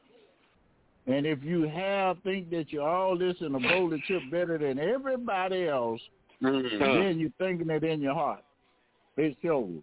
And 1.07 1.25
if 1.25 1.43
you 1.43 1.63
have 1.63 2.19
think 2.19 2.51
that 2.51 2.71
you're 2.71 2.87
all 2.87 3.17
this 3.17 3.35
in 3.41 3.55
a 3.55 3.59
bowl 3.59 3.91
of 3.91 3.99
chip 4.03 4.21
better 4.29 4.59
than 4.59 4.77
everybody 4.77 5.67
else, 5.67 6.01
Mhm. 6.41 6.79
then 6.79 7.19
you're 7.19 7.31
thinking 7.39 7.69
it 7.71 7.83
in 7.83 7.99
your 7.99 8.13
heart. 8.13 8.43
It 9.17 9.35
shows. 9.41 9.81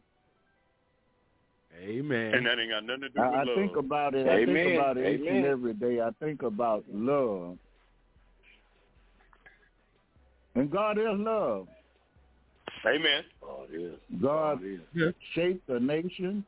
Amen. 1.78 2.35
And 2.35 2.47
that 2.47 2.59
ain't 2.59 2.70
got 2.70 2.85
nothing 2.85 3.02
to 3.02 3.09
do 3.10 3.20
I, 3.20 3.24
I 3.27 3.39
with 3.40 3.48
love. 3.48 3.56
think 3.56 3.77
about 3.77 4.14
it. 4.14 4.27
I 4.27 4.39
Amen. 4.39 4.55
think 4.55 4.78
about 4.78 4.97
it 4.97 5.14
each 5.14 5.27
and 5.27 5.28
Amen. 5.28 5.51
every 5.51 5.74
day. 5.74 6.01
I 6.01 6.10
think 6.20 6.43
about 6.43 6.85
love. 6.90 7.59
And 10.57 10.70
God 10.70 10.99
is 10.99 11.05
love. 11.09 11.69
Amen. 12.87 13.23
God 13.41 13.69
is. 13.73 13.93
God 14.20 14.65
is. 14.65 14.81
Yeah. 14.95 15.11
shaped 15.35 15.69
a 15.69 15.78
nation, 15.78 16.45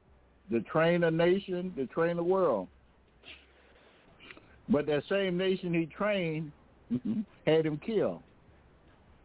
to 0.50 0.60
train 0.62 1.04
a 1.04 1.10
nation, 1.10 1.72
to 1.76 1.86
train 1.86 2.16
the 2.16 2.22
world. 2.22 2.68
But 4.68 4.86
that 4.86 5.02
same 5.08 5.36
nation 5.36 5.74
he 5.74 5.86
trained 5.86 6.52
had 7.46 7.66
him 7.66 7.78
killed. 7.84 8.22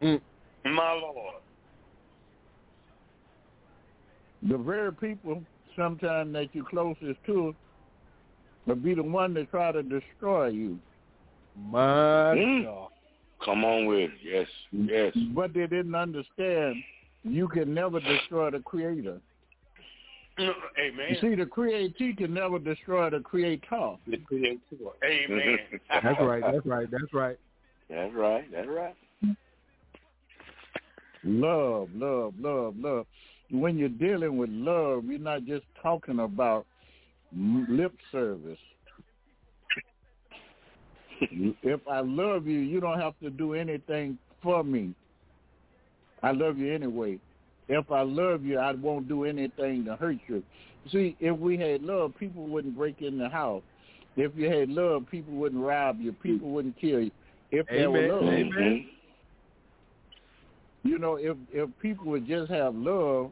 My 0.02 0.94
Lord. 0.94 1.36
The 4.44 4.58
very 4.58 4.94
people 4.94 5.42
sometimes 5.78 6.34
that 6.34 6.50
you're 6.54 6.66
closest 6.66 7.24
to 7.28 7.56
will 8.66 8.76
be 8.76 8.94
the 8.94 9.04
one 9.04 9.34
that 9.36 9.50
try 9.50 9.72
to 9.72 9.82
destroy 9.82 10.48
you. 10.48 10.80
My 11.56 12.36
Mm. 12.36 12.64
God. 12.64 12.93
Come 13.46 13.66
on 13.66 13.86
with 13.86 14.12
it. 14.12 14.12
Yes. 14.24 14.48
Yes. 14.72 15.14
But 15.34 15.54
they 15.54 15.68
didn't 15.68 15.96
understand 15.96 16.76
you 17.24 17.48
can 17.48 17.74
never 17.74 18.00
destroy 18.00 18.52
the 18.52 18.60
creator. 18.60 19.20
Amen. 20.40 21.08
You 21.10 21.16
see, 21.22 21.36
the 21.36 21.46
creator 21.46 22.14
can 22.18 22.34
never 22.34 22.60
destroy 22.60 23.10
the 23.10 23.20
creator. 23.20 23.96
The 24.08 24.18
creator. 24.18 24.60
Amen. 25.04 25.58
That's 25.90 26.20
right. 26.20 26.42
That's 26.42 26.66
right. 26.66 26.88
That's 26.90 27.14
right. 27.14 27.38
That's 27.90 28.14
right. 28.14 28.52
That's 28.52 28.68
right. 28.68 28.96
Love, 31.24 31.90
love, 31.94 32.34
love, 32.40 32.76
love. 32.78 33.06
When 33.52 33.78
you're 33.78 33.90
dealing 33.90 34.38
with 34.38 34.50
love, 34.50 35.06
you're 35.06 35.20
not 35.20 35.46
just 35.46 35.64
talking 35.82 36.20
about 36.20 36.66
lip 37.36 37.94
service. 38.12 38.58
If 41.22 41.80
I 41.90 42.00
love 42.00 42.48
you, 42.48 42.60
you 42.60 42.80
don't 42.80 43.00
have 43.00 43.14
to 43.22 43.30
do 43.30 43.54
anything 43.54 44.18
for 44.42 44.64
me. 44.64 44.94
I 46.22 46.32
love 46.32 46.58
you 46.58 46.74
anyway. 46.74 47.20
If 47.70 47.92
I 47.92 48.02
love 48.02 48.44
you, 48.44 48.60
I 48.60 48.72
won't 48.74 49.08
do 49.08 49.26
anything 49.26 49.86
to 49.86 49.96
hurt 49.96 50.18
you. 50.28 50.44
See, 50.92 51.16
if 51.20 51.38
we 51.38 51.58
had 51.58 51.82
love, 51.82 52.14
people 52.20 52.46
wouldn't 52.48 52.76
break 52.76 53.02
in 53.02 53.18
the 53.18 53.30
house. 53.30 53.64
If 54.16 54.32
you 54.36 54.50
had 54.50 54.70
love, 54.70 55.06
people 55.10 55.34
wouldn't 55.34 55.64
rob 55.64 56.00
you. 56.00 56.12
People 56.12 56.50
wouldn't 56.50 56.80
kill 56.80 57.02
you. 57.02 57.12
If 57.52 57.68
there 57.68 57.90
were 57.90 58.08
love, 58.14 58.24
Amen. 58.24 58.88
you 60.84 60.98
know, 61.00 61.16
if 61.16 61.38
if 61.52 61.70
people 61.82 62.06
would 62.08 62.28
just 62.28 62.52
have 62.52 62.76
love, 62.76 63.32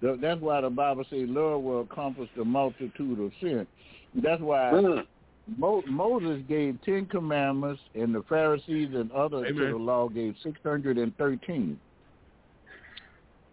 that's 0.00 0.40
why 0.40 0.60
the 0.60 0.70
Bible 0.70 1.04
says 1.10 1.28
love 1.28 1.62
will 1.62 1.82
accomplish 1.82 2.28
the 2.36 2.44
multitude 2.44 3.20
of 3.20 3.32
sin. 3.40 3.66
That's 4.14 4.42
why 4.42 4.72
Mm. 4.72 5.06
Mo- 5.56 5.82
Moses 5.88 6.42
gave 6.48 6.78
ten 6.84 7.06
commandments, 7.06 7.80
and 7.94 8.14
the 8.14 8.22
Pharisees 8.28 8.90
and 8.94 9.10
others 9.12 9.48
to 9.48 9.54
the 9.70 9.76
law 9.76 10.08
gave 10.08 10.34
six 10.42 10.58
hundred 10.64 10.98
and 10.98 11.16
thirteen. 11.16 11.78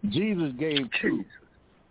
Jesus 0.08 0.52
gave 0.58 0.86
two, 1.02 1.24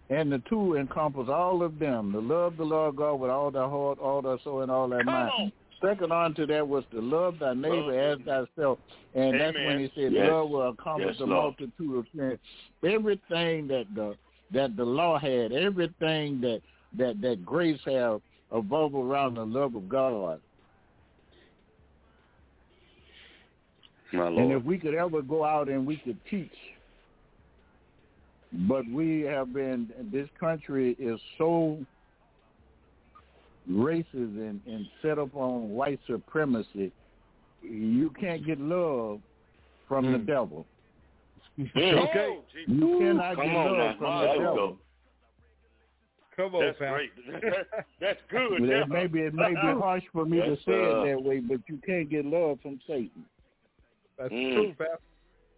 and 0.09 0.31
the 0.31 0.41
two 0.49 0.75
encompass 0.75 1.27
all 1.29 1.61
of 1.63 1.77
them: 1.79 2.11
to 2.11 2.19
love 2.19 2.57
the 2.57 2.63
Lord 2.63 2.95
God 2.95 3.15
with 3.15 3.29
all 3.29 3.51
thy 3.51 3.67
heart, 3.67 3.99
all 3.99 4.21
thy 4.21 4.37
soul, 4.43 4.61
and 4.61 4.71
all 4.71 4.87
thy 4.89 4.97
Come 5.03 5.13
mind. 5.13 5.31
on. 5.37 5.51
Second 5.81 6.11
on 6.11 6.33
to 6.35 6.45
that 6.47 6.67
was 6.67 6.83
to 6.91 6.99
love 6.99 7.39
thy 7.39 7.53
neighbor 7.53 7.97
as 7.97 8.19
thyself, 8.25 8.79
and 9.15 9.39
that's 9.39 9.55
when 9.55 9.79
he 9.79 9.89
said, 9.95 10.11
Yes. 10.11 10.29
"Love 10.29 10.49
will 10.49 10.69
accomplish 10.69 11.11
Yes, 11.11 11.19
the 11.19 11.25
Lord. 11.25 11.55
multitude 11.59 11.97
of 11.99 12.05
sins." 12.15 12.39
Everything 12.83 13.67
that 13.67 13.85
the 13.95 14.15
that 14.51 14.75
the 14.75 14.83
law 14.83 15.17
had, 15.17 15.53
everything 15.53 16.41
that 16.41 16.61
that 16.97 17.21
that 17.21 17.45
grace 17.45 17.79
have, 17.85 18.21
above 18.51 18.95
around 18.95 19.35
the 19.35 19.45
love 19.45 19.75
of 19.75 19.87
God. 19.89 20.39
My 24.11 24.27
And 24.27 24.51
if 24.51 24.63
we 24.63 24.77
could 24.79 24.95
ever 24.95 25.21
go 25.21 25.45
out 25.45 25.69
and 25.69 25.85
we 25.85 25.97
could 25.97 26.17
teach, 26.29 26.49
but 28.67 28.83
we 28.89 29.21
have 29.21 29.53
been, 29.53 29.89
this 30.11 30.27
country 30.39 30.95
is 30.97 31.19
so 31.37 31.77
racist 33.69 34.05
and, 34.13 34.59
and 34.65 34.87
set 35.03 35.19
up 35.19 35.35
on 35.35 35.69
white 35.69 35.99
supremacy, 36.07 36.91
you 37.61 38.09
can't 38.19 38.43
get 38.45 38.59
love 38.59 39.19
from 39.87 40.11
the 40.11 40.17
Mm. 40.17 40.25
devil. 40.25 40.65
Okay. 41.59 42.37
You 42.67 42.97
cannot 42.99 43.35
Come 43.35 43.45
get 43.45 43.55
on 43.55 43.77
love 43.77 43.77
now. 43.77 43.97
from 43.99 44.19
There 44.19 44.27
the 44.27 44.33
you 44.33 44.45
devil. 44.47 44.77
Go. 46.39 46.45
Come 46.49 46.55
on, 46.55 46.65
That's 46.65 46.77
pal. 46.79 46.93
great. 46.93 47.11
That's 47.99 48.19
good. 48.29 48.51
Well, 48.61 48.69
Yeah. 48.69 48.83
it 48.83 48.89
may 48.89 49.07
be 49.07 49.19
it 49.21 49.33
may 49.33 49.49
be 49.49 49.55
harsh 49.61 50.03
for 50.13 50.25
me 50.25 50.37
to 50.39 50.55
say 50.57 50.61
sir. 50.65 51.05
it 51.05 51.15
that 51.15 51.23
way, 51.23 51.39
but 51.39 51.59
you 51.67 51.79
can't 51.85 52.09
get 52.09 52.25
love 52.25 52.59
from 52.61 52.79
Satan. 52.87 53.25
That's 54.17 54.33
Mm. 54.33 54.49
the 54.49 54.55
truth, 54.55 54.77
pal. 54.77 54.87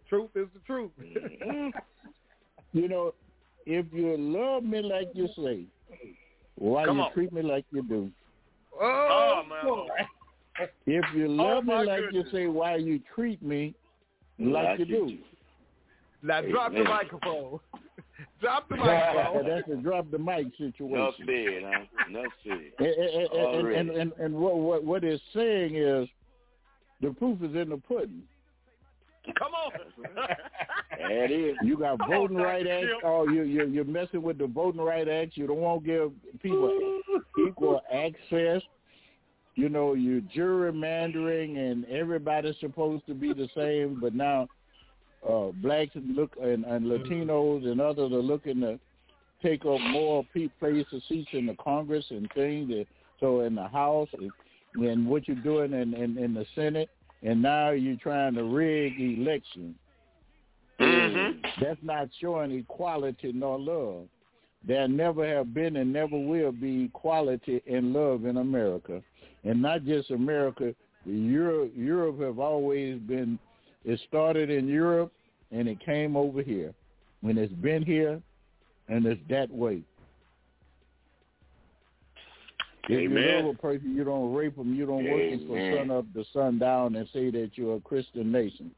Truth 0.08 0.30
is 0.36 0.48
the 0.54 0.60
truth. 0.66 0.90
You 2.74 2.88
know, 2.88 3.12
if 3.66 3.84
you 3.92 4.16
love 4.16 4.64
me 4.64 4.80
like 4.80 5.08
you 5.14 5.28
say, 5.36 5.66
why 6.54 6.86
Come 6.86 6.96
you 6.96 7.02
on. 7.02 7.12
treat 7.12 7.30
me 7.30 7.42
like 7.42 7.66
you 7.70 7.82
do? 7.82 8.10
Oh, 8.80 9.42
man. 9.46 10.68
If 10.86 11.04
you 11.14 11.28
love 11.28 11.64
my 11.66 11.80
me 11.82 11.86
like 11.86 12.00
goodness. 12.00 12.26
you 12.32 12.38
say, 12.38 12.46
why 12.46 12.76
you 12.76 12.98
treat 13.14 13.42
me 13.42 13.74
like, 14.38 14.78
Like 14.78 14.78
you 14.78 14.84
you 14.86 15.06
do? 15.06 15.18
Now 16.22 16.40
drop 16.40 16.72
the 16.72 16.82
microphone. 16.84 17.58
drop 18.40 18.68
the 18.68 18.76
Yeah, 18.76 19.12
microphone. 19.14 19.48
that's 19.48 19.68
a 19.68 19.82
drop 19.82 20.10
the 20.10 20.18
mic 20.18 20.38
Enough 20.38 20.52
situation. 20.58 21.26
said, 21.26 21.62
huh? 21.64 22.08
Enough 22.08 22.32
said. 22.44 22.72
And, 22.78 22.88
and, 22.88 23.32
and, 23.32 23.76
and, 23.76 23.90
and, 23.90 24.12
and 24.18 24.34
what, 24.34 24.58
what 24.58 24.84
what 24.84 25.04
it's 25.04 25.22
saying 25.34 25.76
is, 25.76 26.08
the 27.00 27.10
proof 27.10 27.42
is 27.42 27.54
in 27.56 27.70
the 27.70 27.76
pudding. 27.76 28.22
Come 29.38 29.52
on. 29.54 29.70
There 30.98 31.24
it 31.24 31.30
is. 31.30 31.56
You 31.62 31.76
got 31.78 31.98
Come 32.00 32.10
voting 32.10 32.36
Dr. 32.38 32.46
right 32.46 32.66
act. 32.66 32.86
Oh, 33.04 33.28
you 33.28 33.42
you 33.42 33.66
you're 33.66 33.84
messing 33.84 34.20
with 34.22 34.38
the 34.38 34.46
voting 34.48 34.80
right 34.80 35.08
act. 35.08 35.36
You 35.36 35.46
don't 35.46 35.58
want 35.58 35.84
to 35.84 35.86
give 35.86 36.40
people 36.40 37.00
equal 37.46 37.80
access. 37.92 38.62
You 39.54 39.68
know, 39.68 39.94
you're 39.94 40.22
gerrymandering, 40.34 41.56
and 41.58 41.84
everybody's 41.86 42.56
supposed 42.58 43.06
to 43.06 43.14
be 43.14 43.32
the 43.32 43.48
same. 43.54 44.00
But 44.00 44.14
now, 44.14 44.48
uh, 45.28 45.48
blacks 45.62 45.94
and 45.94 46.14
look 46.16 46.32
and, 46.40 46.64
and 46.64 46.86
Latinos 46.86 47.66
and 47.66 47.80
others 47.80 48.12
are 48.12 48.22
looking 48.22 48.60
to 48.60 48.78
take 49.42 49.64
up 49.64 49.80
more 49.80 50.24
pe- 50.32 50.48
places, 50.60 51.02
seats 51.08 51.30
in 51.32 51.46
the 51.46 51.54
Congress 51.54 52.04
and 52.10 52.30
things. 52.34 52.70
And 52.70 52.86
so 53.20 53.40
in 53.40 53.54
the 53.54 53.68
House 53.68 54.08
and, 54.14 54.30
and 54.86 55.06
what 55.06 55.28
you're 55.28 55.36
doing 55.36 55.72
in, 55.72 55.94
in 55.94 56.18
in 56.18 56.34
the 56.34 56.46
Senate, 56.54 56.90
and 57.22 57.40
now 57.40 57.70
you're 57.70 57.96
trying 57.96 58.34
to 58.34 58.44
rig 58.44 58.94
elections. 58.98 59.76
Mm-hmm. 60.80 61.62
That's 61.62 61.80
not 61.82 62.08
showing 62.20 62.52
equality 62.52 63.32
nor 63.32 63.58
love. 63.58 64.06
There 64.66 64.86
never 64.88 65.26
have 65.26 65.52
been 65.54 65.76
and 65.76 65.92
never 65.92 66.18
will 66.18 66.52
be 66.52 66.84
equality 66.84 67.62
and 67.70 67.92
love 67.92 68.24
in 68.24 68.36
America. 68.36 69.02
And 69.44 69.60
not 69.60 69.84
just 69.84 70.10
America, 70.10 70.74
Europe, 71.04 71.72
Europe 71.76 72.20
have 72.20 72.38
always 72.38 72.98
been, 73.00 73.38
it 73.84 74.00
started 74.08 74.50
in 74.50 74.68
Europe 74.68 75.12
and 75.50 75.68
it 75.68 75.84
came 75.84 76.16
over 76.16 76.42
here. 76.42 76.72
When 77.20 77.38
it's 77.38 77.52
been 77.52 77.84
here 77.84 78.20
and 78.88 79.06
it's 79.06 79.20
that 79.28 79.50
way. 79.50 79.82
If 82.88 82.98
Amen. 82.98 83.22
you 83.22 83.46
love 83.46 83.54
a 83.54 83.58
person, 83.58 83.94
you 83.94 84.02
don't 84.02 84.34
rape 84.34 84.56
them, 84.56 84.74
you 84.74 84.86
don't 84.86 85.08
work 85.08 85.30
them 85.30 85.46
from 85.46 85.56
Amen. 85.56 85.88
sun 85.88 85.90
up 85.92 86.12
to 86.14 86.24
sundown 86.32 86.96
and 86.96 87.08
say 87.12 87.30
that 87.30 87.50
you're 87.54 87.76
a 87.76 87.80
Christian 87.80 88.32
nation. 88.32 88.72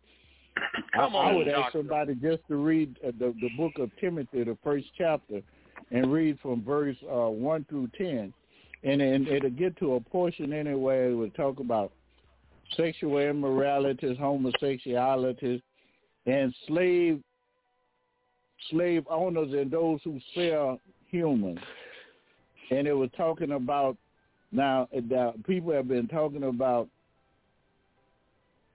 Come 0.95 1.17
I, 1.17 1.19
I 1.19 1.29
on, 1.31 1.37
would 1.37 1.49
ask 1.49 1.73
somebody 1.73 2.15
just 2.17 2.47
to 2.49 2.57
read 2.57 2.97
uh, 3.03 3.13
the 3.19 3.35
the 3.41 3.49
book 3.57 3.73
of 3.79 3.91
Timothy, 4.01 4.45
the 4.45 4.57
first 4.63 4.87
chapter, 4.97 5.41
and 5.91 6.13
read 6.13 6.39
from 6.41 6.63
verse 6.63 6.97
uh, 7.11 7.29
one 7.29 7.65
through 7.69 7.89
ten, 7.97 8.33
and, 8.83 9.01
and 9.01 9.27
it'll 9.27 9.51
get 9.51 9.77
to 9.79 9.95
a 9.95 10.01
portion 10.01 10.53
anyway. 10.53 11.11
It 11.11 11.15
will 11.15 11.31
talk 11.31 11.61
about 11.61 11.93
sexual 12.77 13.19
immoralities, 13.19 14.17
homosexuality, 14.19 15.63
and 16.27 16.55
slave 16.67 17.23
slave 18.71 19.05
owners 19.11 19.53
and 19.53 19.71
those 19.71 20.01
who 20.05 20.19
sell 20.35 20.81
humans. 21.11 21.59
And 22.71 22.87
it 22.87 22.95
was 22.95 23.11
talking 23.17 23.53
about 23.53 23.97
now 24.53 24.89
the 24.93 25.35
people 25.47 25.73
have 25.73 25.89
been 25.89 26.09
talking 26.09 26.45
about 26.45 26.89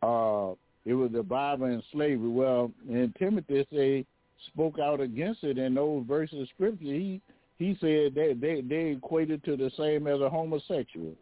uh 0.02 0.54
it 0.86 0.94
was 0.94 1.12
the 1.12 1.24
Bible 1.24 1.66
and 1.66 1.84
slavery. 1.92 2.30
Well, 2.30 2.72
and 2.90 3.14
Timothy 3.18 3.68
say 3.72 4.06
spoke 4.48 4.80
out 4.80 5.02
against 5.02 5.44
it 5.44 5.58
in 5.58 5.74
those 5.74 6.06
verses 6.08 6.42
of 6.42 6.48
scripture. 6.50 6.86
He 6.86 7.22
he 7.58 7.78
said 7.82 8.16
they 8.16 8.34
they 8.34 8.62
they 8.62 8.92
equated 8.92 9.44
to 9.46 9.58
the 9.58 9.72
same 9.78 10.08
as 10.08 10.22
a 10.22 10.30
homosexual. 10.30 11.14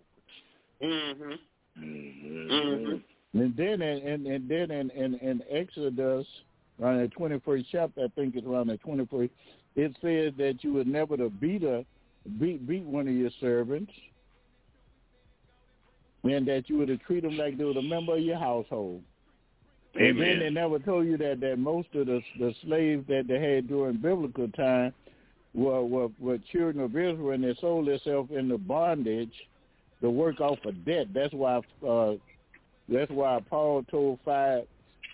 Mm-hmm. 0.84 1.34
Mhm. 1.80 2.50
Mm-hmm. 2.50 3.40
And 3.40 3.56
then 3.56 3.82
in, 3.82 4.08
and, 4.08 4.28
and 4.28 4.50
then 4.50 4.72
in, 4.72 4.90
in, 4.92 5.16
in 5.16 5.42
Exodus 5.50 6.26
around 6.82 7.02
the 7.02 7.08
twenty 7.10 7.40
first 7.40 7.66
chapter, 7.72 8.06
I 8.06 8.08
think 8.16 8.36
it's 8.36 8.48
around 8.48 8.68
the 8.68 8.78
twenty 8.78 9.06
first, 9.06 9.32
it 9.76 9.92
says 10.02 10.34
that 10.38 10.64
you 10.64 10.74
would 10.74 10.88
never 10.88 11.18
to 11.18 11.30
beat 11.30 11.64
a 11.64 11.86
beat 12.40 12.68
beat 12.68 12.84
one 12.84 13.08
of 13.08 13.14
your 13.14 13.30
servants, 13.40 13.92
and 16.24 16.48
that 16.48 16.70
you 16.70 16.78
were 16.78 16.86
to 16.86 16.98
treat 16.98 17.24
them 17.24 17.38
like 17.38 17.58
they 17.58 17.64
were 17.64 17.72
a 17.72 17.82
member 17.82 18.16
of 18.16 18.22
your 18.22 18.40
household. 18.40 19.02
And 19.96 20.20
then 20.20 20.28
Amen. 20.28 20.40
they 20.40 20.50
never 20.50 20.80
told 20.80 21.06
you 21.06 21.18
that 21.18 21.40
that 21.42 21.58
most 21.58 21.90
of 21.96 22.08
the 22.08 22.22
the 22.40 22.54
slaves 22.64 23.06
that 23.08 23.26
they 23.28 23.40
had 23.40 23.68
during 23.68 23.98
biblical 23.98 24.48
time 24.50 24.94
were 25.54 25.84
were, 25.84 26.10
were 26.20 26.38
children 26.52 26.80
of 26.80 26.92
Israel, 26.92 27.32
and 27.32 27.44
they 27.44 27.56
sold 27.60 27.88
themselves 27.88 28.32
into 28.32 28.58
bondage 28.58 29.34
to 30.02 30.10
work 30.10 30.40
off 30.40 30.60
a 30.66 30.72
debt. 30.72 31.08
That's 31.14 31.34
why 31.34 31.62
uh, 31.88 32.14
that's 32.90 33.12
why 33.12 33.40
Paul 33.50 33.84
told 33.90 34.20
Phi, 34.24 34.62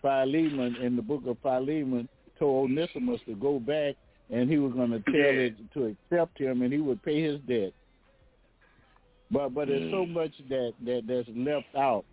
Philemon 0.02 0.76
in 0.78 0.96
the 0.96 1.02
book 1.02 1.24
of 1.26 1.38
Philemon 1.42 2.08
told 2.38 2.72
Onesimus 2.72 3.22
to 3.26 3.36
go 3.36 3.60
back, 3.60 3.96
and 4.30 4.50
he 4.50 4.58
was 4.58 4.74
going 4.74 4.92
to 4.92 5.00
tell 5.00 5.14
it 5.16 5.56
to 5.74 5.86
accept 5.86 6.40
him, 6.40 6.62
and 6.62 6.74
he 6.74 6.80
would 6.80 7.02
pay 7.04 7.22
his 7.22 7.40
debt. 7.48 7.74
But 9.32 9.54
but 9.54 9.68
there's 9.68 9.92
so 9.92 10.06
much 10.06 10.32
that 10.50 10.74
that 10.86 11.04
that's 11.08 11.30
left 11.36 11.76
out 11.76 12.06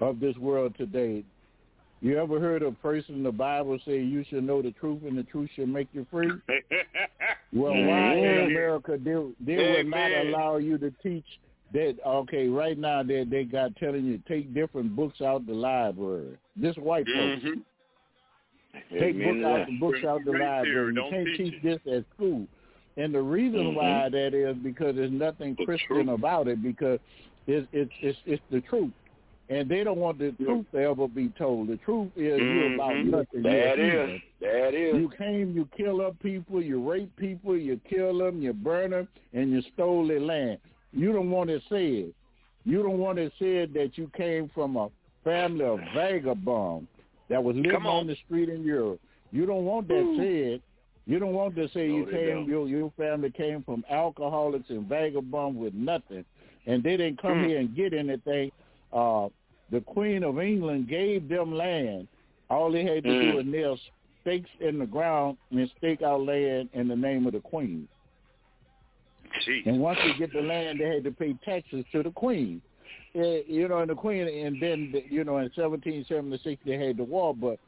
of 0.00 0.20
this 0.20 0.36
world 0.36 0.74
today. 0.78 1.24
You 2.02 2.18
ever 2.18 2.40
heard 2.40 2.62
a 2.64 2.72
person 2.72 3.14
in 3.14 3.22
the 3.22 3.30
Bible 3.30 3.78
say 3.86 4.02
you 4.02 4.24
should 4.28 4.42
know 4.42 4.60
the 4.60 4.72
truth 4.72 5.02
and 5.06 5.16
the 5.16 5.22
truth 5.22 5.48
should 5.54 5.68
make 5.68 5.88
you 5.92 6.04
free? 6.10 6.30
Well, 7.54 7.74
why 7.74 8.14
in 8.16 8.46
America 8.46 8.96
they 8.98 9.12
they 9.44 9.56
will 9.58 9.84
not 9.84 10.10
allow 10.10 10.56
you 10.56 10.78
to 10.78 10.90
teach 11.02 11.26
that? 11.74 11.96
Okay, 12.06 12.48
right 12.48 12.78
now 12.78 13.02
they 13.02 13.24
they 13.24 13.44
got 13.44 13.76
telling 13.76 14.06
you 14.06 14.22
take 14.26 14.54
different 14.54 14.96
books 14.96 15.20
out 15.20 15.46
the 15.46 15.52
library. 15.52 16.38
This 16.56 16.74
white 16.78 17.04
folks 17.06 17.44
Mhm. 17.44 17.62
take 18.98 19.18
to 19.18 19.46
out 19.46 19.66
the 19.66 19.78
books 19.78 20.02
out 20.02 20.24
the 20.24 20.30
Great 20.30 20.40
library. 20.46 20.94
theory. 20.94 20.94
You 20.94 21.10
can't 21.10 21.36
teach 21.36 21.52
teach 21.52 21.62
this 21.62 21.80
at 21.94 22.04
school. 22.14 22.46
And 22.96 23.14
the 23.14 23.20
reason 23.22 23.60
Mhm. 23.60 23.74
why 23.74 24.08
that 24.08 24.32
is 24.32 24.56
because 24.56 24.96
there's 24.96 25.10
nothing 25.12 25.54
The 25.56 25.66
Christian 25.66 26.06
truth. 26.06 26.08
about 26.08 26.48
it 26.48 26.62
because 26.62 27.00
it's 27.46 27.68
it's 27.72 27.92
it's 28.00 28.18
it's 28.24 28.42
the 28.50 28.62
truth. 28.62 28.92
And 29.48 29.68
they 29.68 29.84
don't 29.84 29.98
want 29.98 30.18
the 30.18 30.32
truth 30.42 30.66
to 30.72 30.78
ever 30.78 31.08
be 31.08 31.28
told. 31.36 31.68
The 31.68 31.76
truth 31.78 32.08
is 32.16 32.38
you're 32.40 32.74
about 32.74 32.96
nothing. 33.04 33.42
That 33.42 33.78
is. 33.78 34.20
That 34.40 34.72
is. 34.74 34.94
You 34.94 35.10
came, 35.18 35.52
you 35.54 35.68
kill 35.76 36.00
up 36.00 36.18
people, 36.20 36.62
you 36.62 36.82
rape 36.88 37.14
people, 37.16 37.56
you 37.56 37.78
kill 37.88 38.16
them, 38.18 38.40
you 38.40 38.52
burn 38.52 38.92
them, 38.92 39.08
and 39.34 39.50
you 39.50 39.62
stole 39.74 40.06
their 40.06 40.20
land. 40.20 40.58
You 40.92 41.12
don't 41.12 41.30
want 41.30 41.50
it 41.50 41.62
said. 41.68 42.12
You 42.64 42.82
don't 42.82 42.98
want 42.98 43.18
it 43.18 43.32
said 43.38 43.74
that 43.74 43.98
you 43.98 44.10
came 44.16 44.50
from 44.54 44.76
a 44.76 44.88
family 45.24 45.64
of 45.64 45.80
vagabonds 45.94 46.86
that 47.28 47.42
was 47.42 47.56
living 47.56 47.72
on. 47.74 47.86
on 47.86 48.06
the 48.06 48.16
street 48.24 48.48
in 48.48 48.62
Europe. 48.62 49.00
You 49.32 49.44
don't 49.46 49.64
want 49.64 49.88
that 49.88 50.14
said. 50.18 50.62
You 51.04 51.18
don't 51.18 51.32
want 51.32 51.56
to 51.56 51.68
say 51.74 51.88
No, 51.88 51.96
you 51.96 52.06
came, 52.06 52.48
your 52.48 52.68
your 52.68 52.92
family 52.96 53.30
came 53.30 53.62
from 53.64 53.84
alcoholics 53.90 54.70
and 54.70 54.86
vagabonds 54.88 55.58
with 55.58 55.74
nothing, 55.74 56.24
and 56.66 56.82
they 56.82 56.96
didn't 56.96 57.20
come 57.20 57.42
Mm. 57.42 57.46
here 57.48 57.58
and 57.58 57.74
get 57.74 57.92
anything. 57.92 58.52
Uh, 58.92 59.28
the 59.70 59.80
Queen 59.80 60.22
of 60.22 60.38
England 60.38 60.88
gave 60.88 61.28
them 61.28 61.54
land. 61.54 62.08
All 62.50 62.70
they 62.70 62.84
had 62.84 63.04
to 63.04 63.20
do 63.20 63.32
Mm. 63.32 63.34
was 63.34 63.46
nail 63.46 63.78
stakes 64.20 64.50
in 64.60 64.78
the 64.78 64.86
ground 64.86 65.38
and 65.50 65.70
stake 65.78 66.02
out 66.02 66.22
land 66.22 66.68
in 66.74 66.88
the 66.88 66.96
name 66.96 67.26
of 67.26 67.32
the 67.32 67.40
Queen. 67.40 67.88
Gee. 69.44 69.62
And 69.66 69.80
once 69.80 69.98
they 70.04 70.12
get 70.18 70.32
the 70.32 70.42
land, 70.42 70.78
they 70.78 70.86
had 70.86 71.04
to 71.04 71.10
pay 71.10 71.34
taxes 71.44 71.84
to 71.92 72.02
the 72.02 72.10
Queen. 72.10 72.60
You 73.14 73.68
know, 73.68 73.78
and 73.78 73.90
the 73.90 73.94
Queen, 73.94 74.26
and 74.26 74.60
then 74.60 74.92
you 75.10 75.24
know, 75.24 75.38
in 75.38 75.50
1776 75.54 76.62
they 76.64 76.78
had 76.78 76.96
the 76.96 77.04
war, 77.04 77.34
but 77.34 77.58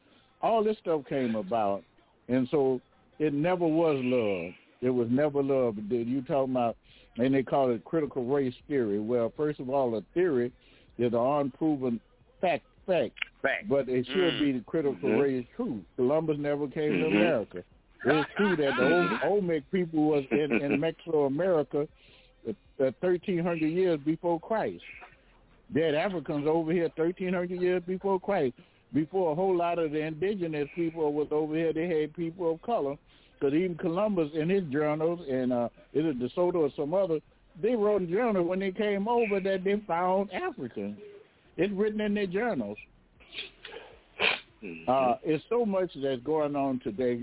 all 0.42 0.62
this 0.64 0.78
stuff 0.78 1.02
came 1.08 1.34
about, 1.34 1.82
and 2.28 2.48
so 2.50 2.80
it 3.18 3.34
never 3.34 3.66
was 3.66 3.98
love. 4.02 4.52
It 4.80 4.90
was 4.90 5.08
never 5.10 5.42
love. 5.42 5.76
Did 5.88 6.08
you 6.08 6.22
talking 6.22 6.52
about? 6.54 6.76
And 7.16 7.34
they 7.34 7.42
call 7.42 7.70
it 7.70 7.84
critical 7.84 8.24
race 8.24 8.54
theory. 8.68 9.00
Well, 9.00 9.32
first 9.36 9.60
of 9.60 9.70
all, 9.70 9.96
a 9.96 10.02
theory 10.14 10.50
is 10.98 11.12
an 11.12 11.18
unproven 11.18 12.00
fact. 12.40 12.64
Fact. 12.86 13.12
Fact. 13.42 13.68
But 13.68 13.88
it 13.88 14.06
should 14.06 14.34
Mm. 14.34 14.40
be 14.40 14.52
the 14.52 14.64
critical 14.64 15.08
Mhm. 15.08 15.22
race 15.22 15.46
truth. 15.56 15.82
Columbus 15.96 16.38
never 16.38 16.66
came 16.68 16.92
to 17.00 17.06
Mhm. 17.06 17.16
America. 17.16 17.64
It's 18.04 18.30
true 18.36 18.54
that 18.56 18.76
the 18.76 18.94
old 18.94 19.10
Olmec 19.24 19.62
people 19.70 20.04
was 20.04 20.24
in, 20.30 20.60
in 20.60 20.78
Mesoamerica 20.78 21.88
uh, 22.46 22.90
1,300 23.00 23.62
years 23.66 23.98
before 24.00 24.38
Christ. 24.40 24.82
Had 25.74 25.94
Africans 25.94 26.46
over 26.46 26.72
here 26.72 26.90
1,300 26.90 27.50
years 27.60 27.82
before 27.86 28.20
Christ. 28.20 28.54
Before 28.92 29.32
a 29.32 29.34
whole 29.34 29.56
lot 29.56 29.78
of 29.78 29.92
the 29.92 30.00
indigenous 30.00 30.68
people 30.74 31.12
was 31.12 31.28
over 31.30 31.54
here, 31.56 31.72
they 31.72 31.88
had 31.88 32.14
people 32.14 32.50
of 32.52 32.62
color. 32.62 32.96
Because 33.32 33.54
even 33.54 33.76
Columbus 33.76 34.30
in 34.34 34.48
his 34.48 34.64
journals, 34.64 35.20
and 35.28 35.52
uh, 35.52 35.68
is 35.92 36.04
it 36.04 36.18
DeSoto 36.18 36.56
or 36.56 36.70
some 36.76 36.94
other, 36.94 37.20
they 37.60 37.74
wrote 37.74 38.02
in 38.02 38.10
journal 38.10 38.44
when 38.44 38.58
they 38.58 38.72
came 38.72 39.08
over 39.08 39.40
that 39.40 39.64
they 39.64 39.80
found 39.86 40.32
Africans. 40.32 40.98
It's 41.56 41.72
written 41.72 42.00
in 42.00 42.14
their 42.14 42.26
journals. 42.26 42.78
Mm-hmm. 44.62 44.90
Uh, 44.90 45.16
it's 45.22 45.44
so 45.48 45.64
much 45.64 45.90
that's 46.02 46.22
going 46.22 46.56
on 46.56 46.80
today 46.80 47.20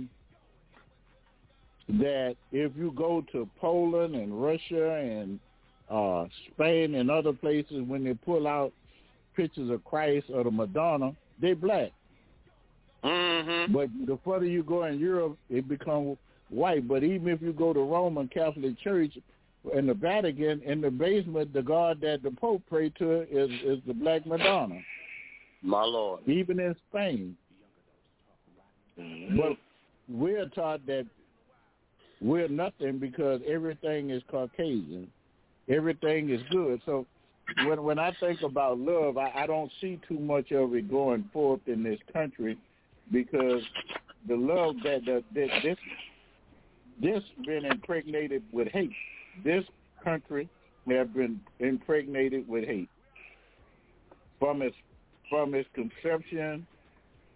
that 1.89 2.35
if 2.51 2.71
you 2.77 2.93
go 2.95 3.25
to 3.31 3.49
Poland 3.59 4.15
and 4.15 4.41
Russia 4.41 4.95
and 4.95 5.39
uh, 5.89 6.25
Spain 6.53 6.95
and 6.95 7.11
other 7.11 7.33
places, 7.33 7.83
when 7.85 8.03
they 8.03 8.13
pull 8.13 8.47
out 8.47 8.71
pictures 9.35 9.69
of 9.69 9.83
Christ 9.83 10.27
or 10.33 10.43
the 10.43 10.51
Madonna, 10.51 11.13
they 11.41 11.53
black. 11.53 11.91
Mhm. 13.03 13.73
But 13.73 13.89
the 14.05 14.17
further 14.23 14.45
you 14.45 14.63
go 14.63 14.85
in 14.85 14.99
Europe, 14.99 15.37
it 15.49 15.67
becomes 15.67 16.17
white. 16.49 16.87
But 16.87 17.03
even 17.03 17.27
if 17.29 17.41
you 17.41 17.51
go 17.51 17.73
to 17.73 17.79
Roman 17.79 18.27
Catholic 18.27 18.77
Church 18.79 19.17
in 19.75 19.87
the 19.87 19.93
Vatican, 19.93 20.61
in 20.63 20.81
the 20.81 20.89
basement, 20.89 21.53
the 21.53 21.61
God 21.61 22.01
that 22.01 22.23
the 22.23 22.31
Pope 22.31 22.63
prayed 22.67 22.95
to 22.95 23.21
is 23.21 23.49
is 23.63 23.79
the 23.85 23.93
Black 23.93 24.25
Madonna. 24.25 24.79
My 25.61 25.83
Lord. 25.83 26.27
Even 26.27 26.59
in 26.59 26.75
Spain, 26.89 27.37
Mhm. 28.97 29.37
but 29.37 29.57
we're 30.09 30.49
taught 30.49 30.85
that 30.87 31.05
we're 32.19 32.47
nothing 32.47 32.97
because 32.97 33.41
everything 33.47 34.09
is 34.09 34.23
Caucasian. 34.29 35.11
Everything 35.67 36.29
is 36.29 36.41
good. 36.49 36.81
So 36.85 37.05
when 37.65 37.83
when 37.83 37.99
I 37.99 38.11
think 38.19 38.41
about 38.41 38.79
love, 38.79 39.17
I, 39.17 39.31
I 39.35 39.47
don't 39.47 39.71
see 39.79 39.99
too 40.07 40.19
much 40.19 40.51
of 40.51 40.73
it 40.75 40.89
going 40.89 41.23
forth 41.31 41.61
in 41.67 41.83
this 41.83 41.99
country 42.11 42.57
because 43.11 43.61
the 44.27 44.35
love 44.35 44.75
that, 44.83 45.05
that, 45.05 45.23
that 45.33 45.49
this 45.63 45.77
this 47.01 47.23
been 47.45 47.65
impregnated 47.65 48.43
with 48.51 48.67
hate. 48.67 48.91
This 49.43 49.63
country 50.03 50.49
have 50.89 51.13
been 51.13 51.39
impregnated 51.59 52.47
with 52.47 52.65
hate 52.65 52.89
from 54.39 54.61
its 54.61 54.75
from 55.29 55.53
its 55.53 55.69
conception 55.73 56.65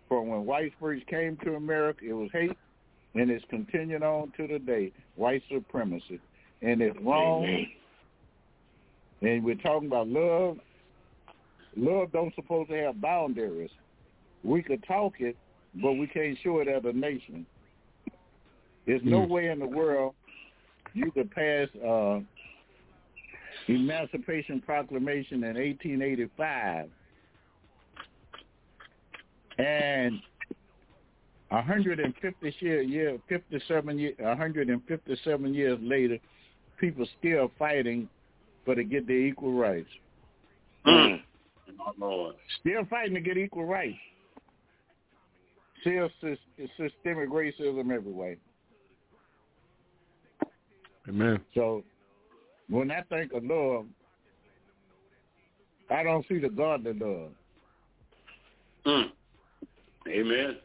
from 0.07 0.27
when 0.27 0.45
whites 0.45 0.75
first 0.79 1.05
came 1.07 1.37
to 1.37 1.55
America, 1.55 2.05
it 2.07 2.13
was 2.13 2.29
hate, 2.31 2.57
and 3.15 3.31
it's 3.31 3.45
continued 3.49 4.03
on 4.03 4.31
to 4.37 4.47
today, 4.47 4.91
white 5.15 5.41
supremacy. 5.51 6.19
And 6.61 6.81
it's 6.81 6.97
wrong. 7.01 7.65
And 9.21 9.43
we're 9.43 9.55
talking 9.55 9.87
about 9.87 10.07
love. 10.07 10.57
Love 11.75 12.11
don't 12.11 12.33
supposed 12.35 12.69
to 12.69 12.75
have 12.77 13.01
boundaries. 13.01 13.71
We 14.43 14.61
could 14.61 14.83
talk 14.87 15.13
it, 15.19 15.35
but 15.81 15.93
we 15.93 16.07
can't 16.07 16.37
show 16.43 16.59
it 16.59 16.67
as 16.67 16.83
a 16.85 16.93
nation. 16.93 17.45
There's 18.85 19.03
no 19.03 19.21
Mm. 19.21 19.29
way 19.29 19.47
in 19.47 19.59
the 19.59 19.67
world 19.67 20.13
you 20.95 21.11
could 21.11 21.29
pass 21.29 21.67
uh, 21.85 22.19
Emancipation 23.67 24.61
Proclamation 24.61 25.43
in 25.43 25.55
1885 25.55 26.89
and 29.57 30.19
150 31.49 32.55
year, 32.59 32.81
year 32.81 33.17
57 33.29 33.99
year, 33.99 34.13
157 34.17 35.53
years 35.53 35.79
later, 35.81 36.17
people 36.79 37.05
still 37.19 37.51
fighting 37.59 38.09
for 38.63 38.75
to 38.75 38.83
get 38.83 39.05
their 39.05 39.17
equal 39.17 39.53
rights. 39.53 39.89
Mm. 40.87 41.19
Still 42.61 42.85
fighting 42.89 43.15
to 43.15 43.21
get 43.21 43.37
equal 43.37 43.65
rights. 43.65 43.97
Still 45.81 46.09
systemic 46.77 47.29
racism 47.29 47.91
everywhere. 47.91 48.37
Amen. 51.07 51.39
So 51.53 51.83
when 52.69 52.91
I 52.91 53.01
think 53.03 53.33
of 53.33 53.43
love, 53.43 53.85
I 55.89 56.03
don't 56.03 56.25
see 56.27 56.39
the 56.39 56.49
godly 56.49 56.93
love. 56.93 57.29
Mm. 58.85 59.11
Amen. 60.07 60.57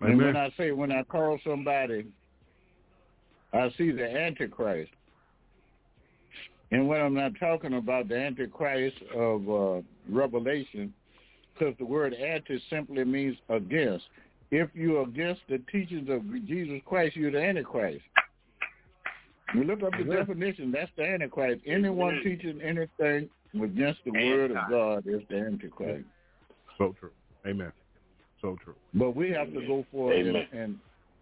And 0.00 0.18
when 0.18 0.28
Amen. 0.28 0.36
I 0.36 0.50
say 0.56 0.70
when 0.72 0.92
I 0.92 1.02
call 1.02 1.38
somebody, 1.44 2.06
I 3.52 3.70
see 3.76 3.90
the 3.90 4.04
Antichrist. 4.04 4.92
And 6.70 6.86
when 6.86 7.00
I'm 7.00 7.14
not 7.14 7.32
talking 7.40 7.74
about 7.74 8.08
the 8.08 8.16
Antichrist 8.16 8.96
of 9.14 9.48
uh, 9.48 9.80
Revelation, 10.08 10.92
because 11.58 11.74
the 11.78 11.84
word 11.84 12.14
anti 12.14 12.60
simply 12.70 13.04
means 13.04 13.36
against. 13.48 14.04
If 14.50 14.68
you're 14.74 15.02
against 15.02 15.42
the 15.48 15.58
teachings 15.70 16.08
of 16.08 16.22
Jesus 16.46 16.80
Christ, 16.86 17.16
you're 17.16 17.30
the 17.30 17.42
Antichrist. 17.42 18.04
You 19.54 19.64
look 19.64 19.82
up 19.82 19.92
the 19.92 19.98
Amen. 19.98 20.16
definition, 20.16 20.70
that's 20.72 20.90
the 20.96 21.04
Antichrist. 21.04 21.62
Anyone 21.66 22.20
teaching 22.22 22.60
anything 22.60 23.28
against 23.54 24.00
the 24.04 24.10
word 24.10 24.50
of 24.50 24.56
God 24.70 25.06
is 25.06 25.22
the 25.30 25.36
Antichrist. 25.36 26.04
So 26.76 26.94
true. 27.00 27.10
Amen. 27.46 27.72
So 28.42 28.56
true. 28.62 28.74
But 28.94 29.16
we 29.16 29.30
have 29.30 29.52
to 29.54 29.60
go 29.66 29.84
for 29.90 30.12
it. 30.12 30.26
And, 30.26 30.36
Amen. 30.36 30.46
and 30.52 30.78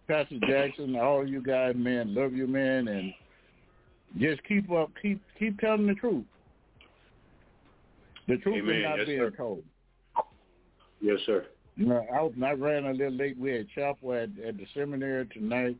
Pastor 0.07 0.37
Jackson, 0.47 0.95
all 0.97 1.27
you 1.27 1.41
guys, 1.41 1.75
man, 1.77 2.13
love 2.13 2.33
you, 2.33 2.47
man, 2.47 2.87
and 2.89 3.13
just 4.17 4.43
keep 4.43 4.69
up, 4.71 4.89
keep 5.01 5.21
keep 5.39 5.57
telling 5.59 5.87
the 5.87 5.95
truth. 5.95 6.25
The 8.27 8.37
truth 8.37 8.57
Amen. 8.63 8.75
is 8.75 8.83
not 8.83 8.97
Yes, 8.99 9.07
being 9.07 9.19
sir. 9.19 9.31
told. 9.31 9.63
Yes, 11.01 11.19
sir. 11.25 11.45
You 11.75 11.85
know, 11.85 12.05
I, 12.13 12.21
was- 12.21 12.33
I 12.43 12.51
ran 12.51 12.85
a 12.85 12.91
little 12.91 13.13
late. 13.13 13.37
We 13.37 13.51
had 13.51 13.67
chapel 13.69 14.13
at, 14.13 14.29
at 14.45 14.57
the 14.57 14.65
seminary 14.73 15.27
tonight, 15.27 15.77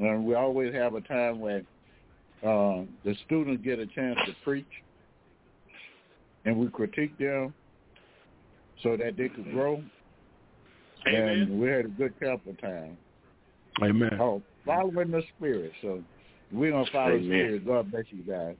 and 0.00 0.24
we 0.24 0.34
always 0.34 0.74
have 0.74 0.94
a 0.94 1.00
time 1.02 1.40
where 1.40 1.62
uh, 2.42 2.84
the 3.04 3.14
students 3.26 3.62
get 3.64 3.78
a 3.78 3.86
chance 3.86 4.18
to 4.26 4.34
preach, 4.42 4.66
and 6.44 6.56
we 6.56 6.68
critique 6.68 7.16
them 7.18 7.54
so 8.82 8.96
that 8.96 9.16
they 9.16 9.28
could 9.28 9.50
grow. 9.52 9.82
Amen. 11.06 11.28
And 11.28 11.60
we 11.60 11.68
had 11.68 11.86
a 11.86 11.88
good 11.88 12.18
couple 12.20 12.54
time. 12.54 12.96
Amen. 13.82 14.18
Oh, 14.20 14.42
following 14.66 15.10
the 15.10 15.22
spirit. 15.36 15.72
So 15.80 16.02
we're 16.52 16.72
gonna 16.72 16.84
follow 16.92 17.18
the 17.18 17.24
spirit. 17.24 17.66
God 17.66 17.90
bless 17.90 18.04
you 18.10 18.22
guys. 18.22 18.56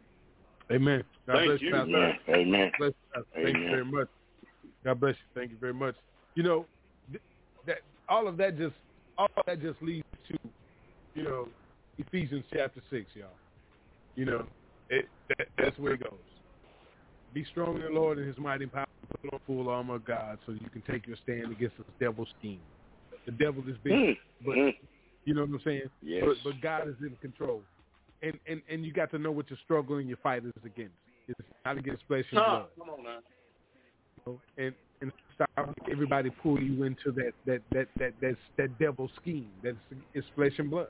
Amen. 0.70 1.02
God 1.26 1.34
Thank 1.34 1.46
bless 1.46 1.60
you. 1.60 1.72
Pastor. 1.72 1.96
Amen. 1.96 2.18
Amen. 2.28 2.72
Bless 2.78 2.90
you, 2.90 2.94
Pastor. 3.14 3.42
Thank 3.42 3.56
you 3.56 3.70
very 3.70 3.84
much. 3.84 4.08
God 4.84 5.00
bless 5.00 5.14
you. 5.14 5.40
Thank 5.40 5.50
you 5.50 5.58
very 5.58 5.74
much. 5.74 5.94
You 6.34 6.42
know, 6.42 6.66
th- 7.10 7.22
that 7.66 7.78
all 8.08 8.28
of 8.28 8.36
that 8.36 8.56
just 8.56 8.74
all 9.18 9.28
of 9.36 9.44
that 9.46 9.60
just 9.60 9.82
leads 9.82 10.06
to, 10.28 10.38
you 11.14 11.24
know, 11.24 11.48
Ephesians 11.98 12.44
chapter 12.52 12.80
six, 12.90 13.06
y'all. 13.14 13.28
You 14.16 14.24
know, 14.24 14.46
it 14.88 15.06
that, 15.28 15.48
that's 15.58 15.78
where 15.78 15.94
it 15.94 16.02
goes. 16.02 16.18
Be 17.32 17.44
strong 17.50 17.76
in 17.76 17.82
the 17.82 17.88
Lord 18.00 18.18
and 18.18 18.26
His 18.26 18.38
mighty 18.38 18.66
power. 18.66 18.84
Put 19.22 19.34
on 19.34 19.40
full 19.46 19.68
armor 19.68 19.96
of 19.96 20.04
God, 20.04 20.38
so 20.46 20.52
you 20.52 20.68
can 20.72 20.82
take 20.90 21.06
your 21.06 21.16
stand 21.22 21.52
against 21.52 21.76
the 21.76 21.84
devil's 21.98 22.28
scheme. 22.38 22.60
The 23.26 23.32
devil 23.32 23.62
is 23.68 23.76
big, 23.84 23.92
Mm, 23.92 24.16
but 24.44 24.56
mm. 24.56 24.72
you 25.24 25.34
know 25.34 25.42
what 25.42 25.50
I'm 25.50 25.60
saying. 25.64 25.82
Yes. 26.02 26.24
But, 26.26 26.36
but 26.44 26.60
God 26.62 26.88
is 26.88 26.94
in 27.02 27.16
control, 27.20 27.62
and 28.22 28.38
and 28.48 28.62
and 28.70 28.84
you 28.84 28.92
got 28.92 29.10
to 29.10 29.18
know 29.18 29.30
what 29.30 29.50
your 29.50 29.58
struggle 29.64 29.96
and 29.96 30.08
your 30.08 30.16
fight 30.18 30.44
is 30.44 30.52
against. 30.64 30.94
It's 31.28 31.38
not 31.64 31.76
against 31.78 32.02
flesh 32.08 32.24
and 32.30 32.40
Huh, 32.40 32.48
blood. 32.48 32.66
come 32.78 32.90
on 32.90 33.04
now. 33.04 33.18
you 34.16 34.32
know, 34.32 34.40
and 34.56 34.74
and 35.02 35.12
stop 35.34 35.74
everybody 35.90 36.30
pull 36.42 36.60
you 36.60 36.84
into 36.84 37.12
that 37.12 37.32
that 37.46 37.62
that 37.72 37.88
that 37.98 38.12
that 38.20 38.36
that 38.58 38.78
devil 38.78 39.10
scheme 39.20 39.50
that's 39.62 39.76
it's 40.14 40.26
flesh 40.34 40.52
and 40.58 40.70
blood 40.70 40.88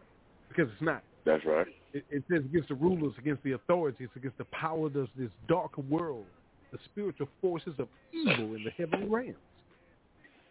because 0.50 0.70
it's 0.72 0.82
not. 0.82 1.02
That's 1.24 1.44
right. 1.46 1.66
It, 1.92 2.04
it 2.10 2.24
says 2.30 2.42
against 2.44 2.68
the 2.68 2.74
rulers, 2.74 3.14
against 3.18 3.42
the 3.42 3.52
authorities, 3.52 4.08
against 4.16 4.38
the 4.38 4.44
power 4.46 4.86
of 4.86 4.92
this 4.92 5.30
dark 5.48 5.76
world, 5.88 6.26
the 6.72 6.78
spiritual 6.84 7.28
forces 7.40 7.74
of 7.78 7.88
evil 8.12 8.54
in 8.54 8.64
the 8.64 8.70
heavenly 8.76 9.08
realms. 9.08 9.36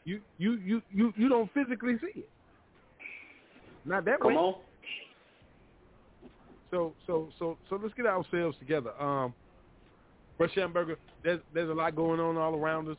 You 0.05 0.21
you 0.38 0.53
you 0.65 0.81
you 0.91 1.13
you 1.17 1.30
don't 1.30 1.51
physically 1.53 1.95
see 2.01 2.21
it. 2.21 2.30
Not 3.85 4.05
that 4.05 4.19
Come 4.21 4.34
way. 4.34 4.39
on. 4.39 4.55
So 6.71 6.93
so 7.05 7.30
so 7.38 7.57
so 7.69 7.80
let's 7.81 7.93
get 7.95 8.05
ourselves 8.05 8.57
together. 8.59 8.91
Um, 9.01 9.34
Brett 10.38 10.51
Schamberger, 10.55 10.95
there's 11.23 11.41
there's 11.53 11.69
a 11.69 11.73
lot 11.73 11.95
going 11.95 12.19
on 12.19 12.38
all 12.38 12.55
around 12.55 12.88
us. 12.89 12.97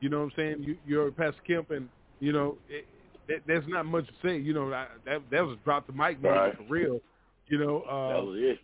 You 0.00 0.08
know 0.08 0.18
what 0.18 0.24
I'm 0.24 0.32
saying? 0.36 0.64
You, 0.66 0.76
you're 0.86 1.10
Pastor 1.10 1.40
Kemp, 1.46 1.70
and 1.70 1.88
you 2.18 2.32
know 2.32 2.56
it, 2.68 2.86
it, 3.30 3.42
there's 3.46 3.64
not 3.68 3.86
much 3.86 4.06
to 4.06 4.14
say. 4.22 4.38
You 4.38 4.54
know 4.54 4.72
I, 4.72 4.86
that 5.06 5.22
that 5.30 5.42
was 5.46 5.56
drop 5.64 5.86
the 5.86 5.92
mic 5.92 6.20
moment 6.20 6.34
Right. 6.36 6.56
for 6.56 6.64
real. 6.64 7.00
You 7.48 7.58
know, 7.58 7.80
uh, 7.82 8.08
That 8.14 8.24
was 8.26 8.38
it. 8.40 8.58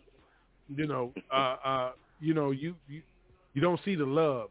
you 0.67 0.87
know, 0.87 1.13
uh, 1.33 1.55
uh, 1.65 1.91
you 2.19 2.33
know, 2.33 2.51
you, 2.51 2.75
you 2.87 3.01
you 3.53 3.61
don't 3.61 3.79
see 3.85 3.95
the 3.95 4.05
love. 4.05 4.49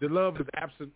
The 0.00 0.08
love 0.08 0.36
is 0.40 0.46
absent. 0.56 0.90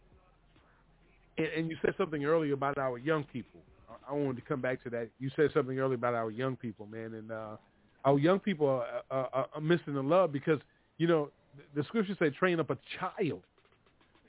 And, 1.39 1.47
and 1.57 1.71
you 1.71 1.77
said 1.85 1.95
something 1.99 2.25
earlier 2.25 2.55
about 2.55 2.79
our 2.79 2.99
young 2.99 3.25
people. 3.25 3.63
I, 3.89 4.13
I 4.13 4.15
wanted 4.15 4.37
to 4.37 4.43
come 4.43 4.61
back 4.61 4.83
to 4.85 4.91
that. 4.91 5.11
You 5.19 5.31
said 5.37 5.51
something 5.55 5.79
earlier 5.79 5.95
about 5.97 6.15
our 6.15 6.31
young 6.31 6.57
people, 6.57 6.87
man, 6.87 7.15
and 7.15 7.31
uh, 7.33 7.57
our 8.05 8.19
young 8.19 8.39
people 8.41 8.69
are, 8.69 9.03
are, 9.11 9.49
are- 9.55 9.61
missing 9.61 9.95
the 9.95 10.03
love 10.03 10.33
because 10.33 10.61
you 10.99 11.07
know 11.07 11.31
the, 11.57 11.81
the 11.81 11.85
scriptures 11.87 12.17
say 12.19 12.31
train 12.31 12.61
up 12.61 12.71
a 12.71 12.79
child 12.99 13.43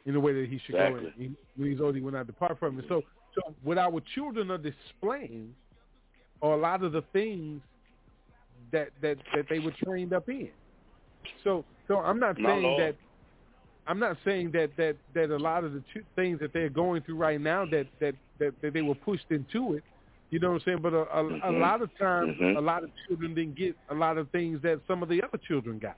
in 0.06 0.14
the 0.14 0.20
way 0.20 0.34
that 0.34 0.50
he 0.50 0.60
should 0.66 0.76
Exactly. 0.76 1.10
go. 1.10 1.12
He, 1.18 1.32
when 1.58 1.72
he's 1.72 1.82
old, 1.82 1.96
he 1.96 2.02
will 2.02 2.12
not 2.12 2.28
depart 2.28 2.60
from 2.60 2.80
it. 2.80 2.86
So, 2.88 3.04
so 3.36 3.53
what 3.64 3.78
our 3.78 4.02
children 4.14 4.49
are 4.52 4.57
displaying 4.57 5.53
are 6.41 6.53
a 6.53 6.57
lot 6.57 6.84
of 6.84 6.91
the 6.91 7.02
things 7.14 7.62
that 8.72 8.90
that 9.02 9.18
that 9.36 9.45
they 9.49 9.60
were 9.60 9.74
trained 9.84 10.14
up 10.14 10.28
in. 10.30 10.49
So 11.44 11.64
so 11.88 11.98
I'm 11.99 12.20
not 12.20 12.40
My 12.40 12.49
saying 12.49 12.64
Lord. 12.64 12.82
that 12.82 12.95
I'm 13.88 13.99
not 13.99 14.18
saying 14.26 14.52
that 14.52 14.72
that 14.78 14.95
that 15.14 15.30
a 15.32 15.38
lot 15.38 15.64
of 15.64 15.74
the 15.74 15.84
two 15.94 16.03
things 16.16 16.40
that 16.40 16.53
they're 16.53 16.70
going 16.70 17.02
through 17.03 17.18
right 17.18 17.40
now 17.40 17.66
that 17.66 17.88
that 17.99 18.16
that, 18.40 18.53
that 18.62 18.74
they 18.74 18.82
were 18.82 18.95
pushed 18.95 19.30
into 19.30 19.74
it. 19.76 19.84
You 20.32 20.40
know 20.40 20.49
what 20.49 20.56
I'm 20.56 20.62
saying? 20.66 20.80
But 20.82 20.94
a, 20.94 21.02
a, 21.02 21.26
a 21.28 21.32
Mhm. 21.53 21.60
lot 21.62 21.82
of 21.82 21.95
times, 21.98 22.36
Mhm. 22.38 22.57
a 22.57 22.62
lot 22.62 22.84
of 22.84 22.90
children 23.07 23.34
didn't 23.36 23.56
get 23.56 23.76
a 23.90 23.95
lot 23.95 24.18
of 24.18 24.30
things 24.32 24.62
that 24.64 24.82
some 24.88 25.03
of 25.03 25.07
the 25.10 25.22
other 25.24 25.38
children 25.38 25.78
got. 25.78 25.98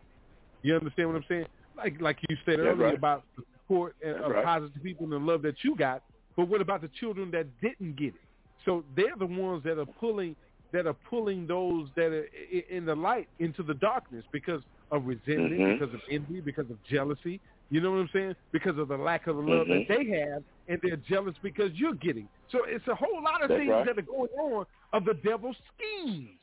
You 0.64 0.76
understand 0.76 1.09
what 1.09 1.15
I'm 1.18 1.26
saying? 1.30 1.45
Like 1.76 1.99
like 2.01 2.18
you 2.30 2.35
said 2.45 2.59
That's 2.59 2.68
earlier 2.68 2.88
right. 2.88 2.97
about 2.97 3.23
the 3.38 3.43
support 3.53 3.95
and, 4.03 4.15
That's 4.15 4.26
of 4.26 4.31
right. 4.31 4.45
positive 4.45 4.84
people 4.84 5.05
and 5.05 5.14
the 5.14 5.19
love 5.19 5.41
that 5.43 5.64
you 5.64 5.76
got. 5.76 6.03
But 6.38 6.47
what 6.47 6.61
about 6.61 6.81
the 6.81 6.89
children 6.99 7.31
that 7.31 7.47
didn't 7.59 7.97
get 7.97 8.09
it? 8.09 8.22
So 8.64 8.85
they're 8.95 9.15
the 9.18 9.26
ones 9.26 9.64
that 9.65 9.77
are 9.80 9.85
pulling 9.85 10.35
that 10.73 10.85
are 10.85 10.97
pulling 11.09 11.47
those 11.47 11.88
that 11.95 12.11
are 12.11 12.27
in 12.69 12.85
the 12.85 12.95
light 12.95 13.27
into 13.39 13.64
the 13.64 13.73
darkness 13.73 14.26
because 14.34 14.61
of 14.91 15.05
resentment, 15.05 15.59
Mhm. 15.59 15.80
because 15.80 15.93
of 15.93 16.01
envy, 16.09 16.41
because 16.41 16.69
of 16.69 16.81
jealousy. 16.84 17.39
You 17.69 17.81
know 17.81 17.91
what 17.91 17.99
I'm 17.99 18.09
saying? 18.09 18.35
Because 18.51 18.77
of 18.77 18.89
the 18.89 18.97
lack 18.97 19.27
of 19.27 19.38
the 19.38 19.41
love 19.41 19.68
Mhm. 19.68 19.88
that 19.88 19.97
they 19.97 20.05
have, 20.19 20.43
and 20.68 20.80
they're 20.81 20.97
jealous 20.97 21.38
because 21.41 21.72
you're 21.73 21.93
getting. 21.95 22.27
So 22.49 22.64
it's 22.65 22.88
a 22.88 22.95
whole 22.95 23.22
lot 23.22 23.41
of 23.41 23.49
That's 23.49 23.59
things 23.59 23.72
right. 23.72 23.85
that 23.85 23.97
are 23.97 24.01
going 24.01 24.30
on 24.31 24.65
of 24.93 25.05
the 25.05 25.14
devil's 25.15 25.57
schemes. 25.73 26.39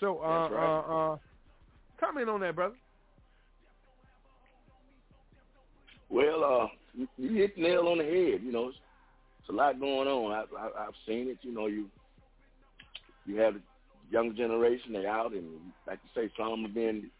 So 0.00 0.20
uh, 0.20 0.48
right. 0.50 0.78
uh, 0.78 1.12
uh, 1.12 1.18
comment 1.98 2.28
on 2.28 2.40
that, 2.40 2.56
brother. 2.56 2.76
Well, 6.08 6.44
uh, 6.44 6.68
you, 7.16 7.34
hit 7.34 7.56
the 7.56 7.62
nail 7.62 7.88
on 7.88 7.98
the 7.98 8.04
head. 8.04 8.42
You 8.42 8.52
know, 8.52 8.72
it's, 9.44 9.50
a 9.50 9.52
lot 9.52 9.78
going 9.80 10.08
on. 10.08 10.32
I, 10.32 10.44
I, 10.58 10.86
I've 10.86 10.94
seen 11.06 11.28
it. 11.28 11.38
You 11.42 11.52
know, 11.52 11.66
you 11.66 11.88
you 13.26 13.36
have 13.36 13.54
the 13.54 13.60
young 14.10 14.34
generation. 14.36 14.92
They 14.92 15.06
out 15.06 15.32
and 15.32 15.46
like 15.86 15.98
you 16.02 16.22
say, 16.22 16.32
some 16.38 16.62
have 16.62 16.74
been 16.74 17.10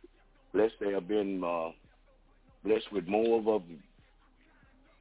blessed. 0.53 0.75
They 0.81 0.93
have 0.93 1.09
been 1.09 1.43
uh, 1.45 1.71
blessed 2.65 2.93
with 2.93 3.07
more 3.07 3.39
of, 3.39 3.49
of 3.49 3.63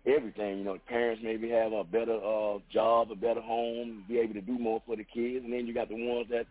everything. 0.05 0.59
You 0.59 0.63
know, 0.63 0.77
parents 0.87 1.21
maybe 1.23 1.49
have 1.49 1.71
a 1.73 1.83
better 1.83 2.17
uh, 2.17 2.59
job, 2.71 3.11
a 3.11 3.15
better 3.15 3.41
home, 3.41 4.03
be 4.07 4.19
able 4.19 4.33
to 4.33 4.41
do 4.41 4.57
more 4.57 4.81
for 4.85 4.95
the 4.95 5.03
kids, 5.03 5.43
and 5.43 5.53
then 5.53 5.65
you 5.65 5.73
got 5.73 5.89
the 5.89 5.95
ones 5.95 6.27
that 6.29 6.45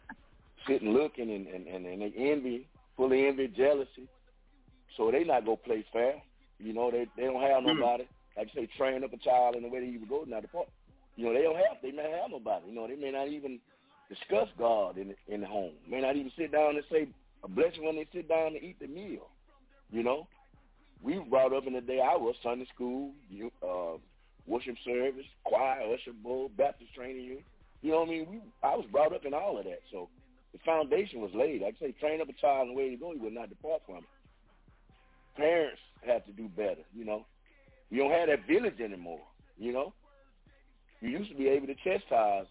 sit 0.66 0.82
and 0.82 0.92
looking 0.92 1.30
and 1.30 1.46
and, 1.46 1.66
and, 1.66 1.86
and 1.86 2.02
they 2.02 2.12
envy, 2.16 2.66
fully 2.96 3.26
envy, 3.26 3.48
jealousy. 3.48 4.08
So 4.96 5.10
they 5.10 5.24
not 5.24 5.44
go 5.44 5.56
play 5.56 5.84
fair. 5.92 6.14
You 6.58 6.72
know, 6.72 6.90
they 6.90 7.06
they 7.16 7.24
don't 7.24 7.42
have 7.42 7.62
Hmm. 7.62 7.78
nobody. 7.80 8.04
Like 8.36 8.48
you 8.54 8.62
say, 8.62 8.68
train 8.76 9.04
up 9.04 9.12
a 9.12 9.18
child 9.18 9.56
in 9.56 9.62
the 9.62 9.68
way 9.68 9.80
that 9.80 9.90
he 9.90 9.98
would 9.98 10.08
go. 10.08 10.24
Now 10.26 10.40
the 10.40 10.48
part, 10.48 10.68
you 11.16 11.26
know, 11.26 11.32
they 11.32 11.42
don't 11.42 11.56
have. 11.56 11.76
They 11.82 11.92
may 11.92 12.10
have 12.10 12.30
nobody. 12.30 12.68
You 12.68 12.74
know, 12.74 12.86
they 12.86 12.96
may 12.96 13.10
not 13.10 13.28
even 13.28 13.60
discuss 14.08 14.48
God 14.58 14.98
in 14.98 15.14
in 15.28 15.40
the 15.40 15.46
home. 15.46 15.72
May 15.88 16.00
not 16.00 16.16
even 16.16 16.32
sit 16.36 16.52
down 16.52 16.76
and 16.76 16.84
say 16.90 17.08
a 17.44 17.48
blessing 17.48 17.84
when 17.84 17.96
they 17.96 18.06
sit 18.12 18.28
down 18.28 18.52
to 18.52 18.62
eat 18.62 18.78
the 18.80 18.86
meal. 18.86 19.28
You 19.90 20.02
know, 20.02 20.26
we 21.02 21.18
were 21.18 21.24
brought 21.24 21.52
up 21.52 21.66
in 21.66 21.74
the 21.74 21.80
day 21.80 22.00
I 22.00 22.16
was 22.16 22.34
Sunday 22.42 22.66
school, 22.74 23.12
you, 23.28 23.50
uh, 23.62 23.98
worship 24.46 24.76
service, 24.84 25.26
choir, 25.44 25.82
usher 25.92 26.12
bowl, 26.22 26.50
Baptist 26.56 26.94
training 26.94 27.24
union. 27.24 27.44
You 27.82 27.90
know 27.90 28.00
what 28.00 28.08
I 28.08 28.12
mean? 28.12 28.26
We 28.30 28.40
I 28.62 28.76
was 28.76 28.86
brought 28.90 29.12
up 29.12 29.24
in 29.24 29.34
all 29.34 29.58
of 29.58 29.64
that. 29.64 29.80
So 29.90 30.08
the 30.52 30.58
foundation 30.64 31.20
was 31.20 31.32
laid. 31.34 31.62
Like 31.62 31.76
I 31.80 31.86
say, 31.86 31.92
train 31.92 32.20
up 32.20 32.28
a 32.28 32.32
child 32.34 32.68
in 32.68 32.74
the 32.74 32.80
way 32.80 32.90
to 32.90 32.96
go, 32.96 33.12
he 33.12 33.18
will 33.18 33.30
not 33.30 33.48
depart 33.48 33.82
from 33.86 33.98
it. 33.98 34.04
Parents 35.36 35.80
have 36.06 36.24
to 36.26 36.32
do 36.32 36.48
better, 36.48 36.82
you 36.94 37.04
know. 37.04 37.26
You 37.92 37.98
don't 37.98 38.10
have 38.10 38.28
that 38.28 38.46
village 38.46 38.80
anymore, 38.80 39.20
you 39.58 39.70
know. 39.70 39.92
You 41.02 41.10
used 41.10 41.30
to 41.30 41.36
be 41.36 41.48
able 41.48 41.66
to 41.66 41.74
chastise 41.84 42.46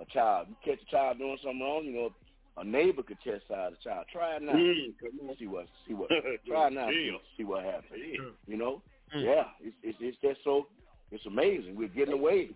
a 0.00 0.06
child. 0.06 0.46
You 0.48 0.56
catch 0.64 0.82
a 0.82 0.90
child 0.90 1.18
doing 1.18 1.36
something 1.42 1.60
wrong, 1.60 1.84
you 1.84 1.92
know, 1.92 2.10
a 2.56 2.64
neighbor 2.64 3.02
could 3.02 3.18
chastise 3.22 3.74
a 3.78 3.84
child. 3.84 4.06
Try 4.10 4.36
it 4.36 4.42
now. 4.42 4.52
Mm, 4.52 4.94
come 4.98 5.28
on. 5.28 5.36
See 5.38 5.46
what 5.46 5.66
see 5.86 5.92
what 5.92 6.08
try 6.48 6.68
it 6.68 6.72
now. 6.72 6.88
See, 6.88 7.14
see 7.36 7.44
what 7.44 7.64
happens. 7.64 7.90
Damn. 7.90 8.32
You 8.46 8.56
know? 8.56 8.80
Mm. 9.14 9.22
Yeah. 9.22 9.44
It's 9.60 9.76
it's 9.82 9.98
it's 10.00 10.16
just 10.22 10.40
so 10.44 10.66
it's 11.12 11.26
amazing. 11.26 11.76
We're 11.76 11.88
getting 11.88 12.14
away 12.14 12.48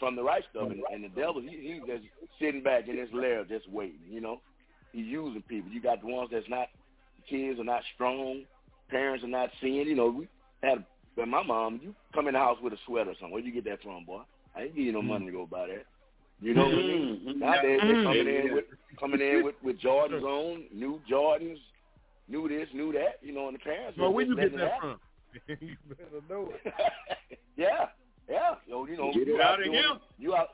from 0.00 0.16
the 0.16 0.24
right 0.24 0.42
stuff 0.50 0.70
and, 0.72 0.82
and 0.92 1.04
the 1.04 1.08
devil 1.08 1.40
he 1.40 1.72
he's 1.74 1.82
just 1.86 2.02
sitting 2.40 2.64
back 2.64 2.88
in 2.88 2.98
his 2.98 3.10
lair 3.12 3.44
just 3.44 3.70
waiting, 3.70 4.00
you 4.10 4.20
know. 4.20 4.40
He's 4.92 5.06
using 5.06 5.42
people. 5.42 5.70
You 5.70 5.80
got 5.80 6.00
the 6.00 6.08
ones 6.08 6.30
that's 6.32 6.48
not 6.48 6.66
kids 7.30 7.60
are 7.60 7.64
not 7.64 7.82
strong, 7.94 8.42
parents 8.90 9.22
are 9.22 9.28
not 9.28 9.50
seeing, 9.60 9.86
you 9.86 9.94
know, 9.94 10.08
we 10.08 10.28
had 10.62 10.84
but 11.16 11.26
my 11.28 11.42
mom, 11.42 11.80
you 11.82 11.94
come 12.14 12.28
in 12.28 12.34
the 12.34 12.40
house 12.40 12.58
with 12.62 12.72
a 12.72 12.78
sweater 12.86 13.10
or 13.10 13.14
something. 13.14 13.32
Where'd 13.32 13.44
you 13.46 13.52
get 13.52 13.64
that 13.64 13.82
from, 13.82 14.04
boy? 14.04 14.22
I 14.54 14.62
ain't 14.64 14.74
give 14.76 14.84
you 14.84 14.92
no 14.92 15.02
money 15.02 15.26
to 15.26 15.32
go 15.32 15.46
buy 15.46 15.66
that. 15.68 15.84
You 16.40 16.52
know 16.54 16.64
what 16.64 16.74
I 16.74 16.76
mean? 16.76 17.20
Mhm. 17.26 17.36
Nowadays 17.38 17.80
they 17.80 17.86
Mm. 17.88 18.04
coming 18.04 18.28
in 18.28 18.54
with 18.54 18.64
coming 19.00 19.20
in 19.20 19.42
with, 19.44 19.54
with 19.62 19.80
Jordans 19.80 20.22
on, 20.22 20.66
new 20.70 21.00
Jordans, 21.10 21.58
new 22.28 22.46
this, 22.48 22.68
new 22.74 22.92
that, 22.92 23.18
you 23.22 23.32
know, 23.32 23.48
and 23.48 23.54
the 23.56 23.60
parents 23.60 23.98
Well, 23.98 24.12
where 24.12 24.24
just 24.26 24.36
you 24.38 24.42
get 24.50 24.52
letting 24.52 24.58
that 24.68 24.80
from? 24.80 25.00
you 25.60 25.76
better 25.88 26.22
know 26.28 26.52
it. 26.64 26.74
yeah, 27.56 27.86
yeah. 28.28 28.54
Yo, 28.66 28.84
you 28.86 28.96
know, 28.96 29.12
Get 29.12 29.26
you 29.26 29.36
it 29.36 29.40
out 29.40 29.58
of 29.60 29.64
doing- 29.64 29.78
here. 29.78 29.90
You 30.18 30.34
out, 30.36 30.48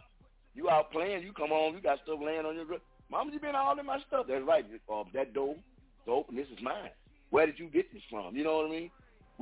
you 0.55 0.71
out 0.71 0.91
playing. 0.93 1.23
You 1.25 1.33
come 1.33 1.49
home, 1.51 1.75
you 1.75 1.81
got 1.81 1.99
stuff 2.05 2.21
laying 2.23 2.47
on 2.47 2.55
your. 2.55 2.65
gr- 2.65 2.75
Mama, 3.11 3.31
you 3.33 3.41
been 3.41 3.55
all 3.55 3.79
in 3.79 3.85
my 3.87 3.99
stuff. 4.07 4.27
That's 4.29 4.45
right. 4.45 4.65
Uh, 4.89 5.05
that 5.15 5.35
door, 5.35 5.57
door 6.07 6.19
open. 6.21 6.37
This 6.37 6.49
is 6.49 6.63
mine. 6.63 6.91
Where 7.31 7.45
did 7.47 7.59
you 7.59 7.67
get 7.69 7.93
this 7.93 8.03
from? 8.11 8.35
You 8.37 8.45
know 8.45 8.57
what 8.59 8.67
I 8.67 8.71
mean? 8.71 8.91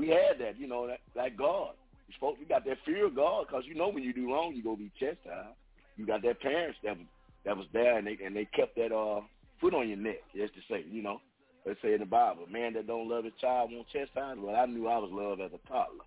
We 0.01 0.09
had 0.09 0.39
that. 0.40 0.59
You 0.59 0.66
know 0.66 0.86
that 0.86 1.01
like 1.14 1.36
God. 1.36 1.72
You 2.09 2.14
supposed 2.14 2.40
you 2.40 2.47
got 2.47 2.64
that 2.64 2.78
fear 2.86 3.06
of 3.06 3.14
God 3.14 3.47
because 3.47 3.64
you 3.66 3.74
know 3.74 3.89
when 3.89 4.02
you 4.02 4.14
do 4.14 4.32
wrong, 4.32 4.55
you 4.55 4.62
gonna 4.62 4.78
be 4.78 4.90
chastised. 4.98 5.56
You 5.98 6.06
got 6.06 6.22
that 6.22 6.40
parents 6.40 6.78
that 6.82 6.97
was 6.97 7.06
that 7.44 7.56
was 7.56 7.66
there 7.74 7.98
and 7.98 8.06
they 8.06 8.16
and 8.24 8.35
they 8.35 8.47
kept 8.47 8.77
that 8.77 8.93
uh 8.93 9.20
foot 9.60 9.74
on 9.74 9.89
your 9.89 9.98
neck. 9.98 10.22
Just 10.35 10.55
to 10.55 10.60
say, 10.70 10.85
you 10.90 11.02
know. 11.02 11.20
They 11.66 11.74
say 11.82 11.93
in 11.93 12.01
the 12.01 12.06
Bible, 12.06 12.44
a 12.48 12.51
man 12.51 12.72
that 12.72 12.86
don't 12.86 13.10
love 13.10 13.24
his 13.24 13.35
child 13.39 13.68
won't 13.70 13.86
chastise. 13.93 14.39
Well, 14.39 14.56
I 14.56 14.64
knew 14.64 14.89
I 14.89 14.97
was 14.97 15.10
loved 15.12 15.43
as 15.43 15.51
a 15.52 15.68
toddler, 15.68 16.06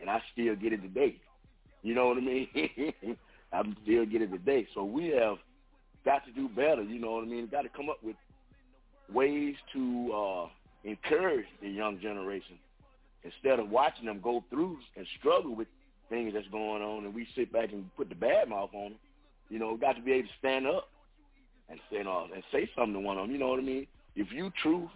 and 0.00 0.08
I 0.08 0.18
still 0.32 0.56
get 0.56 0.72
it 0.72 0.80
today. 0.80 1.20
You 1.82 1.94
know 1.94 2.06
what 2.06 2.16
I 2.16 2.20
mean? 2.22 2.48
I'm 3.52 3.76
still 3.82 4.06
getting 4.06 4.32
it 4.32 4.32
today. 4.32 4.66
So 4.72 4.82
we 4.82 5.08
have 5.08 5.36
got 6.06 6.24
to 6.24 6.32
do 6.32 6.48
better. 6.48 6.82
You 6.82 6.98
know 6.98 7.12
what 7.16 7.24
I 7.24 7.26
mean? 7.26 7.48
Got 7.48 7.62
to 7.62 7.68
come 7.68 7.90
up 7.90 7.98
with 8.02 8.16
ways 9.12 9.56
to 9.74 10.12
uh, 10.14 10.48
encourage 10.84 11.44
the 11.60 11.68
young 11.68 12.00
generation 12.00 12.56
instead 13.24 13.58
of 13.58 13.70
watching 13.70 14.06
them 14.06 14.20
go 14.22 14.44
through 14.50 14.78
and 14.96 15.06
struggle 15.18 15.54
with 15.54 15.68
things 16.08 16.34
that's 16.34 16.48
going 16.48 16.82
on, 16.82 17.04
and 17.04 17.14
we 17.14 17.26
sit 17.34 17.52
back 17.52 17.72
and 17.72 17.94
put 17.96 18.08
the 18.08 18.14
bad 18.14 18.48
mouth 18.48 18.70
on 18.74 18.90
them. 18.90 18.98
You 19.50 19.58
know, 19.58 19.76
got 19.76 19.96
to 19.96 20.02
be 20.02 20.12
able 20.12 20.28
to 20.28 20.34
stand 20.38 20.66
up 20.66 20.88
and 21.68 21.78
say 21.90 22.00
uh, 22.00 22.24
and 22.34 22.42
say 22.52 22.68
something 22.76 22.94
to 22.94 23.00
one 23.00 23.18
of 23.18 23.24
them. 23.24 23.32
You 23.32 23.38
know 23.38 23.48
what 23.48 23.58
I 23.58 23.62
mean? 23.62 23.86
If 24.14 24.32
you 24.32 24.52
true 24.62 24.88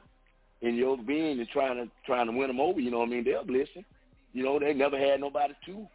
in 0.60 0.74
your 0.74 0.96
being 0.96 1.38
and 1.38 1.48
trying 1.48 1.76
to 1.76 1.90
trying 2.06 2.26
to 2.26 2.32
win 2.32 2.48
them 2.48 2.60
over, 2.60 2.80
you 2.80 2.90
know 2.90 3.00
what 3.00 3.08
I 3.08 3.12
mean? 3.12 3.24
They'll 3.24 3.44
listen. 3.44 3.84
You 4.32 4.44
know, 4.44 4.58
they 4.58 4.74
never 4.74 4.98
had 4.98 5.20
nobody 5.20 5.54
to 5.66 5.86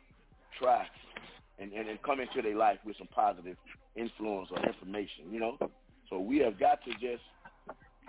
try 0.60 0.86
and, 1.60 1.72
and, 1.72 1.88
and 1.88 2.02
come 2.02 2.20
into 2.20 2.42
their 2.42 2.56
life 2.56 2.80
with 2.86 2.98
some 2.98 3.08
positive 3.08 3.58
influence 3.96 4.50
or 4.52 4.66
information, 4.66 5.26
you 5.32 5.40
know? 5.40 5.58
So 6.10 6.20
we 6.20 6.40
have 6.40 6.60
got 6.60 6.84
to 6.86 6.92
just, 6.94 7.24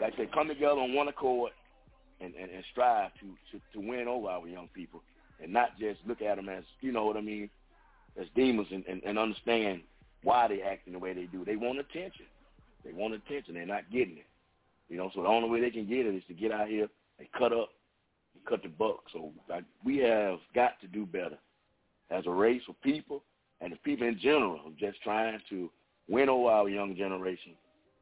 like 0.01 0.15
I 0.15 0.17
said, 0.17 0.33
come 0.33 0.49
together 0.49 0.81
on 0.81 0.95
one 0.95 1.09
accord 1.09 1.53
and, 2.25 2.35
and, 2.35 2.51
and 2.51 2.65
strive 2.71 3.11
to, 3.15 3.27
to, 3.53 3.63
to 3.73 3.87
win 3.87 4.09
over 4.09 4.29
our 4.29 4.47
young 4.47 4.69
people 4.75 5.03
and 5.43 5.53
not 5.53 5.79
just 5.79 6.01
look 6.07 6.23
at 6.23 6.37
them 6.37 6.49
as, 6.49 6.65
you 6.81 6.93
know 6.93 7.05
what 7.05 7.17
I 7.17 7.21
mean, 7.21 7.51
as 8.21 8.27
demons 8.35 8.69
and, 8.71 8.85
and, 8.87 9.03
and 9.05 9.19
understand 9.19 9.83
why 10.23 10.49
they 10.49 10.63
acting 10.63 10.93
the 10.93 10.99
way 10.99 11.13
they 11.13 11.27
do. 11.27 11.45
They 11.45 11.57
want 11.57 11.79
attention. 11.79 12.27
They 12.85 12.93
want 12.93 13.15
attention. 13.15 13.55
They're 13.55 13.67
not 13.67 13.91
getting 13.93 14.19
it. 14.19 14.27
You 14.89 14.97
know, 14.97 15.11
so 15.15 15.23
the 15.23 15.29
only 15.29 15.49
way 15.49 15.61
they 15.61 15.71
can 15.71 15.89
get 15.89 16.07
it 16.07 16.15
is 16.15 16.23
to 16.29 16.35
get 16.35 16.53
out 16.53 16.69
here 16.69 16.89
and 17.19 17.29
cut 17.39 17.53
up 17.53 17.71
and 18.35 18.45
cut 18.47 18.63
the 18.63 18.69
buck. 18.69 19.05
So 19.13 19.33
like, 19.49 19.65
we 19.85 19.99
have 19.99 20.39
got 20.55 20.81
to 20.81 20.87
do 20.87 21.07
better 21.07 21.39
as 22.11 22.27
a 22.27 22.31
race 22.31 22.63
of 22.69 22.81
people 22.83 23.23
and 23.61 23.73
the 23.73 23.77
people 23.77 24.07
in 24.07 24.19
general 24.19 24.61
just 24.79 25.03
trying 25.03 25.39
to 25.51 25.71
win 26.09 26.29
over 26.29 26.49
our 26.49 26.69
young 26.69 26.97
generation 26.97 27.53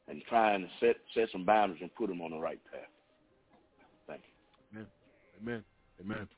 and 0.08 0.22
trying 0.28 0.62
to 0.62 0.68
set 0.80 0.96
set 1.14 1.28
some 1.30 1.44
boundaries 1.44 1.80
and 1.82 1.94
put 1.94 2.08
them 2.08 2.20
on 2.20 2.32
the 2.32 2.38
right 2.38 2.60
path. 2.70 2.91
Amen. 5.42 5.64
Amen. 6.00 6.28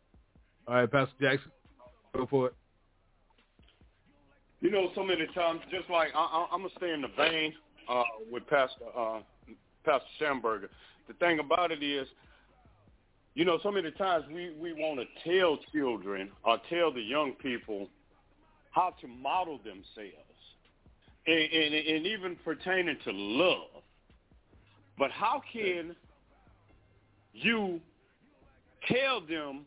All 0.67 0.77
right, 0.77 0.91
Pastor 0.91 1.15
Jackson, 1.21 1.53
go 2.15 2.27
for 2.27 2.49
it. 2.49 2.55
You 4.61 4.71
know, 4.71 4.91
so 4.95 5.05
many 5.05 5.27
times, 5.35 5.61
just 5.71 5.91
like 5.91 6.09
I, 6.15 6.47
am 6.53 6.63
gonna 6.63 6.73
stay 6.79 6.93
in 6.93 7.03
the 7.03 7.09
vein 7.19 7.53
uh, 7.89 8.03
with 8.31 8.47
Pastor 8.47 8.85
uh, 8.97 9.21
Pastor 9.85 10.07
Schamberger. 10.19 10.69
The 11.07 11.13
thing 11.15 11.39
about 11.39 11.71
it 11.71 11.83
is, 11.83 12.09
you 13.35 13.45
know, 13.45 13.59
so 13.63 13.71
many 13.71 13.91
times 13.91 14.25
we 14.33 14.55
we 14.59 14.73
want 14.73 15.01
to 15.01 15.39
tell 15.39 15.59
children 15.75 16.31
or 16.45 16.59
tell 16.71 16.91
the 16.93 17.03
young 17.03 17.33
people 17.33 17.89
how 18.71 18.95
to 19.03 19.07
model 19.07 19.59
themselves, 19.59 20.41
and, 21.27 21.53
and, 21.53 21.75
and 21.75 22.07
even 22.07 22.37
pertaining 22.43 22.97
to 23.05 23.13
love. 23.13 23.83
But 24.99 25.11
how 25.11 25.43
can 25.53 25.95
you 27.35 27.81
tell 28.89 29.21
them, 29.21 29.67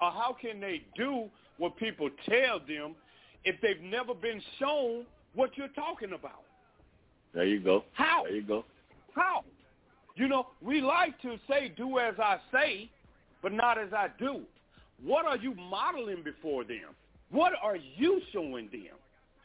or 0.00 0.10
how 0.10 0.36
can 0.40 0.60
they 0.60 0.82
do 0.96 1.28
what 1.58 1.76
people 1.76 2.08
tell 2.28 2.60
them 2.60 2.94
if 3.44 3.60
they've 3.60 3.80
never 3.80 4.14
been 4.14 4.40
shown 4.58 5.04
what 5.34 5.56
you're 5.56 5.68
talking 5.68 6.12
about? 6.12 6.42
There 7.34 7.44
you 7.44 7.60
go. 7.60 7.84
How? 7.92 8.24
There 8.24 8.36
you 8.36 8.42
go. 8.42 8.64
How? 9.14 9.44
You 10.16 10.28
know, 10.28 10.48
we 10.60 10.80
like 10.80 11.20
to 11.22 11.36
say, 11.48 11.72
do 11.76 11.98
as 11.98 12.14
I 12.18 12.38
say, 12.52 12.90
but 13.42 13.52
not 13.52 13.78
as 13.78 13.92
I 13.92 14.08
do. 14.18 14.40
What 15.04 15.26
are 15.26 15.36
you 15.36 15.54
modeling 15.54 16.22
before 16.24 16.64
them? 16.64 16.94
What 17.30 17.52
are 17.62 17.76
you 17.76 18.20
showing 18.32 18.68
them? 18.72 18.96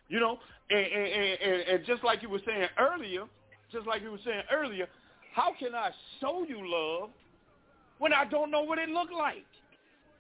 You 0.10 0.20
know, 0.20 0.40
and, 0.70 0.86
and, 0.86 1.40
and, 1.42 1.62
and 1.62 1.86
just 1.86 2.04
like 2.04 2.22
you 2.22 2.30
were 2.30 2.42
saying 2.46 2.68
earlier, 2.80 3.26
just 3.72 3.86
like 3.88 4.02
you 4.02 4.12
were 4.12 4.20
saying 4.26 4.44
earlier, 4.52 4.88
how 5.34 5.54
can 5.58 5.76
I 5.76 5.92
show 6.20 6.46
you 6.48 6.60
love 6.62 7.10
when 8.00 8.14
I 8.14 8.26
don't 8.26 8.52
know 8.52 8.62
what 8.62 8.80
it 8.80 8.90
looked 8.90 9.14
like? 9.14 9.46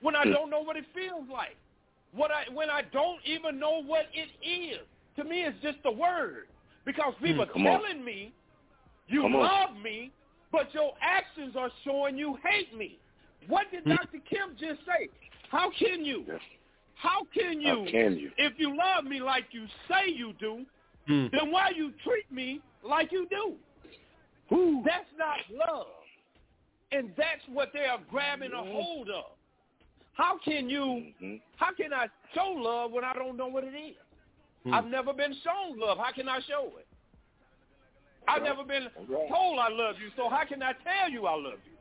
When 0.01 0.15
I 0.15 0.23
hmm. 0.23 0.31
don't 0.31 0.49
know 0.49 0.61
what 0.61 0.75
it 0.75 0.85
feels 0.93 1.29
like? 1.31 1.57
What 2.13 2.31
I 2.31 2.51
when 2.53 2.69
I 2.69 2.81
don't 2.91 3.19
even 3.25 3.59
know 3.59 3.81
what 3.83 4.05
it 4.13 4.29
is? 4.47 4.79
To 5.17 5.23
me, 5.23 5.41
it's 5.41 5.61
just 5.61 5.77
a 5.85 5.91
word 5.91 6.47
because 6.85 7.13
people 7.21 7.45
mm, 7.45 7.53
telling 7.53 7.99
on. 7.99 8.05
me 8.05 8.33
you 9.07 9.21
come 9.21 9.33
love 9.33 9.69
on. 9.75 9.83
me, 9.83 10.11
but 10.51 10.73
your 10.73 10.93
actions 11.01 11.55
are 11.55 11.69
showing 11.83 12.17
you 12.17 12.37
hate 12.43 12.75
me. 12.77 12.97
What 13.47 13.69
did 13.71 13.85
mm. 13.85 13.95
Dr. 13.95 14.19
Kim 14.29 14.55
just 14.59 14.81
say? 14.85 15.09
How 15.49 15.71
can 15.77 16.03
you? 16.03 16.23
Yes. 16.27 16.39
How 16.95 17.27
can 17.33 17.59
you, 17.59 17.85
How 17.85 17.91
can 17.91 18.17
you? 18.17 18.31
if 18.37 18.53
you 18.57 18.75
love 18.77 19.03
me 19.03 19.19
like 19.19 19.45
you 19.51 19.65
say 19.87 20.11
you 20.11 20.33
do, 20.39 20.65
mm. 21.09 21.31
then 21.31 21.51
why 21.51 21.71
you 21.75 21.91
treat 22.03 22.31
me 22.31 22.61
like 22.83 23.11
you 23.11 23.27
do? 23.29 24.55
Ooh. 24.55 24.83
That's 24.85 25.05
not 25.17 25.39
love. 25.51 25.87
And 26.93 27.11
that's 27.17 27.41
what 27.51 27.71
they 27.73 27.85
are 27.85 27.99
grabbing 28.09 28.51
a 28.51 28.63
hold 28.63 29.09
of. 29.09 29.25
How 30.13 30.37
can 30.37 30.69
you, 30.69 30.81
mm-hmm. 31.21 31.35
how 31.57 31.73
can 31.73 31.91
I 31.91 32.05
show 32.35 32.49
love 32.55 32.91
when 32.91 33.03
I 33.03 33.13
don't 33.13 33.35
know 33.35 33.47
what 33.47 33.63
it 33.63 33.75
is? 33.75 33.95
Hmm. 34.63 34.73
I've 34.73 34.85
never 34.85 35.11
been 35.11 35.35
shown 35.43 35.79
love. 35.79 35.97
How 35.97 36.11
can 36.11 36.29
I 36.29 36.39
show 36.47 36.71
it? 36.77 36.87
I've 38.27 38.41
right. 38.41 38.49
never 38.49 38.63
been 38.63 38.83
right. 39.09 39.27
told 39.27 39.59
I 39.59 39.69
love 39.69 39.95
you, 40.01 40.11
so 40.15 40.29
how 40.29 40.45
can 40.47 40.61
I 40.61 40.73
tell 40.83 41.11
you 41.11 41.25
I 41.25 41.33
love 41.35 41.59
you? 41.65 41.73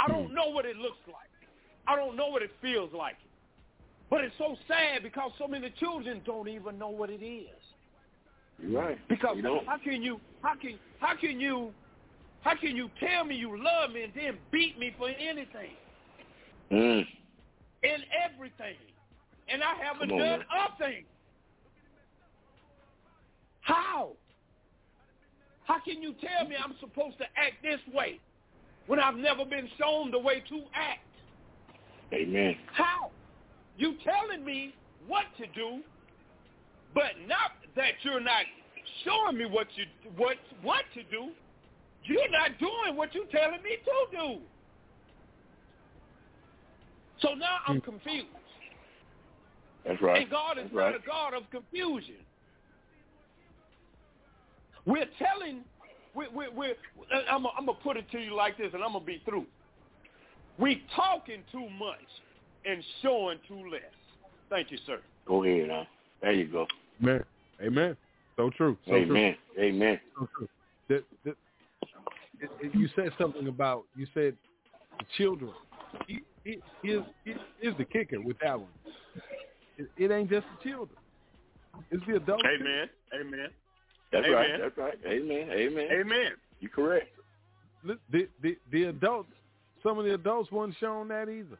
I 0.00 0.08
don't 0.08 0.28
Hmm. 0.28 0.34
know 0.34 0.48
what 0.48 0.64
it 0.64 0.76
looks 0.76 0.98
like. 1.06 1.28
I 1.86 1.96
don't 1.96 2.16
know 2.16 2.28
what 2.28 2.42
it 2.42 2.50
feels 2.62 2.92
like. 2.92 3.16
But 4.10 4.24
it's 4.24 4.36
so 4.38 4.56
sad 4.66 5.02
because 5.02 5.32
so 5.38 5.46
many 5.46 5.70
children 5.78 6.22
don't 6.24 6.48
even 6.48 6.78
know 6.78 6.88
what 6.88 7.10
it 7.10 7.22
is. 7.22 7.60
You're 8.58 8.80
right. 8.80 9.08
Because 9.08 9.36
you 9.36 9.42
don't. 9.42 9.66
how 9.66 9.78
can 9.78 10.02
you 10.02 10.20
how 10.42 10.54
can 10.54 10.78
how 11.00 11.16
can 11.16 11.40
you 11.40 11.72
how 12.44 12.54
can 12.54 12.76
you 12.76 12.90
tell 13.00 13.24
me 13.24 13.34
you 13.34 13.50
love 13.50 13.90
me 13.92 14.04
and 14.04 14.12
then 14.14 14.38
beat 14.52 14.78
me 14.78 14.94
for 14.98 15.08
anything? 15.08 15.72
Mm. 16.70 17.06
In 17.82 18.02
everything. 18.22 18.76
And 19.48 19.62
I 19.62 19.74
haven't 19.82 20.12
on, 20.12 20.18
done 20.18 20.38
man. 20.40 20.40
a 20.40 20.78
thing. 20.78 21.04
How? 23.62 24.10
How 25.64 25.80
can 25.80 26.02
you 26.02 26.14
tell 26.20 26.46
me 26.46 26.54
I'm 26.62 26.74
supposed 26.80 27.16
to 27.18 27.24
act 27.24 27.62
this 27.62 27.80
way 27.94 28.20
when 28.86 29.00
I've 29.00 29.16
never 29.16 29.46
been 29.46 29.68
shown 29.78 30.10
the 30.10 30.18
way 30.18 30.42
to 30.50 30.62
act? 30.74 31.00
Amen. 32.12 32.56
How? 32.74 33.10
You 33.78 33.94
telling 34.04 34.44
me 34.44 34.74
what 35.08 35.24
to 35.38 35.46
do, 35.46 35.80
but 36.94 37.12
not 37.26 37.52
that 37.74 37.92
you're 38.02 38.20
not 38.20 38.44
showing 39.04 39.38
me 39.38 39.46
what 39.46 39.66
you 39.76 39.84
what 40.16 40.36
what 40.62 40.84
to 40.92 41.02
do. 41.04 41.30
You're 42.04 42.30
not 42.30 42.58
doing 42.58 42.96
what 42.96 43.14
you're 43.14 43.26
telling 43.26 43.62
me 43.62 43.76
to 43.84 44.16
do. 44.16 44.40
So 47.20 47.34
now 47.34 47.58
I'm 47.66 47.80
hmm. 47.80 47.90
confused. 47.90 48.26
That's 49.86 50.00
right. 50.02 50.22
And 50.22 50.30
God 50.30 50.58
is 50.58 50.64
That's 50.64 50.74
not 50.74 50.80
right. 50.80 50.94
a 50.94 51.06
God 51.06 51.34
of 51.34 51.50
confusion. 51.50 52.16
We're 54.86 55.06
telling, 55.18 55.62
we're, 56.14 56.30
we, 56.30 56.48
we, 56.48 56.74
I'm 57.30 57.42
going 57.42 57.66
to 57.66 57.72
put 57.82 57.96
it 57.96 58.10
to 58.12 58.18
you 58.18 58.34
like 58.34 58.58
this, 58.58 58.70
and 58.74 58.82
I'm 58.82 58.92
going 58.92 59.04
to 59.04 59.06
be 59.06 59.22
through. 59.24 59.46
We 60.58 60.82
talking 60.94 61.42
too 61.50 61.68
much 61.78 61.96
and 62.66 62.82
showing 63.02 63.38
too 63.48 63.70
less. 63.70 63.82
Thank 64.50 64.70
you, 64.70 64.78
sir. 64.86 65.00
Go 65.26 65.42
ahead, 65.42 65.68
huh? 65.70 65.84
There 66.22 66.32
you 66.32 66.46
go. 66.46 66.66
Amen. 67.02 67.24
Amen. 67.62 67.96
So 68.36 68.50
true. 68.50 68.76
So 68.86 68.94
Amen. 68.94 69.36
Amen. 69.58 70.00
So 70.18 70.28
true. 70.36 70.48
The, 70.88 71.02
the, 71.24 71.30
it, 71.30 71.36
it, 71.36 71.36
you 72.72 72.88
said 72.96 73.10
something 73.18 73.48
about 73.48 73.84
you 73.96 74.06
said 74.14 74.36
the 74.98 75.04
children. 75.16 75.50
It, 76.08 76.22
it, 76.44 76.60
here's, 76.82 77.04
it, 77.24 77.36
here's 77.60 77.76
the 77.78 77.84
kicker 77.84 78.20
with 78.20 78.36
that 78.42 78.58
one. 78.58 78.68
It, 79.78 79.88
it 79.96 80.10
ain't 80.10 80.30
just 80.30 80.46
the 80.58 80.70
children. 80.70 80.98
It's 81.90 82.04
the 82.06 82.16
adults. 82.16 82.44
Amen. 82.46 82.88
Amen. 83.20 83.48
That's 84.12 84.26
Amen. 84.26 84.32
right. 84.36 84.60
That's 84.60 84.78
right. 84.78 84.98
Amen. 85.06 85.48
Amen. 85.50 85.88
Amen. 85.92 86.32
You 86.60 86.68
correct. 86.68 87.08
The, 87.84 87.98
the 88.42 88.56
the 88.72 88.84
adults. 88.84 89.30
Some 89.82 89.98
of 89.98 90.04
the 90.04 90.14
adults 90.14 90.50
weren't 90.50 90.74
shown 90.80 91.08
that 91.08 91.28
either. 91.28 91.58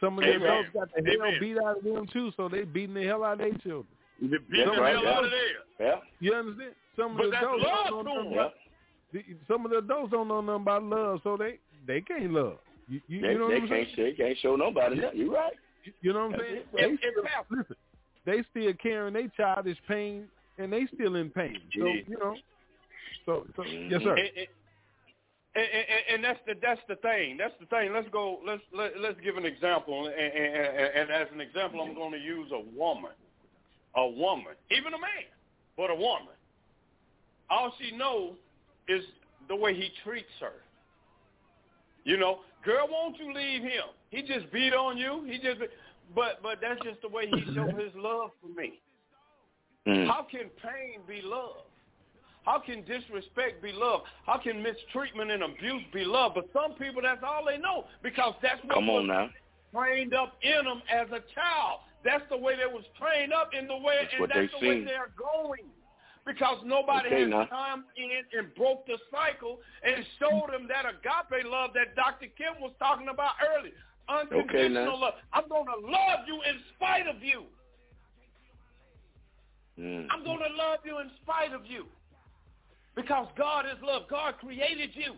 Some 0.00 0.18
of 0.18 0.24
the 0.24 0.30
Amen. 0.34 0.42
adults 0.48 0.68
got 0.74 0.88
the 0.96 1.02
hell 1.04 1.28
Amen. 1.28 1.40
beat 1.40 1.56
out 1.58 1.76
of 1.78 1.84
them 1.84 2.06
too, 2.12 2.32
so 2.36 2.48
they 2.48 2.62
beating 2.64 2.94
the 2.94 3.04
hell 3.04 3.22
out 3.22 3.34
of 3.34 3.38
their 3.38 3.52
children. 3.58 3.86
You 4.18 4.28
beat 4.30 4.40
That's 4.64 4.74
the 4.76 4.80
right, 4.82 4.94
hell 4.94 5.04
yeah. 5.04 5.10
out 5.16 5.24
of 5.24 5.30
there. 5.30 5.86
Yeah. 5.88 5.96
You 6.20 6.34
understand? 6.34 6.74
Some 6.96 7.12
of 7.12 7.16
But 7.18 7.24
the 7.26 7.30
that's 7.30 7.44
adults 7.44 7.64
love 7.64 7.86
don't 7.90 8.04
know 8.04 8.14
to 8.14 8.30
nothing 8.30 8.38
'em. 8.38 8.50
About, 9.12 9.24
some 9.48 9.64
of 9.64 9.70
the 9.70 9.78
adults 9.78 10.10
don't 10.12 10.28
know 10.28 10.40
nothing 10.40 10.62
about 10.62 10.82
love, 10.84 11.20
so 11.24 11.36
they 11.36 11.58
they 11.86 12.00
can't 12.00 12.32
love. 12.32 12.58
You, 12.88 13.00
you, 13.08 13.20
They, 13.22 13.28
you 13.32 13.38
know 13.38 13.48
they 13.48 13.54
what 13.54 13.62
I'm 13.62 13.68
can't 13.68 13.88
saying? 13.96 14.14
they 14.16 14.24
can't 14.24 14.38
show 14.38 14.56
nobody 14.56 15.00
that. 15.00 15.16
You're 15.16 15.32
right. 15.32 15.52
You- 15.84 15.92
You 16.02 16.12
know 16.12 16.26
what 16.28 16.34
I'm 16.34 16.40
saying? 16.40 16.56
it, 16.56 16.66
They 16.76 16.82
And, 16.82 16.90
and 16.90 16.98
still, 16.98 17.22
Pastor, 17.24 17.56
listen, 17.56 17.76
they 18.26 18.42
still 18.50 18.72
carrying 18.82 19.14
their 19.14 19.28
childish 19.36 19.78
pain, 19.88 20.28
and 20.58 20.72
they 20.72 20.86
still 20.94 21.16
in 21.16 21.30
pain. 21.30 21.58
So 21.78 21.86
Yeah. 21.86 22.02
you 22.06 22.18
know. 22.18 22.36
So, 23.26 23.46
so 23.56 23.62
Mhm. 23.62 23.90
yes, 23.90 24.02
sir. 24.02 24.16
and, 24.16 24.28
and, 24.36 24.48
and, 25.54 25.66
and, 25.74 26.02
and 26.14 26.24
that's 26.24 26.40
the 26.46 26.54
that's 26.60 26.80
the 26.88 26.96
thing. 26.96 27.36
That's 27.36 27.54
the 27.60 27.66
thing. 27.66 27.92
Let's 27.92 28.08
go. 28.10 28.40
Let's 28.44 28.62
let, 28.72 28.98
let's 29.00 29.18
give 29.20 29.36
an 29.36 29.44
example. 29.46 30.06
And, 30.06 30.14
and, 30.14 30.54
and, 30.56 30.94
and 30.96 31.10
as 31.10 31.28
an 31.32 31.40
example, 31.40 31.80
I'm 31.80 31.94
going 31.94 32.12
to 32.12 32.18
use 32.20 32.50
a 32.52 32.60
woman, 32.76 33.12
a 33.96 34.06
woman, 34.06 34.54
even 34.70 34.94
a 34.94 34.98
man, 34.98 35.26
but 35.76 35.90
a 35.90 35.94
woman. 35.94 36.34
All 37.48 37.72
she 37.80 37.96
knows 37.96 38.34
is 38.90 39.04
the 39.48 39.56
way 39.56 39.74
he 39.74 39.90
treats 40.04 40.28
her. 40.40 40.52
You 42.04 42.16
know, 42.16 42.40
girl, 42.64 42.88
won't 42.90 43.18
you 43.18 43.32
leave 43.34 43.62
him? 43.62 43.92
He 44.10 44.22
just 44.22 44.50
beat 44.52 44.72
on 44.72 44.96
you. 44.96 45.24
He 45.26 45.38
just, 45.38 45.60
but 46.14 46.42
but 46.42 46.58
that's 46.60 46.80
just 46.82 47.00
the 47.02 47.08
way 47.08 47.26
he 47.26 47.44
showed 47.54 47.78
his 47.78 47.92
love 47.94 48.30
for 48.40 48.48
me. 48.60 48.80
Mm. 49.86 50.06
How 50.06 50.26
can 50.30 50.50
pain 50.62 51.00
be 51.06 51.20
love? 51.22 51.64
How 52.44 52.58
can 52.58 52.84
disrespect 52.84 53.62
be 53.62 53.72
love? 53.72 54.00
How 54.24 54.38
can 54.38 54.62
mistreatment 54.62 55.30
and 55.30 55.42
abuse 55.42 55.82
be 55.92 56.04
love? 56.04 56.32
But 56.34 56.48
some 56.52 56.72
people, 56.72 57.02
that's 57.02 57.22
all 57.22 57.44
they 57.44 57.58
know 57.58 57.84
because 58.02 58.34
that's 58.42 58.62
what 58.64 58.74
Come 58.74 58.88
on 58.88 59.08
was 59.08 59.30
now. 59.74 59.78
trained 59.78 60.14
up 60.14 60.34
in 60.42 60.64
them 60.64 60.82
as 60.90 61.08
a 61.08 61.20
child. 61.34 61.80
That's 62.02 62.24
the 62.30 62.36
way 62.36 62.56
they 62.56 62.66
was 62.66 62.84
trained 62.98 63.32
up 63.34 63.50
in 63.52 63.66
the 63.66 63.76
way, 63.76 64.08
That's 64.08 64.14
and 64.18 64.30
that's 64.48 64.52
the 64.58 64.68
way 64.68 64.84
they're 64.84 65.12
going. 65.16 65.68
Because 66.30 66.58
nobody 66.64 67.08
Okay, 67.08 67.20
has 67.22 67.30
now. 67.30 67.46
come 67.50 67.84
in 67.98 68.10
and 68.38 68.54
broke 68.54 68.86
the 68.86 68.94
cycle 69.10 69.58
and 69.82 70.04
showed 70.22 70.54
them 70.54 70.68
that 70.70 70.86
agape 70.86 71.42
love 71.44 71.70
that 71.74 71.96
Dr. 71.96 72.30
Kim 72.38 72.54
was 72.62 72.70
talking 72.78 73.08
about 73.08 73.32
earlier. 73.42 73.74
Unconditional 74.08 74.94
now. 74.94 75.10
love. 75.10 75.14
I'm 75.32 75.48
going 75.48 75.66
to 75.66 75.86
love 75.90 76.20
you 76.28 76.38
in 76.46 76.56
spite 76.76 77.08
of 77.08 77.20
you. 77.22 77.42
Mm. 79.78 80.06
I'm 80.10 80.22
going 80.22 80.38
to 80.38 80.54
love 80.56 80.78
you 80.84 81.00
in 81.00 81.10
spite 81.22 81.52
of 81.52 81.66
you. 81.66 81.86
Because 82.94 83.26
God 83.36 83.66
is 83.66 83.78
love. 83.82 84.02
God 84.08 84.34
created 84.38 84.90
you 84.94 85.14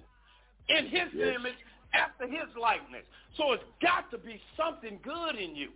in 0.68 0.86
his 0.86 1.12
Yes. 1.12 1.36
image 1.36 1.58
after 1.92 2.26
his 2.26 2.48
likeness. 2.58 3.04
So 3.36 3.52
it's 3.52 3.64
got 3.82 4.10
to 4.12 4.18
be 4.18 4.40
something 4.56 4.98
good 5.04 5.36
in 5.36 5.56
you. 5.56 5.70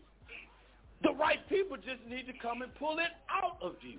The 1.03 1.13
right 1.13 1.47
people 1.49 1.77
just 1.77 2.01
need 2.09 2.27
to 2.27 2.33
come 2.41 2.63
and 2.63 2.75
pull 2.77 2.99
it 2.99 3.13
out 3.31 3.59
of 3.61 3.75
you. 3.83 3.99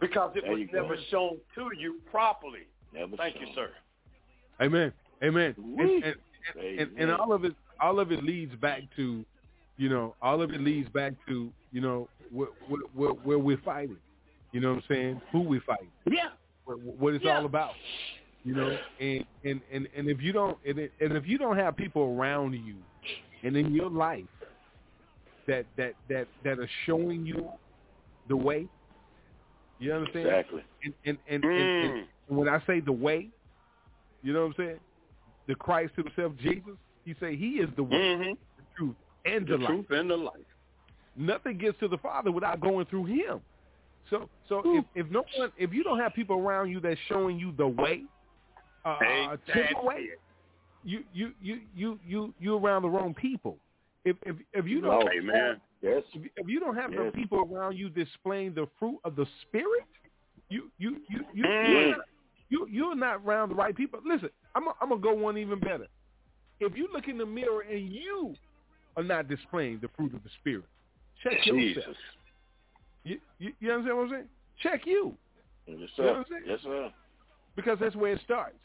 Because 0.00 0.32
it 0.36 0.42
There 0.42 0.52
was 0.52 0.60
you 0.60 0.66
go. 0.68 0.82
never 0.82 0.96
shown 1.10 1.38
to 1.54 1.70
you 1.78 2.00
properly. 2.10 2.66
Never 2.92 3.16
Thank 3.16 3.36
you, 3.40 3.46
sir. 3.54 3.70
Amen. 4.60 4.92
Amen. 5.22 5.54
And, 5.56 5.78
and, 6.04 6.04
and, 6.04 6.80
and, 6.80 6.98
and 6.98 7.12
all 7.12 7.32
of 7.32 7.44
it, 7.44 7.54
all 7.80 8.00
of 8.00 8.10
it 8.12 8.22
leads 8.24 8.54
back 8.56 8.82
to, 8.96 9.24
you 9.76 9.88
know, 9.88 10.14
all 10.20 10.42
of 10.42 10.50
it 10.50 10.60
leads 10.60 10.88
back 10.90 11.12
to, 11.28 11.50
you 11.72 11.80
know, 11.80 12.08
where, 12.32 12.48
where, 12.68 12.80
where, 12.94 13.10
where 13.12 13.38
we're 13.38 13.60
fighting. 13.64 13.96
You 14.52 14.60
know 14.60 14.70
what 14.74 14.78
I'm 14.78 14.84
saying? 14.88 15.20
Who 15.32 15.40
we're 15.42 15.60
fighting. 15.62 15.90
Yeah. 16.10 16.28
What, 16.64 16.80
what 16.80 17.14
it's 17.14 17.24
Yeah. 17.24 17.36
all 17.38 17.46
about. 17.46 17.72
You 18.42 18.54
know, 18.54 18.74
and 18.98 19.24
and 19.44 19.60
and 19.70 19.86
and 19.94 20.08
if 20.08 20.22
you 20.22 20.32
don't, 20.32 20.56
and, 20.66 20.78
and 20.78 21.12
if 21.12 21.26
you 21.26 21.36
don't 21.36 21.58
have 21.58 21.76
people 21.76 22.16
around 22.18 22.54
you, 22.54 22.76
and 23.42 23.54
in 23.54 23.74
your 23.74 23.90
life, 23.90 24.24
that 25.46 25.66
that 25.76 25.92
that 26.08 26.26
that 26.42 26.58
are 26.58 26.70
showing 26.86 27.26
you 27.26 27.46
the 28.30 28.36
way. 28.36 28.66
You 29.80 29.92
understand? 29.94 30.26
Exactly. 30.28 30.62
And 30.84 30.94
and 31.06 31.18
and, 31.26 31.44
and, 31.44 31.54
and, 31.54 31.90
Mm. 31.92 32.04
and 32.28 32.36
when 32.38 32.48
I 32.48 32.62
say 32.66 32.80
the 32.80 32.92
way, 32.92 33.28
you 34.22 34.32
know 34.32 34.40
what 34.46 34.54
I'm 34.58 34.64
saying? 34.66 34.80
The 35.48 35.54
Christ 35.56 35.92
Himself, 35.96 36.32
Jesus. 36.40 36.74
He 37.04 37.14
say 37.18 37.34
He 37.34 37.52
is 37.60 37.68
the 37.76 37.82
way, 37.82 37.96
Mm-hmm. 37.96 38.30
the 38.32 38.64
truth, 38.76 38.94
and 39.24 39.46
the, 39.46 39.52
The 39.56 39.56
life. 39.58 39.66
truth 39.68 39.86
and 39.90 40.10
the 40.10 40.16
life. 40.16 40.34
Nothing 41.16 41.58
gets 41.58 41.78
to 41.80 41.88
the 41.88 41.98
Father 41.98 42.30
without 42.30 42.60
going 42.60 42.86
through 42.86 43.06
Him. 43.06 43.40
So 44.10 44.28
so 44.48 44.62
if 44.64 44.84
if 44.94 45.10
no 45.10 45.24
one, 45.38 45.50
if 45.56 45.72
you 45.72 45.82
don't 45.82 45.98
have 45.98 46.14
people 46.14 46.36
around 46.38 46.70
you 46.70 46.80
that's 46.80 47.00
showing 47.08 47.38
you 47.38 47.52
the 47.56 47.66
way, 47.66 48.02
uh, 48.84 48.98
Exactly. 49.32 49.62
the 49.80 49.86
way, 49.86 50.06
you 50.84 51.04
you 51.12 51.32
you 51.42 51.60
you 51.74 51.98
you 52.06 52.34
you 52.38 52.56
around 52.56 52.82
the 52.82 52.88
wrong 52.88 53.14
people. 53.14 53.56
If 54.04 54.16
if 54.26 54.36
if 54.52 54.66
you 54.66 54.80
don't 54.80 55.04
No. 55.04 55.54
Yes. 55.82 56.02
if, 56.14 56.48
you 56.48 56.60
don't 56.60 56.76
have 56.76 56.90
the 56.90 57.04
Yes. 57.04 57.14
people 57.14 57.38
around 57.50 57.76
you 57.76 57.88
displaying 57.88 58.54
the 58.54 58.66
fruit 58.78 58.98
of 59.04 59.16
the 59.16 59.26
spirit, 59.42 59.84
you 60.48 60.70
you 60.78 61.00
you 61.08 61.24
you 61.32 61.44
Mm. 61.44 61.70
you're, 61.70 61.90
not, 61.96 62.06
you 62.50 62.66
you're 62.70 62.94
not 62.94 63.20
around 63.24 63.48
the 63.50 63.54
right 63.54 63.74
people. 63.74 64.00
Listen, 64.04 64.30
I'm 64.54 64.68
i 64.68 64.72
I'm 64.80 64.88
gonna 64.90 65.00
go 65.00 65.14
one 65.14 65.38
even 65.38 65.58
better. 65.58 65.86
If 66.60 66.76
you 66.76 66.88
look 66.92 67.08
in 67.08 67.16
the 67.16 67.24
mirror 67.26 67.62
and 67.62 67.90
you 67.90 68.34
are 68.96 69.02
not 69.02 69.28
displaying 69.28 69.78
the 69.80 69.88
fruit 69.96 70.12
of 70.14 70.22
the 70.22 70.30
spirit, 70.40 70.64
check 71.22 71.40
Jesus. 71.44 71.76
yourself. 71.78 71.96
You, 73.04 73.18
you 73.38 73.52
you 73.60 73.72
understand 73.72 73.96
what 73.96 74.04
I'm 74.04 74.10
saying? 74.10 74.28
Check 74.62 74.82
you 74.86 75.16
Yes, 75.66 75.78
You 75.78 75.88
sir. 75.96 76.14
I'm? 76.16 76.24
Yes, 76.46 76.58
sir. 76.62 76.90
because 77.56 77.78
that's 77.80 77.96
where 77.96 78.12
it 78.12 78.20
starts. 78.24 78.58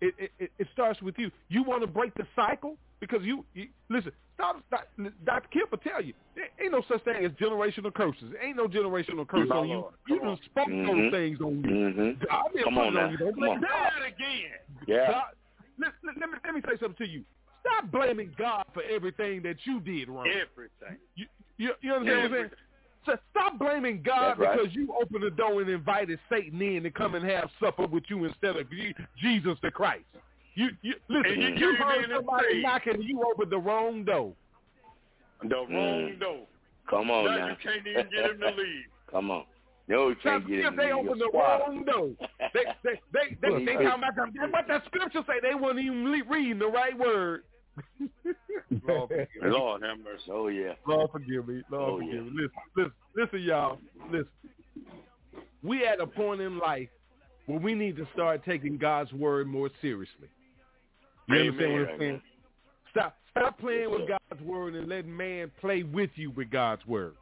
It 0.00 0.14
it, 0.18 0.30
it, 0.38 0.50
it 0.58 0.66
starts 0.72 1.00
with 1.02 1.16
you. 1.18 1.30
You 1.48 1.62
want 1.62 1.82
to 1.82 1.86
break 1.86 2.14
the 2.14 2.26
cycle 2.34 2.76
because 3.00 3.22
you, 3.22 3.44
you 3.54 3.68
listen. 3.88 4.12
Stop, 4.38 4.62
stop, 4.68 4.86
Dr. 5.24 5.48
Kemp 5.52 5.70
will 5.72 5.78
tell 5.78 6.00
you 6.00 6.12
there 6.36 6.46
ain't 6.62 6.70
no 6.70 6.82
such 6.88 7.02
thing 7.02 7.24
as 7.24 7.32
generational 7.32 7.92
curses. 7.92 8.30
There 8.32 8.44
ain't 8.46 8.56
no 8.56 8.68
generational 8.68 9.26
curse 9.26 9.48
My 9.48 9.56
on 9.56 9.68
you. 9.68 9.74
Lord. 9.74 9.94
You 10.06 10.20
done 10.20 10.38
spoke 10.44 10.68
Mhm. 10.68 10.86
those 10.86 11.10
things 11.12 11.40
on 11.40 11.56
you. 11.58 11.70
Mm-hmm. 11.70 12.24
God 12.24 12.50
Come 12.62 12.78
on 12.78 12.94
now. 12.94 13.08
you. 13.10 13.16
Don't 13.16 13.32
Come 13.34 13.40
blame 13.40 13.50
on. 13.50 13.60
Say 13.60 13.66
God. 13.66 13.92
that 13.98 14.06
again. 14.06 14.52
Yeah. 14.86 15.06
God, 15.10 15.24
let, 15.80 15.90
let, 16.04 16.18
let 16.20 16.30
me 16.30 16.36
let 16.44 16.54
me 16.54 16.60
say 16.68 16.78
something 16.80 17.04
to 17.04 17.12
you. 17.12 17.24
Stop 17.66 17.90
blaming 17.90 18.30
God 18.38 18.64
for 18.72 18.82
everything 18.84 19.42
that 19.42 19.56
you 19.64 19.80
did 19.80 20.08
wrong. 20.08 20.28
Everything. 20.28 20.98
You, 21.16 21.26
you, 21.56 21.72
you 21.80 21.92
understand 21.92 22.18
what 22.18 22.24
I'm 22.26 22.32
saying? 22.46 22.50
So 23.06 23.16
stop 23.32 23.58
blaming 23.58 24.02
God 24.02 24.38
right. 24.38 24.56
because 24.56 24.72
you 24.74 24.94
opened 25.00 25.24
the 25.24 25.30
door 25.30 25.60
and 25.62 25.68
invited 25.68 26.20
Satan 26.30 26.62
in 26.62 26.84
to 26.84 26.90
come 26.90 27.16
and 27.16 27.24
have 27.28 27.50
supper 27.58 27.86
with 27.86 28.04
you 28.08 28.24
instead 28.24 28.56
of 28.56 28.66
Jesus 29.20 29.58
the 29.62 29.70
Christ. 29.72 30.04
You, 30.58 30.68
you 30.82 30.94
listen. 31.08 31.32
And 31.32 31.42
you 31.60 31.68
you 31.70 31.76
heard 31.76 32.06
somebody 32.12 32.62
knocking, 32.62 32.94
and 32.94 33.04
you 33.04 33.22
opened 33.22 33.52
the 33.52 33.58
wrong 33.58 34.02
door. 34.04 34.32
The 35.42 35.54
wrong 35.54 35.68
Mm. 35.70 36.18
door. 36.20 36.46
Come 36.90 37.10
on 37.12 37.26
now 37.26 37.36
now. 37.36 37.48
you 37.50 37.56
can't 37.62 37.86
even 37.86 38.10
get 38.10 38.30
him 38.32 38.40
to 38.40 38.48
leave. 38.50 38.84
Come 39.12 39.30
on. 39.30 39.44
No, 39.86 40.08
you 40.08 40.16
can't 40.20 40.46
get 40.48 40.58
if 40.58 40.66
in 40.66 40.76
they 40.76 40.86
the 40.86 40.90
opened 40.90 41.20
the 41.20 41.26
squad. 41.28 41.58
wrong 41.60 41.84
door. 41.84 42.10
They 42.54 42.64
they 42.82 43.00
they 43.12 43.36
they, 43.40 43.64
they, 43.64 43.72
talking 43.74 43.86
about 44.02 44.16
them. 44.16 44.50
What 44.50 44.66
the 44.66 44.82
scripture 44.86 45.22
say? 45.28 45.34
They 45.42 45.54
wasn't 45.54 45.80
even 45.80 46.10
le- 46.10 46.24
reading 46.28 46.58
the 46.58 46.66
right 46.66 46.98
word. 46.98 47.44
Lord, 48.88 49.08
forgive 49.10 49.28
me. 49.42 49.50
Lord 49.50 49.82
have 49.82 49.98
mercy. 50.00 50.22
Oh 50.32 50.48
yeah. 50.48 50.72
Lord 50.88 51.10
forgive 51.12 51.46
me. 51.46 51.62
Lord 51.70 51.82
Oh, 51.92 51.98
forgive 51.98 52.14
yeah. 52.14 52.20
me. 52.30 52.30
Listen, 52.42 52.52
listen, 52.76 52.92
listen, 53.16 53.42
y'all. 53.42 53.78
Listen. 54.10 54.28
We 55.62 55.86
at 55.86 56.00
a 56.00 56.06
point 56.06 56.40
in 56.40 56.58
life 56.58 56.88
where 57.46 57.60
we 57.60 57.74
need 57.74 57.96
to 57.96 58.06
start 58.12 58.44
taking 58.44 58.76
God's 58.76 59.12
word 59.12 59.46
more 59.46 59.70
seriously. 59.80 60.28
You 61.28 61.36
understand 61.36 61.72
what 61.72 61.90
I'm 61.90 61.98
saying? 61.98 62.22
Stop 62.90 63.16
stop 63.30 63.58
playing 63.58 63.90
with. 63.90 64.08
God's 64.08 64.42
word 64.42 64.74
and 64.74 64.88
letting 64.88 65.14
man 65.14 65.50
play 65.60 65.82
with 65.82 66.10
you 66.14 66.30
with 66.30 66.50
God's 66.50 66.84
word. 66.86 67.14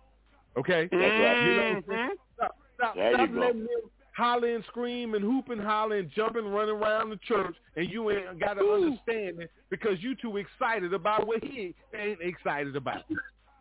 Okay? 0.57 0.89
That's 0.91 1.03
right. 1.03 1.43
You 1.43 1.57
know 1.57 1.63
what 1.63 1.77
I'm 1.77 1.85
saying? 1.89 1.97
Mm-hmm. 1.99 2.15
Stop, 2.37 2.57
stop, 2.77 2.95
There 2.95 3.11
you 3.11 3.17
stop 3.17 3.31
letting 3.37 3.61
them 3.61 3.69
holler 4.17 4.55
and 4.55 4.65
scream 4.65 5.15
and 5.15 5.23
hoop 5.23 5.51
and 5.51 5.61
holler 5.61 5.97
and 5.97 6.11
jump 6.13 6.37
and 6.37 6.53
run 6.55 6.69
around 6.69 7.11
the 7.11 7.19
church 7.29 7.55
and 7.77 7.91
you 7.91 8.11
ain't 8.11 8.41
got 8.41 8.55
to 8.55 8.65
understand 8.65 9.43
it 9.43 9.51
because 9.69 10.01
you 10.01 10.15
too 10.17 10.39
excited 10.39 10.95
about 10.95 11.27
what 11.27 11.45
he 11.45 11.75
ain't 11.95 12.21
excited 12.23 12.77
about. 12.77 13.05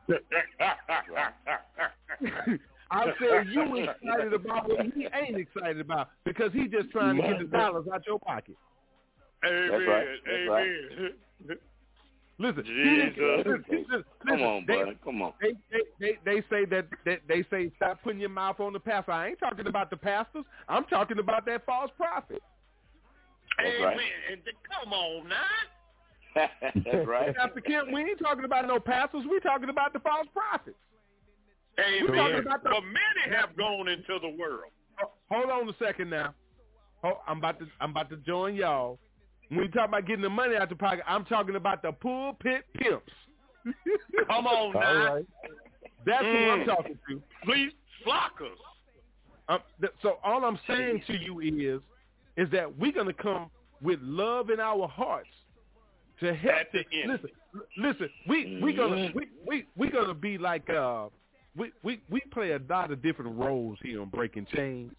I 2.92 3.06
said 3.20 3.48
you 3.52 3.76
excited 3.76 4.34
about 4.34 4.70
what 4.70 4.86
he 4.96 5.08
ain't 5.14 5.38
excited 5.38 5.80
about 5.82 6.10
because 6.24 6.54
he 6.54 6.68
just 6.68 6.90
trying 6.92 7.18
to 7.18 7.22
get 7.22 7.40
the 7.40 7.46
dollars 7.58 7.86
out 7.94 8.04
your 8.08 8.20
pocket. 8.20 8.56
Amen. 9.44 9.70
That's 9.72 9.88
right. 9.88 10.08
That's 10.26 10.50
right. 10.50 10.70
Amen. 10.98 11.58
Listen, 12.38 12.66
Jesus. 12.66 13.14
listen, 13.18 13.64
listen, 13.70 14.04
Come 14.28 14.42
on, 14.42 14.66
they- 14.68 14.76
buddy. 14.76 14.98
Come 15.06 15.22
on. 15.22 15.32
They, 15.42 15.54
they 15.72 15.82
they 16.02 16.18
they 16.26 16.42
say 16.50 16.66
that, 16.66 16.88
that 17.06 17.20
they 17.30 17.46
say 17.50 17.72
stop 17.78 18.04
putting 18.04 18.20
your 18.20 18.28
mouth 18.30 18.60
on 18.60 18.74
the 18.74 18.80
pastor. 18.80 19.14
I 19.14 19.30
ain't 19.30 19.40
talking 19.40 19.68
about 19.68 19.90
the 19.90 19.96
pastors. 19.96 20.44
I'm 20.68 20.84
talking 20.86 21.18
about 21.20 21.46
that 21.46 21.66
false 21.66 21.92
prophet. 21.96 22.42
That's 23.58 23.70
Amen. 23.78 23.84
right. 23.84 24.00
And 24.34 24.42
come 24.70 24.92
on 24.92 25.30
now. 25.30 25.46
That's 26.84 27.08
right. 27.08 27.34
Pastor 27.38 27.62
Kemp, 27.62 27.90
we 27.94 28.02
ain't 28.02 28.20
talking 28.20 28.44
about 28.44 28.68
no 28.68 28.82
pastors. 28.82 29.24
We 29.32 29.40
talking 29.40 29.70
about 29.70 29.94
the 29.94 30.00
false 30.00 30.28
prophets. 30.34 30.76
We're 31.78 32.08
talking 32.08 32.16
Amen. 32.20 32.40
about 32.48 32.64
the- 32.64 32.70
But 32.70 32.82
many 32.84 33.34
have 33.38 33.56
gone 33.56 33.88
into 33.88 34.20
the 34.22 34.36
world. 34.38 34.72
Hold 35.32 35.50
on 35.50 35.70
a 35.70 35.74
second 35.82 36.10
now. 36.10 36.34
Oh, 37.02 37.22
I'm 37.28 37.38
about 37.38 37.60
to 37.60 37.68
I'm 37.80 37.92
about 37.92 38.10
to 38.10 38.18
join 38.18 38.56
y'all. 38.56 39.00
When 39.50 39.60
you 39.64 39.68
talk 39.70 39.88
about 39.90 40.06
getting 40.08 40.22
the 40.24 40.30
money 40.30 40.56
out 40.56 40.70
the 40.70 40.76
pocket, 40.76 41.04
I'm 41.08 41.26
talking 41.26 41.56
about 41.56 41.82
the 41.82 41.92
pulpit 41.92 42.66
pimps. 42.76 43.12
Come 44.28 44.48
on 44.48 44.74
now. 44.74 45.20
That's 46.06 46.24
who 46.24 46.30
I'm 46.50 46.60
Mm. 46.62 46.66
talking 46.66 47.00
to. 47.10 47.22
Please 47.44 47.72
flock 48.04 48.34
us. 48.42 48.58
Um, 49.48 49.60
th- 49.80 49.94
so 50.02 50.18
all 50.24 50.44
I'm 50.46 50.60
saying 50.68 51.04
to 51.08 51.14
you 51.18 51.40
is, 51.40 51.82
is 52.38 52.50
that 52.52 52.78
we're 52.78 52.92
gonna 52.92 53.14
come 53.14 53.50
with 53.82 54.00
love 54.02 54.50
in 54.50 54.60
our 54.60 54.88
hearts 54.88 55.30
to 56.20 56.34
help. 56.34 56.56
At 56.56 56.68
the 56.74 56.84
end. 57.02 57.12
Listen, 57.12 57.30
listen. 57.78 58.10
We 58.28 58.60
we 58.62 58.74
gonna 58.74 59.12
we 59.16 59.28
we 59.48 59.66
we 59.76 59.90
gonna 59.90 60.14
be 60.16 60.38
like 60.38 60.70
uh 60.70 61.08
we 61.56 61.72
we 61.84 62.02
we 62.10 62.22
play 62.32 62.52
a 62.52 62.60
lot 62.70 62.92
of 62.92 63.02
different 63.02 63.38
roles 63.38 63.78
here 63.84 64.02
on 64.02 64.10
Breaking 64.10 64.46
Chains. 64.54 64.92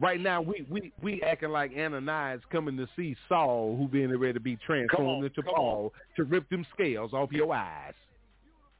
Right 0.00 0.20
now 0.20 0.40
we 0.40 0.66
we 0.70 0.92
we 1.02 1.22
acting 1.22 1.50
like 1.50 1.72
Ananias 1.76 2.40
coming 2.50 2.76
to 2.76 2.88
see 2.96 3.14
Saul, 3.28 3.76
who 3.76 3.86
being 3.86 4.16
ready 4.18 4.32
to 4.34 4.40
be 4.40 4.56
transformed 4.56 5.18
on, 5.18 5.24
into 5.24 5.42
come 5.42 5.54
Paul 5.54 5.92
to 6.16 6.24
rip 6.24 6.48
them 6.48 6.66
scales 6.74 7.12
off 7.12 7.30
your 7.32 7.54
eyes 7.54 7.94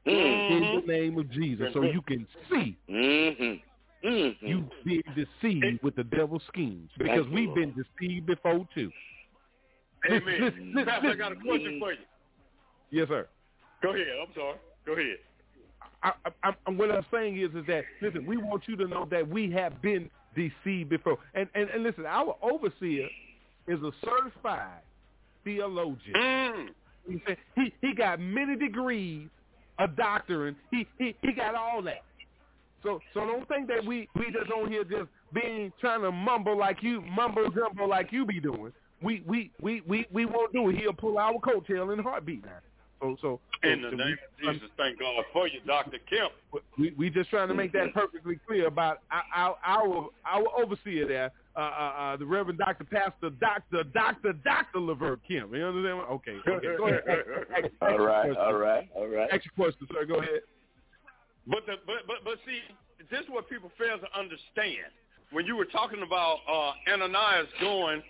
in 0.05 0.13
Mhm. 0.13 0.81
the 0.81 0.91
name 0.91 1.17
of 1.19 1.29
Jesus, 1.29 1.71
so 1.73 1.83
you 1.83 2.01
can 2.01 2.27
see 2.49 2.75
Mhm. 2.89 3.61
Mhm. 4.03 4.35
you 4.41 4.69
being 4.83 5.03
deceived 5.15 5.83
with 5.83 5.95
the 5.95 6.03
devil's 6.03 6.43
schemes 6.45 6.89
because 6.97 7.25
Thank 7.25 7.33
we've 7.35 7.49
Lord. 7.49 7.59
been 7.59 7.73
deceived 7.99 8.25
before 8.25 8.67
too. 8.73 8.91
Amen. 10.05 10.23
listen, 10.25 10.71
listen, 10.73 10.85
Pastor, 10.85 11.09
I 11.11 11.15
got 11.15 11.31
a 11.31 11.35
question 11.35 11.79
for 11.79 11.91
you. 11.93 11.99
Yes, 12.89 13.07
sir. 13.07 13.27
Go 13.83 13.89
ahead. 13.93 14.07
I'm 14.19 14.33
sorry. 14.33 14.57
Go 14.85 14.93
ahead. 14.93 15.17
I, 16.03 16.13
I, 16.43 16.55
I, 16.65 16.71
what 16.71 16.89
I'm 16.91 17.05
saying 17.11 17.37
is, 17.37 17.53
is 17.53 17.65
that 17.67 17.85
listen, 18.01 18.25
we 18.25 18.37
want 18.37 18.67
you 18.67 18.75
to 18.77 18.87
know 18.87 19.05
that 19.11 19.27
we 19.27 19.51
have 19.51 19.79
been 19.83 20.09
deceived 20.35 20.89
before, 20.89 21.17
and 21.33 21.47
and, 21.55 21.69
and 21.69 21.83
listen, 21.83 22.05
our 22.05 22.35
overseer 22.41 23.07
is 23.67 23.79
a 23.81 23.91
certified 24.03 24.81
theologian. 25.43 26.13
Mm. 26.15 26.67
He 27.07 27.21
said 27.25 27.37
he 27.55 27.73
he 27.81 27.93
got 27.95 28.19
many 28.19 28.55
degrees, 28.55 29.27
a 29.79 29.87
doctorate. 29.87 30.55
He 30.69 30.87
he 30.97 31.15
he 31.21 31.33
got 31.33 31.55
all 31.55 31.81
that. 31.83 32.03
So 32.83 32.99
so 33.13 33.21
don't 33.21 33.47
think 33.47 33.67
that 33.67 33.85
we 33.85 34.07
we 34.15 34.31
just 34.31 34.51
on 34.51 34.71
here 34.71 34.83
just 34.83 35.09
being 35.33 35.71
trying 35.79 36.01
to 36.01 36.11
mumble 36.11 36.57
like 36.57 36.81
you 36.81 37.01
mumble 37.01 37.49
jumble 37.51 37.87
like 37.89 38.11
you 38.11 38.25
be 38.25 38.39
doing. 38.39 38.73
We 39.01 39.23
we 39.27 39.51
we 39.61 39.81
we 39.87 40.05
we 40.11 40.25
won't 40.25 40.53
do 40.53 40.69
it. 40.69 40.77
He'll 40.77 40.93
pull 40.93 41.17
our 41.17 41.33
coattail 41.33 41.93
in 41.93 41.99
a 41.99 42.03
heartbeat 42.03 42.45
now. 42.45 42.51
So 43.01 43.17
so 43.19 43.39
In 43.63 43.81
the 43.81 43.89
so 43.89 43.95
name 43.95 44.15
we, 44.43 44.47
of 44.49 44.53
Jesus, 44.55 44.69
thank 44.77 44.99
God 44.99 45.23
for 45.33 45.47
you, 45.47 45.59
Dr. 45.65 45.97
Kemp. 46.09 46.31
we 46.77 46.93
we 46.97 47.09
just 47.09 47.29
trying 47.31 47.47
to 47.47 47.53
make 47.55 47.71
that 47.73 47.93
perfectly 47.93 48.39
clear 48.47 48.67
about 48.67 48.99
our 49.33 49.57
our 49.65 50.09
our 50.23 50.45
overseer 50.61 51.07
there, 51.07 51.31
uh, 51.55 51.59
uh, 51.59 51.63
uh, 51.63 52.17
the 52.17 52.25
Reverend 52.25 52.59
Doctor 52.59 52.83
Pastor 52.83 53.31
Doctor 53.41 53.83
Doctor 53.85 54.33
Doctor 54.33 54.79
Levert 54.79 55.19
Kim. 55.27 55.53
You 55.53 55.65
understand? 55.65 55.97
what- 55.97 56.09
Okay, 56.09 56.37
okay. 56.47 56.77
Go 56.77 56.87
ahead. 56.87 57.01
Ask- 57.07 57.63
ask- 57.65 57.73
All 57.81 57.87
ask 57.89 57.97
your 57.97 58.05
right, 58.07 58.21
question. 58.25 58.37
all 58.37 58.53
right, 58.53 58.89
all 58.95 59.07
right. 59.07 59.29
Ask 59.33 59.45
your 59.45 59.53
question, 59.57 59.87
sir. 59.91 60.05
Go 60.05 60.15
ahead. 60.19 60.41
But 61.47 61.65
the 61.65 61.73
but 61.87 62.05
but 62.05 62.17
but 62.23 62.35
see, 62.45 62.59
this 63.09 63.21
is 63.21 63.29
what 63.29 63.49
people 63.49 63.71
fail 63.79 63.97
to 63.97 64.07
understand. 64.19 64.93
When 65.31 65.47
you 65.47 65.55
were 65.55 65.65
talking 65.65 66.03
about 66.03 66.37
uh 66.47 66.73
Ananias 66.93 67.47
going 67.59 68.03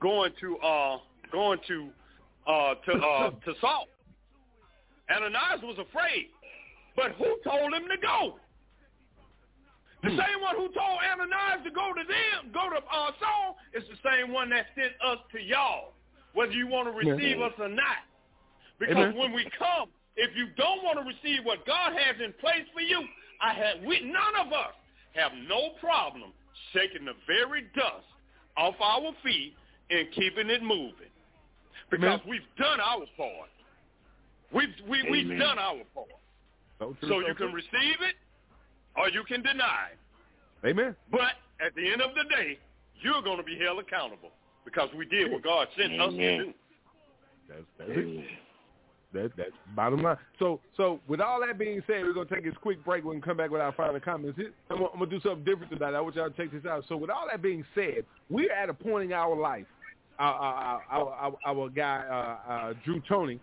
going 0.00 0.32
to 0.40 0.56
uh 0.58 0.96
going 1.30 1.58
to 1.68 1.90
uh 2.46 2.74
to 2.86 2.92
uh 2.94 3.30
to 3.44 3.52
Saul. 3.60 3.86
Ananias 5.10 5.62
was 5.62 5.78
afraid. 5.78 6.30
But 6.96 7.12
who 7.18 7.38
told 7.44 7.74
him 7.74 7.86
to 7.90 7.98
go? 8.00 8.38
The 10.02 10.10
same 10.10 10.40
one 10.40 10.56
who 10.56 10.72
told 10.72 10.96
Ananias 11.04 11.60
to 11.64 11.70
go 11.70 11.92
to 11.92 12.04
them, 12.08 12.52
go 12.54 12.70
to 12.70 12.80
uh, 12.80 13.10
Saul, 13.20 13.56
is 13.74 13.84
the 13.84 14.00
same 14.00 14.32
one 14.32 14.48
that 14.50 14.66
sent 14.74 14.96
us 15.04 15.18
to 15.32 15.38
y'all, 15.40 15.92
whether 16.32 16.52
you 16.52 16.66
want 16.66 16.88
to 16.88 16.94
receive 16.96 17.36
Amen. 17.36 17.52
us 17.52 17.52
or 17.58 17.68
not. 17.68 18.00
Because 18.78 19.12
Amen. 19.12 19.16
when 19.16 19.32
we 19.32 19.44
come, 19.58 19.92
if 20.16 20.34
you 20.36 20.48
don't 20.56 20.82
want 20.82 20.98
to 20.98 21.04
receive 21.04 21.44
what 21.44 21.66
God 21.66 21.92
has 21.92 22.16
in 22.16 22.32
place 22.40 22.64
for 22.72 22.80
you, 22.80 23.04
I 23.42 23.52
have 23.52 23.84
we 23.84 24.00
none 24.00 24.46
of 24.46 24.52
us 24.52 24.72
have 25.14 25.32
no 25.46 25.76
problem 25.80 26.32
shaking 26.72 27.04
the 27.04 27.12
very 27.26 27.68
dust 27.76 28.08
off 28.56 28.74
our 28.80 29.12
feet 29.22 29.54
and 29.90 30.08
keeping 30.12 30.48
it 30.48 30.62
moving. 30.62 31.12
Because 31.90 32.20
Amen. 32.24 32.28
we've 32.28 32.48
done 32.56 32.80
our 32.80 33.04
part. 33.16 33.52
We've 34.52 34.68
we, 34.88 35.02
we've 35.10 35.38
done 35.38 35.58
our 35.58 35.82
part. 35.94 36.08
So, 36.78 36.96
true, 37.00 37.08
So 37.08 37.18
you 37.20 37.34
true. 37.34 37.46
can 37.46 37.52
receive 37.54 38.00
it 38.00 38.16
or 38.96 39.08
you 39.10 39.22
can 39.24 39.42
deny. 39.42 39.90
Amen. 40.64 40.96
But 41.10 41.38
at 41.64 41.74
the 41.76 41.90
end 41.90 42.02
of 42.02 42.10
the 42.14 42.24
day, 42.34 42.58
you're 43.02 43.22
going 43.22 43.38
to 43.38 43.42
be 43.42 43.58
held 43.58 43.78
accountable 43.78 44.30
because 44.64 44.88
we 44.96 45.06
did 45.06 45.30
what 45.30 45.42
God 45.42 45.68
sent 45.76 46.00
us 46.00 46.12
to 46.12 46.38
do. 46.44 46.52
That's 47.48 47.62
that's 47.78 47.90
it. 47.92 48.24
That, 49.12 49.32
that's 49.36 49.50
bottom 49.74 50.02
line. 50.02 50.16
So, 50.38 50.60
so 50.76 51.00
with 51.08 51.20
all 51.20 51.40
that 51.44 51.58
being 51.58 51.82
said, 51.88 52.02
we're 52.04 52.12
gonna 52.12 52.28
take 52.32 52.44
this 52.44 52.54
quick 52.62 52.84
break. 52.84 53.02
We 53.04 53.12
can 53.12 53.20
come 53.20 53.36
back 53.36 53.50
with 53.50 53.60
our 53.60 53.72
final 53.72 53.98
comments. 53.98 54.38
I'm 54.38 54.76
gonna, 54.76 54.86
I'm 54.92 54.98
gonna 55.00 55.10
do 55.10 55.20
something 55.20 55.42
different 55.44 55.72
tonight. 55.72 55.94
I 55.94 56.00
want 56.00 56.14
y'all 56.14 56.30
to 56.30 56.36
check 56.36 56.52
this 56.52 56.64
out. 56.64 56.84
So, 56.88 56.96
with 56.96 57.10
all 57.10 57.26
that 57.28 57.42
being 57.42 57.64
said, 57.74 58.04
we're 58.28 58.52
at 58.52 58.68
a 58.68 58.74
point 58.74 59.06
in 59.06 59.12
our 59.12 59.34
life. 59.34 59.66
Our 60.20 60.32
our 60.32 60.82
our, 60.90 61.08
our, 61.08 61.38
our 61.44 61.68
guy 61.70 62.04
uh, 62.08 62.52
uh, 62.52 62.72
Drew 62.84 63.02
Tony, 63.08 63.40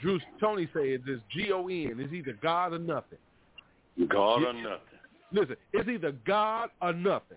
Drew 0.00 0.18
Tony 0.40 0.68
says 0.72 1.00
it's 1.06 1.22
G 1.30 1.52
O 1.52 1.66
N. 1.68 1.96
It's 1.98 2.12
either 2.12 2.36
God 2.42 2.72
or 2.72 2.78
nothing. 2.78 3.18
God 4.08 4.42
or 4.44 4.52
nothing. 4.52 4.78
Listen, 5.32 5.56
it's 5.72 5.88
either 5.88 6.12
God 6.26 6.70
or 6.80 6.92
nothing. 6.92 7.36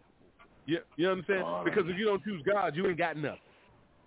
You, 0.66 0.80
you 0.98 1.10
understand? 1.10 1.44
Or 1.44 1.64
because 1.64 1.84
if 1.88 1.98
you 1.98 2.06
don't 2.06 2.24
choose 2.24 2.42
God, 2.46 2.76
you 2.76 2.88
ain't 2.88 2.98
got 2.98 3.18
nothing. 3.18 3.40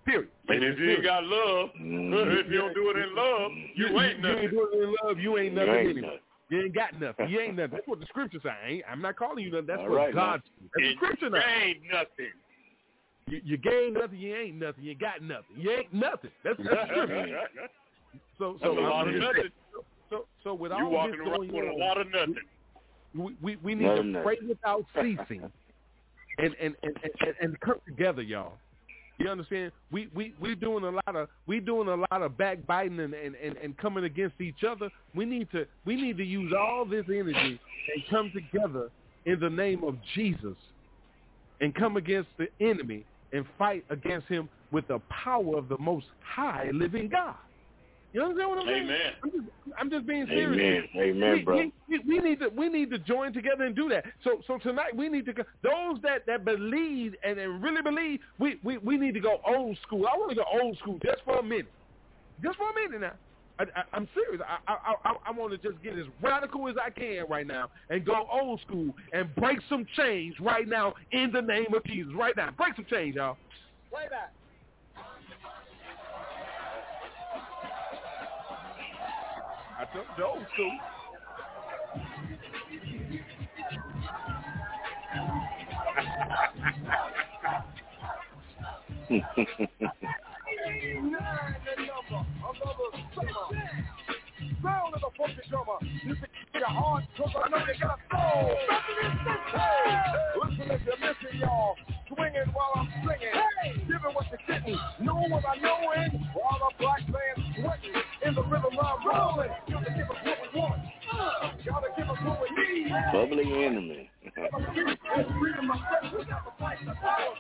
Period. 0.05 0.29
And 0.49 0.65
if 0.65 0.79
you 0.79 0.91
ain't 0.91 1.05
got 1.05 1.25
love, 1.25 1.71
Mhm. 1.81 2.41
if 2.41 2.51
you 2.51 2.59
don't 2.59 2.75
do 2.75 2.91
it 2.91 2.97
in 2.97 3.15
love, 3.15 3.53
you 3.75 4.01
ain't 4.01 4.21
nothing. 4.21 4.37
You 4.39 4.43
ain't 4.43 4.51
doing 4.51 4.69
it 4.73 4.83
in 4.83 4.95
love. 5.05 5.19
You 5.19 5.39
ain't 5.39 5.53
You 5.53 5.59
nothing 5.59 5.75
ain't 5.75 5.89
anyway. 5.91 6.01
nothing. 6.01 6.19
You 6.51 6.63
ain't 6.63 6.75
got 6.75 7.01
nothing. 7.01 7.29
You 7.29 7.41
ain't 7.41 7.57
nothing. 7.57 7.71
That's 7.73 7.87
what 7.89 8.01
the 8.01 8.07
scripture 8.07 8.39
say. 8.43 8.49
I 8.49 8.69
ain't, 8.71 8.85
I'm 8.91 9.03
not 9.03 9.17
calling 9.17 9.45
you 9.45 9.51
nothing. 9.51 9.67
That's 9.67 9.81
All 9.81 9.91
what 9.91 9.97
right, 9.97 10.15
God. 10.15 10.43
That's 10.63 10.75
the 10.75 10.95
scripture 10.97 11.29
now. 11.31 11.43
ain't 11.63 11.83
nothing. 11.93 12.33
You, 13.29 13.41
you 13.45 13.57
gain 13.59 13.93
nothing. 13.95 14.19
You 14.19 14.35
ain't 14.35 14.57
nothing. 14.57 14.83
You 14.85 14.95
got 14.95 15.21
nothing. 15.23 15.57
You 15.57 15.71
ain't 15.73 15.93
nothing. 15.93 16.31
That's, 16.43 16.57
that's 16.59 16.69
the 16.69 16.87
scripture. 17.05 17.39
So, 18.39 18.53
That's 18.53 18.65
so, 18.65 18.79
a 18.79 18.81
lot 18.81 19.09
of 19.09 19.15
nothing. 19.15 19.43
so, 20.11 20.27
so 20.45 20.55
with 20.55 20.73
You 20.73 20.79
all 20.79 20.91
walking 20.91 21.19
this 21.19 21.21
around 21.21 21.37
going 21.51 21.53
with 21.53 21.75
a 21.75 21.77
lot 21.77 22.01
of 22.01 22.07
nothing. 22.11 22.37
we, 23.15 23.37
we, 23.43 23.57
we 23.57 23.75
need 23.75 23.87
Lot 23.87 23.95
to 23.97 24.01
of 24.01 24.07
nothing. 24.07 24.25
pray 24.25 24.37
without 24.49 24.85
ceasing, 24.95 25.51
and 26.39 26.55
and, 26.61 26.75
and, 26.83 26.97
and 27.03 27.35
and 27.41 27.61
come 27.61 27.77
together, 27.87 28.23
y'all. 28.23 28.53
You 29.19 29.29
understand? 29.29 29.73
We 29.91 30.09
we 30.15 30.35
we 30.41 30.55
doing 30.55 30.85
a 30.85 30.91
lot 30.91 31.17
of 31.17 31.29
we 31.49 31.59
doing 31.59 31.89
a 31.89 31.97
lot 31.97 32.23
of 32.23 32.39
backbiting 32.39 33.01
and, 33.01 33.15
and, 33.15 33.35
and, 33.35 33.57
and 33.57 33.77
coming 33.77 34.05
against 34.05 34.41
each 34.41 34.63
other. 34.69 34.89
We 35.15 35.25
need 35.25 35.51
to 35.51 35.67
we 35.85 35.97
need 35.97 36.17
to 36.19 36.25
use 36.25 36.53
all 36.57 36.85
this 36.85 37.05
energy 37.09 37.59
and 37.95 38.03
come 38.09 38.31
together 38.33 38.91
in 39.27 39.41
the 39.41 39.51
name 39.51 39.83
of 39.83 39.97
Jesus, 40.15 40.55
and 41.61 41.75
come 41.75 41.97
against 41.97 42.29
the 42.39 42.47
enemy 42.65 43.05
and 43.33 43.45
fight 43.59 43.85
against 43.91 44.29
him 44.29 44.49
with 44.71 44.87
the 44.87 45.01
power 45.11 45.59
of 45.59 45.69
the 45.69 45.77
Most 45.79 46.07
High 46.23 46.71
Living 46.73 47.09
God. 47.09 47.35
You 48.19 48.25
understand 48.25 48.51
what 48.51 48.59
I'm 48.59 48.67
saying? 48.67 48.83
Amen. 48.83 49.13
I'm 49.23 49.31
just, 49.31 49.45
I'm 49.79 49.91
just 49.91 50.07
being 50.09 50.27
serious. 50.27 50.85
Amen. 50.93 51.21
Amen, 51.21 51.33
we, 51.35 51.43
brother. 51.43 51.71
we, 51.89 51.99
we, 52.01 52.17
we 52.17 52.19
need 52.19 52.41
to 52.41 52.49
we 52.49 52.69
need 52.69 52.91
to 52.91 52.99
join 52.99 53.33
together 53.33 53.63
and 53.63 53.77
do 53.77 53.89
that. 53.91 54.07
So 54.25 54.41
so 54.49 54.59
tonight 54.59 54.97
we 54.97 55.09
need 55.09 55.25
to 55.27 55.33
go, 55.33 55.45
those 55.63 56.03
that 56.03 56.27
that 56.27 56.45
believe 56.45 57.15
and, 57.23 57.39
and 57.39 57.63
really 57.63 57.81
believe 57.81 58.19
we, 58.41 58.59
we 58.65 58.79
we 58.79 58.97
need 58.97 59.15
to 59.15 59.21
go 59.21 59.39
old 59.47 59.79
school. 59.87 60.09
I 60.13 60.17
want 60.17 60.31
to 60.31 60.35
go 60.35 60.43
old 60.61 60.77
school 60.79 60.99
just 61.01 61.23
for 61.25 61.39
a 61.39 61.43
minute, 61.45 61.71
just 62.43 62.59
for 62.59 62.69
a 62.69 62.75
minute 62.75 63.03
now. 63.03 63.13
I, 63.61 63.81
I, 63.81 63.85
I'm 63.93 64.09
serious. 64.15 64.43
I 64.45 64.73
I 64.73 64.95
I, 65.05 65.15
I 65.27 65.31
want 65.31 65.53
to 65.53 65.59
just 65.59 65.81
get 65.81 65.97
as 65.97 66.07
radical 66.21 66.69
as 66.69 66.75
I 66.85 66.91
can 66.91 67.25
right 67.29 67.47
now 67.47 67.71
and 67.89 68.05
go 68.05 68.27
old 68.33 68.61
school 68.67 68.97
and 69.13 69.33
break 69.37 69.61
some 69.69 69.87
chains 69.97 70.35
right 70.41 70.67
now 70.67 70.95
in 71.13 71.31
the 71.31 71.41
name 71.41 71.73
of 71.73 71.85
Jesus. 71.85 72.13
Right 72.17 72.37
now, 72.37 72.51
break 72.51 72.75
some 72.75 72.87
chains, 72.91 73.15
y'all. 73.15 73.37
Play 73.93 74.07
that. 74.11 74.33
I 79.79 79.85
took 79.95 80.07
the 80.17 80.27
old 80.27 80.45
school. 80.55 80.73
Sound 94.61 94.95
of 94.95 95.01
the 95.01 95.11
funky 95.17 95.35
drummer. 95.49 95.79
You 96.03 96.15
can 96.17 96.27
keep 96.27 96.55
your 96.55 96.67
heart, 96.67 97.05
cause 97.17 97.31
I 97.37 97.49
know 97.49 97.59
you 97.59 97.75
got 97.81 98.01
soul. 98.11 98.59
Listen 100.43 100.71
if 100.73 100.81
you're 100.85 100.99
missing, 100.99 101.39
y'all. 101.39 101.77
Swinging 102.09 102.53
while 102.53 102.73
I'm 102.75 102.89
singing. 103.07 103.87
Giving 103.87 104.13
what 104.13 104.27
you're 104.29 104.41
getting. 104.49 104.77
Know 105.01 105.23
what 105.29 105.45
I 105.47 105.57
know 105.61 105.93
in. 105.93 106.11
While 106.35 106.59
the 106.59 106.75
black 106.81 107.03
sweating. 107.09 107.38
In 108.29 108.35
the 108.35 108.43
rhythm 108.43 108.79
I'm 108.79 109.09
rolling. 109.09 109.49
You 109.67 109.75
gotta 109.75 109.91
give 109.97 110.11
us 110.11 110.17
what 110.23 110.39
we 110.43 110.61
want. 110.61 110.83
Uh, 111.11 111.51
gotta 111.65 111.89
give 111.97 112.11
us 112.11 112.19
what 112.23 112.39
we 112.43 112.49
need. 112.85 112.93
Bubbly 113.11 113.65
enemy. 113.65 114.11
Freedom 115.41 115.71
of 115.71 115.79
speech. 115.79 116.13
We 116.19 116.25
got 116.27 116.45
to 116.45 116.53
fight 116.59 116.77
the 116.85 116.93
power. 116.93 117.35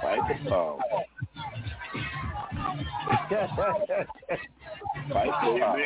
Fight 0.00 0.22
the 0.28 0.34
power. 0.48 0.78
Fight 5.10 5.26
the 5.26 5.50
power. 5.58 5.82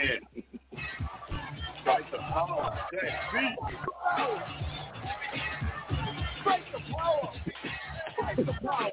Fight 1.82 2.06
the 2.12 2.18
power 2.18 2.60
of 2.60 2.74
that 2.92 3.20
beat. 3.32 3.56
Fight 8.20 8.36
the 8.36 8.52
power. 8.52 8.92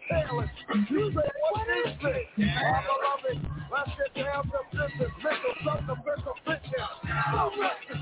careless. 0.11 0.49
You 0.89 1.11
say, 1.11 1.29
what 1.51 1.67
is 1.69 1.93
this? 2.03 2.15
It. 2.37 3.39
Let's 3.71 3.91
get 3.97 4.23
down 4.25 4.43
to 4.45 4.59
business. 4.71 5.11
Mental 5.23 6.33
fitness. 6.45 6.89
I'll 7.27 7.51
let 7.59 7.77
the. 7.89 7.95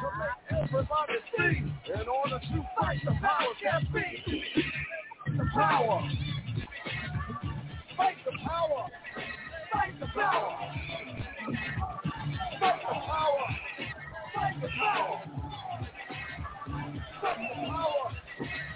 To 0.00 0.08
make 0.18 0.62
everybody 0.62 1.18
see. 1.38 1.56
In 1.92 2.08
order 2.08 2.38
to 2.38 2.66
fight 2.80 3.00
the 3.04 3.12
power 3.22 3.54
be. 3.92 4.44
The 5.26 5.44
power. 5.54 6.08
Fight 7.96 8.16
the 8.24 8.32
power. 8.48 8.88
Fight 9.72 10.00
the 10.00 10.06
power. 10.06 10.58
Fight 12.60 12.80
the 12.88 12.94
power. 13.06 13.46
Fight 14.34 14.56
the 14.62 14.68
power. 14.68 15.24
Fight 17.20 17.38
the 17.40 17.56
power. 17.66 18.75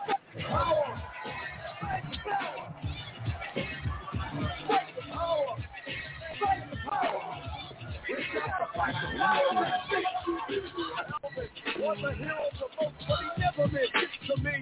Was 11.81 11.99
a 12.05 12.15
hero 12.15 12.47
to 12.59 12.67
most, 12.81 12.95
but 13.09 13.21
never 13.39 13.69
meant 13.73 13.91
to 14.29 14.43
me 14.43 14.53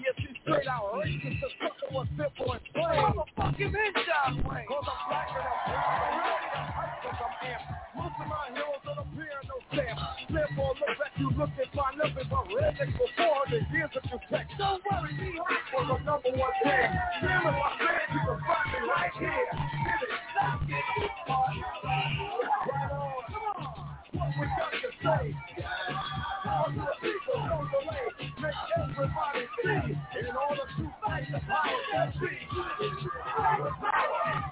straight 0.48 0.68
out 0.68 0.94
racist. 0.96 1.40
The 1.40 1.48
sucker 1.60 1.88
was 1.92 2.06
simple 2.16 2.52
and 2.52 2.64
plain. 2.72 3.04
I'm 3.04 3.18
a 3.20 3.24
fucking 3.36 3.72
John 3.72 4.32
Wayne. 4.48 4.64
Cause 4.64 4.88
I'm 4.88 5.00
black 5.08 5.28
ready 5.28 5.44
to 5.44 6.62
fight 6.72 6.94
cause 7.04 7.20
I'm 7.20 7.34
amped. 7.44 7.68
Most 7.96 8.16
of 8.16 8.26
my 8.32 8.44
heroes 8.56 8.82
don't 8.84 8.98
appear 9.04 9.36
no 9.44 9.56
stamp. 9.68 9.98
Therefore, 10.32 10.72
look 10.80 10.92
back, 10.96 11.12
you 11.20 11.28
look 11.36 11.52
and 11.52 11.70
find 11.76 11.94
nothing 12.00 12.28
but 12.32 12.44
rednecks 12.48 12.96
before 12.96 13.44
the 13.52 13.60
years 13.68 13.92
that 13.92 14.04
you 14.08 14.18
take. 14.32 14.48
Don't 14.56 14.80
worry, 14.88 15.12
me 15.12 15.36
hot 15.36 15.62
for 15.68 15.84
the 15.84 15.96
number 16.04 16.32
one 16.32 16.56
fan. 16.64 16.88
Damn 17.20 17.44
if 17.44 17.60
I 17.60 17.70
said 17.76 18.08
you 18.08 18.20
can 18.24 18.38
find 18.48 18.68
me 18.72 18.80
right 18.88 19.14
here. 19.20 19.52
Get 19.52 20.00
it, 20.00 20.20
stop 20.32 20.60
it. 20.64 22.57
Right 24.18 24.26
on. 24.26 24.28
What 24.28 24.34
we 24.38 24.46
got 24.46 24.70
to 24.72 24.90
say. 25.02 25.34
All 26.46 26.66
the 26.70 26.86
people, 27.00 27.38
no 27.46 27.68
delay. 27.70 28.06
Make 28.40 28.54
everybody 28.78 29.44
see. 29.62 30.18
In 30.18 30.36
order 30.36 30.66
to 30.76 30.84
fight 31.04 31.26
the 31.32 31.40
power 31.40 31.80
that 31.92 32.12
be. 32.20 32.26
Fight 33.36 33.60
the 33.64 33.70
power. 33.80 34.44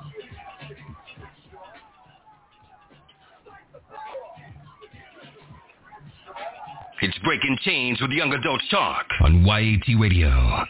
It's 7.03 7.19
Breaking 7.19 7.59
Chains 7.63 8.01
with 8.01 8.11
Young 8.11 8.33
Adults 8.33 8.65
Talk 8.71 9.07
on 9.21 9.45
YAT 9.45 10.01
Radio. 10.01 10.65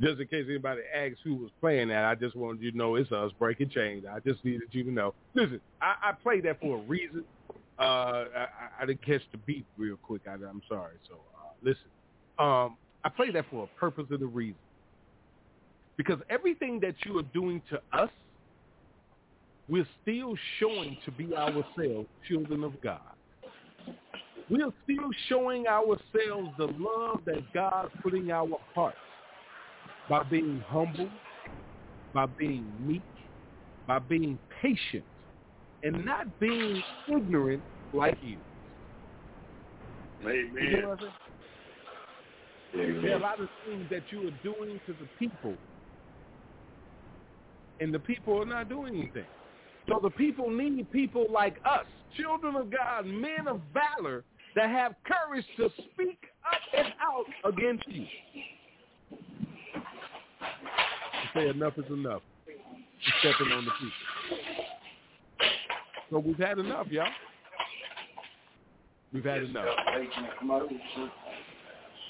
Just 0.00 0.20
in 0.20 0.28
case 0.28 0.46
anybody 0.48 0.82
asks 0.94 1.18
who 1.24 1.34
was 1.34 1.50
playing 1.60 1.88
that, 1.88 2.04
I 2.04 2.14
just 2.14 2.36
wanted 2.36 2.62
you 2.62 2.70
to 2.70 2.78
know 2.78 2.94
it's 2.94 3.10
us 3.10 3.32
breaking 3.38 3.70
chains. 3.70 4.04
I 4.08 4.20
just 4.20 4.44
needed 4.44 4.68
you 4.70 4.84
to 4.84 4.92
know. 4.92 5.14
Listen, 5.34 5.60
I, 5.82 5.94
I 6.10 6.12
played 6.12 6.44
that 6.44 6.60
for 6.60 6.78
a 6.78 6.80
reason. 6.82 7.24
Uh, 7.78 8.24
I, 8.36 8.46
I 8.80 8.86
didn't 8.86 9.04
catch 9.04 9.22
the 9.32 9.38
beat 9.38 9.64
real 9.76 9.96
quick. 10.02 10.22
I, 10.26 10.32
I'm 10.32 10.62
sorry. 10.68 10.96
So 11.08 11.14
uh, 11.14 11.52
listen, 11.62 11.90
um, 12.38 12.76
I 13.04 13.08
play 13.08 13.30
that 13.30 13.44
for 13.50 13.64
a 13.64 13.80
purpose 13.80 14.06
and 14.10 14.22
a 14.22 14.26
reason. 14.26 14.58
Because 15.96 16.18
everything 16.30 16.80
that 16.80 16.94
you 17.04 17.18
are 17.18 17.24
doing 17.34 17.62
to 17.70 17.80
us, 17.92 18.10
we're 19.68 19.86
still 20.02 20.34
showing 20.58 20.96
to 21.04 21.10
be 21.10 21.34
ourselves 21.34 22.08
children 22.28 22.64
of 22.64 22.80
God. 22.82 23.00
We 24.48 24.62
are 24.62 24.72
still 24.84 25.10
showing 25.28 25.66
ourselves 25.66 26.50
the 26.56 26.68
love 26.78 27.20
that 27.26 27.42
God 27.52 27.90
put 28.02 28.14
in 28.14 28.30
our 28.30 28.48
hearts 28.74 28.96
by 30.08 30.22
being 30.22 30.62
humble, 30.66 31.10
by 32.14 32.26
being 32.26 32.72
meek, 32.80 33.02
by 33.86 33.98
being 33.98 34.38
patient, 34.62 35.04
and 35.82 36.04
not 36.04 36.26
being 36.38 36.82
ignorant 37.08 37.62
like 37.92 38.18
you. 38.20 38.38
Amen. 40.22 40.48
You 40.60 40.82
know 40.82 40.88
what 40.90 40.98
I'm 41.00 41.04
saying? 42.74 42.90
Amen. 42.90 43.02
There 43.02 43.12
are 43.14 43.18
a 43.18 43.22
lot 43.22 43.40
of 43.40 43.48
things 43.66 43.86
that 43.90 44.02
you 44.10 44.28
are 44.28 44.38
doing 44.42 44.80
to 44.86 44.92
the 44.92 45.08
people, 45.18 45.54
and 47.80 47.94
the 47.94 47.98
people 48.00 48.42
are 48.42 48.46
not 48.46 48.68
doing 48.68 48.94
anything. 48.94 49.24
So 49.88 49.98
the 50.02 50.10
people 50.10 50.50
need 50.50 50.90
people 50.92 51.26
like 51.32 51.56
us, 51.64 51.86
children 52.16 52.56
of 52.56 52.70
God, 52.70 53.06
men 53.06 53.48
of 53.48 53.62
valor, 53.72 54.24
that 54.54 54.68
have 54.68 54.94
courage 55.04 55.46
to 55.56 55.70
speak 55.92 56.18
up 56.44 56.60
and 56.76 56.88
out 57.00 57.24
against 57.50 57.84
you. 57.88 58.04
To 60.70 61.28
say 61.34 61.48
enough 61.48 61.78
is 61.78 61.90
enough. 61.90 62.22
Stepping 63.20 63.52
on 63.52 63.64
the 63.64 63.70
people. 63.70 64.67
So 66.10 66.18
we've 66.18 66.38
had 66.38 66.58
enough, 66.58 66.86
y'all. 66.88 67.06
We've 69.12 69.24
had 69.24 69.42
enough. 69.42 69.66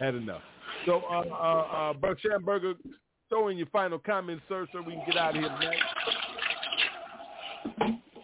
Had 0.01 0.15
enough. 0.15 0.43
So, 0.87 1.03
uh, 1.11 1.25
uh, 1.31 1.35
uh, 1.35 1.93
Buck 1.95 2.19
Schamberger, 2.25 2.75
throw 3.29 3.49
in 3.49 3.59
your 3.59 3.67
final 3.69 3.99
comments, 3.99 4.43
sir, 4.49 4.67
so 4.73 4.83
we 4.83 4.93
can 4.93 5.03
get 5.07 5.17
out 5.17 5.37
of 5.37 5.43
here 5.43 5.49
tonight. 5.49 5.79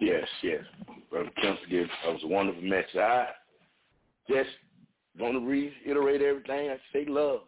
Yes, 0.00 0.28
yes. 0.42 0.64
Brother 1.10 1.30
Kemp, 1.40 1.58
that 1.70 2.12
was 2.12 2.20
a 2.24 2.28
wonderful 2.28 2.62
message. 2.62 2.96
I 2.96 3.28
just 4.28 4.50
want 5.18 5.34
to 5.34 5.40
reiterate 5.40 6.22
everything 6.22 6.70
I 6.70 6.76
say 6.92 7.04
love. 7.08 7.40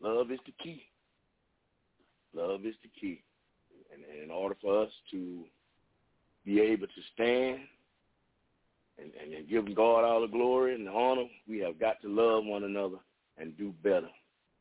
Love 0.00 0.30
is 0.30 0.38
the 0.46 0.52
key. 0.62 0.84
Love 2.34 2.64
is 2.64 2.74
the 2.82 2.90
key. 3.00 3.22
And, 3.92 4.04
and 4.04 4.22
in 4.22 4.30
order 4.30 4.56
for 4.60 4.84
us 4.84 4.90
to 5.10 5.44
be 6.48 6.60
able 6.62 6.86
to 6.86 7.02
stand 7.12 7.58
and, 8.98 9.10
and, 9.22 9.34
and 9.34 9.48
give 9.48 9.76
God 9.76 10.02
all 10.02 10.22
the 10.22 10.26
glory 10.26 10.74
and 10.74 10.86
the 10.86 10.90
honor, 10.90 11.24
we 11.46 11.58
have 11.58 11.78
got 11.78 12.00
to 12.00 12.08
love 12.08 12.46
one 12.46 12.64
another 12.64 12.96
and 13.36 13.56
do 13.58 13.74
better, 13.84 14.08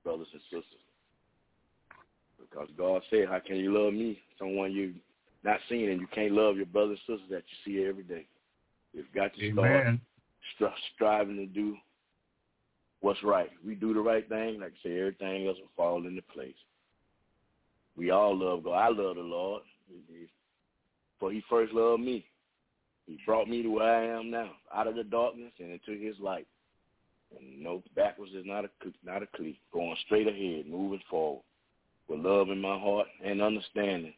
brothers 0.04 0.28
and 0.34 0.42
sisters. 0.44 0.84
Because 2.38 2.68
God 2.78 3.02
said, 3.10 3.30
how 3.30 3.40
can 3.40 3.56
you 3.56 3.74
love 3.74 3.94
me, 3.94 4.20
someone 4.38 4.74
you 4.74 4.96
not 5.46 5.60
seeing, 5.70 5.90
and 5.90 6.02
you 6.02 6.08
can't 6.08 6.34
love 6.34 6.58
your 6.58 6.66
brothers 6.66 7.00
and 7.08 7.18
sisters 7.18 7.32
that 7.32 7.44
you 7.48 7.80
see 7.80 7.88
every 7.88 8.04
day? 8.04 8.26
You've 8.94 9.12
got 9.16 9.34
to 9.36 9.40
start 9.54 9.86
stri- 10.60 10.72
striving 10.94 11.38
to 11.38 11.46
do 11.46 11.78
what's 13.00 13.24
right. 13.24 13.50
We 13.66 13.76
do 13.76 13.94
the 13.94 14.02
right 14.02 14.28
thing, 14.28 14.60
like 14.60 14.74
I 14.84 14.88
say, 14.88 15.00
everything 15.00 15.48
else 15.48 15.58
will 15.58 15.72
fall 15.78 16.06
into 16.06 16.22
place. 16.34 16.56
We 17.96 18.12
all 18.12 18.38
love 18.38 18.66
God. 18.66 18.74
I 18.74 18.90
love 18.90 19.16
the 19.16 19.22
Lord, 19.22 19.64
for 21.20 21.32
He 21.32 21.44
first 21.50 21.74
loved 21.74 22.02
me. 22.02 22.26
He 23.06 23.18
brought 23.26 23.48
me 23.48 23.64
to 23.64 23.70
where 23.70 23.96
I 23.96 24.20
am 24.20 24.30
now, 24.30 24.52
out 24.76 24.88
of 24.88 24.96
the 24.96 25.04
darkness 25.04 25.54
and 25.60 25.72
into 25.72 26.00
His 26.00 26.20
light. 26.20 26.48
And 27.38 27.62
no 27.62 27.84
backwards 27.96 28.34
is 28.34 28.46
not 28.46 28.66
a 28.66 28.70
not 29.04 29.24
a 29.24 29.28
clique. 29.36 29.60
Going 29.74 29.96
straight 30.06 30.28
ahead, 30.28 30.66
moving 30.68 31.02
forward, 31.10 31.44
with 32.08 32.20
love 32.20 32.50
in 32.50 32.62
my 32.62 32.78
heart 32.78 33.08
and 33.24 33.42
understanding. 33.42 34.14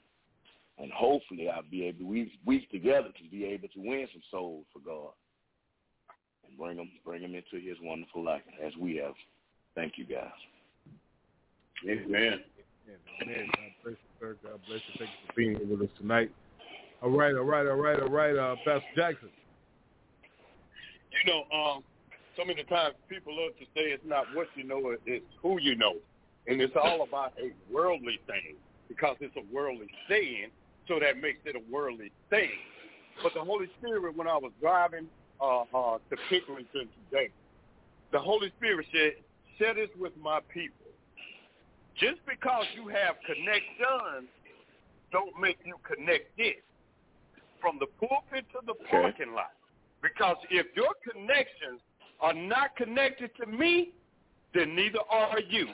And 0.78 0.92
hopefully, 0.92 1.50
I'll 1.50 1.64
be 1.64 1.86
able 1.86 2.06
we 2.06 2.32
we 2.46 2.68
together 2.72 3.10
can 3.18 3.28
be 3.30 3.46
able 3.46 3.68
to 3.70 3.80
win 3.80 4.08
some 4.12 4.22
souls 4.32 4.66
for 4.72 4.80
God 4.80 5.12
and 6.48 6.58
bring 6.58 6.78
them 6.78 6.90
bring 7.04 7.22
them 7.22 7.36
into 7.36 7.66
His 7.66 7.78
wonderful 7.82 8.24
life 8.24 8.44
as 8.64 8.74
we 8.80 8.98
have. 8.98 9.14
Thank 9.76 9.94
you, 9.98 10.06
guys. 10.06 10.30
Amen. 11.84 12.42
Amen. 13.22 13.48
God 13.56 13.72
bless 13.84 13.94
you, 13.94 14.10
sir. 14.20 14.36
God 14.44 14.60
bless 14.68 14.82
you. 14.88 14.94
Thank 14.98 15.12
you 15.12 15.28
for 15.28 15.34
being 15.36 15.70
with 15.70 15.90
us 15.90 15.96
tonight. 15.98 16.32
All 17.02 17.10
right, 17.10 17.36
all 17.36 17.44
right, 17.44 17.66
all 17.66 17.76
right, 17.76 18.00
all 18.02 18.10
right. 18.10 18.36
Uh, 18.36 18.56
Pastor 18.66 18.88
Jackson. 18.96 19.30
You 21.12 21.32
know, 21.32 21.58
um, 21.58 21.84
so 22.36 22.46
many 22.46 22.64
times 22.64 22.96
people 23.08 23.36
love 23.36 23.58
to 23.60 23.66
say 23.74 23.92
it's 23.92 24.04
not 24.06 24.26
what 24.34 24.48
you 24.56 24.64
know, 24.64 24.96
it's 25.06 25.26
who 25.42 25.60
you 25.60 25.76
know. 25.76 25.96
And 26.48 26.62
it's 26.62 26.76
all 26.82 27.04
about 27.04 27.34
a 27.40 27.52
worldly 27.74 28.20
thing 28.28 28.56
because 28.88 29.16
it's 29.20 29.36
a 29.38 29.54
worldly 29.54 29.88
saying, 30.10 30.50
so 30.88 31.00
that 31.00 31.22
makes 31.22 31.40
it 31.46 31.56
a 31.56 31.72
worldly 31.72 32.12
thing. 32.30 32.50
But 33.22 33.34
the 33.34 33.42
Holy 33.42 33.68
Spirit, 33.80 34.16
when 34.16 34.28
I 34.28 34.38
was 34.38 34.52
driving 34.62 35.08
uh, 35.42 35.62
uh, 35.74 35.98
to 36.10 36.16
Pickerington 36.30 36.88
today. 37.10 37.30
The 38.12 38.20
Holy 38.20 38.52
Spirit 38.58 38.86
said, 38.92 39.14
share 39.58 39.74
this 39.74 39.90
with 40.00 40.14
my 40.22 40.40
people. 40.54 40.76
Just 42.00 42.20
because 42.28 42.66
you 42.76 42.88
have 42.88 43.16
connections 43.26 44.30
don't 45.12 45.40
make 45.40 45.58
you 45.66 45.76
connected 45.84 46.56
from 47.62 47.80
the 47.80 47.88
pulpit 48.00 48.46
to 48.52 48.60
the 48.66 48.74
parking 48.90 49.34
lot. 49.34 49.52
Because 50.02 50.38
if 50.50 50.68
your 50.76 50.94
connections 51.04 51.82
are 52.22 52.34
not 52.34 52.76
connected 52.76 53.32
to 53.38 53.46
me, 53.46 53.92
then 54.54 54.76
neither 54.76 55.00
are 55.10 55.40
you. 55.40 55.68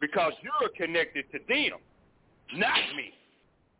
Because 0.00 0.32
you're 0.42 0.70
connected 0.76 1.24
to 1.32 1.38
them, 1.48 1.78
not 2.54 2.78
me. 2.96 3.12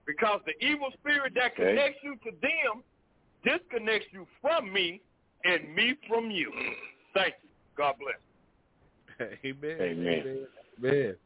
Because 0.07 0.41
the 0.47 0.67
evil 0.67 0.91
spirit 1.01 1.35
that 1.35 1.53
Okay. 1.53 1.71
connects 1.71 2.03
you 2.03 2.17
to 2.25 2.31
them 2.41 2.83
disconnects 3.45 4.09
you 4.13 4.27
from 4.41 4.73
me 4.73 5.01
and 5.45 5.75
me 5.75 5.95
from 6.09 6.31
you. 6.31 6.53
Thank 7.15 7.35
you. 7.43 7.49
God 7.77 7.95
bless. 7.99 9.29
Amen. 9.45 9.81
Amen. 9.81 10.47
Amen. 10.79 11.17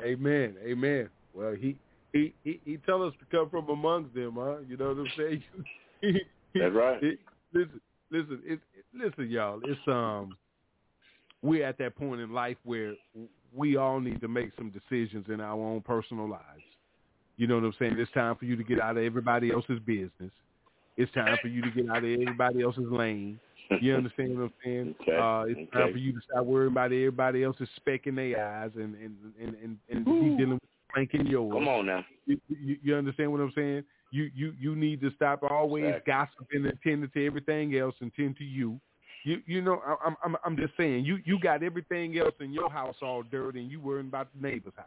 Amen. 0.00 0.56
Amen. 0.62 1.10
Well, 1.34 1.54
he 1.54 1.76
he 2.12 2.34
he, 2.44 2.60
he 2.64 2.76
tell 2.78 3.02
us 3.02 3.12
to 3.20 3.36
come 3.36 3.50
from 3.50 3.68
amongst 3.68 4.14
them, 4.14 4.34
huh? 4.38 4.56
You 4.66 4.76
know 4.76 4.88
what 4.88 4.98
I'm 4.98 5.12
saying? 5.16 5.42
That's 6.54 6.74
right. 6.74 7.02
It- 7.02 7.18
listen, 7.52 7.80
listen, 8.10 8.40
it, 8.44 8.60
listen, 8.94 9.30
y'all. 9.30 9.60
It's 9.64 9.80
um, 9.86 10.36
we're 11.42 11.64
at 11.64 11.78
that 11.78 11.96
point 11.96 12.20
in 12.20 12.32
life 12.32 12.56
where 12.64 12.94
we 13.54 13.76
all 13.76 14.00
need 14.00 14.20
to 14.20 14.28
make 14.28 14.50
some 14.56 14.70
decisions 14.70 15.26
in 15.28 15.40
our 15.40 15.58
own 15.58 15.80
personal 15.80 16.28
lives. 16.28 16.44
You 17.36 17.46
know 17.46 17.54
what 17.54 17.64
I'm 17.64 17.74
saying? 17.78 17.94
It's 17.98 18.10
time 18.12 18.34
for 18.36 18.44
you 18.44 18.56
to 18.56 18.64
get 18.64 18.80
out 18.80 18.96
of 18.96 19.04
everybody 19.04 19.52
else's 19.52 19.78
business. 19.86 20.32
It's 20.96 21.12
time 21.12 21.36
for 21.40 21.46
you 21.46 21.62
to 21.62 21.70
get 21.70 21.88
out 21.88 21.98
of 21.98 22.04
everybody 22.04 22.62
else's 22.62 22.90
lane. 22.90 23.38
You 23.80 23.94
understand 23.94 24.36
what 24.36 24.44
I'm 24.44 24.52
saying? 24.64 24.94
Okay, 25.02 25.16
Uh, 25.16 25.44
it's 25.48 25.72
time 25.72 25.92
for 25.92 25.98
you 25.98 26.12
to 26.12 26.18
stop 26.28 26.44
worrying 26.44 26.72
about 26.72 26.86
everybody 26.86 27.44
else's 27.44 27.68
speck 27.76 28.06
in 28.08 28.16
their 28.16 28.44
eyes 28.44 28.72
and 28.74 28.94
and 28.96 29.14
and 29.40 29.56
and, 29.62 29.78
and 29.88 30.04
be 30.04 30.36
dealing 30.36 30.50
with 30.54 30.62
plank 30.92 31.10
in 31.14 31.26
yours. 31.26 31.52
Come 31.52 31.68
on 31.68 31.86
now. 31.86 32.04
You, 32.26 32.40
you, 32.48 32.76
you 32.82 32.94
understand 32.96 33.32
what 33.32 33.40
I'm 33.40 33.52
saying? 33.54 33.84
You 34.10 34.30
you 34.34 34.54
you 34.58 34.74
need 34.76 35.00
to 35.02 35.10
stop 35.16 35.42
always 35.42 35.84
Exactly. 35.84 36.12
gossiping 36.12 36.66
and 36.66 36.78
tending 36.82 37.10
to 37.10 37.26
everything 37.26 37.76
else 37.76 37.94
and 38.00 38.10
tend 38.14 38.36
to 38.38 38.44
you. 38.44 38.80
You 39.24 39.42
you 39.46 39.60
know 39.60 39.80
I- 39.86 40.06
I'm 40.06 40.16
I'm 40.24 40.36
I'm 40.44 40.56
just 40.56 40.72
saying 40.76 41.04
you 41.04 41.18
you 41.24 41.38
got 41.38 41.62
everything 41.62 42.18
else 42.18 42.34
in 42.40 42.52
your 42.52 42.70
house 42.70 42.96
all 43.02 43.22
dirty 43.22 43.60
and 43.60 43.70
you 43.70 43.80
worrying 43.80 44.08
about 44.08 44.28
the 44.34 44.46
neighbor's 44.46 44.72
house. 44.76 44.86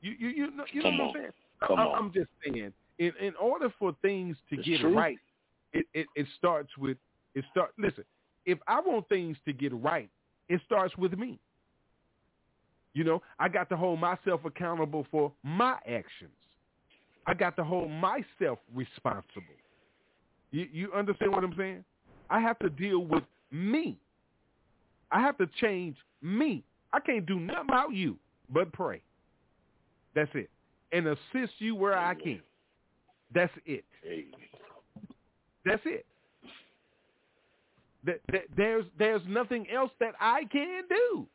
You 0.00 0.12
you 0.18 0.28
you 0.28 0.50
know, 0.52 0.64
you 0.72 0.82
know 0.82 0.90
Come 0.90 0.98
what. 0.98 1.08
I'm 1.08 1.14
saying? 1.14 1.32
Come 1.66 1.78
I, 1.78 1.82
on. 1.84 1.98
I'm 1.98 2.12
just 2.12 2.28
saying 2.44 2.72
in 2.98 3.12
in 3.20 3.34
order 3.40 3.72
for 3.78 3.94
things 4.02 4.36
to 4.50 4.56
It's 4.56 4.66
get 4.66 4.80
true. 4.80 4.96
right, 4.96 5.18
it, 5.72 5.86
it 5.92 6.06
it 6.14 6.26
starts 6.38 6.70
with 6.78 6.96
it 7.34 7.44
start. 7.50 7.72
Listen, 7.78 8.04
if 8.46 8.58
I 8.66 8.80
want 8.80 9.08
things 9.08 9.36
to 9.44 9.52
get 9.52 9.72
right, 9.74 10.08
it 10.48 10.60
starts 10.66 10.96
with 10.96 11.12
me. 11.18 11.38
You 12.94 13.04
know, 13.04 13.22
I 13.38 13.48
got 13.48 13.68
to 13.70 13.76
hold 13.76 14.00
myself 14.00 14.44
accountable 14.44 15.06
for 15.10 15.32
my 15.42 15.76
actions. 15.86 16.32
I 17.26 17.34
got 17.34 17.56
to 17.56 17.64
hold 17.64 17.90
myself 17.90 18.58
responsible. 18.74 19.54
You, 20.50 20.66
you 20.72 20.92
understand 20.92 21.32
what 21.32 21.44
I'm 21.44 21.54
saying? 21.56 21.84
I 22.28 22.40
have 22.40 22.58
to 22.58 22.68
deal 22.68 23.00
with 23.00 23.24
me. 23.50 23.98
I 25.10 25.20
have 25.20 25.38
to 25.38 25.48
change 25.60 25.96
me. 26.20 26.64
I 26.92 27.00
can't 27.00 27.24
do 27.24 27.40
nothing 27.40 27.66
about 27.68 27.94
you 27.94 28.16
but 28.50 28.72
pray. 28.72 29.02
That's 30.14 30.30
it. 30.34 30.50
And 30.92 31.06
assist 31.06 31.52
you 31.58 31.74
where 31.74 31.96
I 31.96 32.14
can. 32.14 32.40
That's 33.34 33.52
it. 33.64 33.84
That's 35.64 35.82
it. 35.84 36.04
That, 38.04 38.20
that, 38.32 38.42
there's 38.56 38.84
there's 38.98 39.22
nothing 39.28 39.66
else 39.72 39.92
that 40.00 40.14
I 40.20 40.44
can 40.50 40.82
do. 40.88 41.26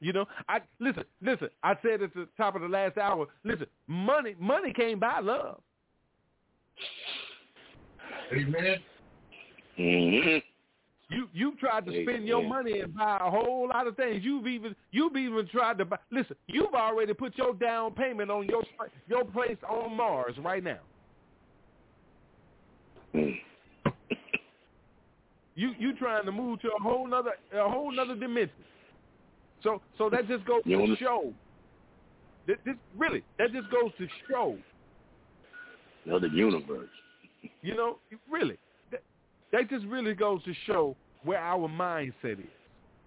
You 0.00 0.12
know, 0.12 0.26
I 0.48 0.60
listen, 0.80 1.04
listen. 1.22 1.48
I 1.62 1.74
said 1.82 2.02
at 2.02 2.12
the 2.14 2.28
top 2.36 2.56
of 2.56 2.62
the 2.62 2.68
last 2.68 2.98
hour. 2.98 3.26
Listen, 3.44 3.66
money, 3.86 4.34
money 4.38 4.72
can't 4.72 5.00
buy 5.00 5.20
love. 5.20 5.60
Amen. 8.32 8.76
hmm 9.76 10.38
You 11.14 11.28
you 11.32 11.54
tried 11.58 11.86
to 11.86 12.02
spend 12.02 12.26
your 12.26 12.42
money 12.42 12.80
and 12.80 12.94
buy 12.94 13.18
a 13.20 13.30
whole 13.30 13.68
lot 13.68 13.86
of 13.86 13.96
things. 13.96 14.22
You've 14.24 14.46
even 14.46 14.74
you've 14.90 15.16
even 15.16 15.46
tried 15.48 15.78
to 15.78 15.84
buy. 15.84 15.98
Listen, 16.10 16.36
you've 16.48 16.74
already 16.74 17.14
put 17.14 17.36
your 17.38 17.54
down 17.54 17.92
payment 17.92 18.30
on 18.30 18.46
your 18.46 18.62
your 19.08 19.24
place 19.24 19.58
on 19.68 19.96
Mars 19.96 20.34
right 20.38 20.62
now. 20.64 20.80
You 25.56 25.72
you 25.78 25.96
trying 25.96 26.24
to 26.26 26.32
move 26.32 26.60
to 26.62 26.68
a 26.68 26.82
whole 26.82 27.06
nother 27.06 27.32
a 27.52 27.68
whole 27.70 27.92
nother 27.92 28.16
dimension. 28.16 28.56
So 29.64 29.82
so 29.98 30.08
that 30.10 30.28
just 30.28 30.46
goes 30.46 30.62
You 30.64 30.78
to 30.86 30.96
show. 30.96 31.32
This, 32.46 32.56
this 32.64 32.76
really 32.96 33.24
that 33.38 33.52
just 33.52 33.68
goes 33.72 33.90
to 33.98 34.06
show. 34.30 34.56
Another 36.06 36.28
universe. 36.28 36.88
You 37.62 37.74
know, 37.74 37.98
really 38.30 38.56
that, 38.92 39.02
that 39.50 39.68
just 39.68 39.84
really 39.86 40.14
goes 40.14 40.44
to 40.44 40.54
show 40.66 40.94
where 41.24 41.38
our 41.38 41.68
mindset 41.68 42.38
is. 42.38 42.46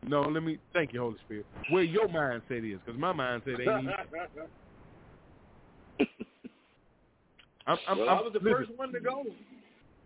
No, 0.05 0.21
let 0.21 0.43
me 0.43 0.59
thank 0.73 0.93
you, 0.93 0.99
Holy 0.99 1.17
Spirit. 1.25 1.45
Where 1.69 1.83
your 1.83 2.07
mindset 2.07 2.71
is, 2.71 2.79
because 2.85 2.99
my 2.99 3.13
mindset 3.13 3.59
ain't. 3.59 3.69
I'm, 7.67 7.77
I'm, 7.87 7.97
well, 7.97 8.09
I'm, 8.09 8.17
I 8.17 8.21
was 8.21 8.33
the 8.33 8.39
listen, 8.39 8.53
first 8.53 8.69
one 8.77 8.91
to 8.93 8.99
go. 8.99 9.23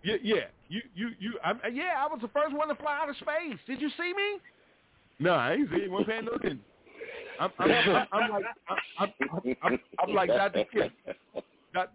Yeah, 0.03 0.15
yeah. 0.23 0.45
You, 0.67 0.81
you, 0.95 1.09
you. 1.19 1.33
I'm, 1.43 1.59
yeah, 1.73 1.93
I 1.97 2.07
was 2.07 2.19
the 2.21 2.29
first 2.29 2.55
one 2.55 2.69
to 2.69 2.75
fly 2.75 2.99
out 3.01 3.09
of 3.09 3.17
space. 3.17 3.59
Did 3.67 3.81
you 3.81 3.89
see 3.97 4.13
me? 4.15 4.39
No, 5.21 5.33
I 5.33 5.53
ain't 5.53 5.69
see 5.69 5.83
you. 5.83 5.91
Wasn't 5.91 6.09
paying 6.09 6.25
no 6.25 6.33
attention. 6.33 6.61
I'm, 7.39 7.51
I'm, 7.59 7.71
I'm, 7.71 8.07
I'm 8.11 8.29
like, 8.31 8.43
I'm, 8.67 8.77
I'm, 8.97 9.55
I'm, 9.61 9.79
I'm 9.99 10.15
like 10.15 10.29
Dr. 10.29 10.65
Kim. 10.73 10.91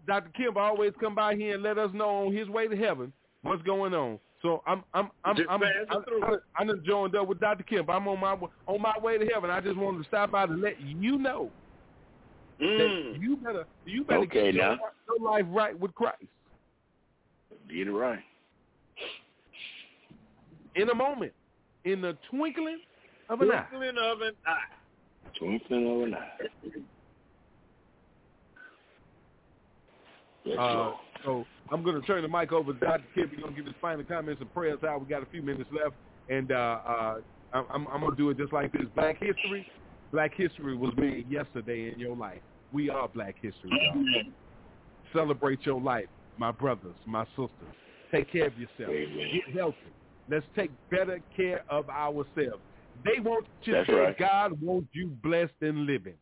Dr. 0.07 0.29
Kim 0.35 0.57
always 0.57 0.93
come 0.99 1.13
by 1.13 1.35
here 1.35 1.55
and 1.55 1.63
let 1.63 1.77
us 1.77 1.91
know 1.93 2.25
on 2.25 2.33
his 2.33 2.47
way 2.47 2.67
to 2.69 2.75
heaven 2.75 3.11
what's 3.41 3.61
going 3.63 3.93
on. 3.93 4.17
So 4.41 4.63
I'm, 4.65 4.83
I'm, 4.93 5.09
I'm, 5.25 5.35
Just 5.35 5.49
I'm, 5.49 5.61
I'm. 5.63 6.03
I'm, 6.23 6.37
I'm 6.57 6.67
just 6.69 6.85
joined 6.85 7.15
up 7.15 7.27
with 7.27 7.39
Dr. 7.39 7.63
Kim. 7.63 7.89
I'm 7.89 8.07
on 8.07 8.19
my, 8.19 8.37
on 8.65 8.81
my 8.81 8.93
way 9.01 9.17
to 9.17 9.25
heaven. 9.25 9.49
I 9.49 9.59
just 9.59 9.77
wanted 9.77 9.99
to 10.03 10.07
stop 10.07 10.31
by 10.31 10.45
to 10.45 10.53
let 10.53 10.79
you 10.79 11.17
know 11.17 11.51
Mm. 12.59 12.77
that 13.13 13.21
you 13.21 13.37
better, 13.37 13.67
you 13.85 14.03
better 14.03 14.21
Okay, 14.21 14.51
get 14.51 14.55
your, 14.55 14.79
your 15.07 15.31
life 15.31 15.45
right 15.49 15.79
with 15.79 15.93
Christ. 15.93 16.23
Get 17.69 17.87
it 17.87 17.91
right. 17.91 18.17
in 20.75 20.89
a 20.89 20.95
moment, 20.95 21.33
in 21.85 22.01
the 22.01 22.17
twinkling 22.31 22.79
of 23.29 23.41
an 23.41 23.51
eye. 23.51 23.65
Twinkling 23.69 23.97
of 23.97 24.21
an 24.21 24.33
eye. 24.45 25.37
Twinkling 25.37 25.87
of 25.87 26.07
an 26.07 26.13
eye. 26.15 26.29
Yes, 30.45 30.57
Uh, 30.57 30.91
so 31.25 31.45
I'm 31.71 31.83
going 31.83 31.99
to 31.99 32.07
turn 32.07 32.21
the 32.21 32.29
mic 32.29 32.51
over 32.51 32.73
to 32.73 32.79
Dr. 32.79 33.03
Kip. 33.13 33.31
He's 33.31 33.39
going 33.39 33.53
to 33.53 33.57
give 33.57 33.65
his 33.65 33.75
final 33.81 34.03
comments 34.05 34.39
and 34.39 34.53
prayers 34.53 34.79
out. 34.87 35.01
We 35.01 35.07
got 35.07 35.23
a 35.23 35.25
few 35.27 35.41
minutes 35.41 35.69
left, 35.73 35.95
and 36.29 36.51
uh, 36.51 36.55
uh, 36.55 37.17
I'm, 37.53 37.65
I'm, 37.69 37.87
I'm 37.87 37.99
going 38.01 38.11
to 38.11 38.17
do 38.17 38.29
it 38.29 38.37
just 38.37 38.53
like 38.53 38.71
this. 38.71 38.83
Black 38.95 39.17
history, 39.19 39.69
Black 40.11 40.33
history 40.35 40.75
was 40.75 40.93
made 40.97 41.29
yesterday 41.29 41.91
in 41.91 41.99
your 41.99 42.15
life. 42.15 42.39
We 42.71 42.89
are 42.89 43.07
Black 43.07 43.35
history, 43.41 43.71
y'all. 43.71 44.23
Celebrate 45.13 45.65
your 45.65 45.81
life, 45.81 46.07
my 46.37 46.51
brothers, 46.51 46.95
my 47.05 47.25
sisters. 47.31 47.49
Take 48.11 48.31
care 48.31 48.47
of 48.47 48.57
yourself. 48.57 48.89
Amen. 48.89 49.29
Get 49.33 49.55
healthy. 49.55 49.77
Let's 50.29 50.45
take 50.55 50.71
better 50.89 51.19
care 51.35 51.63
of 51.69 51.89
ourselves. 51.89 52.61
They 53.07 53.19
want 53.19 53.45
you 53.63 53.73
That's 53.73 53.87
to 53.87 53.93
say 53.93 53.99
right. 53.99 54.17
God 54.17 54.61
wants 54.61 54.89
you 54.93 55.07
blessed 55.23 55.53
and 55.61 55.85
living. 55.85 56.15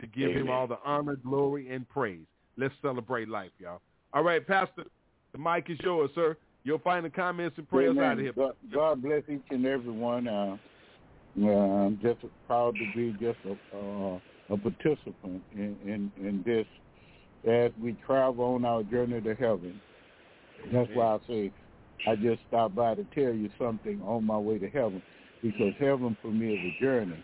To 0.00 0.06
give 0.08 0.32
him 0.32 0.50
all 0.50 0.66
the 0.66 0.78
honor, 0.84 1.16
glory, 1.16 1.70
and 1.70 1.88
praise. 1.88 2.26
Let's 2.56 2.74
celebrate 2.82 3.28
life, 3.28 3.52
y'all. 3.58 3.80
All 4.12 4.22
right, 4.22 4.44
Pastor, 4.46 4.84
the 5.32 5.38
mic 5.38 5.70
is 5.70 5.78
yours, 5.82 6.10
sir. 6.14 6.36
Your 6.64 6.78
final 6.80 7.10
comments 7.10 7.56
and 7.58 7.68
prayers 7.68 7.92
Amen. 7.92 8.04
out 8.04 8.12
of 8.12 8.18
here. 8.18 8.32
God, 8.32 8.54
God 8.72 9.02
bless 9.02 9.22
each 9.28 9.44
and 9.50 9.66
every 9.66 9.92
one. 9.92 10.26
Uh, 10.28 10.56
uh, 11.42 11.48
I'm 11.48 11.98
just 12.02 12.20
proud 12.46 12.74
to 12.78 12.86
be 12.94 13.12
just 13.20 13.38
a, 13.44 13.76
uh, 13.76 14.18
a 14.50 14.56
participant 14.56 15.42
in, 15.52 15.76
in, 15.84 16.12
in 16.16 16.42
this 16.44 16.66
as 17.50 17.70
we 17.80 17.96
travel 18.06 18.54
on 18.54 18.64
our 18.64 18.82
journey 18.82 19.20
to 19.20 19.34
heaven. 19.34 19.80
That's 20.72 20.88
why 20.94 21.14
I 21.14 21.18
say 21.28 21.50
I 22.06 22.16
just 22.16 22.40
stopped 22.48 22.74
by 22.74 22.94
to 22.94 23.04
tell 23.14 23.32
you 23.32 23.50
something 23.58 24.00
on 24.02 24.24
my 24.24 24.38
way 24.38 24.58
to 24.58 24.68
heaven 24.68 25.02
because 25.44 25.74
heaven 25.78 26.16
for 26.22 26.28
me 26.28 26.54
is 26.54 26.74
a 26.74 26.82
journey. 26.82 27.22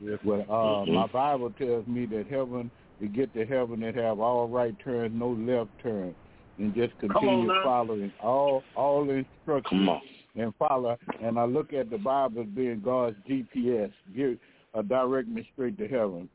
Yes. 0.00 0.18
Well, 0.24 0.46
uh, 0.48 0.84
Mhm. 0.86 0.94
my 0.94 1.06
Bible 1.06 1.50
tells 1.50 1.86
me 1.86 2.06
that 2.06 2.26
heaven, 2.26 2.70
to 2.98 3.06
get 3.06 3.34
to 3.34 3.44
heaven, 3.44 3.82
it 3.82 3.94
have 3.96 4.18
all 4.18 4.48
right 4.48 4.76
turns, 4.78 5.14
no 5.14 5.32
left 5.32 5.70
turn, 5.78 6.14
and 6.56 6.74
just 6.74 6.96
continue 6.98 7.48
now. 7.48 7.62
following 7.62 8.12
all 8.18 8.64
all 8.76 9.10
instructions 9.10 9.78
Come 9.80 9.88
on. 9.90 10.00
and 10.36 10.56
follow. 10.56 10.98
And 11.20 11.38
I 11.38 11.44
look 11.44 11.74
at 11.74 11.90
the 11.90 11.98
Bible 11.98 12.42
as 12.42 12.48
being 12.48 12.80
God's 12.80 13.18
GPS, 13.28 13.92
give, 14.14 14.38
uh, 14.72 14.80
direct 14.82 15.28
me 15.28 15.46
straight 15.52 15.76
to 15.76 15.86
heaven. 15.86 16.30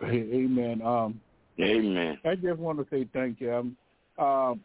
Amen. 0.02 0.82
Um, 0.82 1.20
Amen. 1.60 2.18
I 2.24 2.34
just 2.34 2.58
want 2.58 2.78
to 2.80 2.86
say 2.90 3.04
thank 3.12 3.40
you. 3.40 3.52
Um, 3.52 3.76
um, 4.18 4.64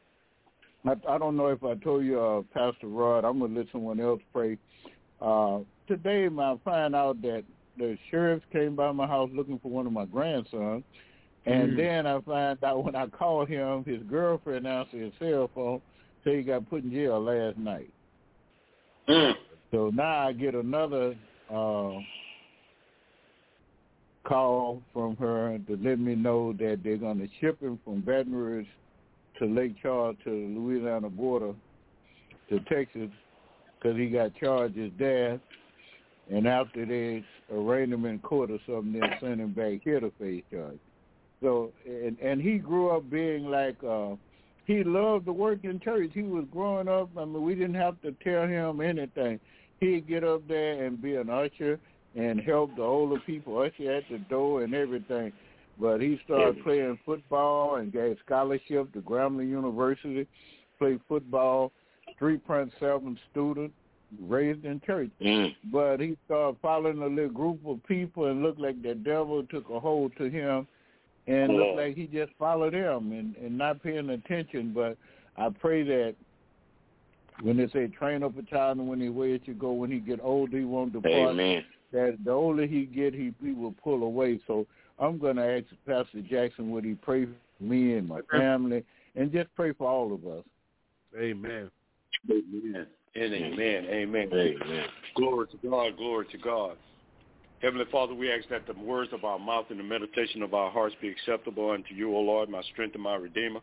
I, 0.86 0.96
I 1.08 1.18
don't 1.18 1.36
know 1.36 1.48
if 1.48 1.64
I 1.64 1.76
told 1.76 2.04
you, 2.04 2.20
uh, 2.20 2.42
Pastor 2.54 2.88
Rod. 2.88 3.26
I'm 3.26 3.40
gonna 3.40 3.58
let 3.60 3.68
someone 3.72 4.00
else 4.00 4.22
pray. 4.32 4.58
Uh, 5.22 5.60
today, 5.88 6.28
I 6.28 6.60
find 6.64 6.96
out 6.96 7.22
that 7.22 7.44
the 7.78 7.98
sheriffs 8.10 8.46
came 8.52 8.76
by 8.76 8.92
my 8.92 9.08
house 9.08 9.30
looking 9.34 9.60
for 9.60 9.70
one 9.70 9.86
of 9.88 9.94
my 9.94 10.06
grandsons, 10.06 10.84
and 11.46 11.74
Mm. 11.74 11.78
then 11.78 12.08
I 12.08 12.20
find 12.22 12.64
out 12.64 12.84
when 12.84 12.96
I 12.96 13.08
called 13.08 13.50
him, 13.50 13.84
his 13.84 14.02
girlfriend 14.04 14.66
answered 14.66 15.02
his 15.02 15.14
cell 15.20 15.50
phone, 15.54 15.82
said 16.24 16.36
he 16.38 16.44
got 16.44 16.70
put 16.70 16.84
in 16.84 16.92
jail 16.92 17.20
last 17.20 17.58
night. 17.58 17.92
So 19.72 19.90
now 19.94 20.28
I 20.28 20.32
get 20.32 20.56
another 20.56 21.16
uh, 21.50 22.00
call 24.24 24.82
from 24.94 25.16
her 25.18 25.60
to 25.68 25.78
let 25.78 26.00
me 26.00 26.16
know 26.16 26.54
that 26.54 26.80
they're 26.84 26.98
going 26.98 27.20
to 27.20 27.28
ship 27.40 27.62
him 27.62 27.80
from 27.84 28.02
Baton 28.02 28.34
Rouge 28.34 28.68
to 29.38 29.46
Lake 29.46 29.76
Charles 29.82 30.16
to 30.24 30.30
the 30.30 30.60
Louisiana 30.60 31.10
border 31.10 31.54
to 32.50 32.60
Texas 32.62 33.10
because 33.78 33.98
he 33.98 34.08
got 34.08 34.36
charged 34.36 34.76
charges 34.76 34.92
there. 34.98 35.40
And 36.32 36.48
after 36.48 36.86
they 36.86 37.24
arraigned 37.54 37.94
him 37.94 38.06
in 38.06 38.20
court 38.20 38.50
or 38.50 38.58
something, 38.66 38.94
they 38.94 39.00
sent 39.22 39.40
him 39.40 39.54
back 39.54 39.82
here 39.84 40.00
to 40.00 40.12
face 40.20 40.44
charges. 40.52 40.80
So 41.42 41.72
and 41.86 42.18
and 42.20 42.42
he 42.42 42.58
grew 42.58 42.90
up 42.90 43.10
being 43.10 43.46
like 43.46 43.78
uh 43.84 44.16
he 44.66 44.84
loved 44.84 45.26
to 45.26 45.34
work 45.34 45.60
in 45.64 45.80
church. 45.80 46.10
He 46.14 46.24
was 46.24 46.46
growing 46.52 46.88
up. 46.88 47.10
I 47.16 47.26
mean, 47.26 47.44
we 47.44 47.54
didn't 47.54 47.76
have 47.76 48.02
to 48.02 48.12
tell 48.24 48.48
him 48.48 48.82
anything. 48.82 49.40
He'd 49.80 50.08
get 50.08 50.24
up 50.24 50.48
there 50.48 50.84
and 50.86 51.00
be 51.00 51.16
an 51.16 51.30
usher 51.30 51.80
and 52.16 52.40
help 52.42 52.76
the 52.76 52.82
older 52.82 53.20
people 53.26 53.60
usher 53.60 53.92
at 53.92 54.04
the 54.10 54.18
door 54.30 54.64
and 54.64 54.74
everything. 54.74 55.32
But 55.80 56.02
he 56.02 56.20
started 56.26 56.64
playing 56.64 56.98
football 57.06 57.76
and 57.76 57.92
got 57.92 58.16
scholarship 58.26 58.92
to 58.94 59.02
Grambling 59.02 59.50
University, 59.50 60.26
played 60.80 61.02
football, 61.08 61.72
three 62.20 62.38
point 62.38 62.72
seven 62.80 63.18
student, 63.32 63.72
raised 64.22 64.66
in 64.66 64.82
church. 64.86 65.10
Mm. 65.22 65.56
But 65.72 66.00
he 66.00 66.18
started 66.26 66.60
following 66.62 67.02
a 67.02 67.08
little 67.08 67.30
group 67.30 67.66
of 67.66 67.84
people 67.88 68.26
and 68.28 68.44
looked 68.44 68.60
like 68.60 68.82
the 68.82 68.96
devil 68.96 69.44
took 69.44 69.70
a 69.70 69.80
hold 69.80 70.16
to 70.18 70.30
him 70.30 70.68
and 71.28 71.52
Yeah. 71.52 71.58
looked 71.58 71.78
like 71.78 71.96
he 71.96 72.08
just 72.08 72.32
followed 72.38 72.74
them 72.74 73.12
and, 73.12 73.36
and 73.38 73.58
not 73.58 73.82
paying 73.82 74.10
attention. 74.10 74.74
But 74.74 74.98
I 75.38 75.50
pray 75.50 75.84
that 75.84 76.16
when 77.42 77.58
they 77.58 77.68
say 77.68 77.88
train 77.88 78.24
up 78.24 78.38
a 78.38 78.44
child 78.44 78.78
and 78.78 78.88
when 78.88 79.02
he 79.02 79.10
way 79.10 79.34
it 79.34 79.42
should 79.46 79.60
go, 79.60 79.74
when 79.74 79.92
he 79.92 80.00
get 80.00 80.20
older, 80.22 80.58
he 80.58 80.64
won't 80.64 80.94
depart. 80.94 81.32
Amen. 81.32 81.64
That 81.92 82.18
the 82.24 82.32
older 82.32 82.66
he 82.66 82.86
get, 82.86 83.14
he, 83.14 83.34
he 83.44 83.52
will 83.52 83.76
pull 83.84 84.04
away. 84.04 84.40
So 84.48 84.66
I'm 85.00 85.18
going 85.18 85.36
to 85.36 85.44
ask 85.44 85.66
Pastor 85.86 86.22
Jackson 86.22 86.72
would 86.72 86.86
he 86.86 86.94
pray 86.94 87.26
for 87.26 87.64
me 87.64 87.96
and 87.96 88.08
my 88.08 88.22
family 88.32 88.84
and 89.16 89.32
just 89.32 89.54
pray 89.56 89.74
for 89.74 89.90
all 89.90 90.14
of 90.14 90.26
us. 90.26 90.44
Amen. 91.18 91.70
Amen. 92.30 92.88
And 93.16 93.34
amen. 93.34 93.86
Amen. 93.90 94.30
Amen. 94.34 94.86
Glory 95.16 95.48
to 95.48 95.58
God. 95.68 95.98
Glory 95.98 96.26
to 96.32 96.38
God. 96.38 96.78
Heavenly 97.62 97.86
Father, 97.92 98.14
we 98.14 98.32
ask 98.32 98.48
that 98.50 98.68
the 98.68 98.80
words 98.80 99.12
of 99.14 99.24
our 99.24 99.40
mouth 99.40 99.66
and 99.70 99.80
the 99.80 99.84
meditation 99.84 100.42
of 100.42 100.54
our 100.54 100.70
hearts 100.70 100.96
be 101.02 101.10
acceptable 101.10 101.72
unto 101.72 101.94
you, 101.94 102.16
O 102.16 102.20
Lord, 102.20 102.50
my 102.50 102.62
strength 102.74 102.96
and 102.96 103.04
my 103.04 103.16
redeemer. 103.16 103.62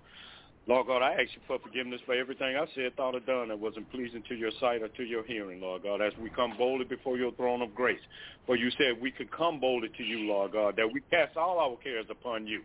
Lord 0.67 0.87
God, 0.87 1.03
I 1.03 1.13
ask 1.13 1.35
you 1.35 1.43
for 1.47 1.59
forgiveness 1.59 2.01
for 2.07 2.15
everything 2.15 2.57
I 2.57 2.67
said, 2.75 2.95
thought, 2.97 3.17
or 3.17 3.21
done 3.21 3.49
that 3.49 3.59
wasn't 3.59 3.91
pleasing 3.91 4.23
to 4.29 4.35
your 4.35 4.53
sight 4.61 4.81
or 4.81 4.89
to 4.89 5.03
your 5.03 5.25
hearing, 5.25 5.61
Lord 5.61 5.83
God, 5.83 6.01
as 6.01 6.13
we 6.21 6.31
come 6.31 6.57
boldly 6.57 6.85
before 6.85 7.19
your 7.19 7.33
throne 7.33 7.63
of 7.63 7.75
grace. 7.75 8.01
For 8.47 8.57
you 8.57 8.71
said 8.79 9.01
we 9.01 9.11
could 9.11 9.31
come 9.33 9.59
boldly 9.59 9.89
to 9.97 10.03
you, 10.05 10.21
Lord 10.21 10.53
God, 10.53 10.77
that 10.77 10.89
we 10.93 11.01
cast 11.11 11.37
all 11.37 11.59
our 11.59 11.77
cares 11.83 12.07
upon 12.11 12.47
you, 12.47 12.63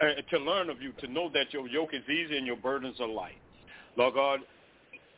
uh, 0.00 0.22
to 0.30 0.38
learn 0.38 0.70
of 0.70 0.80
you, 0.80 0.92
to 1.00 1.08
know 1.08 1.28
that 1.34 1.52
your 1.52 1.68
yoke 1.68 1.90
is 1.94 2.08
easy 2.08 2.38
and 2.38 2.46
your 2.46 2.56
burdens 2.56 2.96
are 3.00 3.08
light. 3.08 3.40
Lord 3.96 4.14
God, 4.14 4.40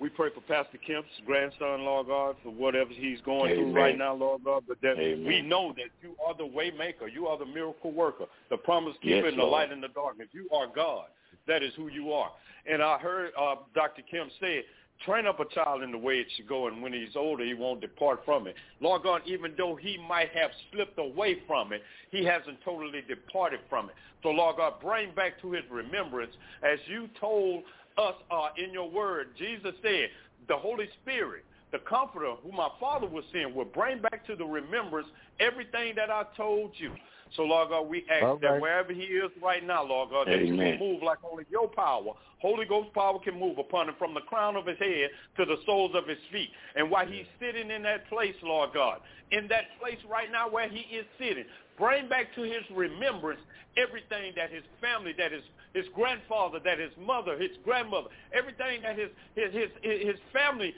we 0.00 0.08
pray 0.08 0.28
for 0.34 0.40
Pastor 0.42 0.78
Kemp's 0.86 1.08
grandson, 1.26 1.82
Lord 1.82 2.06
God, 2.06 2.36
for 2.42 2.50
whatever 2.50 2.90
he's 2.92 3.20
going 3.22 3.52
Amen. 3.52 3.72
through 3.72 3.72
right 3.72 3.98
now, 3.98 4.14
Lord 4.14 4.44
God. 4.44 4.64
But 4.68 4.80
that 4.82 4.98
Amen. 4.98 5.26
we 5.26 5.42
know 5.42 5.74
that 5.76 5.90
you 6.02 6.14
are 6.24 6.36
the 6.36 6.46
way 6.46 6.70
maker. 6.70 7.08
You 7.08 7.26
are 7.26 7.38
the 7.38 7.46
miracle 7.46 7.92
worker, 7.92 8.26
the 8.50 8.56
promise 8.56 8.94
keeper, 9.02 9.16
Yes, 9.16 9.24
and 9.28 9.38
the 9.38 9.44
light 9.44 9.72
in 9.72 9.80
the 9.80 9.88
darkness. 9.88 10.28
You 10.32 10.48
are 10.52 10.66
God. 10.72 11.06
That 11.46 11.62
is 11.62 11.72
who 11.76 11.88
you 11.88 12.12
are. 12.12 12.30
And 12.70 12.82
I 12.82 12.98
heard 12.98 13.30
uh, 13.38 13.56
Dr. 13.74 14.02
Kemp 14.10 14.30
say, 14.40 14.64
train 15.04 15.26
up 15.26 15.40
a 15.40 15.44
child 15.54 15.82
in 15.82 15.92
the 15.92 15.98
way 15.98 16.14
it 16.14 16.26
should 16.36 16.48
go, 16.48 16.66
and 16.66 16.82
when 16.82 16.92
he's 16.92 17.16
older, 17.16 17.44
he 17.44 17.54
won't 17.54 17.80
depart 17.80 18.20
from 18.24 18.46
it. 18.46 18.56
Lord 18.80 19.02
God, 19.02 19.22
even 19.26 19.54
though 19.56 19.76
he 19.76 19.96
might 20.08 20.30
have 20.30 20.50
slipped 20.72 20.98
away 20.98 21.38
from 21.46 21.72
it, 21.72 21.82
he 22.10 22.24
hasn't 22.24 22.58
totally 22.64 23.02
departed 23.06 23.60
from 23.68 23.88
it. 23.90 23.94
So, 24.22 24.30
Lord 24.30 24.56
God, 24.56 24.74
bring 24.82 25.14
back 25.14 25.40
to 25.42 25.52
his 25.52 25.62
remembrance, 25.70 26.32
as 26.62 26.78
you 26.86 27.08
told 27.20 27.62
us 27.98 28.14
are 28.30 28.50
in 28.56 28.72
your 28.72 28.88
word, 28.88 29.28
Jesus 29.38 29.74
said, 29.82 30.08
the 30.46 30.56
Holy 30.56 30.88
Spirit, 31.02 31.44
the 31.72 31.78
Comforter, 31.80 32.34
who 32.42 32.52
my 32.52 32.68
Father 32.80 33.06
was 33.06 33.24
send, 33.32 33.54
will 33.54 33.64
bring 33.66 34.00
back 34.00 34.26
to 34.26 34.36
the 34.36 34.44
remembrance 34.44 35.08
everything 35.40 35.94
that 35.96 36.10
I 36.10 36.24
told 36.36 36.72
you. 36.76 36.92
So, 37.36 37.42
Lord 37.42 37.70
God, 37.70 37.88
we 37.88 38.04
ask 38.10 38.40
that 38.42 38.60
wherever 38.60 38.92
he 38.92 39.02
is 39.02 39.30
right 39.42 39.64
now, 39.64 39.84
Lord 39.84 40.10
God, 40.10 40.26
that 40.26 40.34
Amen. 40.34 40.78
will 40.78 40.92
move 40.94 41.02
like 41.02 41.18
only 41.30 41.44
your 41.50 41.68
power, 41.68 42.12
Holy 42.40 42.66
Ghost 42.66 42.92
power 42.94 43.18
can 43.18 43.38
move 43.38 43.58
upon 43.58 43.88
him 43.88 43.94
from 43.98 44.14
the 44.14 44.20
crown 44.20 44.56
of 44.56 44.66
his 44.66 44.78
head 44.78 45.10
to 45.36 45.44
the 45.44 45.56
soles 45.66 45.92
of 45.94 46.06
his 46.06 46.18
feet. 46.30 46.50
And 46.76 46.90
while 46.90 47.06
he's 47.06 47.26
sitting 47.40 47.70
in 47.70 47.82
that 47.82 48.08
place, 48.08 48.34
Lord 48.42 48.70
God, 48.72 49.00
in 49.32 49.48
that 49.48 49.64
place 49.80 49.98
right 50.08 50.30
now 50.30 50.48
where 50.48 50.68
he 50.68 50.80
is 50.94 51.04
sitting, 51.18 51.44
bring 51.76 52.08
back 52.08 52.34
to 52.36 52.42
his 52.42 52.62
remembrance 52.74 53.40
everything 53.76 54.32
that 54.36 54.50
his 54.50 54.62
family, 54.80 55.14
that 55.18 55.32
his 55.32 55.42
his 55.74 55.84
grandfather, 55.94 56.58
that 56.64 56.78
his 56.78 56.92
mother, 56.98 57.38
his 57.38 57.50
grandmother, 57.64 58.08
everything 58.32 58.82
that 58.82 58.98
his 58.98 59.10
his 59.34 59.52
his, 59.52 59.70
his 59.82 60.16
family 60.32 60.74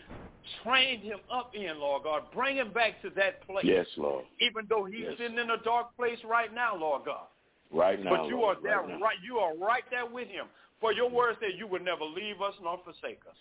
trained 0.63 1.03
him 1.03 1.19
up 1.31 1.55
in, 1.55 1.79
Lord 1.79 2.05
God. 2.05 2.25
Bring 2.35 2.57
him 2.57 2.73
back 2.73 3.01
to 3.03 3.11
that 3.17 3.47
place. 3.47 3.65
Yes, 3.65 3.87
Lord. 3.97 4.25
Even 4.41 4.67
though 4.69 4.85
he's 4.85 5.05
Yes. 5.05 5.19
sitting 5.19 5.39
in 5.39 5.51
a 5.51 5.59
dark 5.59 5.95
place 5.97 6.23
right 6.25 6.53
now, 6.53 6.77
Lord 6.77 7.05
God. 7.05 7.27
Right 7.71 8.01
now. 8.03 8.17
But 8.17 8.29
you 8.29 8.41
Lord, 8.41 8.59
are 8.59 8.61
there, 8.61 8.83
right 8.83 9.01
right, 9.01 9.21
You 9.23 9.39
are 9.39 9.55
right 9.57 9.85
there 9.91 10.07
with 10.07 10.29
him. 10.29 10.47
For 10.81 10.93
your 10.93 11.11
word 11.11 11.37
said 11.41 11.51
you 11.57 11.67
would 11.67 11.85
never 11.85 12.05
leave 12.05 12.41
us 12.41 12.55
nor 12.63 12.79
forsake 12.79 13.21
us. 13.29 13.37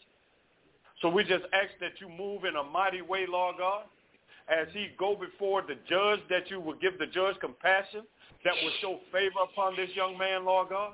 So 1.02 1.10
we 1.10 1.24
just 1.24 1.46
ask 1.54 1.72
that 1.80 2.00
you 2.02 2.10
move 2.10 2.44
in 2.44 2.58
a 2.58 2.64
mighty 2.64 3.02
way, 3.02 3.26
Lord 3.26 3.58
God, 3.58 3.84
as 4.50 4.68
he 4.74 4.90
go 4.98 5.16
before 5.16 5.62
the 5.62 5.76
judge, 5.88 6.20
that 6.30 6.50
you 6.52 6.60
will 6.60 6.74
give 6.76 7.00
the 7.00 7.08
judge 7.08 7.40
compassion, 7.40 8.06
that 8.44 8.54
will 8.62 8.72
show 8.82 9.00
favor 9.12 9.40
upon 9.44 9.76
this 9.78 9.90
young 9.96 10.18
man, 10.18 10.44
Lord 10.46 10.70
God, 10.70 10.94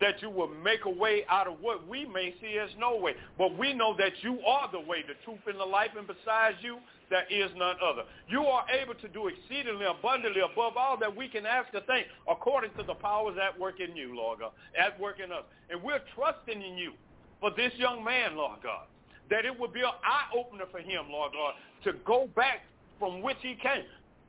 that 0.00 0.22
you 0.22 0.30
will 0.30 0.48
make 0.48 0.84
a 0.84 0.90
way 0.90 1.24
out 1.28 1.46
of 1.46 1.54
what 1.60 1.86
we 1.88 2.04
may 2.06 2.34
see 2.40 2.58
as 2.58 2.70
no 2.78 2.96
way. 2.96 3.14
But 3.36 3.58
we 3.58 3.72
know 3.74 3.96
that 3.98 4.12
you 4.22 4.38
are 4.46 4.70
the 4.70 4.80
way, 4.80 5.02
the 5.02 5.14
truth, 5.24 5.40
and 5.46 5.58
the 5.58 5.64
life, 5.64 5.90
and 5.96 6.06
besides 6.06 6.56
you, 6.60 6.78
there 7.10 7.24
is 7.30 7.50
none 7.56 7.76
other. 7.82 8.02
You 8.28 8.42
are 8.42 8.64
able 8.70 8.94
to 8.94 9.08
do 9.08 9.28
exceedingly 9.28 9.86
abundantly 9.86 10.42
above 10.42 10.76
all 10.76 10.96
that 10.98 11.14
we 11.14 11.28
can 11.28 11.46
ask 11.46 11.72
or 11.74 11.80
think, 11.80 12.06
according 12.30 12.70
to 12.78 12.82
the 12.84 12.94
powers 12.94 13.36
at 13.42 13.58
work 13.58 13.80
in 13.80 13.96
you, 13.96 14.14
Lord 14.14 14.40
God, 14.40 14.52
at 14.78 14.98
work 15.00 15.16
in 15.22 15.32
us. 15.32 15.44
And 15.70 15.82
we're 15.82 16.02
trusting 16.14 16.60
in 16.60 16.76
you 16.76 16.92
for 17.40 17.50
this 17.56 17.72
young 17.76 18.04
man, 18.04 18.36
Lord 18.36 18.60
God, 18.62 18.86
that 19.30 19.44
it 19.44 19.58
will 19.58 19.68
be 19.68 19.80
an 19.80 19.96
eye-opener 20.04 20.64
for 20.70 20.80
him, 20.80 21.06
Lord 21.10 21.32
God, 21.32 21.54
to 21.84 21.98
go 22.04 22.28
back 22.36 22.60
from 22.98 23.22
which 23.22 23.38
he 23.40 23.54
came, 23.54 23.84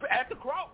at 0.10 0.30
the 0.30 0.36
cross 0.36 0.70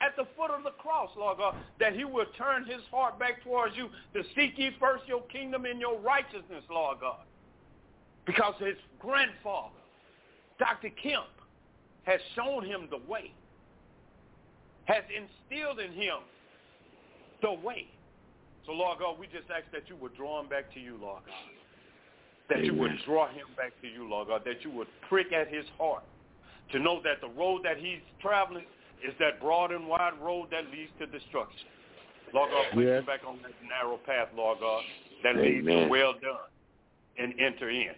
at 0.00 0.16
the 0.16 0.26
foot 0.36 0.50
of 0.50 0.64
the 0.64 0.70
cross, 0.70 1.10
Lord 1.16 1.38
God, 1.38 1.54
that 1.80 1.94
he 1.94 2.04
will 2.04 2.26
turn 2.36 2.64
his 2.66 2.82
heart 2.90 3.18
back 3.18 3.42
towards 3.42 3.76
you 3.76 3.88
to 4.14 4.22
seek 4.34 4.58
ye 4.58 4.70
first 4.78 5.04
your 5.06 5.22
kingdom 5.22 5.64
and 5.64 5.80
your 5.80 5.98
righteousness, 5.98 6.64
Lord 6.70 6.98
God. 7.00 7.20
Because 8.26 8.54
his 8.58 8.76
grandfather, 8.98 9.74
Dr. 10.58 10.90
Kemp, 11.02 11.26
has 12.04 12.20
shown 12.34 12.64
him 12.64 12.88
the 12.90 13.00
way, 13.10 13.32
has 14.84 15.04
instilled 15.08 15.80
in 15.80 15.92
him 15.92 16.18
the 17.42 17.52
way. 17.52 17.86
So, 18.66 18.72
Lord 18.72 18.98
God, 18.98 19.18
we 19.18 19.26
just 19.26 19.50
ask 19.54 19.70
that 19.72 19.88
you 19.88 19.96
would 19.96 20.16
draw 20.16 20.40
him 20.40 20.48
back 20.48 20.72
to 20.74 20.80
you, 20.80 20.98
Lord 21.00 21.22
God. 21.26 21.34
That 22.48 22.64
you 22.64 22.74
would 22.74 22.92
draw 23.06 23.28
him 23.28 23.46
back 23.56 23.72
to 23.82 23.88
you, 23.88 24.08
Lord 24.08 24.28
God. 24.28 24.42
That 24.44 24.64
you 24.64 24.70
would 24.70 24.88
prick 25.08 25.32
at 25.32 25.48
his 25.48 25.64
heart 25.78 26.04
to 26.72 26.78
know 26.78 27.00
that 27.04 27.20
the 27.20 27.28
road 27.28 27.62
that 27.64 27.76
he's 27.78 28.00
traveling 28.20 28.64
is 29.02 29.14
that 29.18 29.40
broad 29.40 29.72
and 29.72 29.88
wide 29.88 30.14
road 30.20 30.48
that 30.50 30.70
leads 30.70 30.90
to 30.98 31.06
destruction. 31.06 31.68
Lord 32.32 32.50
God, 32.50 32.70
place 32.72 32.86
Yes. 32.86 33.04
back 33.06 33.24
on 33.26 33.40
that 33.42 33.52
narrow 33.62 33.96
path, 33.98 34.28
Lord 34.34 34.58
God, 34.60 34.84
that 35.22 35.36
leads 35.36 35.66
to 35.66 35.88
well 35.88 36.12
done 36.14 36.50
and 37.18 37.38
enter 37.40 37.70
in. 37.70 37.94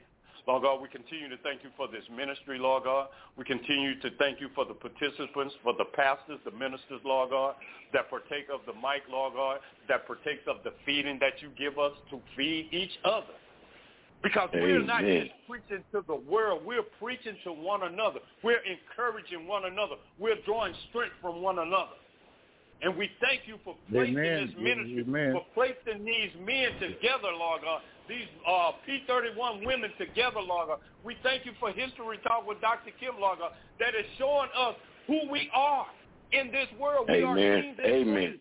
Lord 0.47 0.62
God, 0.62 0.81
we 0.81 0.89
continue 0.89 1.28
to 1.28 1.36
thank 1.39 1.64
you 1.64 1.70
for 1.77 1.89
this 1.89 2.05
ministry, 2.09 2.56
Lord 2.59 2.85
God. 2.85 3.09
We 3.36 3.44
continue 3.44 3.98
to 3.98 4.10
thank 4.12 4.40
you 4.40 4.48
for 4.55 4.64
the 4.64 4.74
participants, 4.74 5.55
for 5.62 5.73
the 5.73 5.86
pastors, 5.86 6.39
the 6.44 6.52
ministers, 6.52 7.01
Lord 7.05 7.31
God, 7.31 7.56
that 7.93 8.09
partake 8.09 8.47
of 8.52 8.60
the 8.64 8.73
mic, 8.74 9.02
Lord 9.10 9.35
God, 9.35 9.59
that 9.89 10.06
partakes 10.06 10.44
of 10.47 10.59
the 10.62 10.73
feeding 10.85 11.18
that 11.18 11.43
you 11.43 11.51
give 11.59 11.81
us 11.81 11.93
to 12.10 12.20
feed 12.36 12.68
each 12.73 12.97
other. 13.05 13.35
Because 14.22 14.48
we're 14.52 14.82
not 14.82 15.02
just 15.02 15.30
preaching 15.48 15.84
to 15.93 16.02
the 16.06 16.14
world. 16.14 16.62
We're 16.64 16.82
preaching 17.01 17.36
to 17.44 17.52
one 17.52 17.82
another. 17.84 18.20
We're 18.43 18.62
encouraging 18.64 19.47
one 19.47 19.66
another. 19.66 19.97
We're 20.18 20.40
drawing 20.44 20.74
strength 20.88 21.14
from 21.20 21.43
one 21.43 21.59
another. 21.59 21.94
And 22.82 22.97
we 22.97 23.10
thank 23.20 23.43
you 23.47 23.59
for 23.64 23.74
placing 23.90 24.18
Amen. 24.18 24.47
this 24.47 24.56
ministry, 24.59 25.05
Amen. 25.06 25.32
for 25.32 25.47
placing 25.55 26.05
these 26.05 26.30
men 26.44 26.72
together, 26.78 27.32
Lord 27.38 27.62
God, 27.62 27.80
these 28.09 28.26
uh, 28.47 28.72
P31 28.86 29.64
women 29.64 29.90
together, 29.98 30.40
Lord 30.47 30.68
God. 30.68 30.78
We 31.02 31.16
thank 31.22 31.47
you 31.47 31.52
for 31.59 31.70
History 31.70 32.18
Talk 32.22 32.47
with 32.47 32.60
Dr. 32.60 32.90
Kim, 33.01 33.14
Lord 33.18 33.38
God, 33.38 33.52
that 33.80 33.94
is 33.94 34.05
showing 34.18 34.48
us 34.56 34.74
who 35.06 35.20
we 35.30 35.51
are 35.55 35.86
in 36.32 36.52
this 36.52 36.68
world. 36.78 37.06
We 37.09 37.22
are 37.22 37.38
Amen. 37.38 37.62
kings 37.62 37.78
Amen. 37.82 38.14
queens. 38.14 38.40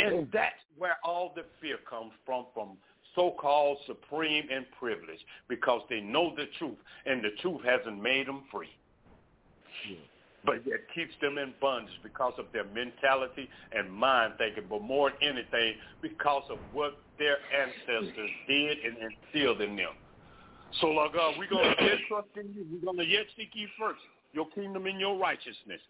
And 0.00 0.28
that's 0.32 0.54
where 0.76 0.96
all 1.04 1.32
the 1.34 1.44
fear 1.60 1.76
comes 1.88 2.12
from, 2.24 2.46
from 2.54 2.76
so-called 3.14 3.78
supreme 3.86 4.46
and 4.52 4.64
privileged, 4.78 5.22
because 5.48 5.82
they 5.88 6.00
know 6.00 6.34
the 6.36 6.46
truth, 6.58 6.78
and 7.06 7.22
the 7.22 7.30
truth 7.40 7.60
hasn't 7.64 8.02
made 8.02 8.26
them 8.26 8.42
free. 8.50 8.70
But 10.44 10.56
it 10.66 10.86
keeps 10.94 11.14
them 11.20 11.36
in 11.36 11.52
bondage 11.60 11.92
because 12.02 12.32
of 12.38 12.46
their 12.52 12.64
mentality 12.64 13.48
and 13.72 13.92
mind 13.92 14.34
thinking, 14.38 14.64
but 14.70 14.82
more 14.82 15.10
than 15.10 15.36
anything, 15.36 15.74
because 16.00 16.44
of 16.48 16.58
what 16.72 16.96
their 17.18 17.38
ancestors 17.52 18.30
did 18.46 18.78
and 18.78 18.96
instilled 18.96 19.60
in 19.60 19.76
them. 19.76 19.92
So, 20.80 20.88
Lord 20.88 21.12
God, 21.12 21.34
we're 21.38 21.48
going 21.48 21.74
to 21.76 21.84
yet 21.84 21.98
trust 22.08 22.28
in 22.36 22.54
you. 22.54 22.66
We're 22.70 22.84
going 22.84 22.98
to 22.98 23.04
yet 23.04 23.26
seek 23.36 23.50
you 23.54 23.68
first, 23.78 24.00
your 24.32 24.48
kingdom 24.50 24.86
and 24.86 25.00
your 25.00 25.18
righteousness. 25.18 25.80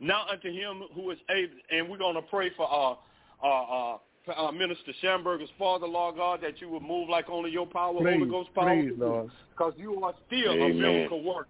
Now 0.00 0.26
unto 0.28 0.50
him 0.52 0.82
who 0.94 1.10
is 1.10 1.18
able, 1.30 1.54
and 1.70 1.88
we're 1.88 1.98
going 1.98 2.16
to 2.16 2.22
pray 2.22 2.50
for 2.56 2.66
our, 2.66 2.98
our, 3.40 3.94
uh, 3.94 3.98
uh, 4.36 4.52
Minister 4.52 4.92
Schamberger's 5.02 5.50
father, 5.58 5.86
Lord 5.86 6.16
God, 6.16 6.40
that 6.42 6.60
you 6.60 6.68
would 6.70 6.82
move 6.82 7.08
like 7.08 7.28
only 7.28 7.50
your 7.50 7.66
power, 7.66 7.92
Holy 7.94 8.18
Please, 8.18 8.30
Ghost 8.30 8.54
power, 8.54 8.74
please, 8.74 8.92
Lord. 8.96 9.30
because 9.50 9.72
you 9.76 10.02
are 10.04 10.14
still 10.26 10.52
Amen. 10.52 10.70
a 10.70 10.74
miracle 10.74 11.22
worker. 11.24 11.48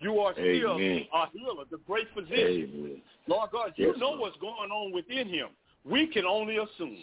You 0.00 0.18
are 0.20 0.32
still 0.32 0.74
Amen. 0.74 1.06
a 1.12 1.26
healer, 1.32 1.64
the 1.70 1.78
great 1.86 2.06
physician. 2.14 2.70
Amen. 2.74 3.02
Lord 3.26 3.50
God, 3.50 3.72
you 3.76 3.88
Yes, 3.88 3.96
know 3.98 4.10
Lord. 4.10 4.20
what's 4.20 4.36
going 4.38 4.70
on 4.70 4.92
within 4.92 5.28
him. 5.28 5.48
We 5.84 6.06
can 6.06 6.24
only 6.24 6.56
assume. 6.56 6.98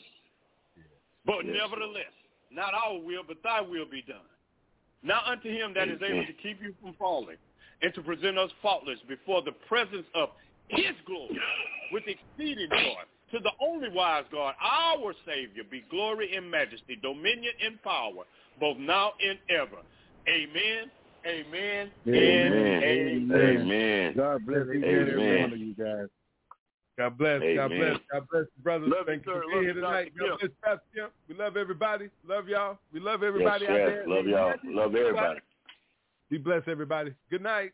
But 1.26 1.46
Yes, 1.46 1.56
nevertheless, 1.58 2.14
not 2.52 2.74
our 2.74 3.00
will, 3.00 3.24
but 3.28 3.38
thy 3.44 3.62
will 3.62 3.86
be 3.90 4.02
done. 4.02 4.18
Now 5.04 5.22
unto 5.26 5.50
him 5.50 5.74
that 5.76 5.88
is 5.90 6.02
able 6.02 6.26
to 6.26 6.34
keep 6.34 6.62
you 6.62 6.74
from 6.82 6.94
falling 6.98 7.38
and 7.82 7.94
to 7.94 8.02
present 8.02 8.38
us 8.38 8.50
faultless 8.62 9.00
before 9.08 9.42
the 9.44 9.52
presence 9.68 10.06
of 10.16 10.30
his 10.70 10.96
glory 11.06 11.38
with 11.92 12.04
exceeding 12.08 12.70
joy. 12.72 13.04
To 13.36 13.42
the 13.42 13.52
only 13.62 13.90
wise 13.90 14.24
God, 14.32 14.56
our 14.64 15.14
Savior, 15.26 15.64
be 15.70 15.84
glory 15.92 16.34
and 16.38 16.50
majesty, 16.50 16.98
dominion 17.02 17.52
and 17.66 17.84
power, 17.84 18.24
both 18.62 18.78
now 18.78 19.12
and 19.22 19.38
ever. 19.50 19.84
Amen, 20.30 20.90
amen, 21.28 21.92
Amen. 22.08 22.54
and 22.54 22.84
amen. 22.86 23.58
Amen. 23.60 24.14
God 24.16 24.46
bless 24.46 24.62
each 24.70 24.76
and 24.76 24.86
every 24.86 25.14
Amen. 25.16 25.42
one 25.42 25.52
of 25.52 25.60
you 25.60 25.74
guys. 25.76 26.08
God 26.98 27.18
bless. 27.18 27.42
God 27.58 27.68
bless. 27.68 27.98
God 28.10 28.28
bless, 28.32 28.46
brothers. 28.64 28.88
Love 28.90 29.00
you, 29.00 29.06
Thank 29.06 29.26
you 29.26 29.34
sir. 29.34 29.42
for 29.44 29.52
being 29.52 29.64
here 29.64 29.74
tonight. 29.74 30.14
God 30.18 30.40
bless, 30.40 30.52
Pastor 30.64 30.82
Kim. 30.96 31.08
We 31.28 31.36
love 31.36 31.58
everybody. 31.58 32.10
Love 32.26 32.48
y'all. 32.48 32.78
We 32.94 33.02
love 33.02 33.22
everybody 33.22 33.66
Yes, 33.66 33.72
out 33.72 33.78
yes. 33.78 33.90
there. 33.90 34.08
Love 34.08 34.28
y'all. 34.28 34.54
Love 34.64 34.96
everybody. 34.96 35.40
Be 36.30 36.38
blessed, 36.38 36.70
everybody. 36.70 37.14
Good 37.30 37.44
night. 37.44 37.74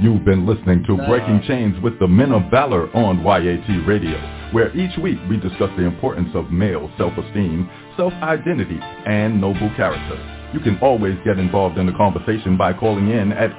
You've 0.00 0.24
been 0.24 0.44
listening 0.44 0.82
to 0.88 0.96
Breaking 1.06 1.40
Chains 1.46 1.80
with 1.84 1.98
the 2.00 2.08
Men 2.08 2.32
of 2.32 2.50
Valor 2.50 2.90
on 2.96 3.20
YAT 3.22 3.86
Radio, 3.86 4.37
where 4.52 4.76
each 4.76 4.96
week 4.98 5.18
we 5.28 5.36
discuss 5.36 5.70
the 5.76 5.84
importance 5.84 6.30
of 6.34 6.50
male 6.50 6.90
self-esteem, 6.98 7.70
self-identity, 7.96 8.80
and 9.06 9.40
noble 9.40 9.70
character. 9.76 10.34
You 10.52 10.58
can 10.60 10.78
always 10.80 11.16
get 11.24 11.38
involved 11.38 11.76
in 11.76 11.84
the 11.86 11.92
conversation 11.92 12.56
by 12.56 12.72
calling 12.72 13.10
in 13.10 13.32
at 13.32 13.50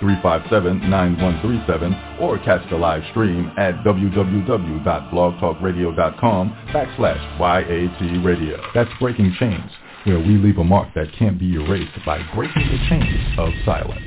858-357-9137 0.00 2.20
or 2.20 2.38
catch 2.38 2.62
the 2.70 2.76
live 2.76 3.02
stream 3.10 3.50
at 3.56 3.74
www.blogtalkradio.com 3.84 6.50
backslash 6.72 7.40
YAT 7.40 8.24
Radio. 8.24 8.62
That's 8.72 8.90
Breaking 9.00 9.34
Chains, 9.38 9.72
where 10.04 10.20
we 10.20 10.38
leave 10.38 10.58
a 10.58 10.64
mark 10.64 10.94
that 10.94 11.12
can't 11.18 11.40
be 11.40 11.54
erased 11.54 11.98
by 12.06 12.22
breaking 12.34 12.68
the 12.68 12.78
chains 12.88 13.38
of 13.38 13.52
silence. 13.64 14.06